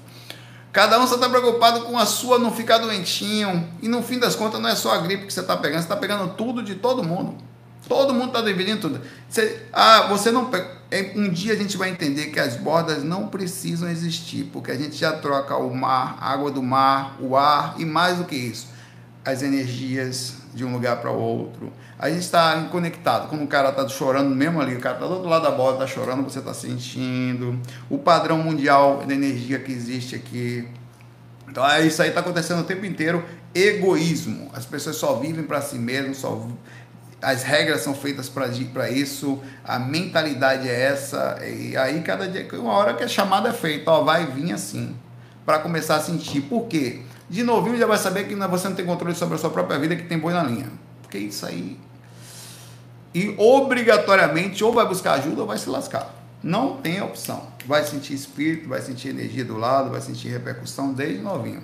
Cada 0.74 0.98
um 0.98 1.06
só 1.06 1.14
está 1.14 1.28
preocupado 1.28 1.82
com 1.82 1.96
a 1.96 2.04
sua 2.04 2.36
não 2.36 2.50
ficar 2.50 2.78
doentinho. 2.78 3.70
E 3.80 3.86
no 3.86 4.02
fim 4.02 4.18
das 4.18 4.34
contas 4.34 4.60
não 4.60 4.68
é 4.68 4.74
só 4.74 4.92
a 4.92 4.98
gripe 4.98 5.24
que 5.24 5.32
você 5.32 5.38
está 5.38 5.56
pegando, 5.56 5.78
você 5.78 5.84
está 5.84 5.96
pegando 5.96 6.34
tudo 6.34 6.64
de 6.64 6.74
todo 6.74 7.04
mundo. 7.04 7.36
Todo 7.88 8.12
mundo 8.12 8.26
está 8.26 8.40
dividindo 8.40 8.80
tudo. 8.80 9.00
Você, 9.28 9.62
ah, 9.72 10.08
você 10.08 10.32
não. 10.32 10.50
É, 10.90 11.12
um 11.14 11.30
dia 11.30 11.52
a 11.52 11.56
gente 11.56 11.76
vai 11.76 11.90
entender 11.90 12.26
que 12.26 12.40
as 12.40 12.56
bordas 12.56 13.04
não 13.04 13.28
precisam 13.28 13.88
existir, 13.88 14.50
porque 14.52 14.72
a 14.72 14.76
gente 14.76 14.96
já 14.96 15.12
troca 15.12 15.56
o 15.56 15.72
mar, 15.72 16.16
a 16.20 16.32
água 16.32 16.50
do 16.50 16.62
mar, 16.62 17.18
o 17.20 17.36
ar 17.36 17.76
e 17.78 17.84
mais 17.84 18.18
do 18.18 18.24
que 18.24 18.34
isso, 18.34 18.66
as 19.24 19.44
energias 19.44 20.34
de 20.52 20.64
um 20.64 20.72
lugar 20.72 20.96
para 20.96 21.12
o 21.12 21.16
outro. 21.16 21.72
A 22.04 22.10
gente 22.10 22.20
está 22.20 22.60
conectado. 22.70 23.30
Quando 23.30 23.44
o 23.44 23.46
cara 23.46 23.70
está 23.70 23.88
chorando 23.88 24.28
mesmo 24.28 24.60
ali, 24.60 24.76
o 24.76 24.78
cara 24.78 24.96
está 24.96 25.06
do 25.06 25.14
outro 25.14 25.26
lado 25.26 25.44
da 25.44 25.50
bola, 25.50 25.72
está 25.72 25.86
chorando, 25.86 26.22
você 26.22 26.38
está 26.38 26.52
sentindo. 26.52 27.58
O 27.88 27.96
padrão 27.96 28.36
mundial 28.36 29.02
de 29.06 29.14
energia 29.14 29.58
que 29.58 29.72
existe 29.72 30.14
aqui. 30.14 30.68
Então, 31.48 31.66
é 31.66 31.80
isso 31.86 32.02
aí 32.02 32.10
está 32.10 32.20
acontecendo 32.20 32.60
o 32.60 32.64
tempo 32.64 32.84
inteiro. 32.84 33.24
Egoísmo. 33.54 34.50
As 34.52 34.66
pessoas 34.66 34.96
só 34.96 35.14
vivem 35.14 35.44
para 35.44 35.62
si 35.62 35.76
mesmas, 35.76 36.18
só 36.18 36.46
as 37.22 37.42
regras 37.42 37.80
são 37.80 37.94
feitas 37.94 38.28
para 38.28 38.90
isso, 38.90 39.40
a 39.64 39.78
mentalidade 39.78 40.68
é 40.68 40.78
essa, 40.78 41.38
e 41.42 41.74
aí 41.74 42.02
cada 42.02 42.28
dia, 42.28 42.46
uma 42.60 42.74
hora 42.74 42.92
que 42.92 43.02
a 43.02 43.08
chamada 43.08 43.48
é 43.48 43.52
feita, 43.54 43.90
ó, 43.90 44.04
vai 44.04 44.26
vir 44.26 44.52
assim, 44.52 44.94
para 45.46 45.58
começar 45.58 45.96
a 45.96 46.00
sentir. 46.00 46.42
Por 46.42 46.66
quê? 46.66 47.00
De 47.30 47.42
novinho 47.42 47.78
já 47.78 47.86
vai 47.86 47.96
saber 47.96 48.28
que 48.28 48.34
você 48.34 48.68
não 48.68 48.76
tem 48.76 48.84
controle 48.84 49.14
sobre 49.14 49.36
a 49.36 49.38
sua 49.38 49.48
própria 49.48 49.78
vida, 49.78 49.96
que 49.96 50.02
tem 50.02 50.18
boi 50.18 50.34
na 50.34 50.42
linha. 50.42 50.70
Porque 51.00 51.16
isso 51.16 51.46
aí 51.46 51.78
e 53.14 53.34
obrigatoriamente 53.38 54.64
ou 54.64 54.72
vai 54.72 54.86
buscar 54.86 55.12
ajuda 55.14 55.42
ou 55.42 55.46
vai 55.46 55.56
se 55.56 55.70
lascar. 55.70 56.12
Não 56.42 56.76
tem 56.78 57.00
opção. 57.00 57.46
Vai 57.66 57.84
sentir 57.84 58.12
espírito, 58.12 58.68
vai 58.68 58.82
sentir 58.82 59.08
energia 59.08 59.44
do 59.44 59.56
lado, 59.56 59.90
vai 59.90 60.00
sentir 60.00 60.28
repercussão 60.28 60.92
desde 60.92 61.22
novinho. 61.22 61.62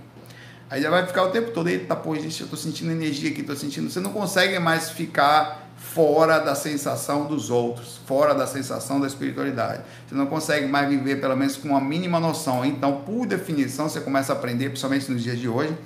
Aí 0.71 0.81
já 0.81 0.89
vai 0.89 1.05
ficar 1.05 1.25
o 1.25 1.31
tempo 1.31 1.51
todo, 1.51 1.69
eita, 1.69 1.97
pô, 1.97 2.15
gente, 2.15 2.41
eu 2.41 2.47
tô 2.47 2.57
sentindo 2.57 2.93
energia 2.93 3.31
aqui, 3.31 3.43
tô 3.43 3.57
sentindo. 3.57 3.91
Você 3.91 3.99
não 3.99 4.13
consegue 4.13 4.57
mais 4.61 4.91
ficar 4.91 5.69
fora 5.77 6.39
da 6.39 6.55
sensação 6.55 7.27
dos 7.27 7.51
outros, 7.51 8.01
fora 8.07 8.33
da 8.33 8.47
sensação 8.47 9.01
da 9.01 9.07
espiritualidade. 9.09 9.83
Você 10.09 10.15
não 10.15 10.27
consegue 10.27 10.69
mais 10.69 10.89
viver, 10.89 11.21
pelo 11.21 11.37
menos, 11.37 11.57
com 11.57 11.71
uma 11.71 11.81
mínima 11.81 12.21
noção. 12.21 12.65
Então, 12.65 13.01
por 13.01 13.27
definição, 13.27 13.89
você 13.89 14.01
começa 14.01 14.33
a 14.33 14.37
aprender, 14.37 14.69
principalmente 14.69 15.11
nos 15.11 15.23
dias 15.23 15.39
de 15.39 15.49
hoje. 15.49 15.77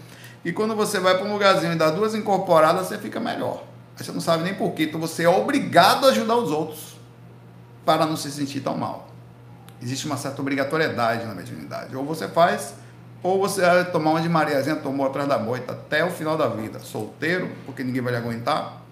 E 0.45 0.53
quando 0.53 0.77
você 0.77 1.01
vai 1.01 1.17
para 1.17 1.27
um 1.27 1.33
lugarzinho 1.33 1.73
e 1.73 1.77
dá 1.77 1.91
duas 1.91 2.15
incorporadas, 2.15 2.87
você 2.87 2.99
fica 2.99 3.19
melhor. 3.19 3.74
Você 3.97 4.11
não 4.11 4.21
sabe 4.21 4.43
nem 4.43 4.55
porquê, 4.55 4.85
então 4.85 5.01
você 5.01 5.25
é 5.25 5.29
obrigado 5.29 6.07
a 6.07 6.11
ajudar 6.11 6.37
os 6.37 6.51
outros 6.51 6.97
para 7.85 8.07
não 8.07 8.17
se 8.17 8.31
sentir 8.31 8.61
tão 8.61 8.77
mal. 8.77 9.09
Existe 9.81 10.07
uma 10.07 10.17
certa 10.17 10.41
obrigatoriedade 10.41 11.27
na 11.27 11.35
mediunidade. 11.35 11.95
Ou 11.95 12.05
você 12.05 12.27
faz, 12.27 12.75
ou 13.23 13.39
você 13.39 13.61
vai 13.61 13.91
tomar 13.91 14.11
uma 14.11 14.21
de 14.21 14.29
Mariazinha 14.29 14.77
tomou 14.77 15.07
atrás 15.07 15.29
da 15.29 15.39
moita 15.39 15.73
até 15.73 16.05
o 16.05 16.11
final 16.11 16.37
da 16.37 16.49
vida. 16.49 16.81
Solteiro, 16.81 17.51
porque 17.67 17.85
ninguém 17.85 18.03
vai 18.03 18.13
lhe 18.13 18.19
aguentar. 18.19 18.83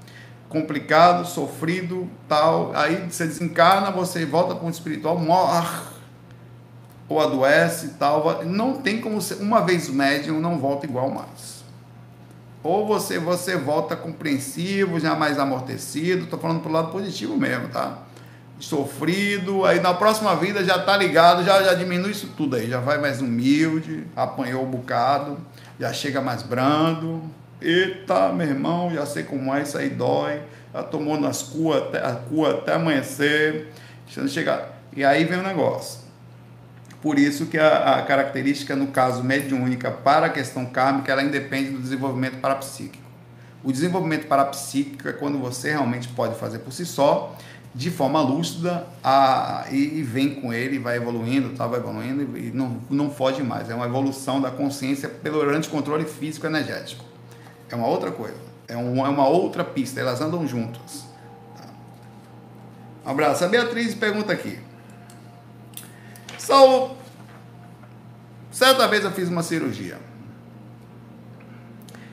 Complicado, 0.49 1.27
sofrido, 1.27 2.09
tal. 2.29 2.73
Aí 2.75 3.11
você 3.11 3.27
desencarna, 3.27 3.91
você 3.91 4.25
volta 4.27 4.55
para 4.55 4.67
o 4.67 4.71
espiritual, 4.71 5.19
morre 5.19 5.93
ou 7.09 7.21
adoece 7.21 7.87
e 7.87 7.91
tal. 7.91 8.45
Não 8.45 8.75
tem 8.75 9.01
como 9.01 9.21
ser, 9.21 9.37
uma 9.37 9.61
vez 9.63 9.89
médium 9.89 10.41
não 10.41 10.59
volta 10.59 10.87
igual 10.87 11.11
mais. 11.11 11.62
Ou 12.63 12.87
você 12.87 13.19
você 13.19 13.57
volta 13.57 13.97
compreensivo, 13.97 15.01
já 15.01 15.15
mais 15.15 15.39
amortecido, 15.39 16.25
estou 16.25 16.39
falando 16.39 16.61
pro 16.61 16.71
lado 16.71 16.93
positivo 16.93 17.37
mesmo, 17.37 17.69
tá? 17.69 17.99
Sofrido, 18.61 19.65
aí 19.65 19.81
na 19.81 19.93
próxima 19.93 20.37
vida 20.37 20.65
já 20.65 20.79
tá 20.79 20.97
ligado, 20.97 21.45
já, 21.45 21.61
já 21.65 21.75
diminui 21.75 22.13
isso 22.13 22.29
tudo 22.37 22.55
aí, 22.55 22.69
já 22.69 22.79
vai 22.79 22.99
mais 22.99 23.21
humilde, 23.21 24.07
apanhou 24.15 24.63
um 24.63 24.71
bocado, 24.71 25.39
já 25.81 25.93
chega 25.93 26.21
mais 26.21 26.43
brando. 26.43 27.23
Eita, 27.61 28.33
meu 28.33 28.47
irmão, 28.47 28.93
já 28.95 29.05
sei 29.07 29.25
como 29.25 29.53
é, 29.53 29.63
isso 29.63 29.77
aí 29.77 29.91
dói. 29.91 30.41
Já 30.73 30.83
tomou 30.83 31.21
nas 31.21 31.43
cuas 31.43 31.83
até, 31.83 31.99
a 31.99 32.13
cua 32.13 32.51
até 32.51 32.75
amanhecer. 32.75 33.73
Chega, 34.29 34.69
e 34.97 35.05
aí 35.05 35.25
vem 35.25 35.39
o 35.39 35.43
negócio 35.43 36.02
por 37.03 37.19
isso 37.19 37.47
que 37.47 37.59
a, 37.59 37.97
a 37.97 38.03
característica, 38.03 38.77
no 38.77 38.87
caso 38.87 39.25
mediúnica, 39.25 39.91
para 39.91 40.27
a 40.27 40.31
questão 40.31 40.65
kármica, 40.65 41.11
ela 41.11 41.23
independe 41.23 41.71
do 41.71 41.79
desenvolvimento 41.79 42.39
parapsíquico. 42.39 43.03
O 43.65 43.73
desenvolvimento 43.73 44.29
parapsíquico 44.29 45.09
é 45.09 45.13
quando 45.13 45.39
você 45.39 45.71
realmente 45.71 46.09
pode 46.09 46.37
fazer 46.37 46.61
por 46.61 46.73
si 46.73 46.87
só, 46.87 47.37
de 47.75 47.91
forma 47.91 48.21
lúcida, 48.21 48.87
a, 49.03 49.67
e, 49.71 49.99
e 49.99 50.03
vem 50.03 50.37
com 50.37 50.53
ele, 50.53 50.79
vai 50.79 50.97
evoluindo, 50.97 51.51
tá, 51.51 51.67
vai 51.67 51.81
evoluindo 51.81 52.39
e 52.39 52.53
não, 52.53 52.81
não 52.89 53.11
foge 53.11 53.43
mais. 53.43 53.69
É 53.69 53.75
uma 53.75 53.87
evolução 53.87 54.41
da 54.41 54.51
consciência 54.51 55.09
pelo 55.09 55.41
controle 55.69 56.05
físico 56.05 56.47
energético. 56.47 57.05
É 57.69 57.75
uma 57.75 57.87
outra 57.87 58.13
coisa. 58.13 58.37
É, 58.69 58.77
um, 58.77 59.05
é 59.05 59.09
uma 59.09 59.27
outra 59.27 59.65
pista. 59.65 60.01
Elas 60.01 60.21
andam 60.21 60.47
juntas. 60.47 61.05
Tá? 61.57 61.65
Um 63.07 63.11
abraço. 63.11 63.45
A 63.45 63.49
Beatriz 63.49 63.95
pergunta 63.95 64.33
aqui. 64.33 64.59
Saulo, 66.45 66.97
certa 68.51 68.89
vez 68.89 69.05
eu 69.05 69.13
fiz 69.13 69.29
uma 69.29 69.45
cirurgia 69.45 69.97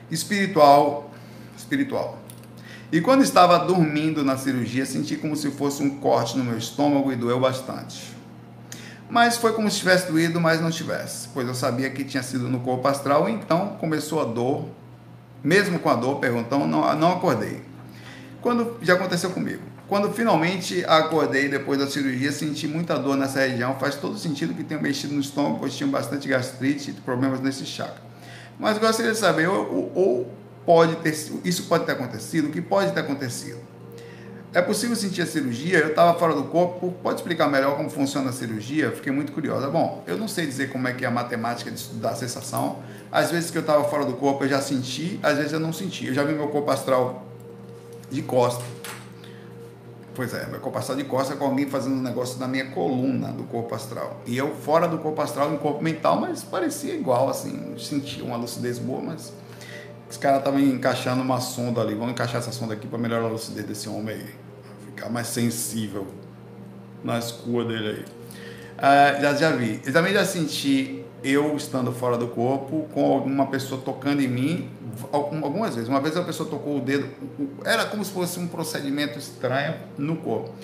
espiritual, 0.08 1.10
espiritual. 1.58 2.16
E 2.92 3.00
quando 3.00 3.24
estava 3.24 3.58
dormindo 3.58 4.22
na 4.22 4.36
cirurgia, 4.36 4.86
senti 4.86 5.16
como 5.16 5.34
se 5.34 5.50
fosse 5.50 5.82
um 5.82 5.98
corte 5.98 6.38
no 6.38 6.44
meu 6.44 6.56
estômago 6.56 7.12
e 7.12 7.16
doeu 7.16 7.40
bastante. 7.40 8.14
Mas 9.08 9.36
foi 9.36 9.52
como 9.52 9.68
se 9.68 9.78
tivesse 9.78 10.12
doído, 10.12 10.40
mas 10.40 10.60
não 10.60 10.70
tivesse, 10.70 11.26
pois 11.34 11.48
eu 11.48 11.54
sabia 11.54 11.90
que 11.90 12.04
tinha 12.04 12.22
sido 12.22 12.48
no 12.48 12.60
corpo 12.60 12.86
astral, 12.86 13.28
então 13.28 13.76
começou 13.80 14.20
a 14.20 14.24
dor. 14.24 14.64
Mesmo 15.42 15.80
com 15.80 15.90
a 15.90 15.96
dor, 15.96 16.20
perguntou, 16.20 16.68
não, 16.68 16.94
não 16.96 17.12
acordei. 17.14 17.64
Quando 18.40 18.78
já 18.80 18.94
aconteceu 18.94 19.30
comigo. 19.30 19.69
Quando 19.90 20.08
finalmente 20.12 20.84
acordei 20.86 21.48
depois 21.48 21.76
da 21.76 21.84
cirurgia, 21.84 22.30
senti 22.30 22.68
muita 22.68 22.96
dor 22.96 23.16
nessa 23.16 23.40
região. 23.40 23.74
Faz 23.74 23.96
todo 23.96 24.16
sentido 24.16 24.54
que 24.54 24.62
tenha 24.62 24.80
mexido 24.80 25.12
no 25.12 25.20
estômago, 25.20 25.58
pois 25.58 25.74
tinha 25.74 25.88
bastante 25.88 26.28
gastrite 26.28 26.90
e 26.90 26.92
problemas 26.92 27.40
nesse 27.40 27.66
chakra. 27.66 28.00
Mas 28.56 28.78
gostaria 28.78 29.10
de 29.10 29.18
saber, 29.18 29.48
ou, 29.48 29.90
ou 29.92 30.32
pode 30.64 30.94
ter, 30.98 31.12
isso 31.44 31.64
pode 31.64 31.86
ter 31.86 31.90
acontecido, 31.90 32.46
o 32.46 32.52
que 32.52 32.62
pode 32.62 32.92
ter 32.92 33.00
acontecido? 33.00 33.58
É 34.54 34.62
possível 34.62 34.94
sentir 34.94 35.22
a 35.22 35.26
cirurgia? 35.26 35.78
Eu 35.78 35.88
estava 35.88 36.16
fora 36.16 36.36
do 36.36 36.44
corpo. 36.44 36.94
Pode 37.02 37.18
explicar 37.18 37.48
melhor 37.48 37.76
como 37.76 37.90
funciona 37.90 38.30
a 38.30 38.32
cirurgia? 38.32 38.92
Fiquei 38.92 39.12
muito 39.12 39.32
curiosa. 39.32 39.68
Bom, 39.68 40.04
eu 40.06 40.16
não 40.16 40.28
sei 40.28 40.46
dizer 40.46 40.70
como 40.70 40.86
é 40.86 40.92
que 40.92 41.04
é 41.04 41.08
a 41.08 41.10
matemática 41.10 41.68
de 41.68 41.80
estudar 41.80 42.10
a 42.10 42.14
sensação. 42.14 42.78
Às 43.10 43.32
vezes 43.32 43.50
que 43.50 43.58
eu 43.58 43.62
estava 43.62 43.82
fora 43.88 44.04
do 44.04 44.12
corpo 44.12 44.44
eu 44.44 44.48
já 44.48 44.60
senti, 44.60 45.18
às 45.20 45.36
vezes 45.36 45.52
eu 45.52 45.58
não 45.58 45.72
senti. 45.72 46.06
Eu 46.06 46.14
já 46.14 46.22
vi 46.22 46.32
meu 46.32 46.46
corpo 46.46 46.70
astral 46.70 47.26
de 48.08 48.22
costas 48.22 48.64
Pois 50.20 50.34
é, 50.34 50.44
meu 50.48 50.60
corpo 50.60 50.78
astral 50.78 50.98
de 50.98 51.04
costas 51.04 51.38
com 51.38 51.46
alguém 51.46 51.66
fazendo 51.66 51.94
um 51.94 52.02
negócio 52.02 52.38
na 52.38 52.46
minha 52.46 52.66
coluna 52.72 53.28
do 53.32 53.44
corpo 53.44 53.74
astral. 53.74 54.20
E 54.26 54.36
eu 54.36 54.54
fora 54.54 54.86
do 54.86 54.98
corpo 54.98 55.18
astral, 55.22 55.50
em 55.50 55.56
corpo 55.56 55.82
mental, 55.82 56.20
mas 56.20 56.44
parecia 56.44 56.94
igual, 56.94 57.30
assim, 57.30 57.74
sentia 57.78 58.22
uma 58.22 58.36
lucidez 58.36 58.78
boa, 58.78 59.00
mas 59.00 59.32
os 60.10 60.18
caras 60.18 60.40
estavam 60.40 60.60
encaixando 60.60 61.22
uma 61.22 61.40
sonda 61.40 61.80
ali. 61.80 61.94
Vamos 61.94 62.10
encaixar 62.10 62.36
essa 62.36 62.52
sonda 62.52 62.74
aqui 62.74 62.86
para 62.86 62.98
melhorar 62.98 63.24
a 63.24 63.28
lucidez 63.30 63.64
desse 63.64 63.88
homem 63.88 64.14
aí. 64.14 64.34
Ficar 64.84 65.08
mais 65.08 65.28
sensível 65.28 66.06
nas 67.02 67.32
cuas 67.32 67.66
dele 67.66 67.88
aí. 67.88 68.04
Uh, 68.76 69.22
já, 69.22 69.34
já 69.34 69.52
vi. 69.52 69.80
Eu 69.86 69.92
também 69.94 70.12
já 70.12 70.26
senti 70.26 71.02
eu 71.24 71.56
estando 71.56 71.92
fora 71.92 72.18
do 72.18 72.28
corpo 72.28 72.86
com 72.92 73.10
alguma 73.10 73.46
pessoa 73.46 73.80
tocando 73.82 74.20
em 74.20 74.28
mim 74.28 74.70
algumas 75.12 75.74
vezes. 75.74 75.88
Uma 75.88 76.00
vez 76.00 76.16
a 76.16 76.22
pessoa 76.22 76.48
tocou 76.48 76.78
o 76.78 76.80
dedo, 76.80 77.08
era 77.64 77.86
como 77.86 78.04
se 78.04 78.12
fosse 78.12 78.38
um 78.38 78.46
procedimento 78.46 79.18
estranho 79.18 79.74
no 79.96 80.16
corpo. 80.16 80.54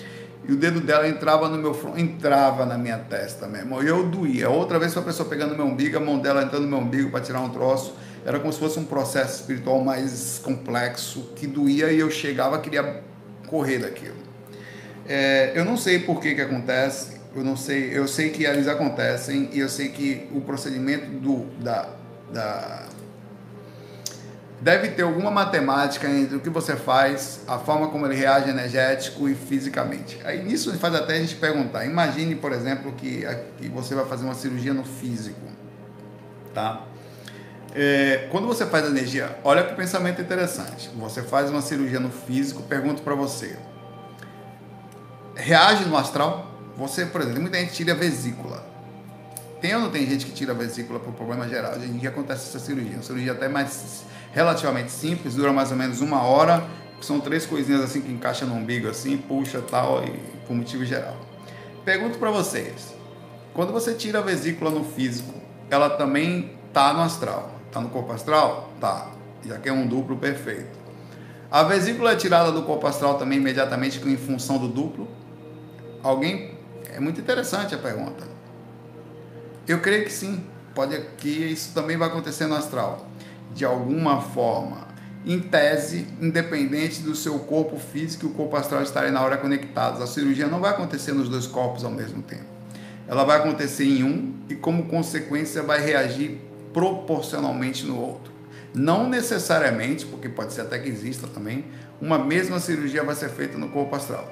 E 0.47 0.53
o 0.53 0.55
dedo 0.55 0.79
dela 0.79 1.07
entrava 1.07 1.49
no 1.49 1.57
meu 1.57 1.75
entrava 1.97 2.65
na 2.65 2.77
minha 2.77 2.97
testa 2.97 3.47
mesmo. 3.47 3.83
E 3.83 3.87
eu 3.87 4.07
doía. 4.07 4.49
Outra 4.49 4.79
vez 4.79 4.93
foi 4.93 5.01
a 5.01 5.05
pessoa 5.05 5.27
pegando 5.27 5.55
meu 5.55 5.65
umbigo, 5.65 5.97
a 5.97 5.99
mão 5.99 6.19
dela 6.19 6.41
entrando 6.41 6.63
no 6.63 6.69
meu 6.69 6.79
umbigo 6.79 7.11
para 7.11 7.19
tirar 7.19 7.41
um 7.41 7.49
troço. 7.49 7.93
Era 8.25 8.39
como 8.39 8.51
se 8.53 8.59
fosse 8.59 8.79
um 8.79 8.85
processo 8.85 9.41
espiritual 9.41 9.81
mais 9.83 10.39
complexo 10.43 11.31
que 11.35 11.47
doía 11.47 11.91
e 11.91 11.99
eu 11.99 12.09
chegava 12.09 12.59
queria 12.59 13.01
correr 13.47 13.79
daquilo. 13.79 14.15
É, 15.05 15.53
eu 15.55 15.65
não 15.65 15.77
sei 15.77 15.99
por 15.99 16.21
que 16.21 16.33
que 16.35 16.41
acontece. 16.41 17.17
Eu 17.35 17.43
não 17.43 17.57
sei. 17.57 17.97
Eu 17.97 18.07
sei 18.07 18.29
que 18.29 18.45
eles 18.45 18.67
acontecem 18.67 19.49
e 19.51 19.59
eu 19.59 19.69
sei 19.69 19.89
que 19.89 20.29
o 20.31 20.41
procedimento 20.41 21.07
do 21.07 21.45
da, 21.61 21.89
da 22.31 22.85
deve 24.59 24.89
ter 24.89 25.03
alguma 25.03 25.29
matemática 25.29 26.09
entre 26.09 26.35
o 26.35 26.39
que 26.39 26.49
você 26.49 26.75
faz, 26.75 27.41
a 27.47 27.59
forma 27.59 27.89
como 27.89 28.05
ele 28.05 28.15
reage 28.15 28.49
energético 28.49 29.29
e 29.29 29.35
fisicamente. 29.35 30.19
Aí 30.23 30.43
nisso 30.43 30.75
faz 30.77 30.95
até 30.95 31.17
a 31.17 31.19
gente 31.19 31.35
perguntar. 31.35 31.85
Imagine, 31.85 32.35
por 32.35 32.51
exemplo, 32.51 32.91
que, 32.93 33.23
que 33.57 33.69
você 33.69 33.93
vai 33.93 34.05
fazer 34.05 34.25
uma 34.25 34.33
cirurgia 34.33 34.73
no 34.73 34.83
físico, 34.83 35.39
tá? 36.53 36.83
É, 37.75 38.27
quando 38.31 38.47
você 38.47 38.65
faz 38.65 38.87
energia, 38.87 39.37
olha 39.43 39.63
que 39.63 39.75
pensamento 39.75 40.19
interessante. 40.19 40.89
Você 40.97 41.21
faz 41.21 41.49
uma 41.51 41.61
cirurgia 41.61 41.99
no 41.99 42.09
físico, 42.09 42.63
pergunto 42.63 43.03
para 43.03 43.13
você: 43.13 43.55
reage 45.35 45.85
no 45.85 45.95
astral? 45.95 46.51
Você, 46.75 47.05
por 47.05 47.21
exemplo, 47.21 47.41
muita 47.41 47.59
gente 47.59 47.73
tira 47.73 47.93
a 47.93 47.95
vesícula. 47.95 48.65
Tem 49.61 49.75
ou 49.75 49.81
não 49.81 49.89
tem 49.89 50.07
gente 50.07 50.25
que 50.25 50.31
tira 50.31 50.53
a 50.53 50.55
vesícula 50.55 50.99
por 50.99 51.13
problema 51.13 51.47
geral? 51.47 51.73
A 51.73 51.79
gente 51.79 52.07
acontece 52.07 52.47
essa 52.49 52.59
cirurgia, 52.59 52.95
uma 52.95 53.03
cirurgia 53.03 53.31
até 53.31 53.47
mais 53.47 54.03
relativamente 54.37 54.91
simples, 54.91 55.33
dura 55.33 55.51
mais 55.51 55.71
ou 55.71 55.77
menos 55.77 55.99
uma 55.99 56.21
hora. 56.21 56.63
São 57.01 57.19
três 57.19 57.47
coisinhas 57.47 57.81
assim 57.81 58.01
que 58.01 58.11
encaixa 58.11 58.45
no 58.45 58.53
umbigo 58.53 58.87
assim, 58.87 59.17
puxa 59.17 59.61
tal 59.61 60.03
e 60.03 60.11
por 60.45 60.55
motivo 60.55 60.85
geral. 60.85 61.17
Pergunto 61.83 62.19
para 62.19 62.29
vocês, 62.29 62.93
quando 63.51 63.73
você 63.73 63.95
tira 63.95 64.19
a 64.19 64.21
vesícula 64.21 64.69
no 64.69 64.83
físico, 64.83 65.33
ela 65.71 65.89
também 65.89 66.51
tá 66.71 66.93
no 66.93 67.01
astral? 67.01 67.51
Tá 67.71 67.81
no 67.81 67.89
corpo 67.89 68.11
astral? 68.11 68.69
Tá. 68.79 69.09
Já 69.43 69.57
que 69.57 69.69
é 69.69 69.73
um 69.73 69.87
duplo 69.87 70.17
perfeito. 70.17 70.77
A 71.49 71.63
vesícula 71.63 72.11
é 72.11 72.15
tirada 72.15 72.51
do 72.51 72.61
corpo 72.61 72.85
astral 72.85 73.17
também 73.17 73.39
imediatamente 73.39 73.99
em 74.07 74.17
função 74.17 74.59
do 74.59 74.67
duplo? 74.67 75.07
Alguém? 76.03 76.55
É 76.93 76.99
muito 76.99 77.19
interessante 77.19 77.73
a 77.73 77.77
pergunta. 77.79 78.23
Eu 79.67 79.79
creio 79.79 80.03
que 80.03 80.13
sim. 80.13 80.43
Pode 80.75 80.95
que 81.17 81.27
isso 81.27 81.73
também 81.73 81.97
vai 81.97 82.07
acontecer 82.07 82.45
no 82.45 82.53
astral 82.53 83.06
de 83.57 83.65
alguma 83.65 84.21
forma, 84.21 84.87
em 85.25 85.39
tese, 85.39 86.07
independente 86.21 87.01
do 87.01 87.15
seu 87.15 87.39
corpo 87.39 87.77
físico 87.79 88.25
e 88.25 88.29
o 88.29 88.33
corpo 88.33 88.55
astral 88.55 88.83
estarem 88.83 89.11
na 89.11 89.21
hora 89.21 89.35
conectados. 89.35 89.99
A 89.99 90.05
cirurgia 90.05 90.45
não 90.45 90.59
vai 90.59 90.69
acontecer 90.69 91.11
nos 91.11 91.27
dois 91.27 91.47
corpos 91.47 91.83
ao 91.83 91.89
mesmo 91.89 92.21
tempo. 92.21 92.45
Ela 93.07 93.23
vai 93.23 93.37
acontecer 93.37 93.85
em 93.85 94.03
um 94.03 94.33
e, 94.47 94.53
como 94.53 94.85
consequência, 94.85 95.63
vai 95.63 95.83
reagir 95.83 96.39
proporcionalmente 96.71 97.83
no 97.83 97.99
outro. 97.99 98.31
Não 98.75 99.09
necessariamente, 99.09 100.05
porque 100.05 100.29
pode 100.29 100.53
ser 100.53 100.61
até 100.61 100.77
que 100.77 100.87
exista 100.87 101.25
também, 101.27 101.65
uma 101.99 102.19
mesma 102.19 102.59
cirurgia 102.59 103.03
vai 103.03 103.15
ser 103.15 103.29
feita 103.29 103.57
no 103.57 103.69
corpo 103.69 103.95
astral. 103.95 104.31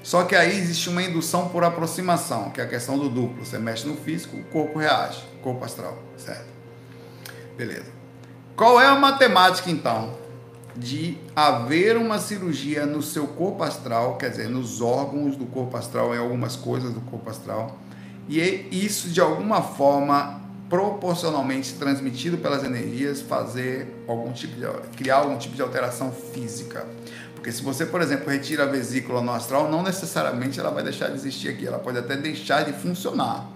Só 0.00 0.22
que 0.22 0.36
aí 0.36 0.56
existe 0.56 0.88
uma 0.88 1.02
indução 1.02 1.48
por 1.48 1.64
aproximação, 1.64 2.50
que 2.50 2.60
é 2.60 2.64
a 2.64 2.68
questão 2.68 2.96
do 2.96 3.08
duplo. 3.08 3.44
Você 3.44 3.58
mexe 3.58 3.84
no 3.84 3.96
físico, 3.96 4.36
o 4.36 4.44
corpo 4.44 4.78
reage, 4.78 5.24
corpo 5.42 5.64
astral, 5.64 6.00
certo? 6.16 6.55
Beleza. 7.56 7.86
Qual 8.54 8.80
é 8.80 8.86
a 8.86 8.94
matemática 8.94 9.70
então 9.70 10.14
de 10.76 11.16
haver 11.34 11.96
uma 11.96 12.18
cirurgia 12.18 12.84
no 12.84 13.02
seu 13.02 13.26
corpo 13.26 13.62
astral, 13.62 14.16
quer 14.18 14.30
dizer, 14.30 14.48
nos 14.48 14.80
órgãos 14.82 15.36
do 15.36 15.46
corpo 15.46 15.76
astral, 15.76 16.14
em 16.14 16.18
algumas 16.18 16.54
coisas 16.54 16.92
do 16.92 17.00
corpo 17.00 17.30
astral, 17.30 17.78
e 18.28 18.68
isso 18.70 19.08
de 19.08 19.20
alguma 19.20 19.62
forma 19.62 20.42
proporcionalmente 20.68 21.74
transmitido 21.74 22.38
pelas 22.38 22.64
energias, 22.64 23.20
fazer 23.22 24.04
algum 24.06 24.32
tipo 24.32 24.54
de 24.54 24.66
criar 24.96 25.18
algum 25.18 25.38
tipo 25.38 25.54
de 25.54 25.62
alteração 25.62 26.10
física. 26.10 26.86
Porque 27.34 27.52
se 27.52 27.62
você, 27.62 27.86
por 27.86 28.02
exemplo, 28.02 28.28
retira 28.28 28.64
a 28.64 28.66
vesícula 28.66 29.22
no 29.22 29.32
astral, 29.32 29.70
não 29.70 29.82
necessariamente 29.82 30.58
ela 30.58 30.70
vai 30.70 30.82
deixar 30.82 31.08
de 31.08 31.14
existir 31.14 31.48
aqui, 31.48 31.66
ela 31.66 31.78
pode 31.78 31.98
até 31.98 32.16
deixar 32.16 32.64
de 32.64 32.72
funcionar. 32.72 33.48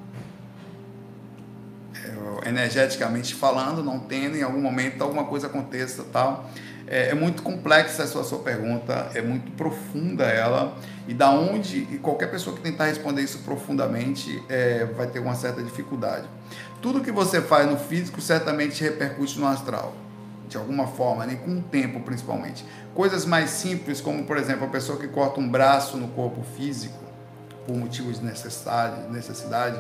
Energeticamente 2.45 3.35
falando, 3.35 3.83
não 3.83 3.99
tendo, 3.99 4.37
em 4.37 4.43
algum 4.43 4.61
momento 4.61 5.03
alguma 5.03 5.25
coisa 5.25 5.47
aconteça, 5.47 6.05
tal. 6.13 6.49
É, 6.87 7.11
é 7.11 7.15
muito 7.15 7.43
complexa 7.43 8.03
essa 8.03 8.23
sua 8.25 8.41
pergunta, 8.41 9.11
é 9.15 9.23
muito 9.23 9.53
profunda 9.53 10.25
ela, 10.25 10.77
e 11.07 11.15
da 11.15 11.31
onde, 11.31 11.87
e 11.91 11.99
qualquer 11.99 12.31
pessoa 12.31 12.57
que 12.57 12.63
tentar 12.63 12.87
responder 12.87 13.23
isso 13.23 13.39
profundamente 13.39 14.43
é, 14.49 14.85
vai 14.97 15.07
ter 15.07 15.21
uma 15.21 15.37
certa 15.37 15.63
dificuldade. 15.63 16.27
Tudo 16.83 17.01
que 17.01 17.13
você 17.13 17.41
faz 17.41 17.71
no 17.71 17.79
físico 17.79 18.21
certamente 18.21 18.83
repercute 18.83 19.39
no 19.39 19.47
astral, 19.47 19.95
de 20.49 20.57
alguma 20.57 20.89
forma, 20.89 21.27
né? 21.27 21.37
com 21.45 21.59
o 21.59 21.63
tempo 21.63 22.01
principalmente. 22.01 22.65
Coisas 22.93 23.25
mais 23.25 23.51
simples, 23.51 24.01
como 24.01 24.25
por 24.25 24.37
exemplo, 24.37 24.65
a 24.65 24.69
pessoa 24.69 24.99
que 24.99 25.07
corta 25.07 25.39
um 25.39 25.49
braço 25.49 25.97
no 25.97 26.09
corpo 26.09 26.43
físico, 26.57 26.99
por 27.67 27.77
motivos 27.77 28.19
de 28.19 28.25
necessidade, 28.25 29.09
necessidade 29.13 29.79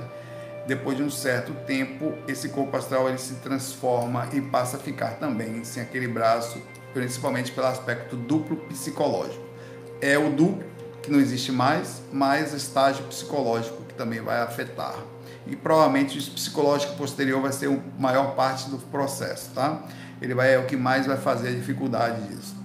depois 0.70 0.96
de 0.96 1.02
um 1.02 1.10
certo 1.10 1.52
tempo, 1.66 2.14
esse 2.28 2.48
corpo 2.48 2.76
astral 2.76 3.08
ele 3.08 3.18
se 3.18 3.34
transforma 3.34 4.28
e 4.32 4.40
passa 4.40 4.76
a 4.76 4.80
ficar 4.80 5.16
também 5.16 5.64
sem 5.64 5.82
aquele 5.82 6.06
braço, 6.06 6.62
principalmente 6.94 7.50
pelo 7.50 7.66
aspecto 7.66 8.14
duplo 8.14 8.56
psicológico. 8.68 9.44
É 10.00 10.16
o 10.16 10.30
duplo 10.30 10.64
que 11.02 11.10
não 11.10 11.18
existe 11.18 11.50
mais, 11.50 12.00
mais 12.12 12.54
estágio 12.54 13.02
psicológico 13.06 13.82
que 13.82 13.94
também 13.94 14.20
vai 14.20 14.40
afetar 14.42 14.94
e 15.44 15.56
provavelmente 15.56 16.16
o 16.16 16.32
psicológico 16.34 16.94
posterior 16.94 17.42
vai 17.42 17.50
ser 17.50 17.68
a 17.68 18.00
maior 18.00 18.36
parte 18.36 18.70
do 18.70 18.78
processo, 18.78 19.50
tá? 19.52 19.82
Ele 20.22 20.36
vai 20.36 20.54
é 20.54 20.58
o 20.60 20.66
que 20.66 20.76
mais 20.76 21.04
vai 21.04 21.16
fazer 21.16 21.48
a 21.48 21.52
dificuldade 21.52 22.28
disso. 22.28 22.59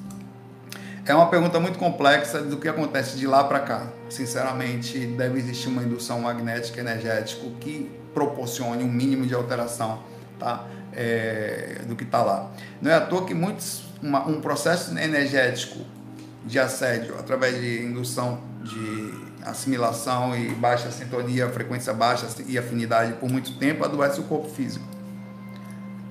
É 1.08 1.14
uma 1.14 1.28
pergunta 1.30 1.60
muito 1.60 1.78
complexa 1.78 2.42
do 2.42 2.58
que 2.58 2.68
acontece 2.68 3.16
de 3.16 3.28
lá 3.28 3.44
para 3.44 3.60
cá. 3.60 3.88
Sinceramente, 4.10 5.06
deve 5.06 5.38
existir 5.38 5.68
uma 5.68 5.84
indução 5.84 6.20
magnética 6.20 6.82
energética 6.82 7.48
que 7.60 7.92
proporcione 8.12 8.84
um 8.84 8.92
mínimo 8.92 9.28
de 9.28 9.36
alteração, 9.36 10.02
tá? 10.40 10.66
É, 10.92 11.82
do 11.88 11.96
que 11.96 12.04
está 12.04 12.24
lá. 12.24 12.52
Não 12.82 12.90
é 12.90 12.96
à 12.96 13.02
toa 13.02 13.24
que 13.24 13.36
muitos 13.36 13.84
uma, 14.02 14.26
um 14.28 14.42
processo 14.42 14.98
energético 14.98 15.80
de 16.44 16.58
assédio 16.58 17.20
através 17.20 17.60
de 17.60 17.84
indução 17.84 18.40
de 18.64 19.26
assimilação 19.44 20.36
e 20.36 20.50
baixa 20.56 20.90
sintonia, 20.90 21.48
frequência 21.50 21.94
baixa 21.94 22.28
e 22.48 22.58
afinidade 22.58 23.14
por 23.14 23.30
muito 23.30 23.60
tempo, 23.60 23.86
adoece 23.86 24.20
o 24.20 24.24
corpo 24.24 24.50
físico. 24.50 24.95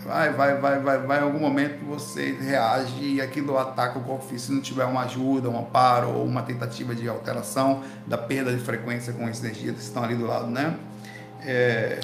Vai, 0.04 0.30
vai, 0.34 0.58
vai, 0.58 0.78
vai, 0.80 0.98
vai, 0.98 1.18
em 1.20 1.22
algum 1.22 1.38
momento 1.38 1.82
você 1.86 2.32
reage 2.32 3.02
e 3.02 3.22
aquilo 3.22 3.56
ataca 3.56 3.98
o 3.98 4.02
corpo 4.02 4.22
físico. 4.22 4.48
Se 4.48 4.52
não 4.52 4.60
tiver 4.60 4.84
uma 4.84 5.04
ajuda, 5.04 5.48
um 5.48 5.58
amparo 5.58 6.10
ou 6.10 6.26
uma 6.26 6.42
tentativa 6.42 6.94
de 6.94 7.08
alteração 7.08 7.82
da 8.06 8.18
perda 8.18 8.52
de 8.52 8.62
frequência 8.62 9.14
com 9.14 9.26
as 9.26 9.42
energias 9.42 9.76
que 9.76 9.82
estão 9.82 10.04
ali 10.04 10.14
do 10.14 10.26
lado, 10.26 10.48
né? 10.48 10.76
É, 11.40 12.00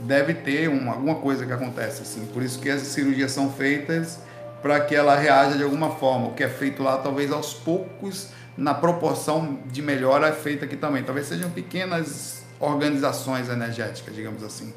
deve 0.00 0.34
ter 0.34 0.68
uma, 0.68 0.92
alguma 0.92 1.14
coisa 1.16 1.46
que 1.46 1.52
acontece 1.52 2.02
assim. 2.02 2.26
Por 2.26 2.42
isso 2.42 2.58
que 2.58 2.68
as 2.68 2.82
cirurgias 2.82 3.30
são 3.30 3.48
feitas 3.52 4.18
para 4.60 4.80
que 4.80 4.96
ela 4.96 5.14
reaja 5.14 5.56
de 5.56 5.62
alguma 5.62 5.90
forma. 5.90 6.28
O 6.28 6.34
que 6.34 6.42
é 6.42 6.48
feito 6.48 6.82
lá, 6.82 6.96
talvez 6.96 7.30
aos 7.30 7.54
poucos, 7.54 8.30
na 8.56 8.74
proporção 8.74 9.60
de 9.66 9.80
melhora 9.80 10.26
é 10.26 10.32
feita 10.32 10.64
aqui 10.64 10.76
também. 10.76 11.04
Talvez 11.04 11.28
sejam 11.28 11.50
pequenas 11.50 12.42
organizações 12.58 13.48
energéticas, 13.48 14.12
digamos 14.12 14.42
assim. 14.42 14.72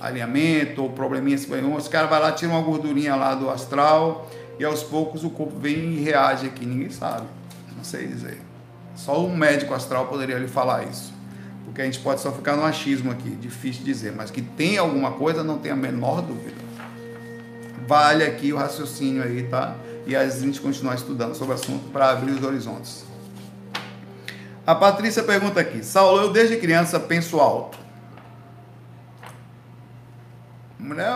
Alinhamento 0.00 0.82
ou 0.82 0.90
probleminha. 0.90 1.36
Os 1.76 1.88
caras 1.88 2.10
vai 2.10 2.20
lá, 2.20 2.32
tira 2.32 2.50
uma 2.50 2.60
gordurinha 2.60 3.14
lá 3.14 3.34
do 3.34 3.48
astral 3.48 4.30
e 4.58 4.64
aos 4.64 4.82
poucos 4.82 5.24
o 5.24 5.30
corpo 5.30 5.58
vem 5.58 5.94
e 5.94 6.00
reage 6.00 6.46
aqui. 6.46 6.64
Ninguém 6.64 6.90
sabe. 6.90 7.26
Não 7.76 7.84
sei 7.84 8.06
dizer. 8.06 8.40
Só 8.94 9.24
um 9.24 9.36
médico 9.36 9.74
astral 9.74 10.06
poderia 10.06 10.38
lhe 10.38 10.48
falar 10.48 10.84
isso. 10.84 11.12
Porque 11.64 11.82
a 11.82 11.84
gente 11.84 11.98
pode 12.00 12.20
só 12.20 12.30
ficar 12.30 12.56
no 12.56 12.64
achismo 12.64 13.10
aqui, 13.10 13.30
difícil 13.30 13.84
dizer. 13.84 14.12
Mas 14.12 14.30
que 14.30 14.42
tem 14.42 14.78
alguma 14.78 15.12
coisa, 15.12 15.42
não 15.42 15.58
tem 15.58 15.72
a 15.72 15.76
menor 15.76 16.22
dúvida. 16.22 16.62
Vale 17.86 18.24
aqui 18.24 18.52
o 18.52 18.56
raciocínio 18.56 19.22
aí, 19.22 19.42
tá? 19.44 19.74
E 20.06 20.14
a 20.14 20.28
gente 20.28 20.60
continuar 20.60 20.94
estudando 20.94 21.34
sobre 21.34 21.52
o 21.52 21.54
assunto 21.54 21.90
para 21.90 22.10
abrir 22.10 22.32
os 22.32 22.42
horizontes. 22.42 23.04
A 24.66 24.74
Patrícia 24.74 25.22
pergunta 25.22 25.60
aqui: 25.60 25.84
Saulo, 25.84 26.22
eu 26.22 26.32
desde 26.32 26.56
criança 26.56 27.00
penso 27.00 27.40
alto. 27.40 27.83
Mulher, 30.84 31.10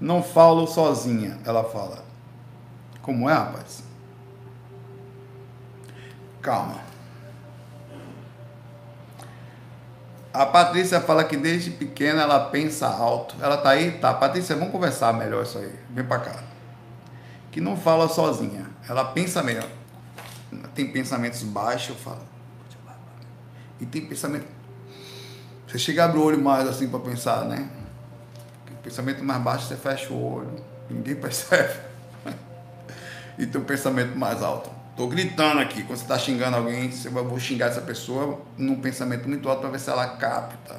não 0.00 0.22
falo 0.22 0.66
sozinha, 0.66 1.38
ela 1.44 1.64
fala. 1.64 2.04
Como 3.00 3.28
é, 3.28 3.32
rapaz? 3.32 3.82
Calma. 6.40 6.80
A 10.32 10.46
Patrícia 10.46 11.00
fala 11.00 11.24
que 11.24 11.36
desde 11.36 11.70
pequena 11.70 12.22
ela 12.22 12.50
pensa 12.50 12.86
alto. 12.88 13.36
Ela 13.40 13.56
tá 13.56 13.70
aí? 13.70 13.92
Tá. 13.92 14.12
Patrícia, 14.12 14.56
vamos 14.56 14.72
conversar 14.72 15.12
melhor 15.14 15.44
isso 15.44 15.58
aí. 15.58 15.72
Vem 15.90 16.04
pra 16.04 16.18
cá. 16.18 16.42
Que 17.52 17.60
não 17.60 17.76
fala 17.76 18.08
sozinha. 18.08 18.66
Ela 18.88 19.04
pensa 19.04 19.42
melhor 19.42 19.68
tem 20.74 20.90
pensamentos 20.90 21.42
baixos, 21.42 21.90
eu 21.90 21.94
falo. 21.96 22.22
E 23.80 23.86
tem 23.86 24.04
pensamento. 24.06 24.46
Você 25.74 25.80
chega 25.80 26.02
a 26.02 26.04
abrir 26.04 26.20
o 26.20 26.22
olho 26.22 26.40
mais 26.40 26.68
assim 26.68 26.88
para 26.88 27.00
pensar, 27.00 27.46
né? 27.46 27.68
pensamento 28.80 29.24
mais 29.24 29.42
baixo 29.42 29.66
você 29.66 29.74
fecha 29.74 30.12
o 30.12 30.34
olho, 30.36 30.64
ninguém 30.88 31.16
percebe. 31.18 31.74
e 33.36 33.44
tem 33.44 33.60
um 33.60 33.64
pensamento 33.64 34.16
mais 34.16 34.40
alto. 34.40 34.70
Tô 34.96 35.08
gritando 35.08 35.58
aqui, 35.58 35.82
quando 35.82 35.98
você 35.98 36.06
tá 36.06 36.16
xingando 36.16 36.58
alguém, 36.58 36.92
você 36.92 37.08
vai 37.08 37.24
vou 37.24 37.40
xingar 37.40 37.70
essa 37.70 37.80
pessoa 37.80 38.40
num 38.56 38.80
pensamento 38.80 39.28
muito 39.28 39.48
alto 39.48 39.62
para 39.62 39.70
ver 39.70 39.80
se 39.80 39.90
ela 39.90 40.06
capta. 40.10 40.76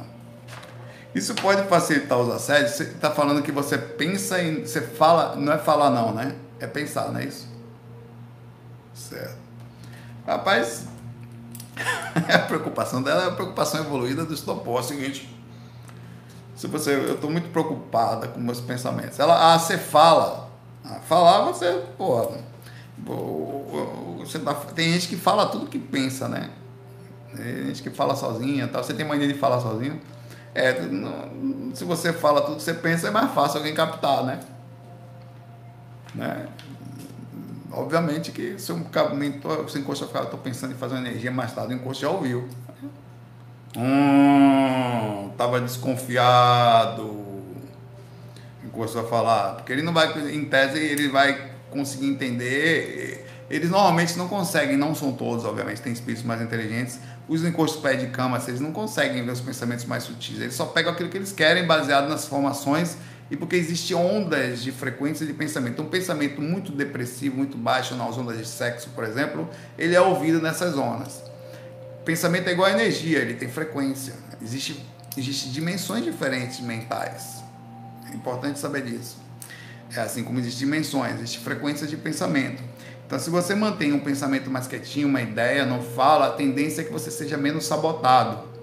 Isso 1.14 1.36
pode 1.36 1.68
facilitar 1.68 2.18
os 2.18 2.34
assédios. 2.34 2.72
Você 2.72 2.84
está 2.84 3.12
falando 3.12 3.42
que 3.42 3.52
você 3.52 3.78
pensa 3.78 4.42
em. 4.42 4.62
Você 4.62 4.80
fala. 4.80 5.36
Não 5.36 5.52
é 5.52 5.58
falar, 5.58 5.90
não, 5.90 6.14
né? 6.14 6.38
É 6.58 6.68
pensar, 6.68 7.12
não 7.12 7.20
é 7.20 7.26
isso? 7.26 7.50
Certo. 8.94 9.36
Rapaz, 10.26 10.86
a 12.34 12.40
preocupação 12.40 13.02
dela 13.02 13.24
é 13.24 13.28
a 13.28 13.32
preocupação 13.32 13.82
evoluída 13.82 14.26
do 14.26 14.34
estopó. 14.34 14.78
É 14.78 14.82
o 14.82 14.84
seguinte, 14.84 15.30
se 16.56 16.68
você, 16.68 16.96
eu 16.96 17.16
estou 17.16 17.30
muito 17.30 17.50
preocupada 17.50 18.28
com 18.28 18.40
meus 18.40 18.62
pensamentos. 18.62 19.20
Ela, 19.20 19.54
ah, 19.54 19.60
você 19.60 19.78
fala. 19.78 20.50
Ah, 20.84 21.00
falar, 21.08 21.46
você, 21.46 21.84
pô, 21.98 22.32
você 24.20 24.40
tá, 24.40 24.54
tem 24.54 24.94
gente 24.94 25.08
que 25.08 25.18
fala 25.18 25.48
tudo 25.48 25.68
que 25.68 25.80
pensa, 25.80 26.28
né? 26.28 26.50
Tem 27.36 27.68
gente 27.68 27.84
que 27.84 27.90
fala 27.90 28.16
sozinha, 28.16 28.68
tal. 28.68 28.84
Você 28.84 28.94
tem 28.94 29.06
mania 29.06 29.28
de 29.28 29.34
falar 29.34 29.60
sozinho? 29.60 30.00
É, 30.54 30.74
se 31.74 31.84
você 31.84 32.14
fala 32.14 32.42
tudo 32.42 32.58
que 32.58 32.64
você 32.64 32.74
pensa, 32.74 33.08
é 33.08 33.12
mais 33.12 33.32
fácil 33.34 33.58
alguém 33.58 33.74
captar, 33.74 34.24
né? 34.24 34.40
né? 36.16 36.48
Obviamente 37.76 38.32
que 38.32 38.58
se 38.58 38.72
eu 38.72 38.78
se 39.68 39.80
encosto 39.80 40.10
eu 40.14 40.24
estou 40.24 40.40
pensando 40.40 40.72
em 40.72 40.78
fazer 40.78 40.96
uma 40.96 41.06
energia 41.06 41.30
mais 41.30 41.52
tarde, 41.52 41.74
o 41.74 41.76
encosto 41.76 42.04
já 42.04 42.10
ouviu. 42.10 42.48
Hum, 43.76 45.30
tava 45.38 45.60
desconfiado. 45.60 47.26
Encosto 48.64 48.98
vai 48.98 49.10
falar. 49.10 49.56
Porque 49.56 49.74
ele 49.74 49.82
não 49.82 49.94
vai, 49.94 50.08
em 50.34 50.46
tese, 50.46 50.80
ele 50.80 51.10
vai 51.10 51.52
conseguir 51.70 52.08
entender. 52.08 53.28
Eles 53.50 53.70
normalmente 53.70 54.18
não 54.18 54.30
conseguem, 54.30 54.78
não 54.78 54.96
são 54.96 55.12
todos, 55.12 55.44
obviamente, 55.44 55.82
tem 55.82 55.92
espíritos 55.92 56.24
mais 56.24 56.42
inteligentes. 56.42 57.00
Os 57.28 57.44
encostos 57.44 57.82
pé 57.82 57.96
de 57.96 58.08
cama, 58.08 58.42
eles 58.48 58.62
não 58.62 58.72
conseguem 58.72 59.24
ver 59.26 59.32
os 59.32 59.42
pensamentos 59.42 59.84
mais 59.84 60.04
sutis. 60.04 60.40
Eles 60.40 60.56
só 60.56 60.66
pegam 60.66 60.94
aquilo 60.94 61.10
que 61.10 61.18
eles 61.18 61.34
querem, 61.34 61.68
baseado 61.68 62.08
nas 62.08 62.26
formações 62.26 62.96
e 63.30 63.36
porque 63.36 63.56
existem 63.56 63.96
ondas 63.98 64.62
de 64.62 64.72
frequência 64.72 65.26
de 65.26 65.34
pensamento. 65.34 65.82
Um 65.82 65.90
pensamento 65.90 66.42
muito 66.42 66.72
depressivo, 66.72 67.38
muito 67.38 67.58
baixo 67.58 67.96
nas 67.96 68.18
ondas 68.18 68.38
de 68.38 68.48
sexo, 68.48 68.90
por 68.90 69.04
exemplo, 69.04 69.50
ele 69.78 69.96
é 69.96 70.02
ouvido 70.02 70.42
nessas 70.42 70.76
zonas. 70.76 71.24
pensamento 72.04 72.48
é 72.48 72.52
igual 72.52 72.68
a 72.68 72.72
energia, 72.72 73.20
ele 73.20 73.34
tem 73.34 73.50
frequência. 73.50 74.14
Existem 74.42 74.78
existe 75.18 75.50
dimensões 75.50 76.04
diferentes 76.04 76.60
mentais. 76.60 77.44
É 78.12 78.16
importante 78.16 78.60
saber 78.60 78.84
disso. 78.84 79.18
É 79.96 80.02
assim 80.02 80.24
como 80.24 80.40
existem 80.40 80.68
dimensões, 80.68 81.16
existe 81.16 81.40
frequência 81.40 81.88
de 81.88 81.96
pensamento. 81.96 82.62
Então, 83.08 83.18
se 83.18 83.30
você 83.30 83.56
mantém 83.56 83.94
um 83.94 84.00
pensamento 84.00 84.50
mais 84.50 84.68
quietinho, 84.68 85.08
uma 85.08 85.22
ideia, 85.22 85.66
não 85.66 85.82
fala, 85.82 86.28
a 86.28 86.32
tendência 86.32 86.82
é 86.82 86.84
que 86.84 86.92
você 86.92 87.10
seja 87.10 87.38
menos 87.38 87.66
sabotado 87.66 88.55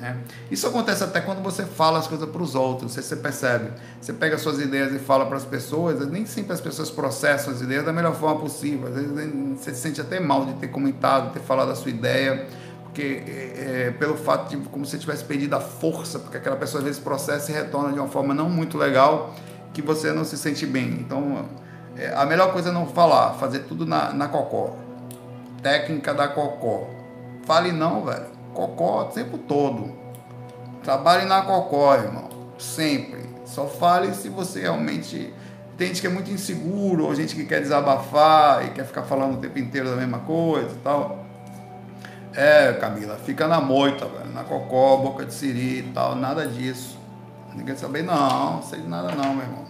né? 0.00 0.16
Isso 0.50 0.66
acontece 0.66 1.04
até 1.04 1.20
quando 1.20 1.42
você 1.42 1.64
fala 1.64 1.98
as 1.98 2.06
coisas 2.06 2.28
para 2.28 2.42
os 2.42 2.54
outros, 2.54 2.92
você, 2.92 3.02
você 3.02 3.16
percebe. 3.16 3.70
Você 4.00 4.12
pega 4.12 4.38
suas 4.38 4.58
ideias 4.58 4.92
e 4.92 4.98
fala 4.98 5.26
para 5.26 5.36
as 5.36 5.44
pessoas, 5.44 6.06
nem 6.08 6.24
sempre 6.24 6.54
as 6.54 6.60
pessoas 6.60 6.90
processam 6.90 7.52
as 7.52 7.60
ideias 7.60 7.84
da 7.84 7.92
melhor 7.92 8.14
forma 8.14 8.40
possível. 8.40 8.88
Às 8.88 8.94
vezes 8.94 9.10
você 9.56 9.74
se 9.74 9.80
sente 9.80 10.00
até 10.00 10.18
mal 10.18 10.46
de 10.46 10.54
ter 10.54 10.68
comentado, 10.68 11.32
ter 11.32 11.40
falado 11.40 11.70
a 11.70 11.74
sua 11.74 11.90
ideia, 11.90 12.46
porque 12.84 13.02
é, 13.02 13.86
é, 13.88 13.90
pelo 13.90 14.16
fato 14.16 14.48
de 14.48 14.56
como 14.68 14.86
se 14.86 14.98
tivesse 14.98 15.22
perdido 15.22 15.54
a 15.54 15.60
força, 15.60 16.18
porque 16.18 16.38
aquela 16.38 16.56
pessoa 16.56 16.80
às 16.80 16.84
vezes 16.86 17.00
processa 17.00 17.52
e 17.52 17.54
retorna 17.54 17.92
de 17.92 17.98
uma 17.98 18.08
forma 18.08 18.32
não 18.32 18.48
muito 18.48 18.78
legal, 18.78 19.34
que 19.74 19.82
você 19.82 20.12
não 20.12 20.24
se 20.24 20.36
sente 20.38 20.64
bem. 20.66 20.88
Então, 21.00 21.44
é, 21.96 22.12
a 22.14 22.24
melhor 22.24 22.52
coisa 22.52 22.70
é 22.70 22.72
não 22.72 22.86
falar, 22.86 23.34
fazer 23.34 23.60
tudo 23.60 23.84
na, 23.84 24.12
na 24.12 24.28
cocó. 24.28 24.76
Técnica 25.62 26.14
da 26.14 26.26
cocó. 26.26 26.88
Fale 27.44 27.70
não, 27.70 28.04
velho. 28.04 28.39
Cocó 28.54 29.02
o 29.02 29.04
tempo 29.06 29.38
todo. 29.38 29.92
Trabalhe 30.82 31.24
na 31.24 31.42
cocó, 31.42 31.94
irmão. 31.94 32.28
Sempre. 32.58 33.28
Só 33.44 33.66
fale 33.66 34.14
se 34.14 34.28
você 34.28 34.60
realmente. 34.60 35.32
Tem 35.76 35.88
gente 35.88 36.00
que 36.00 36.06
é 36.06 36.10
muito 36.10 36.30
inseguro, 36.30 37.06
ou 37.06 37.14
gente 37.14 37.34
que 37.34 37.44
quer 37.44 37.60
desabafar 37.60 38.66
e 38.66 38.70
quer 38.70 38.84
ficar 38.84 39.02
falando 39.02 39.34
o 39.34 39.36
tempo 39.38 39.58
inteiro 39.58 39.88
da 39.88 39.96
mesma 39.96 40.18
coisa 40.18 40.70
e 40.70 40.78
tal. 40.84 41.24
É, 42.34 42.74
Camila, 42.74 43.16
fica 43.16 43.48
na 43.48 43.60
moita, 43.60 44.06
velho, 44.06 44.32
na 44.32 44.44
cocó, 44.44 44.98
boca 44.98 45.24
de 45.24 45.34
siri 45.34 45.80
e 45.80 45.90
tal, 45.94 46.14
nada 46.14 46.46
disso. 46.46 46.98
Ninguém 47.54 47.76
saber, 47.76 48.02
não, 48.02 48.56
não 48.56 48.62
sei 48.62 48.80
de 48.80 48.88
nada 48.88 49.12
não, 49.12 49.34
meu 49.34 49.44
irmão. 49.44 49.64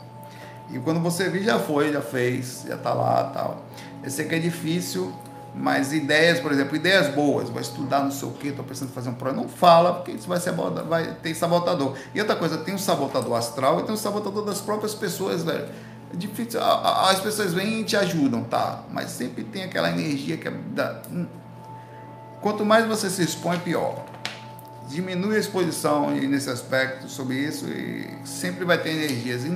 E 0.71 0.79
quando 0.79 1.01
você 1.01 1.29
vir, 1.29 1.43
já 1.43 1.59
foi, 1.59 1.93
já 1.93 2.03
fez, 2.03 2.65
já 2.69 2.77
tá 2.77 2.93
lá 2.93 3.25
tal. 3.25 3.65
Eu 4.03 4.11
sei 4.11 4.27
que 4.27 4.35
é 4.35 4.39
difícil, 4.39 5.13
mas 5.55 5.93
ideias, 5.93 6.39
por 6.39 6.53
exemplo, 6.53 6.77
ideias 6.77 7.09
boas, 7.09 7.49
vai 7.49 7.63
estudar 7.63 8.03
não 8.05 8.11
sei 8.11 8.29
o 8.29 8.33
que, 8.33 8.53
tô 8.53 8.63
pensando 8.63 8.91
em 8.91 8.93
fazer 8.93 9.11
um 9.11 9.15
projeto, 9.15 9.37
não 9.37 9.49
fala, 9.49 9.95
porque 9.95 10.13
isso 10.13 10.29
vai, 10.29 10.39
ser, 10.39 10.53
vai 10.53 11.15
ter 11.15 11.35
sabotador. 11.35 11.97
E 12.15 12.21
outra 12.21 12.37
coisa, 12.37 12.59
tem 12.59 12.75
um 12.75 12.79
sabotador 12.79 13.37
astral 13.37 13.81
e 13.81 13.83
tem 13.83 13.93
um 13.93 13.99
sabotador 13.99 14.45
das 14.45 14.61
próprias 14.61 14.95
pessoas, 14.95 15.43
velho. 15.43 15.69
É 16.13 16.17
difícil, 16.17 16.61
as 16.63 17.21
pessoas 17.21 17.53
vêm 17.53 17.81
e 17.81 17.85
te 17.85 17.97
ajudam, 17.97 18.43
tá? 18.43 18.83
Mas 18.91 19.11
sempre 19.11 19.45
tem 19.45 19.65
aquela 19.65 19.91
energia 19.91 20.37
que 20.37 20.49
é 20.49 20.51
da, 20.51 21.03
hum. 21.11 21.27
Quanto 22.41 22.65
mais 22.65 22.87
você 22.87 23.11
se 23.11 23.23
expõe, 23.23 23.59
pior. 23.59 24.05
Diminui 24.89 25.37
a 25.37 25.39
exposição 25.39 26.11
nesse 26.11 26.51
aspecto 26.51 27.09
sobre 27.09 27.37
isso 27.37 27.69
e 27.69 28.09
sempre 28.25 28.65
vai 28.65 28.79
ter 28.79 28.91
energias. 28.91 29.45
E, 29.45 29.49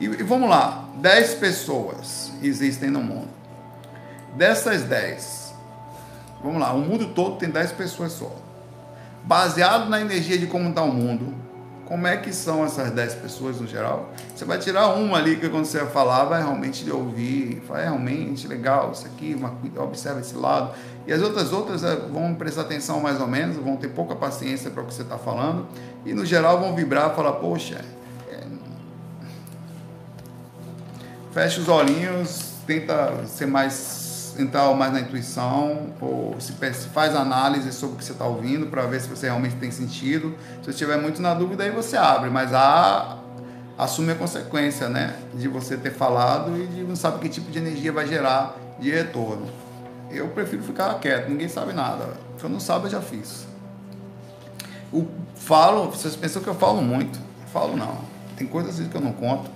e, 0.00 0.04
e 0.04 0.22
vamos 0.22 0.48
lá, 0.48 0.88
10 0.96 1.34
pessoas 1.36 2.30
existem 2.42 2.90
no 2.90 3.00
mundo. 3.00 3.28
Dessas 4.36 4.82
10, 4.82 5.54
vamos 6.42 6.60
lá, 6.60 6.70
o 6.74 6.78
mundo 6.78 7.06
todo 7.14 7.36
tem 7.36 7.48
10 7.48 7.72
pessoas 7.72 8.12
só. 8.12 8.30
Baseado 9.24 9.88
na 9.88 9.98
energia 9.98 10.38
de 10.38 10.46
como 10.46 10.68
está 10.68 10.82
o 10.82 10.92
mundo, 10.92 11.34
como 11.86 12.06
é 12.06 12.18
que 12.18 12.32
são 12.34 12.62
essas 12.62 12.90
10 12.90 13.14
pessoas 13.14 13.60
no 13.60 13.66
geral? 13.66 14.10
Você 14.34 14.44
vai 14.44 14.58
tirar 14.58 14.88
uma 14.88 15.16
ali 15.16 15.36
que 15.36 15.48
quando 15.48 15.64
você 15.64 15.86
falar, 15.86 16.24
vai 16.24 16.42
realmente 16.42 16.88
ouvir, 16.90 17.62
vai 17.66 17.82
é 17.82 17.84
realmente 17.84 18.46
legal, 18.46 18.92
isso 18.92 19.06
aqui, 19.06 19.34
observa 19.78 20.20
esse 20.20 20.34
lado. 20.34 20.74
E 21.06 21.12
as 21.14 21.22
outras 21.22 21.52
outras 21.54 21.82
é, 21.82 21.96
vão 21.96 22.34
prestar 22.34 22.62
atenção 22.62 23.00
mais 23.00 23.18
ou 23.18 23.26
menos, 23.26 23.56
vão 23.56 23.76
ter 23.76 23.88
pouca 23.88 24.14
paciência 24.14 24.70
para 24.70 24.82
o 24.82 24.86
que 24.86 24.92
você 24.92 25.02
está 25.02 25.16
falando, 25.16 25.66
e 26.04 26.12
no 26.12 26.26
geral 26.26 26.60
vão 26.60 26.74
vibrar 26.74 27.14
falar, 27.14 27.32
poxa, 27.32 27.82
fecha 31.32 31.60
os 31.60 31.68
olhinhos, 31.68 32.52
tenta 32.66 33.26
ser 33.26 33.46
mais 33.46 34.05
entrar 34.38 34.72
mais 34.74 34.92
na 34.92 35.00
intuição, 35.00 35.94
ou 36.00 36.36
se 36.40 36.52
faz 36.88 37.14
análise 37.14 37.72
sobre 37.72 37.96
o 37.96 37.98
que 37.98 38.04
você 38.04 38.12
está 38.12 38.24
ouvindo 38.24 38.66
para 38.66 38.82
ver 38.86 39.00
se 39.00 39.08
você 39.08 39.26
realmente 39.26 39.56
tem 39.56 39.70
sentido. 39.70 40.34
Se 40.58 40.64
você 40.64 40.70
estiver 40.70 41.00
muito 41.00 41.20
na 41.20 41.34
dúvida, 41.34 41.64
aí 41.64 41.70
você 41.70 41.96
abre, 41.96 42.30
mas 42.30 42.52
a 42.52 43.18
assume 43.78 44.12
a 44.12 44.14
consequência, 44.14 44.88
né, 44.88 45.14
de 45.34 45.48
você 45.48 45.76
ter 45.76 45.92
falado 45.92 46.56
e 46.56 46.66
de 46.66 46.82
não 46.82 46.96
sabe 46.96 47.18
que 47.18 47.28
tipo 47.28 47.50
de 47.50 47.58
energia 47.58 47.92
vai 47.92 48.06
gerar 48.06 48.56
de 48.80 48.90
retorno. 48.90 49.46
Eu 50.10 50.28
prefiro 50.28 50.62
ficar 50.62 50.94
quieto, 50.94 51.28
ninguém 51.28 51.48
sabe 51.48 51.72
nada. 51.72 52.14
Se 52.38 52.44
eu 52.44 52.48
não 52.48 52.60
sabe, 52.60 52.86
eu 52.86 52.90
já 52.90 53.00
fiz. 53.02 53.46
O 54.92 55.06
falo, 55.34 55.90
vocês 55.90 56.16
pensam 56.16 56.40
que 56.40 56.48
eu 56.48 56.54
falo 56.54 56.80
muito? 56.80 57.18
Eu 57.18 57.48
falo 57.52 57.76
não. 57.76 57.98
Tem 58.36 58.46
coisas 58.46 58.86
que 58.86 58.94
eu 58.94 59.00
não 59.00 59.12
conto. 59.12 59.50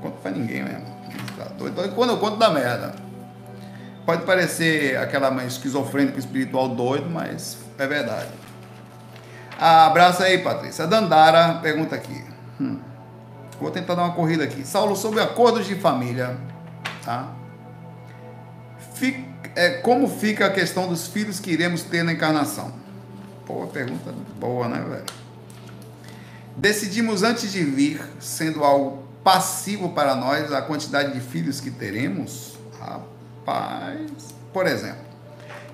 Conto 0.00 0.18
pra 0.22 0.30
ninguém 0.30 0.62
mesmo. 0.62 0.86
Tá. 1.36 1.46
Quando 1.94 2.10
eu 2.10 2.18
conto, 2.18 2.36
dá 2.36 2.50
merda. 2.50 2.94
Pode 4.08 4.24
parecer 4.24 4.96
aquela 4.96 5.30
mãe 5.30 5.46
esquizofrênica 5.46 6.18
espiritual 6.18 6.66
doido, 6.70 7.10
mas 7.10 7.58
é 7.76 7.86
verdade. 7.86 8.30
Ah, 9.60 9.84
abraço 9.84 10.22
aí, 10.22 10.38
Patrícia. 10.38 10.86
Dandara 10.86 11.58
pergunta 11.60 11.94
aqui. 11.94 12.24
Hum. 12.58 12.78
Vou 13.60 13.70
tentar 13.70 13.94
dar 13.94 14.04
uma 14.04 14.14
corrida 14.14 14.44
aqui. 14.44 14.66
Saulo, 14.66 14.96
sobre 14.96 15.20
acordos 15.20 15.66
de 15.66 15.74
família, 15.74 16.38
tá? 17.04 17.34
Fica, 18.94 19.20
é, 19.54 19.72
como 19.82 20.08
fica 20.08 20.46
a 20.46 20.50
questão 20.50 20.88
dos 20.88 21.08
filhos 21.08 21.38
que 21.38 21.50
iremos 21.50 21.82
ter 21.82 22.02
na 22.02 22.14
encarnação? 22.14 22.72
Pô, 23.44 23.66
pergunta 23.66 24.10
boa, 24.40 24.68
né, 24.68 24.82
velho? 24.88 25.04
Decidimos 26.56 27.22
antes 27.22 27.52
de 27.52 27.62
vir, 27.62 28.00
sendo 28.18 28.64
algo 28.64 29.06
passivo 29.22 29.90
para 29.90 30.14
nós 30.14 30.50
a 30.50 30.62
quantidade 30.62 31.12
de 31.12 31.20
filhos 31.20 31.60
que 31.60 31.70
teremos? 31.70 32.56
Rapaz, 33.48 34.34
por 34.52 34.66
exemplo, 34.66 35.00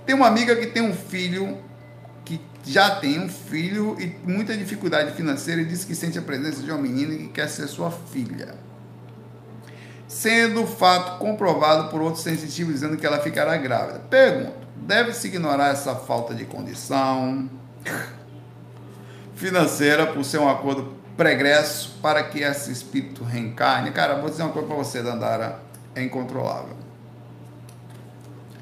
tem 0.07 0.15
uma 0.15 0.29
amiga 0.29 0.55
que 0.55 0.69
tem 0.69 0.81
um 0.81 0.95
filho 0.95 1.59
que 2.25 2.41
já 2.65 2.97
tem 2.97 3.19
um 3.19 3.29
filho 3.29 3.97
e 4.01 4.07
muita 4.25 4.57
dificuldade 4.57 5.13
financeira 5.13 5.61
e 5.61 5.65
diz 5.65 5.85
que 5.85 5.93
sente 5.93 6.17
a 6.17 6.23
presença 6.23 6.63
de 6.63 6.71
uma 6.71 6.81
menina 6.81 7.17
que 7.17 7.29
quer 7.29 7.49
ser 7.49 7.67
sua 7.67 7.91
filha. 7.91 8.55
Sendo 10.07 10.63
o 10.63 10.67
fato 10.67 11.19
comprovado 11.19 11.91
por 11.91 12.01
outros 12.01 12.23
sensitivos 12.23 12.75
dizendo 12.75 12.97
que 12.97 13.05
ela 13.05 13.19
ficará 13.19 13.57
grávida. 13.57 13.99
Pergunto: 14.09 14.55
deve-se 14.77 15.27
ignorar 15.27 15.71
essa 15.71 15.97
falta 15.97 16.33
de 16.33 16.45
condição 16.45 17.51
financeira 19.35 20.07
por 20.07 20.25
ser 20.25 20.39
um 20.39 20.49
acordo 20.49 20.95
pregresso 21.17 21.99
para 22.01 22.23
que 22.23 22.41
esse 22.41 22.71
espírito 22.71 23.25
reencarne. 23.25 23.91
Cara, 23.91 24.15
vou 24.15 24.31
dizer 24.31 24.45
uma 24.45 24.53
coisa 24.53 24.69
para 24.69 24.77
você, 24.77 25.03
Dandara, 25.03 25.59
é 25.95 26.03
incontrolável. 26.05 26.84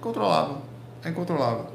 Incontrolável. 0.02 0.56
É 1.04 1.10
incontrolável. 1.10 1.66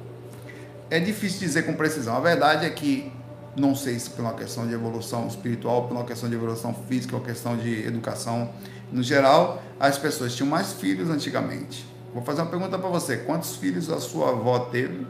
É 0.90 1.00
difícil 1.00 1.40
dizer 1.40 1.66
com 1.66 1.74
precisão. 1.76 2.14
A 2.14 2.20
verdade 2.20 2.66
é 2.66 2.70
que 2.70 3.10
não 3.56 3.74
sei 3.74 3.98
se 3.98 4.10
por 4.10 4.20
uma 4.20 4.34
questão 4.34 4.68
de 4.68 4.74
evolução 4.74 5.26
espiritual, 5.28 5.88
por 5.88 5.96
uma 5.96 6.04
questão 6.04 6.28
de 6.28 6.36
evolução 6.36 6.74
física, 6.74 7.16
ou 7.16 7.22
questão 7.22 7.56
de 7.56 7.88
educação. 7.88 8.52
No 8.92 9.02
geral, 9.02 9.64
as 9.80 9.98
pessoas 9.98 10.36
tinham 10.36 10.50
mais 10.50 10.74
filhos 10.74 11.10
antigamente. 11.10 11.88
Vou 12.14 12.22
fazer 12.22 12.42
uma 12.42 12.50
pergunta 12.50 12.78
para 12.78 12.90
você: 12.90 13.16
quantos 13.16 13.56
filhos 13.56 13.90
a 13.90 14.02
sua 14.02 14.32
avó 14.32 14.60
teve? 14.60 15.08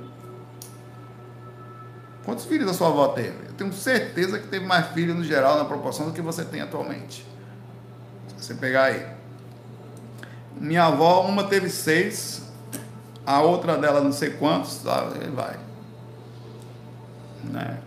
Quantos 2.24 2.46
filhos 2.46 2.70
a 2.70 2.74
sua 2.76 2.90
avó 2.90 3.08
teve? 3.08 3.48
Eu 3.48 3.54
tenho 3.54 3.74
certeza 3.74 4.38
que 4.38 4.48
teve 4.48 4.64
mais 4.64 4.90
filhos 4.90 5.16
no 5.16 5.24
geral, 5.24 5.58
na 5.58 5.66
proporção 5.66 6.06
do 6.06 6.12
que 6.12 6.22
você 6.22 6.46
tem 6.46 6.62
atualmente. 6.62 7.26
Se 8.38 8.46
você 8.46 8.54
pegar 8.54 8.84
aí. 8.84 9.08
Minha 10.56 10.86
avó, 10.86 11.22
uma 11.22 11.46
teve 11.46 11.68
seis, 11.70 12.47
a 13.28 13.42
outra 13.42 13.76
dela 13.76 14.00
não 14.00 14.14
sei 14.14 14.30
quantos, 14.30 14.82
aí 14.88 15.30
vai. 15.30 15.58
Né? 17.44 17.78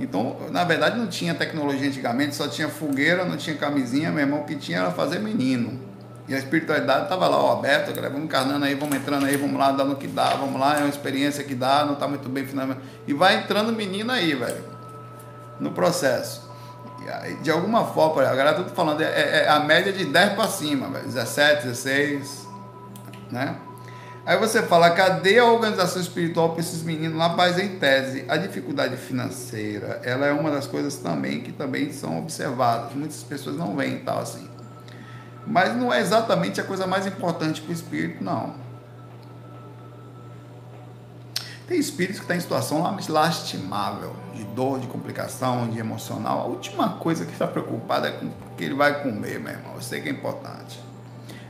Então, 0.00 0.38
na 0.50 0.64
verdade, 0.64 0.98
não 0.98 1.06
tinha 1.06 1.34
tecnologia 1.34 1.86
antigamente, 1.86 2.34
só 2.34 2.48
tinha 2.48 2.66
fogueira, 2.70 3.22
não 3.26 3.36
tinha 3.36 3.56
camisinha, 3.56 4.10
meu 4.10 4.20
irmão, 4.20 4.40
o 4.40 4.44
que 4.44 4.56
tinha 4.56 4.78
era 4.78 4.90
fazer 4.90 5.18
menino. 5.18 5.78
E 6.26 6.34
a 6.34 6.38
espiritualidade 6.38 7.04
estava 7.04 7.28
lá, 7.28 7.36
ó, 7.36 7.58
aberta, 7.58 7.92
vamos 8.00 8.24
encarnando 8.24 8.64
aí, 8.64 8.74
vamos 8.74 8.96
entrando 8.96 9.26
aí, 9.26 9.36
vamos 9.36 9.58
lá, 9.58 9.70
dando 9.70 9.92
o 9.92 9.96
que 9.96 10.06
dá, 10.06 10.30
vamos 10.30 10.58
lá, 10.58 10.76
é 10.76 10.78
uma 10.78 10.88
experiência 10.88 11.44
que 11.44 11.54
dá, 11.54 11.84
não 11.84 11.92
está 11.92 12.08
muito 12.08 12.30
bem 12.30 12.46
finalmente. 12.46 12.80
E 13.06 13.12
vai 13.12 13.36
entrando 13.36 13.72
menino 13.72 14.10
aí, 14.10 14.34
velho, 14.34 14.64
no 15.60 15.72
processo. 15.72 16.46
De 17.42 17.50
alguma 17.50 17.84
forma, 17.84 18.22
a 18.22 18.34
galera 18.34 18.54
tudo 18.54 18.70
falando, 18.70 19.02
é, 19.02 19.04
é, 19.04 19.44
é 19.44 19.48
a 19.48 19.60
média 19.60 19.92
de 19.92 20.06
10 20.06 20.32
para 20.32 20.48
cima, 20.48 20.88
velho, 20.88 21.04
17, 21.04 21.66
16, 21.66 22.48
né? 23.30 23.56
Aí 24.26 24.36
você 24.38 24.60
fala, 24.60 24.90
cadê 24.90 25.38
a 25.38 25.44
organização 25.44 26.02
espiritual 26.02 26.50
para 26.50 26.60
esses 26.60 26.82
meninos 26.82 27.16
lá? 27.16 27.28
Mas 27.28 27.60
em 27.60 27.78
tese, 27.78 28.24
a 28.26 28.36
dificuldade 28.36 28.96
financeira, 28.96 30.00
ela 30.02 30.26
é 30.26 30.32
uma 30.32 30.50
das 30.50 30.66
coisas 30.66 30.96
também 30.96 31.42
que 31.42 31.52
também 31.52 31.92
são 31.92 32.18
observadas. 32.18 32.92
Muitas 32.92 33.22
pessoas 33.22 33.56
não 33.56 33.76
veem 33.76 34.00
tal 34.00 34.18
assim. 34.18 34.50
Mas 35.46 35.76
não 35.76 35.94
é 35.94 36.00
exatamente 36.00 36.60
a 36.60 36.64
coisa 36.64 36.88
mais 36.88 37.06
importante 37.06 37.60
para 37.60 37.70
o 37.70 37.72
espírito, 37.72 38.24
não. 38.24 38.54
Tem 41.68 41.78
espíritos 41.78 42.16
que 42.16 42.24
estão 42.24 42.34
tá 42.34 42.36
em 42.36 42.40
situação 42.40 42.82
lastimável, 43.08 44.16
de 44.34 44.42
dor, 44.42 44.80
de 44.80 44.88
complicação, 44.88 45.68
de 45.68 45.78
emocional. 45.78 46.40
A 46.40 46.44
última 46.46 46.94
coisa 46.94 47.24
que 47.24 47.32
está 47.32 47.46
preocupado 47.46 48.08
é 48.08 48.10
com 48.10 48.26
o 48.26 48.32
que 48.56 48.64
ele 48.64 48.74
vai 48.74 49.04
comer, 49.04 49.38
meu 49.38 49.52
irmão. 49.52 49.74
Eu 49.76 49.82
sei 49.82 50.00
que 50.00 50.08
é 50.08 50.12
importante. 50.12 50.85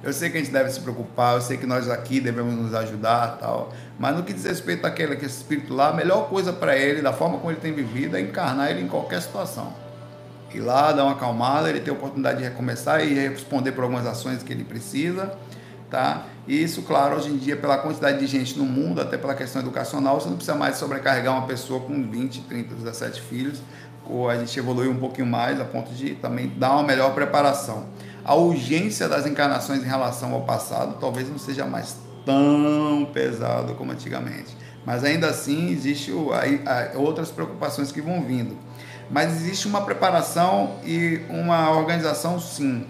Eu 0.03 0.13
sei 0.13 0.31
que 0.31 0.37
a 0.37 0.41
gente 0.41 0.53
deve 0.53 0.71
se 0.71 0.81
preocupar, 0.81 1.35
eu 1.35 1.41
sei 1.41 1.57
que 1.57 1.67
nós 1.67 1.89
aqui 1.89 2.21
devemos 2.21 2.55
nos 2.55 2.75
ajudar 2.75 3.39
tal. 3.39 3.73
Mas 3.99 4.17
no 4.17 4.23
que 4.23 4.33
diz 4.33 4.45
respeito 4.45 4.87
àquele, 4.87 5.15
àquele 5.15 5.31
espírito 5.31 5.75
lá, 5.75 5.89
a 5.89 5.93
melhor 5.93 6.29
coisa 6.29 6.53
para 6.53 6.77
ele, 6.77 7.03
da 7.03 7.13
forma 7.13 7.39
como 7.39 7.51
ele 7.51 7.61
tem 7.61 7.73
vivido, 7.73 8.17
é 8.17 8.21
encarnar 8.21 8.71
ele 8.71 8.83
em 8.83 8.89
qualquer 8.89 9.21
situação 9.21 9.87
ir 10.57 10.61
lá, 10.61 10.93
dar 10.93 11.05
uma 11.05 11.13
acalmada, 11.13 11.69
ele 11.69 11.81
ter 11.81 11.91
a 11.91 11.95
oportunidade 11.95 12.39
de 12.39 12.45
recomeçar 12.45 13.05
e 13.05 13.15
responder 13.15 13.73
por 13.73 13.85
algumas 13.85 14.07
ações 14.07 14.43
que 14.43 14.53
ele 14.53 14.65
precisa. 14.65 15.33
tá? 15.91 16.25
E 16.47 16.63
isso, 16.63 16.83
claro, 16.83 17.17
hoje 17.17 17.31
em 17.31 17.37
dia, 17.37 17.57
pela 17.57 17.79
quantidade 17.79 18.19
de 18.19 18.27
gente 18.27 18.59
no 18.59 18.65
mundo, 18.65 19.01
até 19.01 19.17
pela 19.17 19.35
questão 19.35 19.63
educacional, 19.63 20.21
você 20.21 20.29
não 20.29 20.37
precisa 20.37 20.57
mais 20.57 20.77
sobrecarregar 20.77 21.35
uma 21.35 21.47
pessoa 21.47 21.81
com 21.81 22.09
20, 22.09 22.43
30, 22.43 22.75
17 22.75 23.21
filhos, 23.23 23.61
ou 24.09 24.31
a 24.31 24.37
gente 24.37 24.57
evoluiu 24.59 24.91
um 24.91 24.99
pouquinho 24.99 25.27
mais 25.27 25.61
a 25.61 25.65
ponto 25.65 25.93
de 25.93 26.15
também 26.15 26.53
dar 26.57 26.73
uma 26.73 26.85
melhor 26.85 27.13
preparação. 27.15 27.87
A 28.27 28.35
urgência 28.35 29.09
das 29.09 29.25
encarnações 29.25 29.85
em 29.85 29.87
relação 29.87 30.35
ao 30.35 30.41
passado 30.41 30.97
talvez 30.99 31.31
não 31.31 31.39
seja 31.39 31.65
mais 31.65 31.95
tão 32.25 33.09
pesado 33.15 33.75
como 33.77 33.93
antigamente. 33.93 34.57
Mas 34.85 35.05
ainda 35.05 35.29
assim, 35.29 35.71
existe 35.71 36.11
outras 36.97 37.31
preocupações 37.31 37.93
que 37.93 38.01
vão 38.01 38.25
vindo. 38.25 38.59
Mas 39.09 39.37
existe 39.37 39.69
uma 39.69 39.83
preparação 39.83 40.75
e 40.85 41.21
uma 41.29 41.71
organização, 41.71 42.41
sim. 42.41 42.85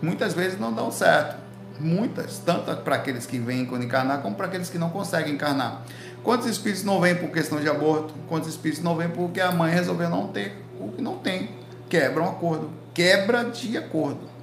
Muitas 0.00 0.32
vezes 0.32 0.58
não 0.58 0.72
dão 0.72 0.90
certo 0.90 1.44
Muitas, 1.78 2.38
tanto 2.38 2.74
para 2.78 2.94
aqueles 2.94 3.26
que 3.26 3.38
vêm 3.38 3.66
quando 3.66 3.84
encarnar, 3.84 4.22
como 4.22 4.34
para 4.36 4.46
aqueles 4.46 4.70
que 4.70 4.78
não 4.78 4.90
conseguem 4.90 5.34
encarnar. 5.34 5.82
Quantos 6.22 6.46
espíritos 6.46 6.84
não 6.84 7.00
vêm 7.00 7.16
por 7.16 7.30
questão 7.30 7.60
de 7.60 7.68
aborto? 7.68 8.14
Quantos 8.28 8.48
espíritos 8.48 8.82
não 8.82 8.96
vêm 8.96 9.08
porque 9.08 9.40
a 9.40 9.50
mãe 9.50 9.72
resolveu 9.74 10.08
não 10.08 10.28
ter? 10.28 10.56
O 10.80 10.92
que 10.92 11.02
não 11.02 11.18
tem. 11.18 11.50
Quebra 11.88 12.22
um 12.22 12.28
acordo. 12.28 12.70
Quebra 12.94 13.44
de 13.44 13.76
acordo. 13.76 14.33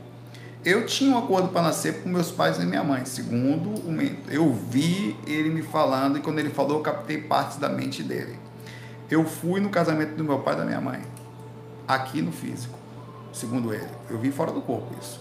Eu 0.63 0.85
tinha 0.85 1.15
um 1.15 1.17
acordo 1.17 1.49
para 1.49 1.63
nascer 1.63 2.03
com 2.03 2.09
meus 2.09 2.29
pais 2.29 2.59
e 2.59 2.65
minha 2.65 2.83
mãe. 2.83 3.03
Segundo, 3.05 3.73
eu 4.29 4.53
vi 4.53 5.17
ele 5.25 5.49
me 5.49 5.63
falando 5.63 6.19
e 6.19 6.21
quando 6.21 6.37
ele 6.37 6.51
falou, 6.51 6.77
eu 6.77 6.83
captei 6.83 7.17
partes 7.17 7.57
da 7.57 7.67
mente 7.67 8.03
dele. 8.03 8.37
Eu 9.09 9.25
fui 9.25 9.59
no 9.59 9.69
casamento 9.69 10.15
do 10.15 10.23
meu 10.23 10.39
pai 10.39 10.53
e 10.53 10.57
da 10.57 10.65
minha 10.65 10.79
mãe. 10.79 11.01
Aqui 11.87 12.21
no 12.21 12.31
físico. 12.31 12.77
Segundo 13.33 13.73
ele. 13.73 13.89
Eu 14.09 14.19
vi 14.19 14.31
fora 14.31 14.51
do 14.51 14.61
corpo 14.61 14.93
isso. 15.01 15.19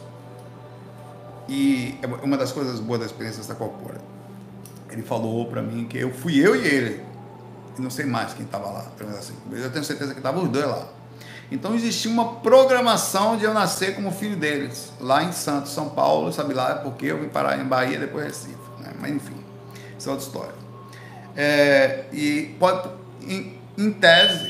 E 1.49 1.99
é 2.03 2.07
uma 2.07 2.37
das 2.37 2.53
coisas 2.53 2.79
boas 2.79 3.01
da 3.01 3.07
experiência 3.07 3.43
da 3.45 3.55
corpora. 3.55 4.01
Ele 4.91 5.03
falou 5.03 5.47
para 5.47 5.63
mim 5.63 5.87
que 5.87 5.97
eu 5.97 6.13
fui 6.13 6.39
eu 6.39 6.55
e 6.55 6.67
ele. 6.67 7.03
E 7.79 7.81
não 7.81 7.91
sei 7.91 8.05
mais 8.05 8.35
quem 8.35 8.45
estava 8.45 8.69
lá. 8.69 8.87
Assim. 9.19 9.35
Eu 9.51 9.73
tenho 9.73 9.85
certeza 9.85 10.13
que 10.13 10.21
estavam 10.21 10.45
os 10.45 10.51
dois 10.51 10.67
lá. 10.67 10.87
Então 11.51 11.75
existia 11.75 12.11
uma 12.11 12.35
programação 12.37 13.37
de 13.37 13.45
eu 13.45 13.53
nascer 13.53 13.97
como 13.97 14.13
filho 14.13 14.37
deles, 14.37 14.93
lá 15.01 15.25
em 15.25 15.33
Santos, 15.33 15.73
São 15.73 15.89
Paulo, 15.89 16.33
sabe 16.33 16.55
lá 16.55 16.77
porque 16.77 17.07
eu 17.07 17.19
vim 17.19 17.29
parar 17.29 17.59
em 17.59 17.65
Bahia 17.65 17.99
depois 17.99 18.25
Recife. 18.25 18.57
Né? 18.79 18.93
Mas 19.01 19.11
enfim, 19.13 19.37
isso 19.99 20.09
é 20.09 20.13
outra 20.13 20.27
história. 20.27 20.55
É, 21.37 22.05
e 22.13 22.55
pode, 22.59 22.89
em, 23.23 23.59
em 23.77 23.93
tese. 23.93 24.49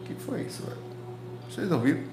O 0.00 0.04
que 0.04 0.14
foi 0.14 0.42
isso, 0.42 0.62
velho? 0.62 0.78
Vocês 1.50 1.70
ouviram? 1.70 2.10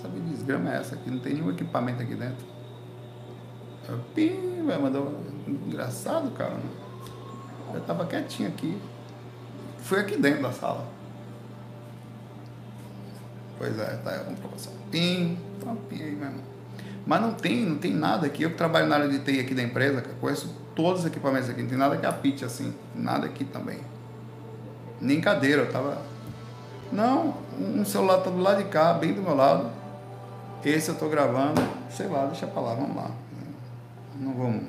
sabe 0.00 0.20
que 0.20 0.30
desgrama 0.30 0.72
é 0.72 0.78
essa 0.78 0.96
aqui? 0.96 1.10
Não 1.10 1.20
tem 1.20 1.34
nenhum 1.34 1.50
equipamento 1.50 2.02
aqui 2.02 2.14
dentro. 2.14 2.44
Pim, 4.14 4.64
vai 4.66 4.78
mandou. 4.78 5.20
Engraçado, 5.46 6.30
cara. 6.32 6.56
Eu 7.74 7.80
tava 7.82 8.06
quietinho 8.06 8.48
aqui. 8.48 8.76
Foi 9.82 10.00
aqui 10.00 10.16
dentro 10.16 10.42
da 10.42 10.52
sala. 10.52 10.86
Pois 13.58 13.78
é, 13.78 13.96
tá 14.02 14.10
aí 14.10 14.16
a 14.20 14.24
comprovação. 14.24 14.72
Pim, 14.90 15.38
tá 15.64 15.74
pim 15.88 16.02
aí 16.02 16.16
mesmo. 16.16 16.40
Mas 17.06 17.20
não 17.20 17.32
tem, 17.32 17.64
não 17.64 17.78
tem 17.78 17.92
nada 17.92 18.26
aqui. 18.26 18.42
Eu 18.42 18.50
que 18.50 18.56
trabalho 18.56 18.86
na 18.86 18.96
área 18.96 19.08
de 19.08 19.18
TI 19.20 19.40
aqui 19.40 19.54
da 19.54 19.62
empresa, 19.62 20.02
conheço 20.20 20.54
todos 20.74 21.00
os 21.00 21.06
equipamentos 21.06 21.48
aqui. 21.48 21.62
Não 21.62 21.68
tem 21.68 21.78
nada 21.78 21.96
que 21.96 22.06
apite 22.06 22.44
assim. 22.44 22.74
Nada 22.94 23.26
aqui 23.26 23.44
também. 23.44 23.78
Nem 25.00 25.20
cadeira, 25.20 25.62
eu 25.62 25.72
tava. 25.72 26.00
Não, 26.92 27.34
um 27.58 27.84
celular 27.84 28.18
tá 28.18 28.30
do 28.30 28.38
lado 28.38 28.62
de 28.62 28.68
cá, 28.68 28.94
bem 28.94 29.12
do 29.12 29.22
meu 29.22 29.34
lado. 29.34 29.70
Esse 30.64 30.90
eu 30.90 30.94
estou 30.94 31.08
gravando, 31.08 31.60
sei 31.90 32.06
lá, 32.06 32.26
deixa 32.26 32.46
para 32.46 32.62
lá, 32.62 32.74
vamos 32.74 32.96
lá. 32.96 33.10
Não 34.18 34.32
vamos. 34.34 34.64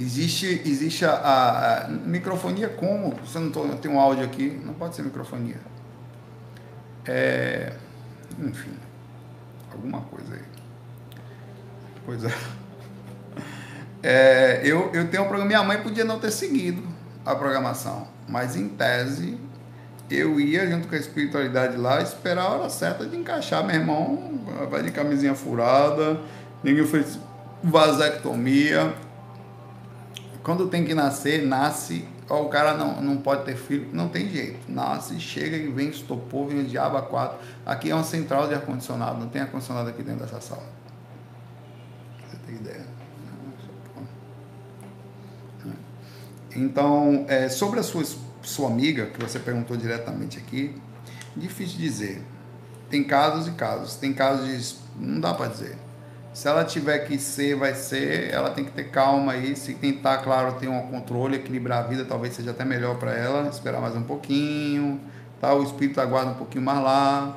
Existe, 0.00 0.62
existe 0.64 1.04
a, 1.04 1.12
a, 1.12 1.84
a 1.84 1.88
microfonia 1.88 2.70
como? 2.70 3.14
Você 3.16 3.38
não 3.38 3.50
tô, 3.50 3.68
tem 3.68 3.90
um 3.90 4.00
áudio 4.00 4.24
aqui, 4.24 4.58
não 4.64 4.72
pode 4.72 4.96
ser 4.96 5.02
microfonia. 5.02 5.58
É, 7.06 7.74
enfim, 8.38 8.72
alguma 9.70 10.00
coisa 10.00 10.32
aí. 10.32 10.42
Pois 12.06 12.24
é. 12.24 12.32
é 14.02 14.60
eu, 14.64 14.90
eu 14.94 15.06
tenho 15.10 15.24
um 15.24 15.28
programa. 15.28 15.48
Minha 15.48 15.62
mãe 15.62 15.82
podia 15.82 16.04
não 16.04 16.18
ter 16.18 16.30
seguido 16.30 16.82
a 17.26 17.34
programação, 17.34 18.08
mas 18.26 18.56
em 18.56 18.70
tese 18.70 19.38
eu 20.10 20.40
ia 20.40 20.66
junto 20.66 20.88
com 20.88 20.94
a 20.94 20.98
espiritualidade 20.98 21.76
lá 21.76 22.00
esperar 22.00 22.46
a 22.46 22.48
hora 22.48 22.70
certa 22.70 23.04
de 23.04 23.18
encaixar. 23.18 23.62
Meu 23.66 23.76
irmão 23.76 24.40
vai 24.70 24.82
de 24.82 24.92
camisinha 24.92 25.34
furada, 25.34 26.18
ninguém 26.64 26.86
fez 26.86 27.18
vasectomia. 27.62 28.94
Quando 30.42 30.68
tem 30.68 30.84
que 30.84 30.94
nascer, 30.94 31.46
nasce. 31.46 32.06
o 32.28 32.48
cara 32.48 32.74
não, 32.74 33.00
não 33.00 33.16
pode 33.18 33.44
ter 33.44 33.56
filho, 33.56 33.88
não 33.92 34.08
tem 34.08 34.28
jeito. 34.28 34.70
Nasce, 34.70 35.20
chega 35.20 35.56
e 35.56 35.68
vem 35.68 35.88
estopor, 35.88 36.48
vem 36.48 36.60
o 36.60 36.64
diabo 36.64 36.96
a 36.96 37.02
quatro. 37.02 37.38
Aqui 37.64 37.90
é 37.90 37.94
uma 37.94 38.04
central 38.04 38.48
de 38.48 38.54
ar-condicionado, 38.54 39.18
não 39.18 39.28
tem 39.28 39.42
ar-condicionado 39.42 39.90
aqui 39.90 40.02
dentro 40.02 40.24
dessa 40.24 40.40
sala. 40.40 40.64
Você 42.28 42.36
tem 42.46 42.56
ideia? 42.56 42.86
Então, 46.56 47.26
é, 47.28 47.48
sobre 47.48 47.78
a 47.78 47.82
sua 47.82 48.02
sua 48.42 48.68
amiga, 48.68 49.06
que 49.06 49.20
você 49.20 49.38
perguntou 49.38 49.76
diretamente 49.76 50.38
aqui, 50.38 50.74
difícil 51.36 51.78
dizer. 51.78 52.22
Tem 52.88 53.04
casos 53.04 53.46
e 53.46 53.52
casos. 53.52 53.96
Tem 53.96 54.12
casos 54.12 54.46
de. 54.46 54.76
Não 54.98 55.20
dá 55.20 55.34
para 55.34 55.48
dizer. 55.48 55.78
Se 56.40 56.48
ela 56.48 56.64
tiver 56.64 57.00
que 57.00 57.18
ser, 57.18 57.54
vai 57.54 57.74
ser. 57.74 58.32
Ela 58.32 58.48
tem 58.48 58.64
que 58.64 58.70
ter 58.70 58.84
calma 58.84 59.32
aí. 59.32 59.54
Se 59.54 59.74
tentar, 59.74 60.16
claro, 60.22 60.54
ter 60.54 60.68
um 60.68 60.90
controle, 60.90 61.36
equilibrar 61.36 61.80
a 61.80 61.86
vida, 61.86 62.02
talvez 62.02 62.32
seja 62.32 62.52
até 62.52 62.64
melhor 62.64 62.96
para 62.96 63.14
ela. 63.14 63.46
Esperar 63.46 63.78
mais 63.78 63.94
um 63.94 64.02
pouquinho. 64.02 64.98
Tá? 65.38 65.52
O 65.52 65.62
espírito 65.62 66.00
aguarda 66.00 66.30
um 66.30 66.34
pouquinho 66.36 66.64
mais 66.64 66.82
lá. 66.82 67.36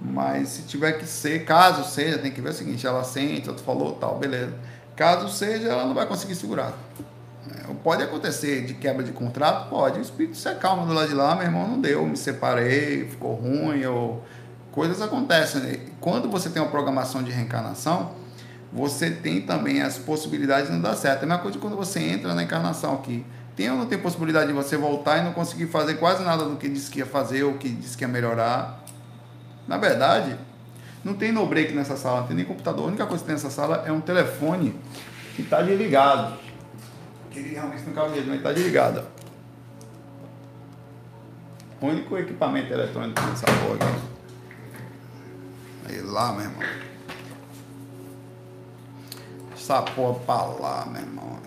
Mas 0.00 0.48
se 0.48 0.62
tiver 0.62 0.92
que 0.92 1.04
ser, 1.04 1.44
caso 1.44 1.84
seja, 1.84 2.16
tem 2.16 2.32
que 2.32 2.40
ver 2.40 2.48
o 2.48 2.52
seguinte: 2.54 2.86
ela 2.86 3.04
sente, 3.04 3.46
outro 3.46 3.62
falou, 3.62 3.92
tal, 3.96 4.18
beleza. 4.18 4.54
Caso 4.96 5.28
seja, 5.28 5.68
ela 5.68 5.84
não 5.84 5.92
vai 5.92 6.06
conseguir 6.06 6.34
segurar. 6.34 6.72
Pode 7.84 8.02
acontecer 8.02 8.64
de 8.64 8.72
quebra 8.72 9.04
de 9.04 9.12
contrato? 9.12 9.68
Pode. 9.68 9.98
O 9.98 10.02
espírito 10.02 10.38
se 10.38 10.48
acalma 10.48 10.86
do 10.86 10.94
lado 10.94 11.08
de 11.08 11.14
lá, 11.14 11.34
meu 11.34 11.44
irmão, 11.44 11.68
não 11.68 11.78
deu, 11.78 12.06
me 12.06 12.16
separei, 12.16 13.06
ficou 13.06 13.34
ruim, 13.34 13.84
ou 13.84 14.24
coisas 14.72 15.02
acontecem. 15.02 15.82
Quando 16.00 16.30
você 16.30 16.48
tem 16.48 16.62
uma 16.62 16.70
programação 16.70 17.22
de 17.22 17.30
reencarnação, 17.30 18.18
você 18.72 19.10
tem 19.10 19.40
também 19.40 19.82
as 19.82 19.98
possibilidades 19.98 20.66
de 20.66 20.72
não 20.72 20.80
dar 20.80 20.94
certo. 20.94 21.22
É 21.22 21.24
a 21.24 21.28
mesma 21.28 21.42
coisa 21.42 21.58
quando 21.58 21.76
você 21.76 22.00
entra 22.00 22.34
na 22.34 22.42
encarnação 22.42 22.94
aqui. 22.94 23.24
Tem 23.56 23.70
ou 23.70 23.76
não 23.76 23.86
tem 23.86 23.98
possibilidade 23.98 24.46
de 24.46 24.52
você 24.52 24.76
voltar 24.76 25.18
e 25.18 25.24
não 25.24 25.32
conseguir 25.32 25.66
fazer 25.66 25.94
quase 25.94 26.22
nada 26.22 26.44
do 26.44 26.56
que 26.56 26.68
disse 26.68 26.90
que 26.90 27.00
ia 27.00 27.06
fazer 27.06 27.42
ou 27.42 27.54
que 27.54 27.68
disse 27.68 27.96
que 27.96 28.04
ia 28.04 28.08
melhorar? 28.08 28.84
Na 29.66 29.76
verdade, 29.76 30.36
não 31.04 31.14
tem 31.14 31.32
no 31.32 31.44
break 31.46 31.72
nessa 31.72 31.96
sala, 31.96 32.20
não 32.20 32.26
tem 32.28 32.36
nem 32.36 32.44
computador. 32.44 32.84
A 32.84 32.88
única 32.88 33.06
coisa 33.06 33.22
que 33.22 33.26
tem 33.26 33.34
nessa 33.34 33.50
sala 33.50 33.84
é 33.86 33.92
um 33.92 34.00
telefone 34.00 34.74
que 35.34 35.42
está 35.42 35.60
desligado 35.62 36.38
que 37.30 37.40
realmente 37.40 37.84
não 37.86 37.92
cabe 37.92 38.20
mas 38.20 38.36
está 38.36 38.52
desligada. 38.52 39.06
O 41.80 41.86
único 41.86 42.18
equipamento 42.18 42.72
eletrônico 42.72 43.20
nessa 43.22 43.46
porra 43.46 43.76
aqui. 43.76 44.00
Aí 45.88 46.00
lá, 46.02 46.32
meu 46.32 46.42
irmão. 46.42 46.89
Essa 49.70 49.82
porra 49.82 50.18
pra 50.26 50.34
lá, 50.34 50.88
meu 50.90 51.00
irmão. 51.00 51.38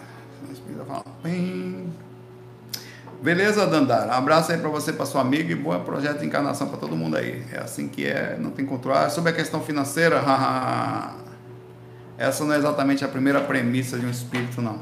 Beleza, 3.21 3.67
Dandara? 3.67 4.13
Um 4.13 4.15
abraço 4.15 4.53
aí 4.53 4.57
pra 4.57 4.69
você, 4.69 4.93
pra 4.93 5.05
sua 5.05 5.19
amiga 5.19 5.51
e 5.51 5.55
bom 5.55 5.77
projeto 5.81 6.19
de 6.19 6.25
encarnação 6.25 6.69
pra 6.69 6.77
todo 6.77 6.95
mundo 6.95 7.17
aí. 7.17 7.45
É 7.51 7.59
assim 7.59 7.89
que 7.89 8.05
é, 8.05 8.37
não 8.39 8.51
tem 8.51 8.65
controle. 8.65 8.97
Ah, 8.97 9.09
sobre 9.09 9.31
a 9.31 9.33
questão 9.33 9.59
financeira, 9.59 10.23
essa 12.17 12.45
não 12.45 12.53
é 12.53 12.57
exatamente 12.57 13.03
a 13.03 13.09
primeira 13.09 13.41
premissa 13.41 13.99
de 13.99 14.05
um 14.05 14.09
espírito, 14.09 14.61
não. 14.61 14.79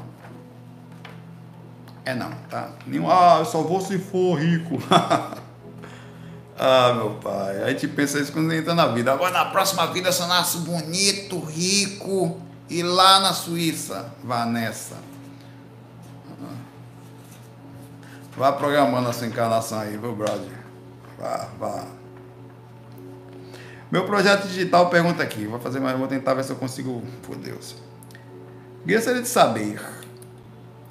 É 2.04 2.14
não, 2.14 2.30
tá? 2.48 2.68
Nenhum, 2.86 3.10
ah, 3.10 3.38
eu 3.40 3.44
só 3.44 3.60
vou 3.62 3.80
se 3.80 3.98
for 3.98 4.36
rico. 4.36 4.78
ah, 6.56 6.92
meu 6.94 7.10
pai. 7.14 7.64
A 7.64 7.70
gente 7.70 7.88
pensa 7.88 8.20
isso 8.20 8.32
quando 8.32 8.52
entra 8.52 8.72
na 8.72 8.86
vida. 8.86 9.12
Agora 9.12 9.32
na 9.32 9.46
próxima 9.46 9.88
vida 9.88 10.10
eu 10.10 10.12
só 10.12 10.28
nasço 10.28 10.58
bonito, 10.60 11.40
rico 11.40 12.51
e 12.68 12.82
lá 12.82 13.20
na 13.20 13.32
Suíça. 13.32 14.12
Vá 14.22 14.46
nessa. 14.46 14.96
Vá 18.36 18.52
programando 18.52 19.08
a 19.08 19.12
sua 19.12 19.26
encarnação 19.26 19.78
aí, 19.78 19.96
viu, 19.96 20.14
brother? 20.14 20.58
Vá, 21.18 21.48
vá. 21.58 21.86
Meu 23.90 24.06
projeto 24.06 24.48
digital 24.48 24.88
pergunta 24.88 25.22
aqui. 25.22 25.46
Vou 25.46 25.60
fazer 25.60 25.80
mais, 25.80 25.98
vou 25.98 26.08
tentar 26.08 26.34
ver 26.34 26.44
se 26.44 26.50
eu 26.50 26.56
consigo. 26.56 27.02
Por 27.22 27.36
Deus. 27.36 27.76
Gostaria 28.86 29.22
de 29.22 29.28
saber 29.28 29.80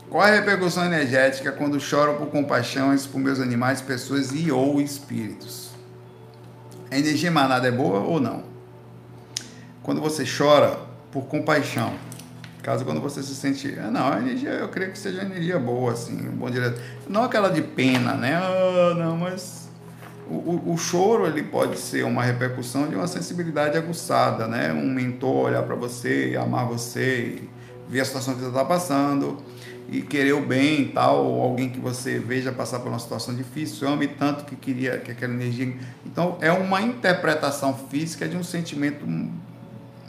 qual 0.09 0.25
é 0.25 0.31
a 0.31 0.35
repercussão 0.35 0.85
energética 0.85 1.51
quando 1.51 1.79
choro 1.79 2.15
por 2.15 2.27
compaixão 2.27 2.95
por 3.11 3.19
meus 3.19 3.39
animais, 3.39 3.81
pessoas 3.81 4.31
e 4.31 4.51
ou 4.51 4.79
espíritos? 4.79 5.71
A 6.91 6.97
energia 6.97 7.27
emanada 7.27 7.67
é 7.67 7.71
boa 7.71 7.99
ou 7.99 8.19
não? 8.19 8.51
quando 9.83 10.01
você 10.01 10.23
chora 10.25 10.79
por 11.11 11.25
compaixão, 11.25 11.93
caso 12.63 12.85
quando 12.85 13.01
você 13.01 13.21
se 13.21 13.35
sente, 13.35 13.77
ah, 13.79 13.91
não, 13.91 14.11
a 14.11 14.19
energia, 14.19 14.51
eu 14.51 14.69
creio 14.69 14.91
que 14.91 14.97
seja 14.97 15.21
energia 15.21 15.59
boa, 15.59 15.91
assim, 15.93 16.27
um 16.27 16.31
bom 16.31 16.49
direto. 16.49 16.79
Não 17.07 17.23
aquela 17.23 17.49
de 17.49 17.61
pena, 17.61 18.13
né? 18.13 18.35
Ah, 18.35 18.93
não, 18.95 19.17
mas 19.17 19.69
o, 20.29 20.35
o, 20.35 20.73
o, 20.73 20.77
choro 20.77 21.27
ele 21.27 21.43
pode 21.43 21.77
ser 21.77 22.05
uma 22.05 22.23
repercussão 22.23 22.87
de 22.87 22.95
uma 22.95 23.07
sensibilidade 23.07 23.77
aguçada, 23.77 24.47
né? 24.47 24.71
Um 24.71 24.89
mentor 24.89 25.47
olhar 25.47 25.63
para 25.63 25.75
você, 25.75 26.37
amar 26.41 26.65
você, 26.65 27.41
ver 27.89 28.01
a 28.01 28.05
situação 28.05 28.35
que 28.35 28.39
você 28.39 28.47
está 28.47 28.63
passando 28.63 29.37
e 29.89 30.01
querer 30.01 30.31
o 30.31 30.45
bem 30.45 30.87
tal, 30.87 31.25
ou 31.25 31.41
alguém 31.41 31.69
que 31.69 31.79
você 31.79 32.17
veja 32.17 32.49
passar 32.49 32.79
por 32.79 32.87
uma 32.87 32.99
situação 32.99 33.35
difícil, 33.35 33.89
ame 33.89 34.07
tanto 34.07 34.45
que 34.45 34.55
queria 34.55 34.97
que 34.97 35.11
aquela 35.11 35.33
energia. 35.33 35.75
Então, 36.05 36.37
é 36.39 36.49
uma 36.49 36.81
interpretação 36.81 37.73
física 37.89 38.25
de 38.25 38.37
um 38.37 38.43
sentimento 38.43 39.05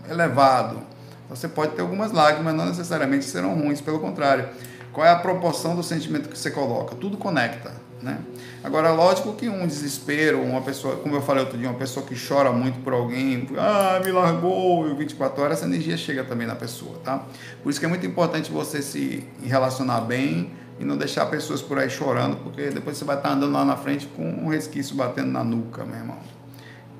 elevado. 0.08 0.91
Você 1.34 1.48
pode 1.48 1.72
ter 1.72 1.82
algumas 1.82 2.12
lágrimas, 2.12 2.54
não 2.54 2.66
necessariamente 2.66 3.24
serão 3.24 3.54
ruins, 3.54 3.80
pelo 3.80 3.98
contrário. 3.98 4.48
Qual 4.92 5.06
é 5.06 5.10
a 5.10 5.16
proporção 5.16 5.74
do 5.74 5.82
sentimento 5.82 6.28
que 6.28 6.38
você 6.38 6.50
coloca? 6.50 6.94
Tudo 6.94 7.16
conecta. 7.16 7.72
Né? 8.02 8.18
Agora, 8.64 8.90
lógico 8.90 9.32
que 9.32 9.48
um 9.48 9.66
desespero, 9.66 10.42
uma 10.42 10.60
pessoa, 10.60 10.96
como 10.96 11.14
eu 11.14 11.22
falei 11.22 11.44
outro 11.44 11.56
dia, 11.56 11.68
uma 11.68 11.78
pessoa 11.78 12.04
que 12.04 12.16
chora 12.16 12.50
muito 12.50 12.80
por 12.80 12.92
alguém, 12.92 13.48
ah, 13.56 14.00
me 14.04 14.10
largou, 14.10 14.88
e 14.88 14.94
24 14.94 15.40
horas, 15.42 15.58
essa 15.58 15.66
energia 15.66 15.96
chega 15.96 16.24
também 16.24 16.46
na 16.46 16.56
pessoa, 16.56 16.98
tá? 17.04 17.24
Por 17.62 17.70
isso 17.70 17.78
que 17.78 17.86
é 17.86 17.88
muito 17.88 18.04
importante 18.04 18.50
você 18.50 18.82
se 18.82 19.24
relacionar 19.44 20.00
bem 20.00 20.50
e 20.80 20.84
não 20.84 20.96
deixar 20.96 21.26
pessoas 21.26 21.62
por 21.62 21.78
aí 21.78 21.88
chorando, 21.88 22.36
porque 22.38 22.70
depois 22.70 22.96
você 22.96 23.04
vai 23.04 23.16
estar 23.16 23.30
andando 23.30 23.52
lá 23.52 23.64
na 23.64 23.76
frente 23.76 24.06
com 24.08 24.28
um 24.28 24.48
resquício 24.48 24.96
batendo 24.96 25.30
na 25.30 25.44
nuca, 25.44 25.84
meu 25.84 25.96
irmão. 25.96 26.18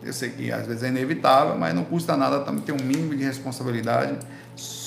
Eu 0.04 0.12
sei 0.12 0.30
que 0.30 0.50
às 0.50 0.66
vezes 0.66 0.82
é 0.82 0.88
inevitável, 0.88 1.56
mas 1.56 1.74
não 1.74 1.84
custa 1.84 2.16
nada 2.16 2.40
também 2.40 2.62
ter 2.62 2.72
um 2.72 2.84
mínimo 2.84 3.14
de 3.14 3.22
responsabilidade. 3.22 4.18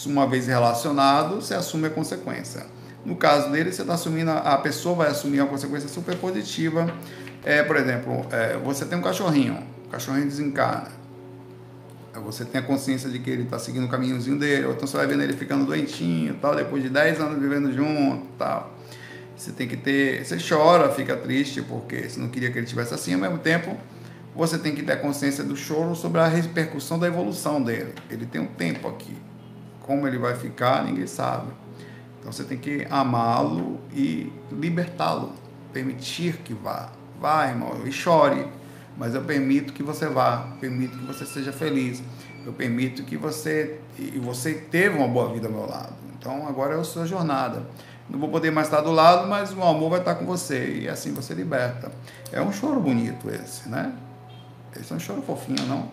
Uma 0.05 0.28
vez 0.28 0.47
relacionado, 0.47 1.36
você 1.36 1.53
assume 1.53 1.88
a 1.88 1.89
consequência. 1.89 2.66
No 3.05 3.16
caso 3.16 3.49
dele, 3.51 3.72
você 3.72 3.82
está 3.82 3.93
assumindo, 3.93 4.32
a 4.32 4.57
pessoa 4.57 4.95
vai 4.95 5.07
assumir 5.07 5.39
uma 5.39 5.47
consequência 5.47 5.88
super 5.88 6.16
positiva. 6.18 6.91
É, 7.43 7.63
por 7.63 7.78
exemplo, 7.78 8.26
é, 8.32 8.57
você 8.57 8.86
tem 8.86 8.97
um 8.97 9.01
cachorrinho, 9.01 9.63
o 9.86 9.89
cachorrinho 9.89 10.26
desencarna. 10.26 10.89
Você 12.24 12.45
tem 12.45 12.59
a 12.59 12.63
consciência 12.63 13.09
de 13.09 13.20
que 13.20 13.30
ele 13.30 13.43
está 13.43 13.59
seguindo 13.59 13.86
o 13.86 13.89
caminhozinho 13.89 14.39
dele, 14.39 14.66
ou 14.66 14.74
então 14.74 14.88
você 14.88 14.97
vai 14.97 15.05
vendo 15.05 15.22
ele 15.22 15.34
ficando 15.34 15.66
doentinho, 15.66 16.34
tal, 16.41 16.55
depois 16.55 16.82
de 16.82 16.89
10 16.89 17.20
anos 17.20 17.39
vivendo 17.39 17.74
junto, 17.74 18.26
tal. 18.38 18.74
Você 19.36 19.51
tem 19.51 19.68
que 19.68 19.76
ter, 19.76 20.26
você 20.26 20.38
chora, 20.38 20.89
fica 20.89 21.16
triste 21.16 21.61
porque 21.61 22.09
você 22.09 22.20
não 22.20 22.30
queria 22.30 22.51
que 22.51 22.57
ele 22.57 22.66
tivesse 22.66 22.93
assim, 22.93 23.13
ao 23.13 23.20
mesmo 23.20 23.38
tempo 23.38 23.78
você 24.36 24.57
tem 24.57 24.75
que 24.75 24.83
ter 24.83 24.99
consciência 25.01 25.43
do 25.43 25.55
choro 25.55 25.95
sobre 25.95 26.19
a 26.19 26.27
repercussão 26.27 26.99
da 26.99 27.07
evolução 27.07 27.63
dele. 27.63 27.93
Ele 28.09 28.25
tem 28.25 28.41
um 28.41 28.47
tempo 28.47 28.88
aqui. 28.88 29.15
Como 29.81 30.05
ele 30.05 30.17
vai 30.17 30.36
ficar, 30.36 30.83
ninguém 30.83 31.07
sabe. 31.07 31.53
Então 32.19 32.33
você 32.33 32.43
tem 32.43 32.57
que 32.57 32.86
amá-lo 32.89 33.79
e 33.93 34.33
libertá-lo, 34.51 35.31
permitir 35.71 36.38
que 36.38 36.53
vá. 36.53 36.91
Vá, 37.21 37.47
irmão, 37.47 37.81
e 37.86 37.91
chore, 37.91 38.45
mas 38.97 39.15
eu 39.15 39.21
permito 39.21 39.71
que 39.71 39.81
você 39.81 40.07
vá, 40.07 40.49
permito 40.59 40.97
que 40.97 41.05
você 41.05 41.25
seja 41.25 41.53
feliz. 41.53 42.03
Eu 42.45 42.51
permito 42.51 43.03
que 43.03 43.15
você 43.15 43.79
e 43.97 44.19
você 44.19 44.53
teve 44.53 44.97
uma 44.97 45.07
boa 45.07 45.31
vida 45.31 45.47
ao 45.47 45.53
meu 45.53 45.65
lado. 45.65 45.93
Então 46.17 46.45
agora 46.47 46.75
é 46.75 46.79
a 46.79 46.83
sua 46.83 47.05
jornada. 47.05 47.63
Não 48.09 48.19
vou 48.19 48.29
poder 48.29 48.51
mais 48.51 48.67
estar 48.67 48.81
do 48.81 48.91
lado, 48.91 49.27
mas 49.27 49.53
o 49.53 49.63
amor 49.63 49.91
vai 49.91 49.99
estar 49.99 50.15
com 50.15 50.25
você 50.25 50.81
e 50.81 50.89
assim 50.89 51.13
você 51.13 51.33
liberta. 51.33 51.91
É 52.31 52.41
um 52.41 52.51
choro 52.51 52.79
bonito 52.79 53.29
esse, 53.29 53.69
né? 53.69 53.93
Esse 54.80 54.91
é 54.91 54.95
um 54.95 54.99
choro 54.99 55.21
fofinho, 55.21 55.65
não? 55.67 55.91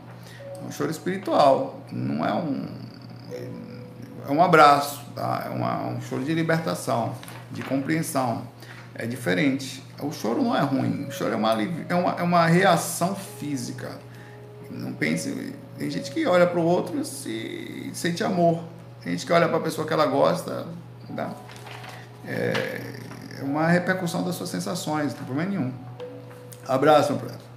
É 0.61 0.67
um 0.67 0.73
choro 0.73 0.91
espiritual. 0.91 1.81
Não 1.91 2.25
é 2.25 2.33
um 2.33 2.67
é 4.29 4.33
um 4.33 4.43
abraço, 4.43 5.05
tá? 5.15 5.45
é 5.47 5.49
uma, 5.49 5.87
um 5.89 6.01
choro 6.01 6.25
de 6.25 6.33
libertação, 6.33 7.15
de 7.51 7.63
compreensão. 7.63 8.43
É 8.95 9.07
diferente. 9.07 9.83
O 10.01 10.13
choro 10.13 10.43
não 10.43 10.57
é 10.57 10.61
ruim, 10.61 11.07
o 11.09 11.11
choro 11.11 11.33
é 11.33 11.37
uma, 11.37 11.57
é 11.89 11.95
uma, 11.95 12.11
é 12.19 12.23
uma 12.23 12.47
reação 12.47 13.15
física. 13.15 13.91
Não 14.71 14.93
pense. 14.93 15.55
Tem 15.79 15.91
gente 15.91 16.11
que 16.11 16.27
olha 16.27 16.47
para 16.47 16.59
o 16.59 16.65
outro 16.65 17.01
e 17.01 17.05
se, 17.05 17.91
sente 17.95 18.23
amor. 18.23 18.63
Tem 19.03 19.13
gente 19.13 19.27
que 19.27 19.33
olha 19.33 19.49
para 19.49 19.59
a 19.59 19.61
pessoa 19.61 19.87
que 19.87 19.93
ela 19.93 20.07
gosta. 20.07 20.67
Tá? 21.15 21.31
É, 22.27 22.81
é 23.41 23.43
uma 23.43 23.67
repercussão 23.67 24.23
das 24.23 24.35
suas 24.35 24.51
sensações, 24.51 25.09
não 25.09 25.15
tem 25.15 25.25
problema 25.25 25.51
nenhum. 25.51 25.73
Abraço, 26.69 27.15
meu. 27.15 27.52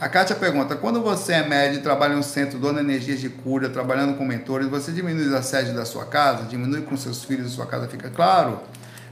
A 0.00 0.08
Kátia 0.08 0.36
pergunta: 0.36 0.76
quando 0.76 1.02
você 1.02 1.32
é 1.32 1.46
médio 1.46 1.80
e 1.80 1.82
trabalha 1.82 2.14
em 2.14 2.18
um 2.18 2.22
centro 2.22 2.56
dando 2.56 2.78
energias 2.78 3.20
de 3.20 3.28
cura, 3.28 3.68
trabalhando 3.68 4.16
com 4.16 4.24
mentores, 4.24 4.68
você 4.68 4.92
diminui 4.92 5.34
a 5.34 5.42
sede 5.42 5.72
da 5.72 5.84
sua 5.84 6.04
casa? 6.04 6.44
Diminui 6.44 6.82
com 6.82 6.96
seus 6.96 7.24
filhos 7.24 7.50
sua 7.50 7.66
casa 7.66 7.88
fica 7.88 8.08
claro? 8.08 8.60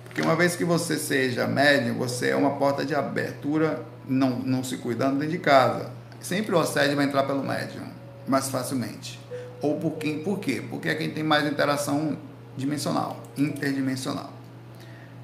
Porque 0.04 0.22
uma 0.22 0.36
vez 0.36 0.54
que 0.54 0.64
você 0.64 0.96
seja 0.96 1.44
médium, 1.44 1.94
você 1.94 2.30
é 2.30 2.36
uma 2.36 2.52
porta 2.52 2.84
de 2.84 2.94
abertura, 2.94 3.84
não, 4.08 4.38
não 4.38 4.62
se 4.62 4.76
cuidando 4.76 5.18
dentro 5.18 5.32
de 5.32 5.38
casa. 5.38 5.90
Sempre 6.20 6.54
o 6.54 6.58
assédio 6.60 6.94
vai 6.94 7.04
entrar 7.04 7.24
pelo 7.24 7.42
médium, 7.42 7.82
mais 8.26 8.48
facilmente. 8.48 9.18
Ou 9.60 9.80
por 9.80 9.96
quem? 9.96 10.22
Por 10.22 10.38
quê? 10.38 10.62
Porque 10.70 10.88
é 10.88 10.94
quem 10.94 11.10
tem 11.10 11.24
mais 11.24 11.44
interação 11.44 12.16
dimensional, 12.56 13.20
interdimensional. 13.36 14.32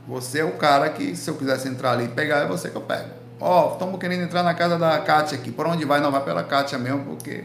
Você 0.09 0.41
é 0.41 0.45
o 0.45 0.57
cara 0.57 0.91
que, 0.91 1.15
se 1.15 1.31
eu 1.31 1.37
quisesse 1.37 1.69
entrar 1.69 1.93
ali 1.93 2.07
e 2.07 2.09
pegar, 2.09 2.39
é 2.39 2.47
você 2.47 2.69
que 2.69 2.77
eu 2.77 2.83
pego. 2.83 3.22
Ó, 3.45 3.71
oh, 3.71 3.73
estamos 3.73 3.99
querendo 3.99 4.23
entrar 4.23 4.45
na 4.45 4.55
casa 4.55 4.79
da 4.79 5.01
Kátia 5.01 5.37
aqui. 5.37 5.51
Por 5.51 5.67
onde 5.67 5.85
vai? 5.85 6.01
Não 6.01 6.13
vai 6.13 6.23
pela 6.23 6.45
Kátia 6.45 6.79
mesmo, 6.79 7.05
porque 7.05 7.45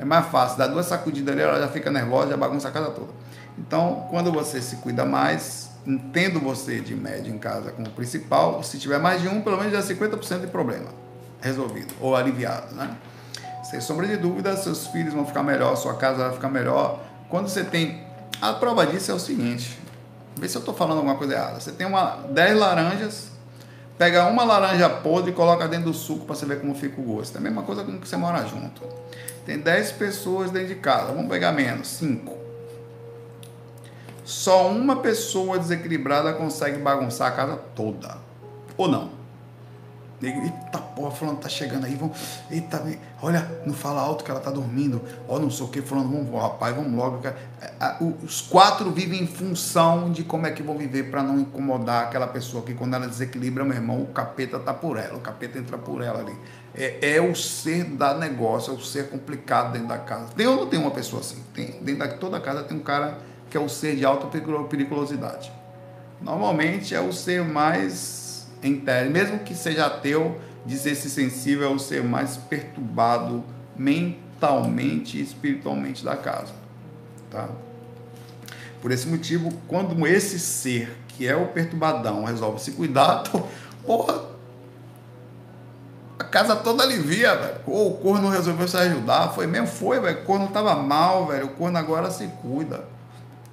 é 0.00 0.04
mais 0.04 0.28
fácil. 0.28 0.56
Dá 0.56 0.66
duas 0.66 0.86
sacudidas 0.86 1.34
ali, 1.34 1.42
ela 1.42 1.60
já 1.60 1.68
fica 1.68 1.90
nervosa, 1.90 2.30
já 2.30 2.38
bagunça 2.38 2.68
a 2.68 2.70
casa 2.70 2.90
toda. 2.90 3.10
Então, 3.58 4.06
quando 4.08 4.32
você 4.32 4.62
se 4.62 4.76
cuida 4.76 5.04
mais, 5.04 5.68
entendo 5.86 6.40
você 6.40 6.80
de 6.80 6.94
médio 6.94 7.34
em 7.34 7.36
casa 7.36 7.70
como 7.70 7.90
principal, 7.90 8.62
se 8.62 8.78
tiver 8.78 8.98
mais 8.98 9.20
de 9.20 9.28
um, 9.28 9.42
pelo 9.42 9.58
menos 9.58 9.74
já 9.74 9.80
é 9.80 9.82
50% 9.82 10.40
de 10.40 10.46
problema 10.46 10.86
resolvido 11.42 11.92
ou 12.00 12.16
aliviado, 12.16 12.74
né? 12.74 12.96
Sem 13.62 13.78
sombra 13.78 14.06
de 14.06 14.16
dúvida, 14.16 14.56
seus 14.56 14.86
filhos 14.86 15.12
vão 15.12 15.26
ficar 15.26 15.42
melhor, 15.42 15.76
sua 15.76 15.96
casa 15.96 16.28
vai 16.28 16.32
ficar 16.32 16.48
melhor. 16.48 16.98
Quando 17.28 17.48
você 17.48 17.62
tem. 17.62 18.06
A 18.40 18.54
prova 18.54 18.86
disso 18.86 19.10
é 19.10 19.14
o 19.14 19.18
seguinte: 19.18 19.78
vê 20.34 20.48
se 20.48 20.56
eu 20.56 20.60
estou 20.60 20.74
falando 20.74 20.96
alguma 20.96 21.16
coisa 21.16 21.34
errada. 21.34 21.60
Você 21.60 21.72
tem 21.72 21.86
uma 21.86 22.24
10 22.30 22.58
laranjas 22.58 23.35
Pega 23.98 24.26
uma 24.26 24.44
laranja 24.44 24.88
podre 24.90 25.30
e 25.30 25.34
coloca 25.34 25.66
dentro 25.66 25.90
do 25.90 25.94
suco 25.94 26.26
para 26.26 26.34
você 26.34 26.44
ver 26.44 26.60
como 26.60 26.74
fica 26.74 27.00
o 27.00 27.04
gosto. 27.04 27.34
É 27.36 27.38
a 27.38 27.40
mesma 27.40 27.62
coisa 27.62 27.82
com 27.82 27.98
que 27.98 28.06
você 28.06 28.16
mora 28.16 28.46
junto. 28.46 28.82
Tem 29.46 29.58
10 29.58 29.92
pessoas 29.92 30.50
dentro 30.50 30.68
de 30.68 30.74
casa, 30.76 31.12
vamos 31.12 31.28
pegar 31.28 31.52
menos, 31.52 31.88
5. 31.88 32.36
Só 34.24 34.68
uma 34.68 34.96
pessoa 34.96 35.58
desequilibrada 35.58 36.32
consegue 36.32 36.78
bagunçar 36.78 37.28
a 37.28 37.30
casa 37.30 37.56
toda. 37.74 38.18
Ou 38.76 38.88
não? 38.88 39.15
Eita 40.22 40.78
porra, 40.78 41.10
falando 41.10 41.38
tá 41.38 41.48
chegando 41.48 41.84
aí, 41.84 41.94
vamos. 41.94 42.16
Eita, 42.50 42.82
olha, 43.20 43.60
não 43.66 43.74
fala 43.74 44.00
alto 44.00 44.24
que 44.24 44.30
ela 44.30 44.40
tá 44.40 44.50
dormindo. 44.50 45.02
Ó, 45.28 45.38
não 45.38 45.50
sei 45.50 45.66
o 45.66 45.68
que, 45.68 45.82
falando, 45.82 46.10
vamos, 46.10 46.40
rapaz, 46.40 46.74
vamos 46.74 46.92
logo. 46.94 47.20
É, 47.26 47.34
os 48.24 48.40
quatro 48.40 48.90
vivem 48.90 49.22
em 49.22 49.26
função 49.26 50.10
de 50.10 50.24
como 50.24 50.46
é 50.46 50.52
que 50.52 50.62
vão 50.62 50.76
viver 50.78 51.10
para 51.10 51.22
não 51.22 51.38
incomodar 51.38 52.04
aquela 52.04 52.26
pessoa 52.26 52.62
que 52.62 52.72
quando 52.72 52.94
ela 52.94 53.06
desequilibra, 53.06 53.62
meu 53.64 53.76
irmão, 53.76 54.02
o 54.02 54.06
capeta 54.06 54.58
tá 54.58 54.72
por 54.72 54.96
ela, 54.96 55.16
o 55.16 55.20
capeta 55.20 55.58
entra 55.58 55.76
por 55.76 56.02
ela 56.02 56.20
ali. 56.20 56.36
É, 56.74 57.16
é 57.16 57.20
o 57.20 57.34
ser 57.34 57.84
da 57.84 58.14
negócio, 58.14 58.72
é 58.72 58.76
o 58.76 58.80
ser 58.80 59.10
complicado 59.10 59.72
dentro 59.72 59.88
da 59.88 59.98
casa. 59.98 60.32
Tem 60.34 60.46
ou 60.46 60.56
não 60.56 60.66
tem 60.66 60.80
uma 60.80 60.90
pessoa 60.90 61.20
assim? 61.20 61.42
Tem, 61.52 61.78
dentro 61.82 62.08
de 62.08 62.16
toda 62.16 62.40
casa 62.40 62.62
tem 62.62 62.76
um 62.76 62.82
cara 62.82 63.18
que 63.50 63.56
é 63.56 63.60
o 63.60 63.68
ser 63.68 63.96
de 63.96 64.04
alta 64.04 64.26
periculosidade. 64.26 65.52
Normalmente 66.20 66.94
é 66.94 67.00
o 67.00 67.12
ser 67.12 67.44
mais 67.44 68.25
em 68.62 68.80
tese, 68.80 69.10
mesmo 69.10 69.38
que 69.40 69.54
seja 69.54 69.86
ateu, 69.86 70.40
dizer-se 70.64 71.08
sensível 71.08 71.70
é 71.70 71.72
o 71.72 71.78
ser 71.78 72.02
mais 72.02 72.36
perturbado 72.36 73.44
mentalmente 73.76 75.18
e 75.18 75.22
espiritualmente 75.22 76.04
da 76.04 76.16
casa. 76.16 76.52
Tá? 77.30 77.48
Por 78.80 78.90
esse 78.90 79.06
motivo, 79.08 79.52
quando 79.68 80.06
esse 80.06 80.38
ser, 80.38 80.96
que 81.08 81.26
é 81.26 81.36
o 81.36 81.48
perturbadão, 81.48 82.24
resolve 82.24 82.60
se 82.60 82.72
cuidar, 82.72 83.24
porra, 83.84 84.36
a 86.18 86.24
casa 86.24 86.56
toda 86.56 86.82
alivia, 86.82 87.34
velho. 87.36 87.60
o 87.66 87.94
corno 87.98 88.28
resolveu 88.28 88.66
se 88.66 88.76
ajudar, 88.76 89.28
foi 89.34 89.46
mesmo, 89.46 89.66
foi, 89.66 90.00
velho. 90.00 90.20
O 90.20 90.24
corno 90.24 90.48
tava 90.48 90.74
mal, 90.74 91.26
velho. 91.26 91.46
O 91.46 91.50
corno 91.50 91.76
agora 91.78 92.10
se 92.10 92.26
cuida. 92.42 92.84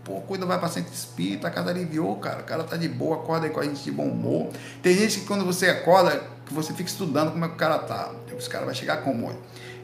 Pô, 0.03 0.19
cuida, 0.21 0.45
vai 0.45 0.59
para 0.59 0.67
centro 0.67 0.93
espírita, 0.93 1.47
a 1.47 1.51
casa 1.51 1.69
aliviou, 1.69 2.17
cara. 2.17 2.41
O 2.41 2.43
cara 2.43 2.63
tá 2.63 2.75
de 2.75 2.89
boa, 2.89 3.15
acorda 3.15 3.45
aí 3.45 3.51
com 3.51 3.61
a 3.61 3.63
gente 3.63 3.81
de 3.81 3.91
bom 3.91 4.03
humor. 4.03 4.49
Tem 4.81 4.93
gente 4.93 5.21
que 5.21 5.25
quando 5.25 5.45
você 5.45 5.69
acorda, 5.69 6.21
que 6.45 6.53
você 6.53 6.73
fica 6.73 6.89
estudando 6.89 7.31
como 7.31 7.45
é 7.45 7.47
que 7.47 7.53
o 7.53 7.57
cara 7.57 7.79
tá. 7.79 8.11
Esse 8.37 8.49
cara 8.49 8.65
vai 8.65 8.75
chegar 8.75 8.97
como? 8.97 9.31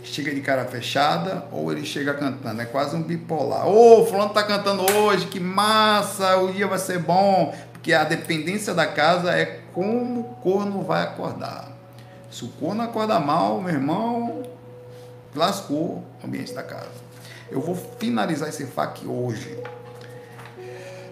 Chega 0.04 0.34
de 0.34 0.42
cara 0.42 0.66
fechada 0.66 1.46
ou 1.52 1.72
ele 1.72 1.86
chega 1.86 2.14
cantando. 2.14 2.62
É 2.62 2.66
quase 2.66 2.96
um 2.98 3.02
bipolar. 3.02 3.66
Ô, 3.66 4.02
oh, 4.02 4.06
fulano 4.06 4.34
tá 4.34 4.44
cantando 4.44 4.84
hoje, 4.92 5.28
que 5.28 5.40
massa, 5.40 6.38
o 6.38 6.52
dia 6.52 6.68
vai 6.68 6.80
ser 6.80 7.00
bom. 7.00 7.56
Porque 7.72 7.94
a 7.94 8.04
dependência 8.04 8.74
da 8.74 8.86
casa 8.86 9.32
é 9.32 9.62
como 9.74 10.20
o 10.20 10.24
corno 10.42 10.84
vai 10.84 11.04
acordar. 11.04 11.72
Se 12.30 12.44
o 12.44 12.50
corno 12.50 12.82
acorda 12.82 13.20
mal, 13.20 13.62
meu 13.62 13.74
irmão, 13.74 14.44
lascou 15.34 16.04
o 16.22 16.28
ambiente 16.28 16.54
da 16.54 16.62
casa. 16.62 17.10
Eu 17.50 17.62
vou 17.62 17.76
finalizar 17.98 18.50
esse 18.50 18.66
FAQ 18.66 19.08
hoje. 19.08 19.58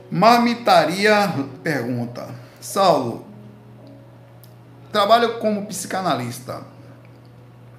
Marmitaria 0.10 1.34
pergunta: 1.62 2.30
Saulo, 2.62 3.26
trabalho 4.90 5.38
como 5.40 5.66
psicanalista 5.66 6.62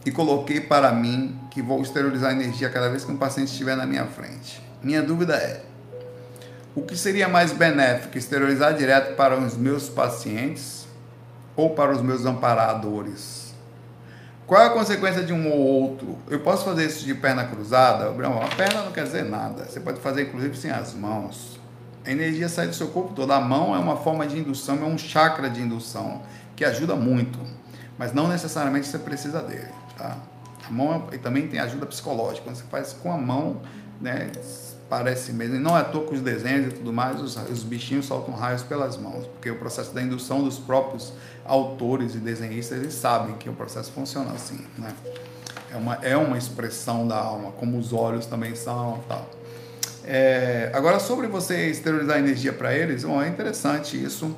e 0.05 0.11
coloquei 0.11 0.61
para 0.61 0.93
mim 0.93 1.39
que 1.51 1.63
vou 1.63 1.81
esterilizar 1.81 2.33
energia 2.33 2.69
cada 2.69 2.91
vez 2.91 3.03
que 3.05 3.11
um 3.11 3.17
paciente 3.17 3.51
estiver 3.51 3.77
na 3.77 3.87
minha 3.87 4.05
frente. 4.07 4.63
Minha 4.83 5.03
dúvida 5.03 5.37
é: 5.37 5.63
o 6.75 6.83
que 6.83 6.97
seria 6.97 7.29
mais 7.29 7.51
benéfico, 7.51 8.19
esterilizar 8.19 8.75
direto 8.75 9.17
para 9.17 9.39
os 9.39 9.57
meus 9.57 9.89
pacientes 9.89 10.87
ou 11.57 11.71
para 11.71 11.93
os 11.93 12.03
meus 12.03 12.27
amparadores? 12.27 13.55
Qual 14.47 14.61
é 14.61 14.67
a 14.67 14.71
consequência 14.71 15.23
de 15.23 15.33
um 15.33 15.51
ou 15.51 15.59
outro? 15.59 16.19
Eu 16.29 16.41
posso 16.41 16.65
fazer 16.65 16.87
isso 16.87 17.05
de 17.05 17.15
perna 17.15 17.45
cruzada? 17.45 18.11
a 18.11 18.57
perna 18.57 18.83
não 18.83 18.93
quer 18.93 19.05
dizer 19.05 19.25
nada. 19.25 19.65
Você 19.65 19.81
pode 19.81 20.01
fazer 20.01 20.23
inclusive 20.23 20.57
sem 20.57 20.71
as 20.71 20.95
mãos. 20.95 21.58
A 22.09 22.11
energia 22.11 22.49
sai 22.49 22.67
do 22.67 22.75
seu 22.75 22.89
corpo 22.89 23.13
todo. 23.13 23.31
A 23.31 23.39
mão 23.39 23.77
é 23.77 23.79
uma 23.79 23.99
forma 23.99 24.27
de 24.27 24.39
indução, 24.39 24.83
é 24.83 24.87
um 24.87 24.97
chakra 24.97 25.51
de 25.51 25.61
indução 25.61 26.23
que 26.57 26.65
ajuda 26.65 26.97
muito, 26.97 27.39
mas 27.99 28.15
não 28.15 28.27
necessariamente 28.27 28.87
você 28.87 28.99
precisa 28.99 29.43
dele, 29.43 29.69
tá? 29.95 30.17
A 30.67 30.71
mão 30.71 31.07
é, 31.13 31.17
e 31.17 31.19
também 31.19 31.47
tem 31.49 31.61
ajuda 31.61 31.85
psicológica. 31.85 32.45
Quando 32.45 32.57
você 32.57 32.65
faz 32.71 32.95
com 32.95 33.13
a 33.13 33.19
mão, 33.19 33.61
né, 34.01 34.33
parece 34.89 35.35
mesmo. 35.35 35.57
E 35.57 35.59
não 35.59 35.77
é 35.77 35.83
à 35.83 35.85
toa 35.85 36.07
com 36.07 36.15
os 36.15 36.23
desenhos 36.23 36.73
e 36.73 36.77
tudo 36.77 36.95
mais, 36.95 37.21
os, 37.21 37.37
os 37.37 37.63
bichinhos 37.63 38.07
soltam 38.07 38.33
raios 38.33 38.63
pelas 38.63 38.97
mãos, 38.97 39.27
porque 39.27 39.51
o 39.51 39.59
processo 39.59 39.93
da 39.93 40.01
indução 40.01 40.43
dos 40.43 40.59
próprios 40.59 41.13
autores 41.45 42.15
e 42.15 42.19
desenhistas, 42.19 42.79
eles 42.79 42.95
sabem 42.95 43.35
que 43.37 43.51
o 43.51 43.53
processo 43.53 43.93
funciona 43.93 44.33
assim, 44.33 44.65
né? 44.79 44.95
É 45.71 45.77
uma, 45.77 45.95
é 45.97 46.17
uma 46.17 46.39
expressão 46.39 47.07
da 47.07 47.19
alma, 47.19 47.53
como 47.53 47.77
os 47.77 47.93
olhos 47.93 48.25
também 48.25 48.55
são, 48.55 48.99
tal. 49.07 49.29
É, 50.11 50.71
agora, 50.73 50.99
sobre 50.99 51.27
você 51.27 51.69
esterilizar 51.69 52.19
energia 52.19 52.51
para 52.51 52.73
eles, 52.73 53.05
bom, 53.05 53.23
é 53.23 53.29
interessante 53.29 54.03
isso. 54.03 54.35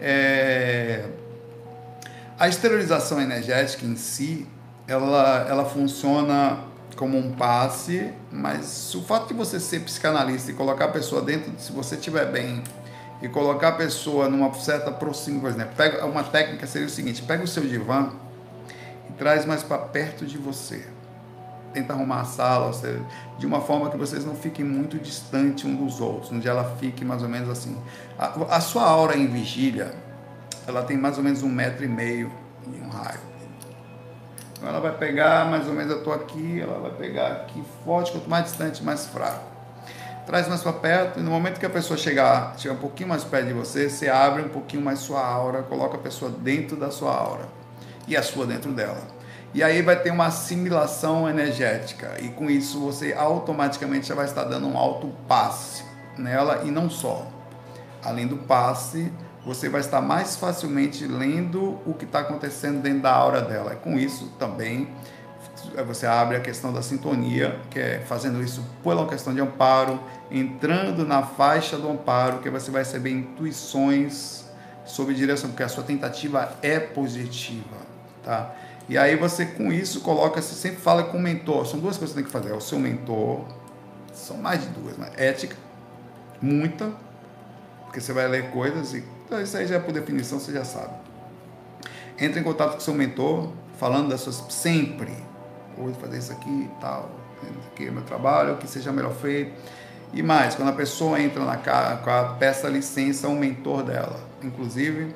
É, 0.00 1.04
a 2.36 2.48
esterilização 2.48 3.20
energética 3.20 3.86
em 3.86 3.94
si, 3.94 4.44
ela, 4.88 5.46
ela 5.48 5.64
funciona 5.66 6.64
como 6.96 7.16
um 7.16 7.30
passe, 7.30 8.12
mas 8.32 8.92
o 8.96 9.04
fato 9.04 9.28
de 9.28 9.34
você 9.34 9.60
ser 9.60 9.82
psicanalista 9.82 10.50
e 10.50 10.54
colocar 10.54 10.86
a 10.86 10.88
pessoa 10.88 11.22
dentro, 11.22 11.52
se 11.58 11.70
você 11.70 11.94
estiver 11.94 12.32
bem, 12.32 12.64
e 13.22 13.28
colocar 13.28 13.68
a 13.68 13.72
pessoa 13.72 14.28
numa 14.28 14.52
certa 14.54 14.90
proximidade, 14.90 15.40
por 15.40 15.48
exemplo, 15.48 15.76
pega, 15.76 16.04
uma 16.06 16.24
técnica 16.24 16.66
seria 16.66 16.88
o 16.88 16.90
seguinte, 16.90 17.22
pega 17.22 17.44
o 17.44 17.46
seu 17.46 17.62
divã 17.62 18.10
e 19.08 19.12
traz 19.12 19.46
mais 19.46 19.62
para 19.62 19.78
perto 19.78 20.26
de 20.26 20.38
você 20.38 20.84
tenta 21.74 21.92
arrumar 21.92 22.20
a 22.20 22.24
sala, 22.24 22.72
seja, 22.72 23.02
de 23.38 23.46
uma 23.46 23.60
forma 23.60 23.90
que 23.90 23.96
vocês 23.96 24.24
não 24.24 24.34
fiquem 24.34 24.64
muito 24.64 24.96
distantes 24.98 25.64
um 25.64 25.74
dos 25.74 26.00
outros, 26.00 26.32
onde 26.32 26.48
ela 26.48 26.76
fique 26.78 27.04
mais 27.04 27.22
ou 27.22 27.28
menos 27.28 27.50
assim. 27.50 27.76
A, 28.18 28.56
a 28.56 28.60
sua 28.60 28.84
aura 28.84 29.16
em 29.16 29.26
vigília, 29.26 29.92
ela 30.66 30.82
tem 30.84 30.96
mais 30.96 31.18
ou 31.18 31.24
menos 31.24 31.42
um 31.42 31.48
metro 31.48 31.84
e 31.84 31.88
meio 31.88 32.32
em 32.66 32.80
um 32.80 32.88
raio. 32.88 33.20
Então 34.56 34.68
ela 34.68 34.80
vai 34.80 34.96
pegar 34.96 35.50
mais 35.50 35.66
ou 35.66 35.74
menos, 35.74 35.90
eu 35.90 35.98
estou 35.98 36.12
aqui, 36.12 36.60
ela 36.60 36.78
vai 36.78 36.92
pegar 36.92 37.26
aqui 37.32 37.62
forte, 37.84 38.12
quanto 38.12 38.30
mais 38.30 38.44
distante, 38.44 38.82
mais 38.82 39.06
fraco. 39.06 39.52
Traz 40.24 40.48
mais 40.48 40.62
para 40.62 40.72
perto, 40.72 41.20
e 41.20 41.22
no 41.22 41.30
momento 41.30 41.60
que 41.60 41.66
a 41.66 41.70
pessoa 41.70 41.98
chegar, 41.98 42.54
chegar 42.56 42.74
um 42.74 42.78
pouquinho 42.78 43.10
mais 43.10 43.24
perto 43.24 43.48
de 43.48 43.52
você, 43.52 43.90
você 43.90 44.08
abre 44.08 44.40
um 44.42 44.48
pouquinho 44.48 44.82
mais 44.82 45.00
sua 45.00 45.22
aura, 45.22 45.62
coloca 45.62 45.98
a 45.98 46.00
pessoa 46.00 46.30
dentro 46.30 46.76
da 46.76 46.90
sua 46.90 47.14
aura 47.14 47.46
e 48.08 48.16
a 48.16 48.22
sua 48.22 48.46
dentro 48.46 48.72
dela. 48.72 49.13
E 49.54 49.62
aí 49.62 49.82
vai 49.82 50.02
ter 50.02 50.10
uma 50.10 50.26
assimilação 50.26 51.28
energética. 51.28 52.16
E 52.20 52.28
com 52.28 52.50
isso 52.50 52.80
você 52.80 53.12
automaticamente 53.12 54.08
já 54.08 54.14
vai 54.14 54.24
estar 54.24 54.42
dando 54.42 54.66
um 54.66 54.76
alto 54.76 55.12
passe 55.28 55.84
nela 56.18 56.62
e 56.64 56.72
não 56.72 56.90
só. 56.90 57.24
Além 58.02 58.26
do 58.26 58.36
passe, 58.36 59.12
você 59.46 59.68
vai 59.68 59.80
estar 59.80 60.00
mais 60.00 60.34
facilmente 60.34 61.06
lendo 61.06 61.78
o 61.86 61.94
que 61.94 62.04
está 62.04 62.18
acontecendo 62.20 62.82
dentro 62.82 63.02
da 63.02 63.12
aura 63.12 63.40
dela. 63.40 63.74
E 63.74 63.76
com 63.76 63.96
isso 63.96 64.26
também 64.40 64.88
você 65.86 66.04
abre 66.04 66.36
a 66.36 66.40
questão 66.40 66.72
da 66.72 66.82
sintonia, 66.82 67.58
que 67.70 67.78
é 67.78 68.00
fazendo 68.00 68.42
isso 68.42 68.64
uma 68.84 69.06
questão 69.06 69.32
de 69.32 69.40
amparo, 69.40 70.00
entrando 70.30 71.06
na 71.06 71.22
faixa 71.22 71.76
do 71.76 71.88
amparo, 71.88 72.38
que 72.38 72.50
você 72.50 72.70
vai 72.72 72.82
receber 72.82 73.10
intuições 73.10 74.44
sobre 74.84 75.14
direção, 75.14 75.50
porque 75.50 75.62
a 75.62 75.68
sua 75.68 75.84
tentativa 75.84 76.52
é 76.60 76.78
positiva, 76.78 77.76
tá? 78.22 78.52
E 78.88 78.98
aí 78.98 79.16
você 79.16 79.46
com 79.46 79.72
isso 79.72 80.00
coloca, 80.00 80.42
você 80.42 80.54
sempre 80.54 80.80
fala 80.80 81.04
com 81.04 81.18
o 81.18 81.20
mentor. 81.20 81.66
São 81.66 81.80
duas 81.80 81.96
coisas 81.96 82.14
que 82.14 82.20
você 82.20 82.22
tem 82.22 82.24
que 82.24 82.30
fazer. 82.30 82.52
É 82.52 82.56
o 82.56 82.60
seu 82.60 82.78
mentor, 82.78 83.44
são 84.12 84.36
mais 84.36 84.60
de 84.62 84.68
duas, 84.68 84.96
né? 84.98 85.10
Ética, 85.16 85.56
muita, 86.40 86.92
porque 87.84 88.00
você 88.00 88.12
vai 88.12 88.28
ler 88.28 88.50
coisas 88.50 88.92
e 88.92 89.14
então 89.24 89.40
isso 89.40 89.56
aí 89.56 89.66
já 89.66 89.76
é 89.76 89.78
por 89.78 89.92
definição, 89.92 90.38
você 90.38 90.52
já 90.52 90.64
sabe. 90.64 90.92
Entre 92.18 92.38
em 92.38 92.42
contato 92.42 92.74
com 92.74 92.80
seu 92.80 92.94
mentor, 92.94 93.50
falando 93.78 94.10
das 94.10 94.20
suas 94.20 94.44
sempre, 94.50 95.12
vou 95.76 95.92
fazer 95.94 96.18
isso 96.18 96.32
aqui 96.32 96.48
e 96.48 96.70
tal, 96.80 97.10
aqui 97.72 97.88
é 97.88 97.90
meu 97.90 98.02
trabalho, 98.02 98.56
que 98.58 98.68
seja 98.68 98.92
melhor 98.92 99.14
feito. 99.14 99.52
E 100.12 100.22
mais, 100.22 100.54
quando 100.54 100.68
a 100.68 100.72
pessoa 100.72 101.20
entra 101.20 101.44
na 101.44 101.56
casa, 101.56 101.96
peça 102.38 102.68
licença 102.68 103.26
ao 103.26 103.32
mentor 103.32 103.82
dela. 103.82 104.20
Inclusive, 104.42 105.14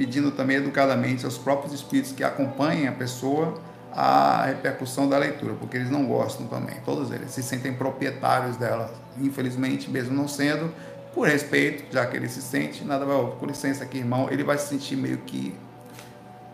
pedindo 0.00 0.30
também 0.30 0.56
educadamente 0.56 1.26
aos 1.26 1.36
próprios 1.36 1.74
espíritos 1.74 2.10
que 2.10 2.24
acompanhem 2.24 2.88
a 2.88 2.92
pessoa 2.92 3.60
a 3.92 4.46
repercussão 4.46 5.06
da 5.06 5.18
leitura, 5.18 5.52
porque 5.60 5.76
eles 5.76 5.90
não 5.90 6.06
gostam 6.06 6.46
também, 6.46 6.76
todos 6.86 7.10
eles 7.10 7.32
se 7.32 7.42
sentem 7.42 7.74
proprietários 7.74 8.56
dela, 8.56 8.90
infelizmente, 9.18 9.90
mesmo 9.90 10.14
não 10.14 10.26
sendo, 10.26 10.72
por 11.12 11.28
respeito, 11.28 11.92
já 11.92 12.06
que 12.06 12.16
ele 12.16 12.30
se 12.30 12.40
sente, 12.40 12.82
nada 12.82 13.04
vai, 13.04 13.14
com 13.38 13.44
licença 13.44 13.84
aqui, 13.84 13.98
irmão, 13.98 14.28
ele 14.30 14.42
vai 14.42 14.56
se 14.56 14.68
sentir 14.68 14.96
meio 14.96 15.18
que 15.18 15.54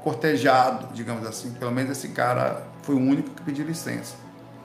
cortejado, 0.03 0.89
digamos 0.93 1.25
assim, 1.25 1.53
pelo 1.53 1.71
menos 1.71 1.93
esse 1.93 2.09
cara 2.09 2.67
foi 2.83 2.97
o 2.97 2.99
único 2.99 3.31
que 3.31 3.43
pediu 3.43 3.65
licença, 3.65 4.17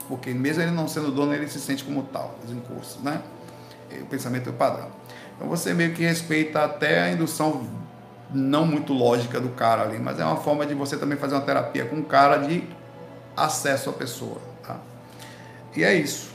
porque 0.08 0.34
mesmo 0.34 0.60
ele 0.60 0.72
não 0.72 0.88
sendo 0.88 1.12
dono, 1.12 1.32
ele 1.32 1.46
se 1.46 1.60
sente 1.60 1.84
como 1.84 2.02
tal, 2.02 2.36
os 2.44 2.50
encursos, 2.50 3.00
né? 3.00 3.22
O 4.00 4.06
pensamento 4.06 4.48
é 4.48 4.50
o 4.50 4.54
padrão. 4.54 4.88
Então 5.36 5.46
você 5.48 5.72
meio 5.72 5.92
que 5.92 6.02
respeita 6.02 6.64
até 6.64 7.02
a 7.02 7.12
indução 7.12 7.81
não 8.34 8.66
muito 8.66 8.92
lógica 8.92 9.40
do 9.40 9.50
cara 9.50 9.82
ali, 9.82 9.98
mas 9.98 10.18
é 10.18 10.24
uma 10.24 10.36
forma 10.36 10.64
de 10.66 10.74
você 10.74 10.96
também 10.96 11.18
fazer 11.18 11.34
uma 11.34 11.42
terapia 11.42 11.84
com 11.84 11.96
o 11.96 12.04
cara 12.04 12.38
de 12.38 12.64
acesso 13.36 13.90
à 13.90 13.92
pessoa, 13.92 14.40
tá? 14.62 14.76
E 15.76 15.84
é 15.84 15.94
isso. 15.94 16.30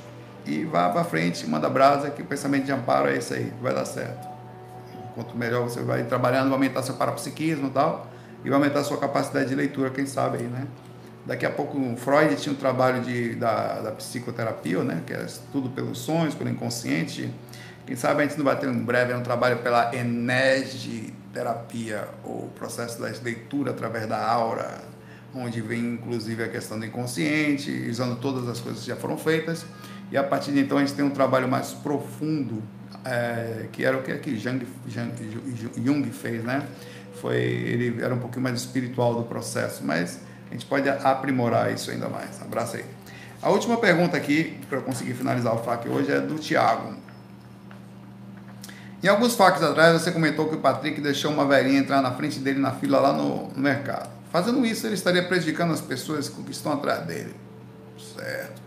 E 0.46 0.64
vá 0.64 0.90
para 0.90 1.04
frente, 1.04 1.46
manda 1.48 1.70
brasa, 1.70 2.10
que 2.10 2.22
o 2.22 2.26
pensamento 2.26 2.66
de 2.66 2.72
amparo 2.72 3.10
é 3.10 3.18
isso 3.18 3.34
aí, 3.34 3.52
vai 3.62 3.74
dar 3.74 3.86
certo. 3.86 4.28
Quanto 5.14 5.38
melhor 5.38 5.64
você 5.64 5.82
vai 5.82 6.04
trabalhando, 6.04 6.46
vai 6.46 6.54
aumentar 6.54 6.84
seu 6.84 6.96
parapsiquismo 6.96 7.68
e 7.68 7.72
tal, 7.72 8.08
e 8.44 8.50
vai 8.50 8.58
aumentar 8.58 8.84
sua 8.84 8.98
capacidade 8.98 9.50
de 9.50 9.56
leitura, 9.56 9.90
quem 9.90 10.06
sabe 10.06 10.38
aí, 10.38 10.44
né? 10.44 10.68
Daqui 11.26 11.46
a 11.46 11.50
pouco 11.52 11.78
Freud 11.98 12.34
tinha 12.38 12.54
um 12.54 12.58
trabalho 12.58 13.02
de, 13.02 13.36
da, 13.36 13.82
da 13.82 13.92
psicoterapia, 13.92 14.82
né? 14.84 15.02
Que 15.06 15.14
é 15.14 15.26
estudo 15.26 15.70
pelos 15.70 15.98
sonhos, 15.98 16.34
pelo 16.34 16.50
inconsciente. 16.50 17.30
Quem 17.86 17.98
sabe 17.98 18.24
a 18.24 18.26
gente 18.26 18.38
não 18.38 18.46
vai 18.46 18.56
ter 18.56 18.68
um 18.70 18.86
breve 18.86 19.14
um 19.14 19.22
trabalho 19.22 19.58
pela 19.58 19.94
Enege 19.94 21.14
terapia 21.38 22.08
ou 22.24 22.50
processo 22.56 23.00
da 23.00 23.08
leitura 23.24 23.70
através 23.70 24.08
da 24.08 24.20
aura, 24.20 24.82
onde 25.36 25.62
vem 25.62 25.94
inclusive 25.94 26.44
a 26.44 26.48
questão 26.48 26.80
do 26.80 26.86
inconsciente, 26.86 27.70
usando 27.88 28.20
todas 28.20 28.48
as 28.50 28.60
coisas 28.60 28.82
que 28.82 28.88
já 28.88 28.96
foram 28.96 29.18
feitas. 29.18 29.64
E 30.12 30.18
a 30.18 30.24
partir 30.24 30.52
de 30.52 30.62
então 30.62 30.78
a 30.78 30.82
gente 30.82 30.94
tem 30.94 31.06
um 31.06 31.12
trabalho 31.12 31.48
mais 31.48 31.74
profundo, 31.74 32.64
é, 33.06 33.68
que 33.72 33.86
era 33.86 33.98
o 33.98 34.02
que, 34.02 34.16
que 34.18 34.38
Jung, 34.38 34.66
Jung, 34.88 35.12
Jung 35.86 36.10
fez, 36.12 36.44
né? 36.44 36.66
Foi, 37.22 37.38
ele 37.38 38.02
era 38.02 38.14
um 38.16 38.20
pouquinho 38.20 38.44
mais 38.44 38.60
espiritual 38.60 39.14
do 39.14 39.24
processo, 39.24 39.84
mas 39.84 40.22
a 40.50 40.54
gente 40.54 40.66
pode 40.66 40.90
aprimorar 40.90 41.72
isso 41.72 41.92
ainda 41.92 42.10
mais. 42.10 42.42
Abraço 42.42 42.78
aí. 42.78 42.86
A 43.42 43.50
última 43.50 43.78
pergunta 43.78 44.18
aqui, 44.18 44.58
para 44.68 44.82
conseguir 44.82 45.14
finalizar 45.14 45.54
o 45.54 45.60
FAQ 45.60 45.90
hoje, 45.90 46.12
é 46.12 46.20
do 46.20 46.36
Tiago. 46.40 46.96
Em 49.08 49.10
alguns 49.10 49.36
fatos 49.36 49.64
atrás, 49.64 49.94
você 49.94 50.12
comentou 50.12 50.50
que 50.50 50.56
o 50.56 50.58
Patrick 50.58 51.00
deixou 51.00 51.32
uma 51.32 51.46
velhinha 51.46 51.80
entrar 51.80 52.02
na 52.02 52.12
frente 52.12 52.40
dele 52.40 52.60
na 52.60 52.74
fila 52.74 53.00
lá 53.00 53.14
no, 53.14 53.48
no 53.48 53.58
mercado. 53.58 54.10
Fazendo 54.34 54.66
isso, 54.66 54.86
ele 54.86 54.96
estaria 54.96 55.24
prejudicando 55.24 55.72
as 55.72 55.80
pessoas 55.80 56.28
que 56.28 56.52
estão 56.52 56.74
atrás 56.74 57.06
dele. 57.06 57.34
Certo. 57.98 58.62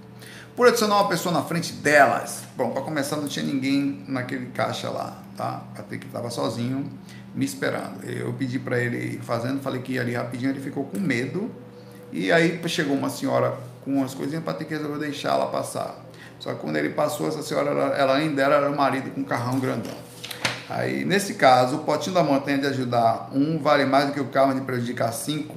Por 0.57 0.67
adicionar 0.67 0.97
uma 0.97 1.09
pessoa 1.11 1.31
na 1.31 1.43
frente 1.43 1.75
delas. 1.75 2.45
Bom, 2.57 2.71
para 2.71 2.81
começar, 2.81 3.17
não 3.17 3.29
tinha 3.29 3.45
ninguém 3.45 4.03
naquele 4.09 4.47
caixa 4.47 4.89
lá, 4.89 5.23
tá? 5.37 5.63
Patrick 5.77 6.07
estava 6.07 6.31
sozinho, 6.31 6.91
me 7.35 7.45
esperando. 7.45 8.03
Eu 8.09 8.33
pedi 8.33 8.59
para 8.59 8.79
ele 8.79 9.17
ir 9.17 9.21
fazendo, 9.21 9.61
falei 9.61 9.83
que 9.83 9.93
ia 9.93 10.01
ali 10.01 10.15
rapidinho, 10.15 10.53
ele 10.53 10.61
ficou 10.61 10.85
com 10.85 10.99
medo. 10.99 11.51
E 12.11 12.33
aí 12.33 12.59
chegou 12.67 12.97
uma 12.97 13.11
senhora 13.11 13.59
com 13.85 13.97
umas 13.97 14.15
coisinhas, 14.15 14.41
o 14.41 14.47
Patrick 14.47 14.73
resolveu 14.73 14.99
deixar 14.99 15.35
ela 15.35 15.49
passar. 15.49 16.03
Só 16.39 16.55
que 16.55 16.61
quando 16.61 16.77
ele 16.77 16.89
passou, 16.89 17.29
essa 17.29 17.43
senhora, 17.43 17.69
ela 17.95 18.17
ainda 18.17 18.43
era 18.43 18.71
o 18.71 18.75
marido 18.75 19.11
com 19.11 19.21
um 19.21 19.25
carrão 19.25 19.61
grandão. 19.61 20.09
Aí, 20.71 21.05
nesse 21.05 21.35
caso, 21.35 21.79
o 21.79 21.79
potinho 21.81 22.15
da 22.15 22.23
montanha 22.23 22.59
de 22.59 22.67
ajudar 22.69 23.29
um 23.33 23.59
vale 23.59 23.85
mais 23.85 24.07
do 24.07 24.13
que 24.13 24.21
o 24.21 24.27
karma 24.27 24.55
de 24.55 24.61
prejudicar 24.61 25.13
cinco. 25.13 25.57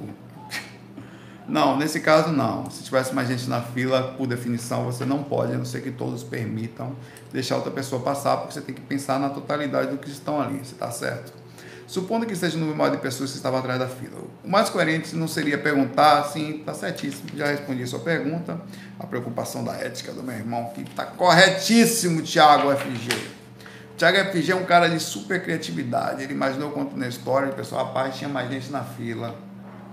Não, 1.46 1.78
nesse 1.78 2.00
caso 2.00 2.32
não. 2.32 2.68
Se 2.68 2.82
tivesse 2.82 3.14
mais 3.14 3.28
gente 3.28 3.48
na 3.48 3.60
fila, 3.60 4.14
por 4.16 4.26
definição, 4.26 4.84
você 4.84 5.04
não 5.04 5.22
pode, 5.22 5.52
a 5.52 5.58
não 5.58 5.64
ser 5.64 5.82
que 5.82 5.90
todos 5.90 6.24
permitam 6.24 6.96
deixar 7.30 7.56
outra 7.56 7.70
pessoa 7.70 8.00
passar, 8.02 8.38
porque 8.38 8.54
você 8.54 8.62
tem 8.62 8.74
que 8.74 8.80
pensar 8.80 9.20
na 9.20 9.28
totalidade 9.28 9.90
do 9.90 9.98
que 9.98 10.08
estão 10.08 10.40
ali, 10.40 10.58
você 10.58 10.72
está 10.72 10.90
certo? 10.90 11.32
Supondo 11.86 12.24
que 12.24 12.34
seja 12.34 12.56
o 12.56 12.60
número 12.60 12.78
maior 12.78 12.90
de 12.90 12.96
pessoas 12.96 13.30
que 13.30 13.36
estavam 13.36 13.58
atrás 13.58 13.78
da 13.78 13.86
fila. 13.86 14.18
O 14.42 14.48
mais 14.48 14.70
coerente 14.70 15.14
não 15.14 15.28
seria 15.28 15.58
perguntar 15.58 16.20
assim, 16.20 16.60
está 16.60 16.72
certíssimo, 16.72 17.28
já 17.36 17.46
respondi 17.46 17.82
a 17.82 17.86
sua 17.86 18.00
pergunta. 18.00 18.58
A 18.98 19.06
preocupação 19.06 19.62
da 19.62 19.74
ética 19.74 20.12
do 20.12 20.22
meu 20.22 20.34
irmão, 20.34 20.70
que 20.74 20.80
está 20.80 21.04
corretíssimo, 21.04 22.22
Thiago 22.22 22.74
FG. 22.74 23.43
Thiago 23.96 24.32
FG 24.32 24.50
é 24.50 24.56
um 24.56 24.64
cara 24.64 24.88
de 24.88 24.98
super 24.98 25.40
criatividade. 25.42 26.24
Ele 26.24 26.32
imaginou 26.32 26.72
quanto 26.72 26.96
na 26.96 27.06
história, 27.06 27.50
o 27.50 27.54
pessoal, 27.54 27.86
rapaz, 27.86 28.16
tinha 28.16 28.28
mais 28.28 28.50
gente 28.50 28.70
na 28.70 28.82
fila. 28.82 29.36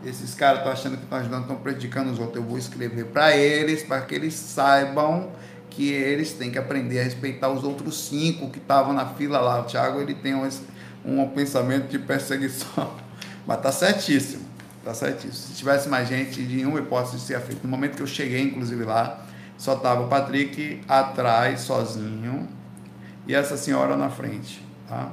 Esses 0.03 0.33
caras 0.33 0.59
estão 0.59 0.71
achando 0.73 0.97
que 0.97 1.03
estão 1.03 1.19
ajudando, 1.19 1.41
estão 1.41 1.55
prejudicando 1.57 2.09
os 2.11 2.17
outros. 2.17 2.37
Eu 2.37 2.43
vou 2.43 2.57
escrever 2.57 3.05
para 3.05 3.37
eles, 3.37 3.83
para 3.83 4.01
que 4.01 4.15
eles 4.15 4.33
saibam 4.33 5.29
que 5.69 5.89
eles 5.89 6.33
têm 6.33 6.51
que 6.51 6.57
aprender 6.57 6.99
a 6.99 7.03
respeitar 7.03 7.49
os 7.49 7.63
outros 7.63 8.07
cinco 8.07 8.49
que 8.49 8.57
estavam 8.57 8.91
na 8.91 9.05
fila 9.05 9.39
lá. 9.39 9.61
O 9.61 9.63
Thiago 9.65 10.01
ele 10.01 10.15
tem 10.15 10.33
um, 10.33 10.49
um 11.05 11.27
pensamento 11.29 11.87
de 11.87 11.99
perseguição, 11.99 12.91
mas 13.45 13.61
tá 13.61 13.71
certíssimo, 13.71 14.43
tá 14.83 14.95
certíssimo. 14.95 15.33
Se 15.33 15.53
tivesse 15.53 15.87
mais 15.87 16.09
gente, 16.09 16.43
de 16.43 16.55
nenhuma 16.55 16.79
hipótese 16.79 17.17
de 17.17 17.21
ser 17.21 17.39
feito. 17.39 17.63
No 17.63 17.69
momento 17.69 17.95
que 17.95 18.01
eu 18.01 18.07
cheguei, 18.07 18.41
inclusive 18.41 18.83
lá, 18.83 19.23
só 19.57 19.75
tava 19.75 20.01
o 20.01 20.07
Patrick 20.07 20.81
atrás, 20.87 21.61
sozinho, 21.61 22.49
e 23.27 23.35
essa 23.35 23.57
senhora 23.57 23.95
na 23.95 24.10
frente, 24.10 24.65
tá? 24.88 25.10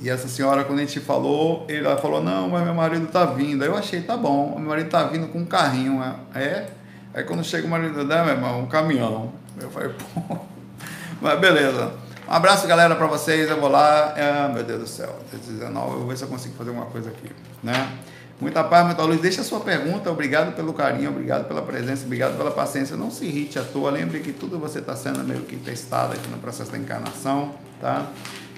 E 0.00 0.08
essa 0.08 0.28
senhora, 0.28 0.64
quando 0.64 0.78
a 0.78 0.82
gente 0.82 0.98
falou, 0.98 1.66
ela 1.68 1.96
falou, 1.98 2.22
não, 2.22 2.48
mas 2.48 2.64
meu 2.64 2.74
marido 2.74 3.06
tá 3.08 3.26
vindo. 3.26 3.62
Aí 3.62 3.68
eu 3.68 3.76
achei, 3.76 4.00
tá 4.00 4.16
bom, 4.16 4.58
meu 4.58 4.70
marido 4.70 4.88
tá 4.88 5.04
vindo 5.04 5.28
com 5.28 5.40
um 5.40 5.44
carrinho, 5.44 6.02
é? 6.34 6.68
Aí 7.12 7.22
quando 7.24 7.44
chega 7.44 7.66
o 7.66 7.70
marido 7.70 8.04
dela, 8.06 8.24
meu 8.24 8.34
irmão, 8.34 8.60
um 8.60 8.66
caminhão. 8.66 9.32
Eu 9.60 9.70
falei, 9.70 9.90
pô, 9.90 10.38
mas 11.20 11.38
beleza. 11.38 11.92
Um 12.26 12.32
abraço, 12.32 12.66
galera, 12.66 12.94
para 12.94 13.08
vocês. 13.08 13.50
Eu 13.50 13.60
vou 13.60 13.68
lá. 13.68 14.14
Ah, 14.16 14.48
meu 14.48 14.62
Deus 14.62 14.80
do 14.80 14.86
céu, 14.86 15.18
19, 15.32 15.92
eu 15.92 15.98
vou 15.98 16.08
ver 16.08 16.16
se 16.16 16.22
eu 16.22 16.28
consigo 16.28 16.54
fazer 16.56 16.70
alguma 16.70 16.86
coisa 16.86 17.10
aqui, 17.10 17.30
né? 17.62 17.98
Muita 18.40 18.64
paz, 18.64 18.86
muita 18.86 19.02
luz. 19.02 19.20
Deixa 19.20 19.42
a 19.42 19.44
sua 19.44 19.60
pergunta. 19.60 20.10
Obrigado 20.10 20.56
pelo 20.56 20.72
carinho, 20.72 21.10
obrigado 21.10 21.46
pela 21.46 21.60
presença, 21.60 22.06
obrigado 22.06 22.38
pela 22.38 22.50
paciência. 22.50 22.96
Não 22.96 23.10
se 23.10 23.26
irrite 23.26 23.58
à 23.58 23.62
toa. 23.62 23.90
Lembre 23.90 24.20
que 24.20 24.32
tudo 24.32 24.58
você 24.58 24.78
está 24.78 24.96
sendo 24.96 25.22
meio 25.22 25.42
que 25.42 25.56
testado 25.56 26.14
aqui 26.14 26.26
no 26.30 26.38
processo 26.38 26.72
da 26.72 26.78
encarnação, 26.78 27.54
tá? 27.78 28.06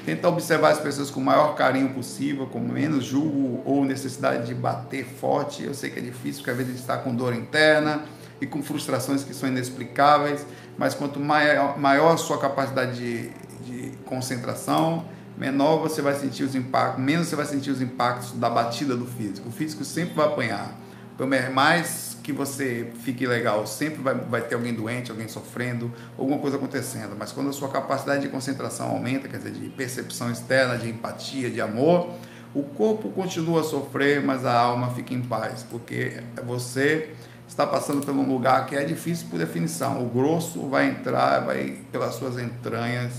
Tenta 0.07 0.29
observar 0.29 0.71
as 0.71 0.79
pessoas 0.79 1.11
com 1.11 1.19
o 1.19 1.25
maior 1.25 1.57
carinho 1.57 1.89
possível, 1.91 2.47
com 2.47 2.61
menos 2.61 3.05
julgo 3.05 3.61
ou 3.65 3.85
necessidade 3.85 4.47
de 4.47 4.55
bater 4.55 5.05
forte. 5.05 5.65
Eu 5.65 5.75
sei 5.75 5.91
que 5.91 5.99
é 5.99 6.03
difícil, 6.03 6.43
porque 6.43 6.51
às 6.51 6.57
vezes 6.57 6.77
está 6.77 6.97
com 6.97 7.13
dor 7.13 7.35
interna 7.35 8.03
e 8.41 8.47
com 8.47 8.63
frustrações 8.63 9.25
que 9.25 9.35
são 9.35 9.49
inexplicáveis, 9.49 10.47
mas 10.79 10.95
quanto 10.95 11.19
maior, 11.19 11.77
maior 11.77 12.15
a 12.15 12.17
sua 12.17 12.39
capacidade 12.39 12.97
de, 12.97 13.31
de 13.65 13.97
concentração, 14.05 15.05
menor 15.37 15.79
você 15.79 16.03
vai 16.03 16.15
sentir 16.15 16.45
os 16.45 16.55
impactos, 16.55 17.03
menos 17.03 17.29
você 17.29 17.37
vai 17.37 17.47
sentir 17.47 17.71
os 17.71 17.81
impactos 17.81 18.33
da 18.33 18.51
batida 18.51 18.97
do 18.97 19.07
físico. 19.07 19.49
O 19.49 19.53
físico 19.53 19.85
sempre 19.85 20.15
vai 20.15 20.27
apanhar. 20.27 20.79
Por 21.17 21.27
mais 21.27 22.17
que 22.23 22.33
você 22.33 22.91
fique 23.03 23.27
legal, 23.27 23.67
sempre 23.67 24.03
vai, 24.03 24.15
vai 24.15 24.41
ter 24.41 24.55
alguém 24.55 24.73
doente, 24.73 25.11
alguém 25.11 25.29
sofrendo, 25.29 25.93
alguma 26.19 26.39
coisa 26.39 26.57
acontecendo. 26.57 27.15
Mas 27.19 27.33
quando 27.33 27.51
a 27.51 27.53
sua 27.53 27.69
capacidade 27.69 28.23
de 28.23 28.29
concentração 28.29 28.91
aumenta, 28.91 29.29
quer 29.29 29.39
dizer, 29.39 29.53
de 29.53 29.69
percepção 29.71 30.31
externa, 30.31 30.79
de 30.79 30.89
empatia, 30.89 31.51
de 31.51 31.61
amor, 31.61 32.15
o 32.55 32.63
corpo 32.63 33.11
continua 33.11 33.61
a 33.61 33.65
sofrer, 33.65 34.23
mas 34.23 34.45
a 34.45 34.59
alma 34.59 34.91
fica 34.91 35.15
em 35.15 35.23
paz, 35.23 35.67
porque 35.69 36.23
você 36.47 37.11
está 37.49 37.67
passando 37.67 38.05
por 38.05 38.15
um 38.15 38.27
lugar 38.27 38.67
que 38.67 38.77
é 38.77 38.85
difícil 38.85 39.27
por 39.29 39.39
definição. 39.39 40.05
O 40.05 40.09
grosso 40.09 40.69
vai 40.69 40.89
entrar, 40.89 41.41
vai 41.41 41.79
pelas 41.91 42.15
suas 42.15 42.39
entranhas 42.39 43.13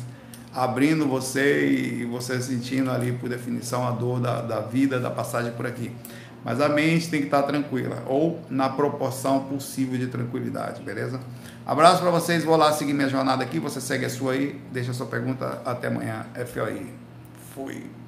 abrindo 0.53 1.07
você 1.07 1.67
e 1.67 2.05
você 2.05 2.41
sentindo 2.41 2.91
ali, 2.91 3.11
por 3.13 3.29
definição, 3.29 3.87
a 3.87 3.91
dor 3.91 4.19
da, 4.19 4.41
da 4.41 4.59
vida, 4.59 4.99
da 4.99 5.09
passagem 5.09 5.51
por 5.53 5.65
aqui. 5.65 5.91
Mas 6.43 6.59
a 6.59 6.67
mente 6.67 7.09
tem 7.09 7.21
que 7.21 7.27
estar 7.27 7.43
tranquila, 7.43 8.03
ou 8.05 8.41
na 8.49 8.69
proporção 8.69 9.45
possível 9.45 9.97
de 9.97 10.07
tranquilidade, 10.07 10.81
beleza? 10.81 11.19
Abraço 11.65 12.01
para 12.01 12.11
vocês, 12.11 12.43
vou 12.43 12.57
lá 12.57 12.73
seguir 12.73 12.93
minha 12.93 13.07
jornada 13.07 13.43
aqui, 13.43 13.59
você 13.59 13.79
segue 13.79 14.05
a 14.05 14.09
sua 14.09 14.33
aí, 14.33 14.59
deixa 14.71 14.91
a 14.91 14.93
sua 14.93 15.05
pergunta, 15.05 15.61
até 15.63 15.87
amanhã, 15.87 16.25
FOI. 16.45 16.87
Fui. 17.55 18.02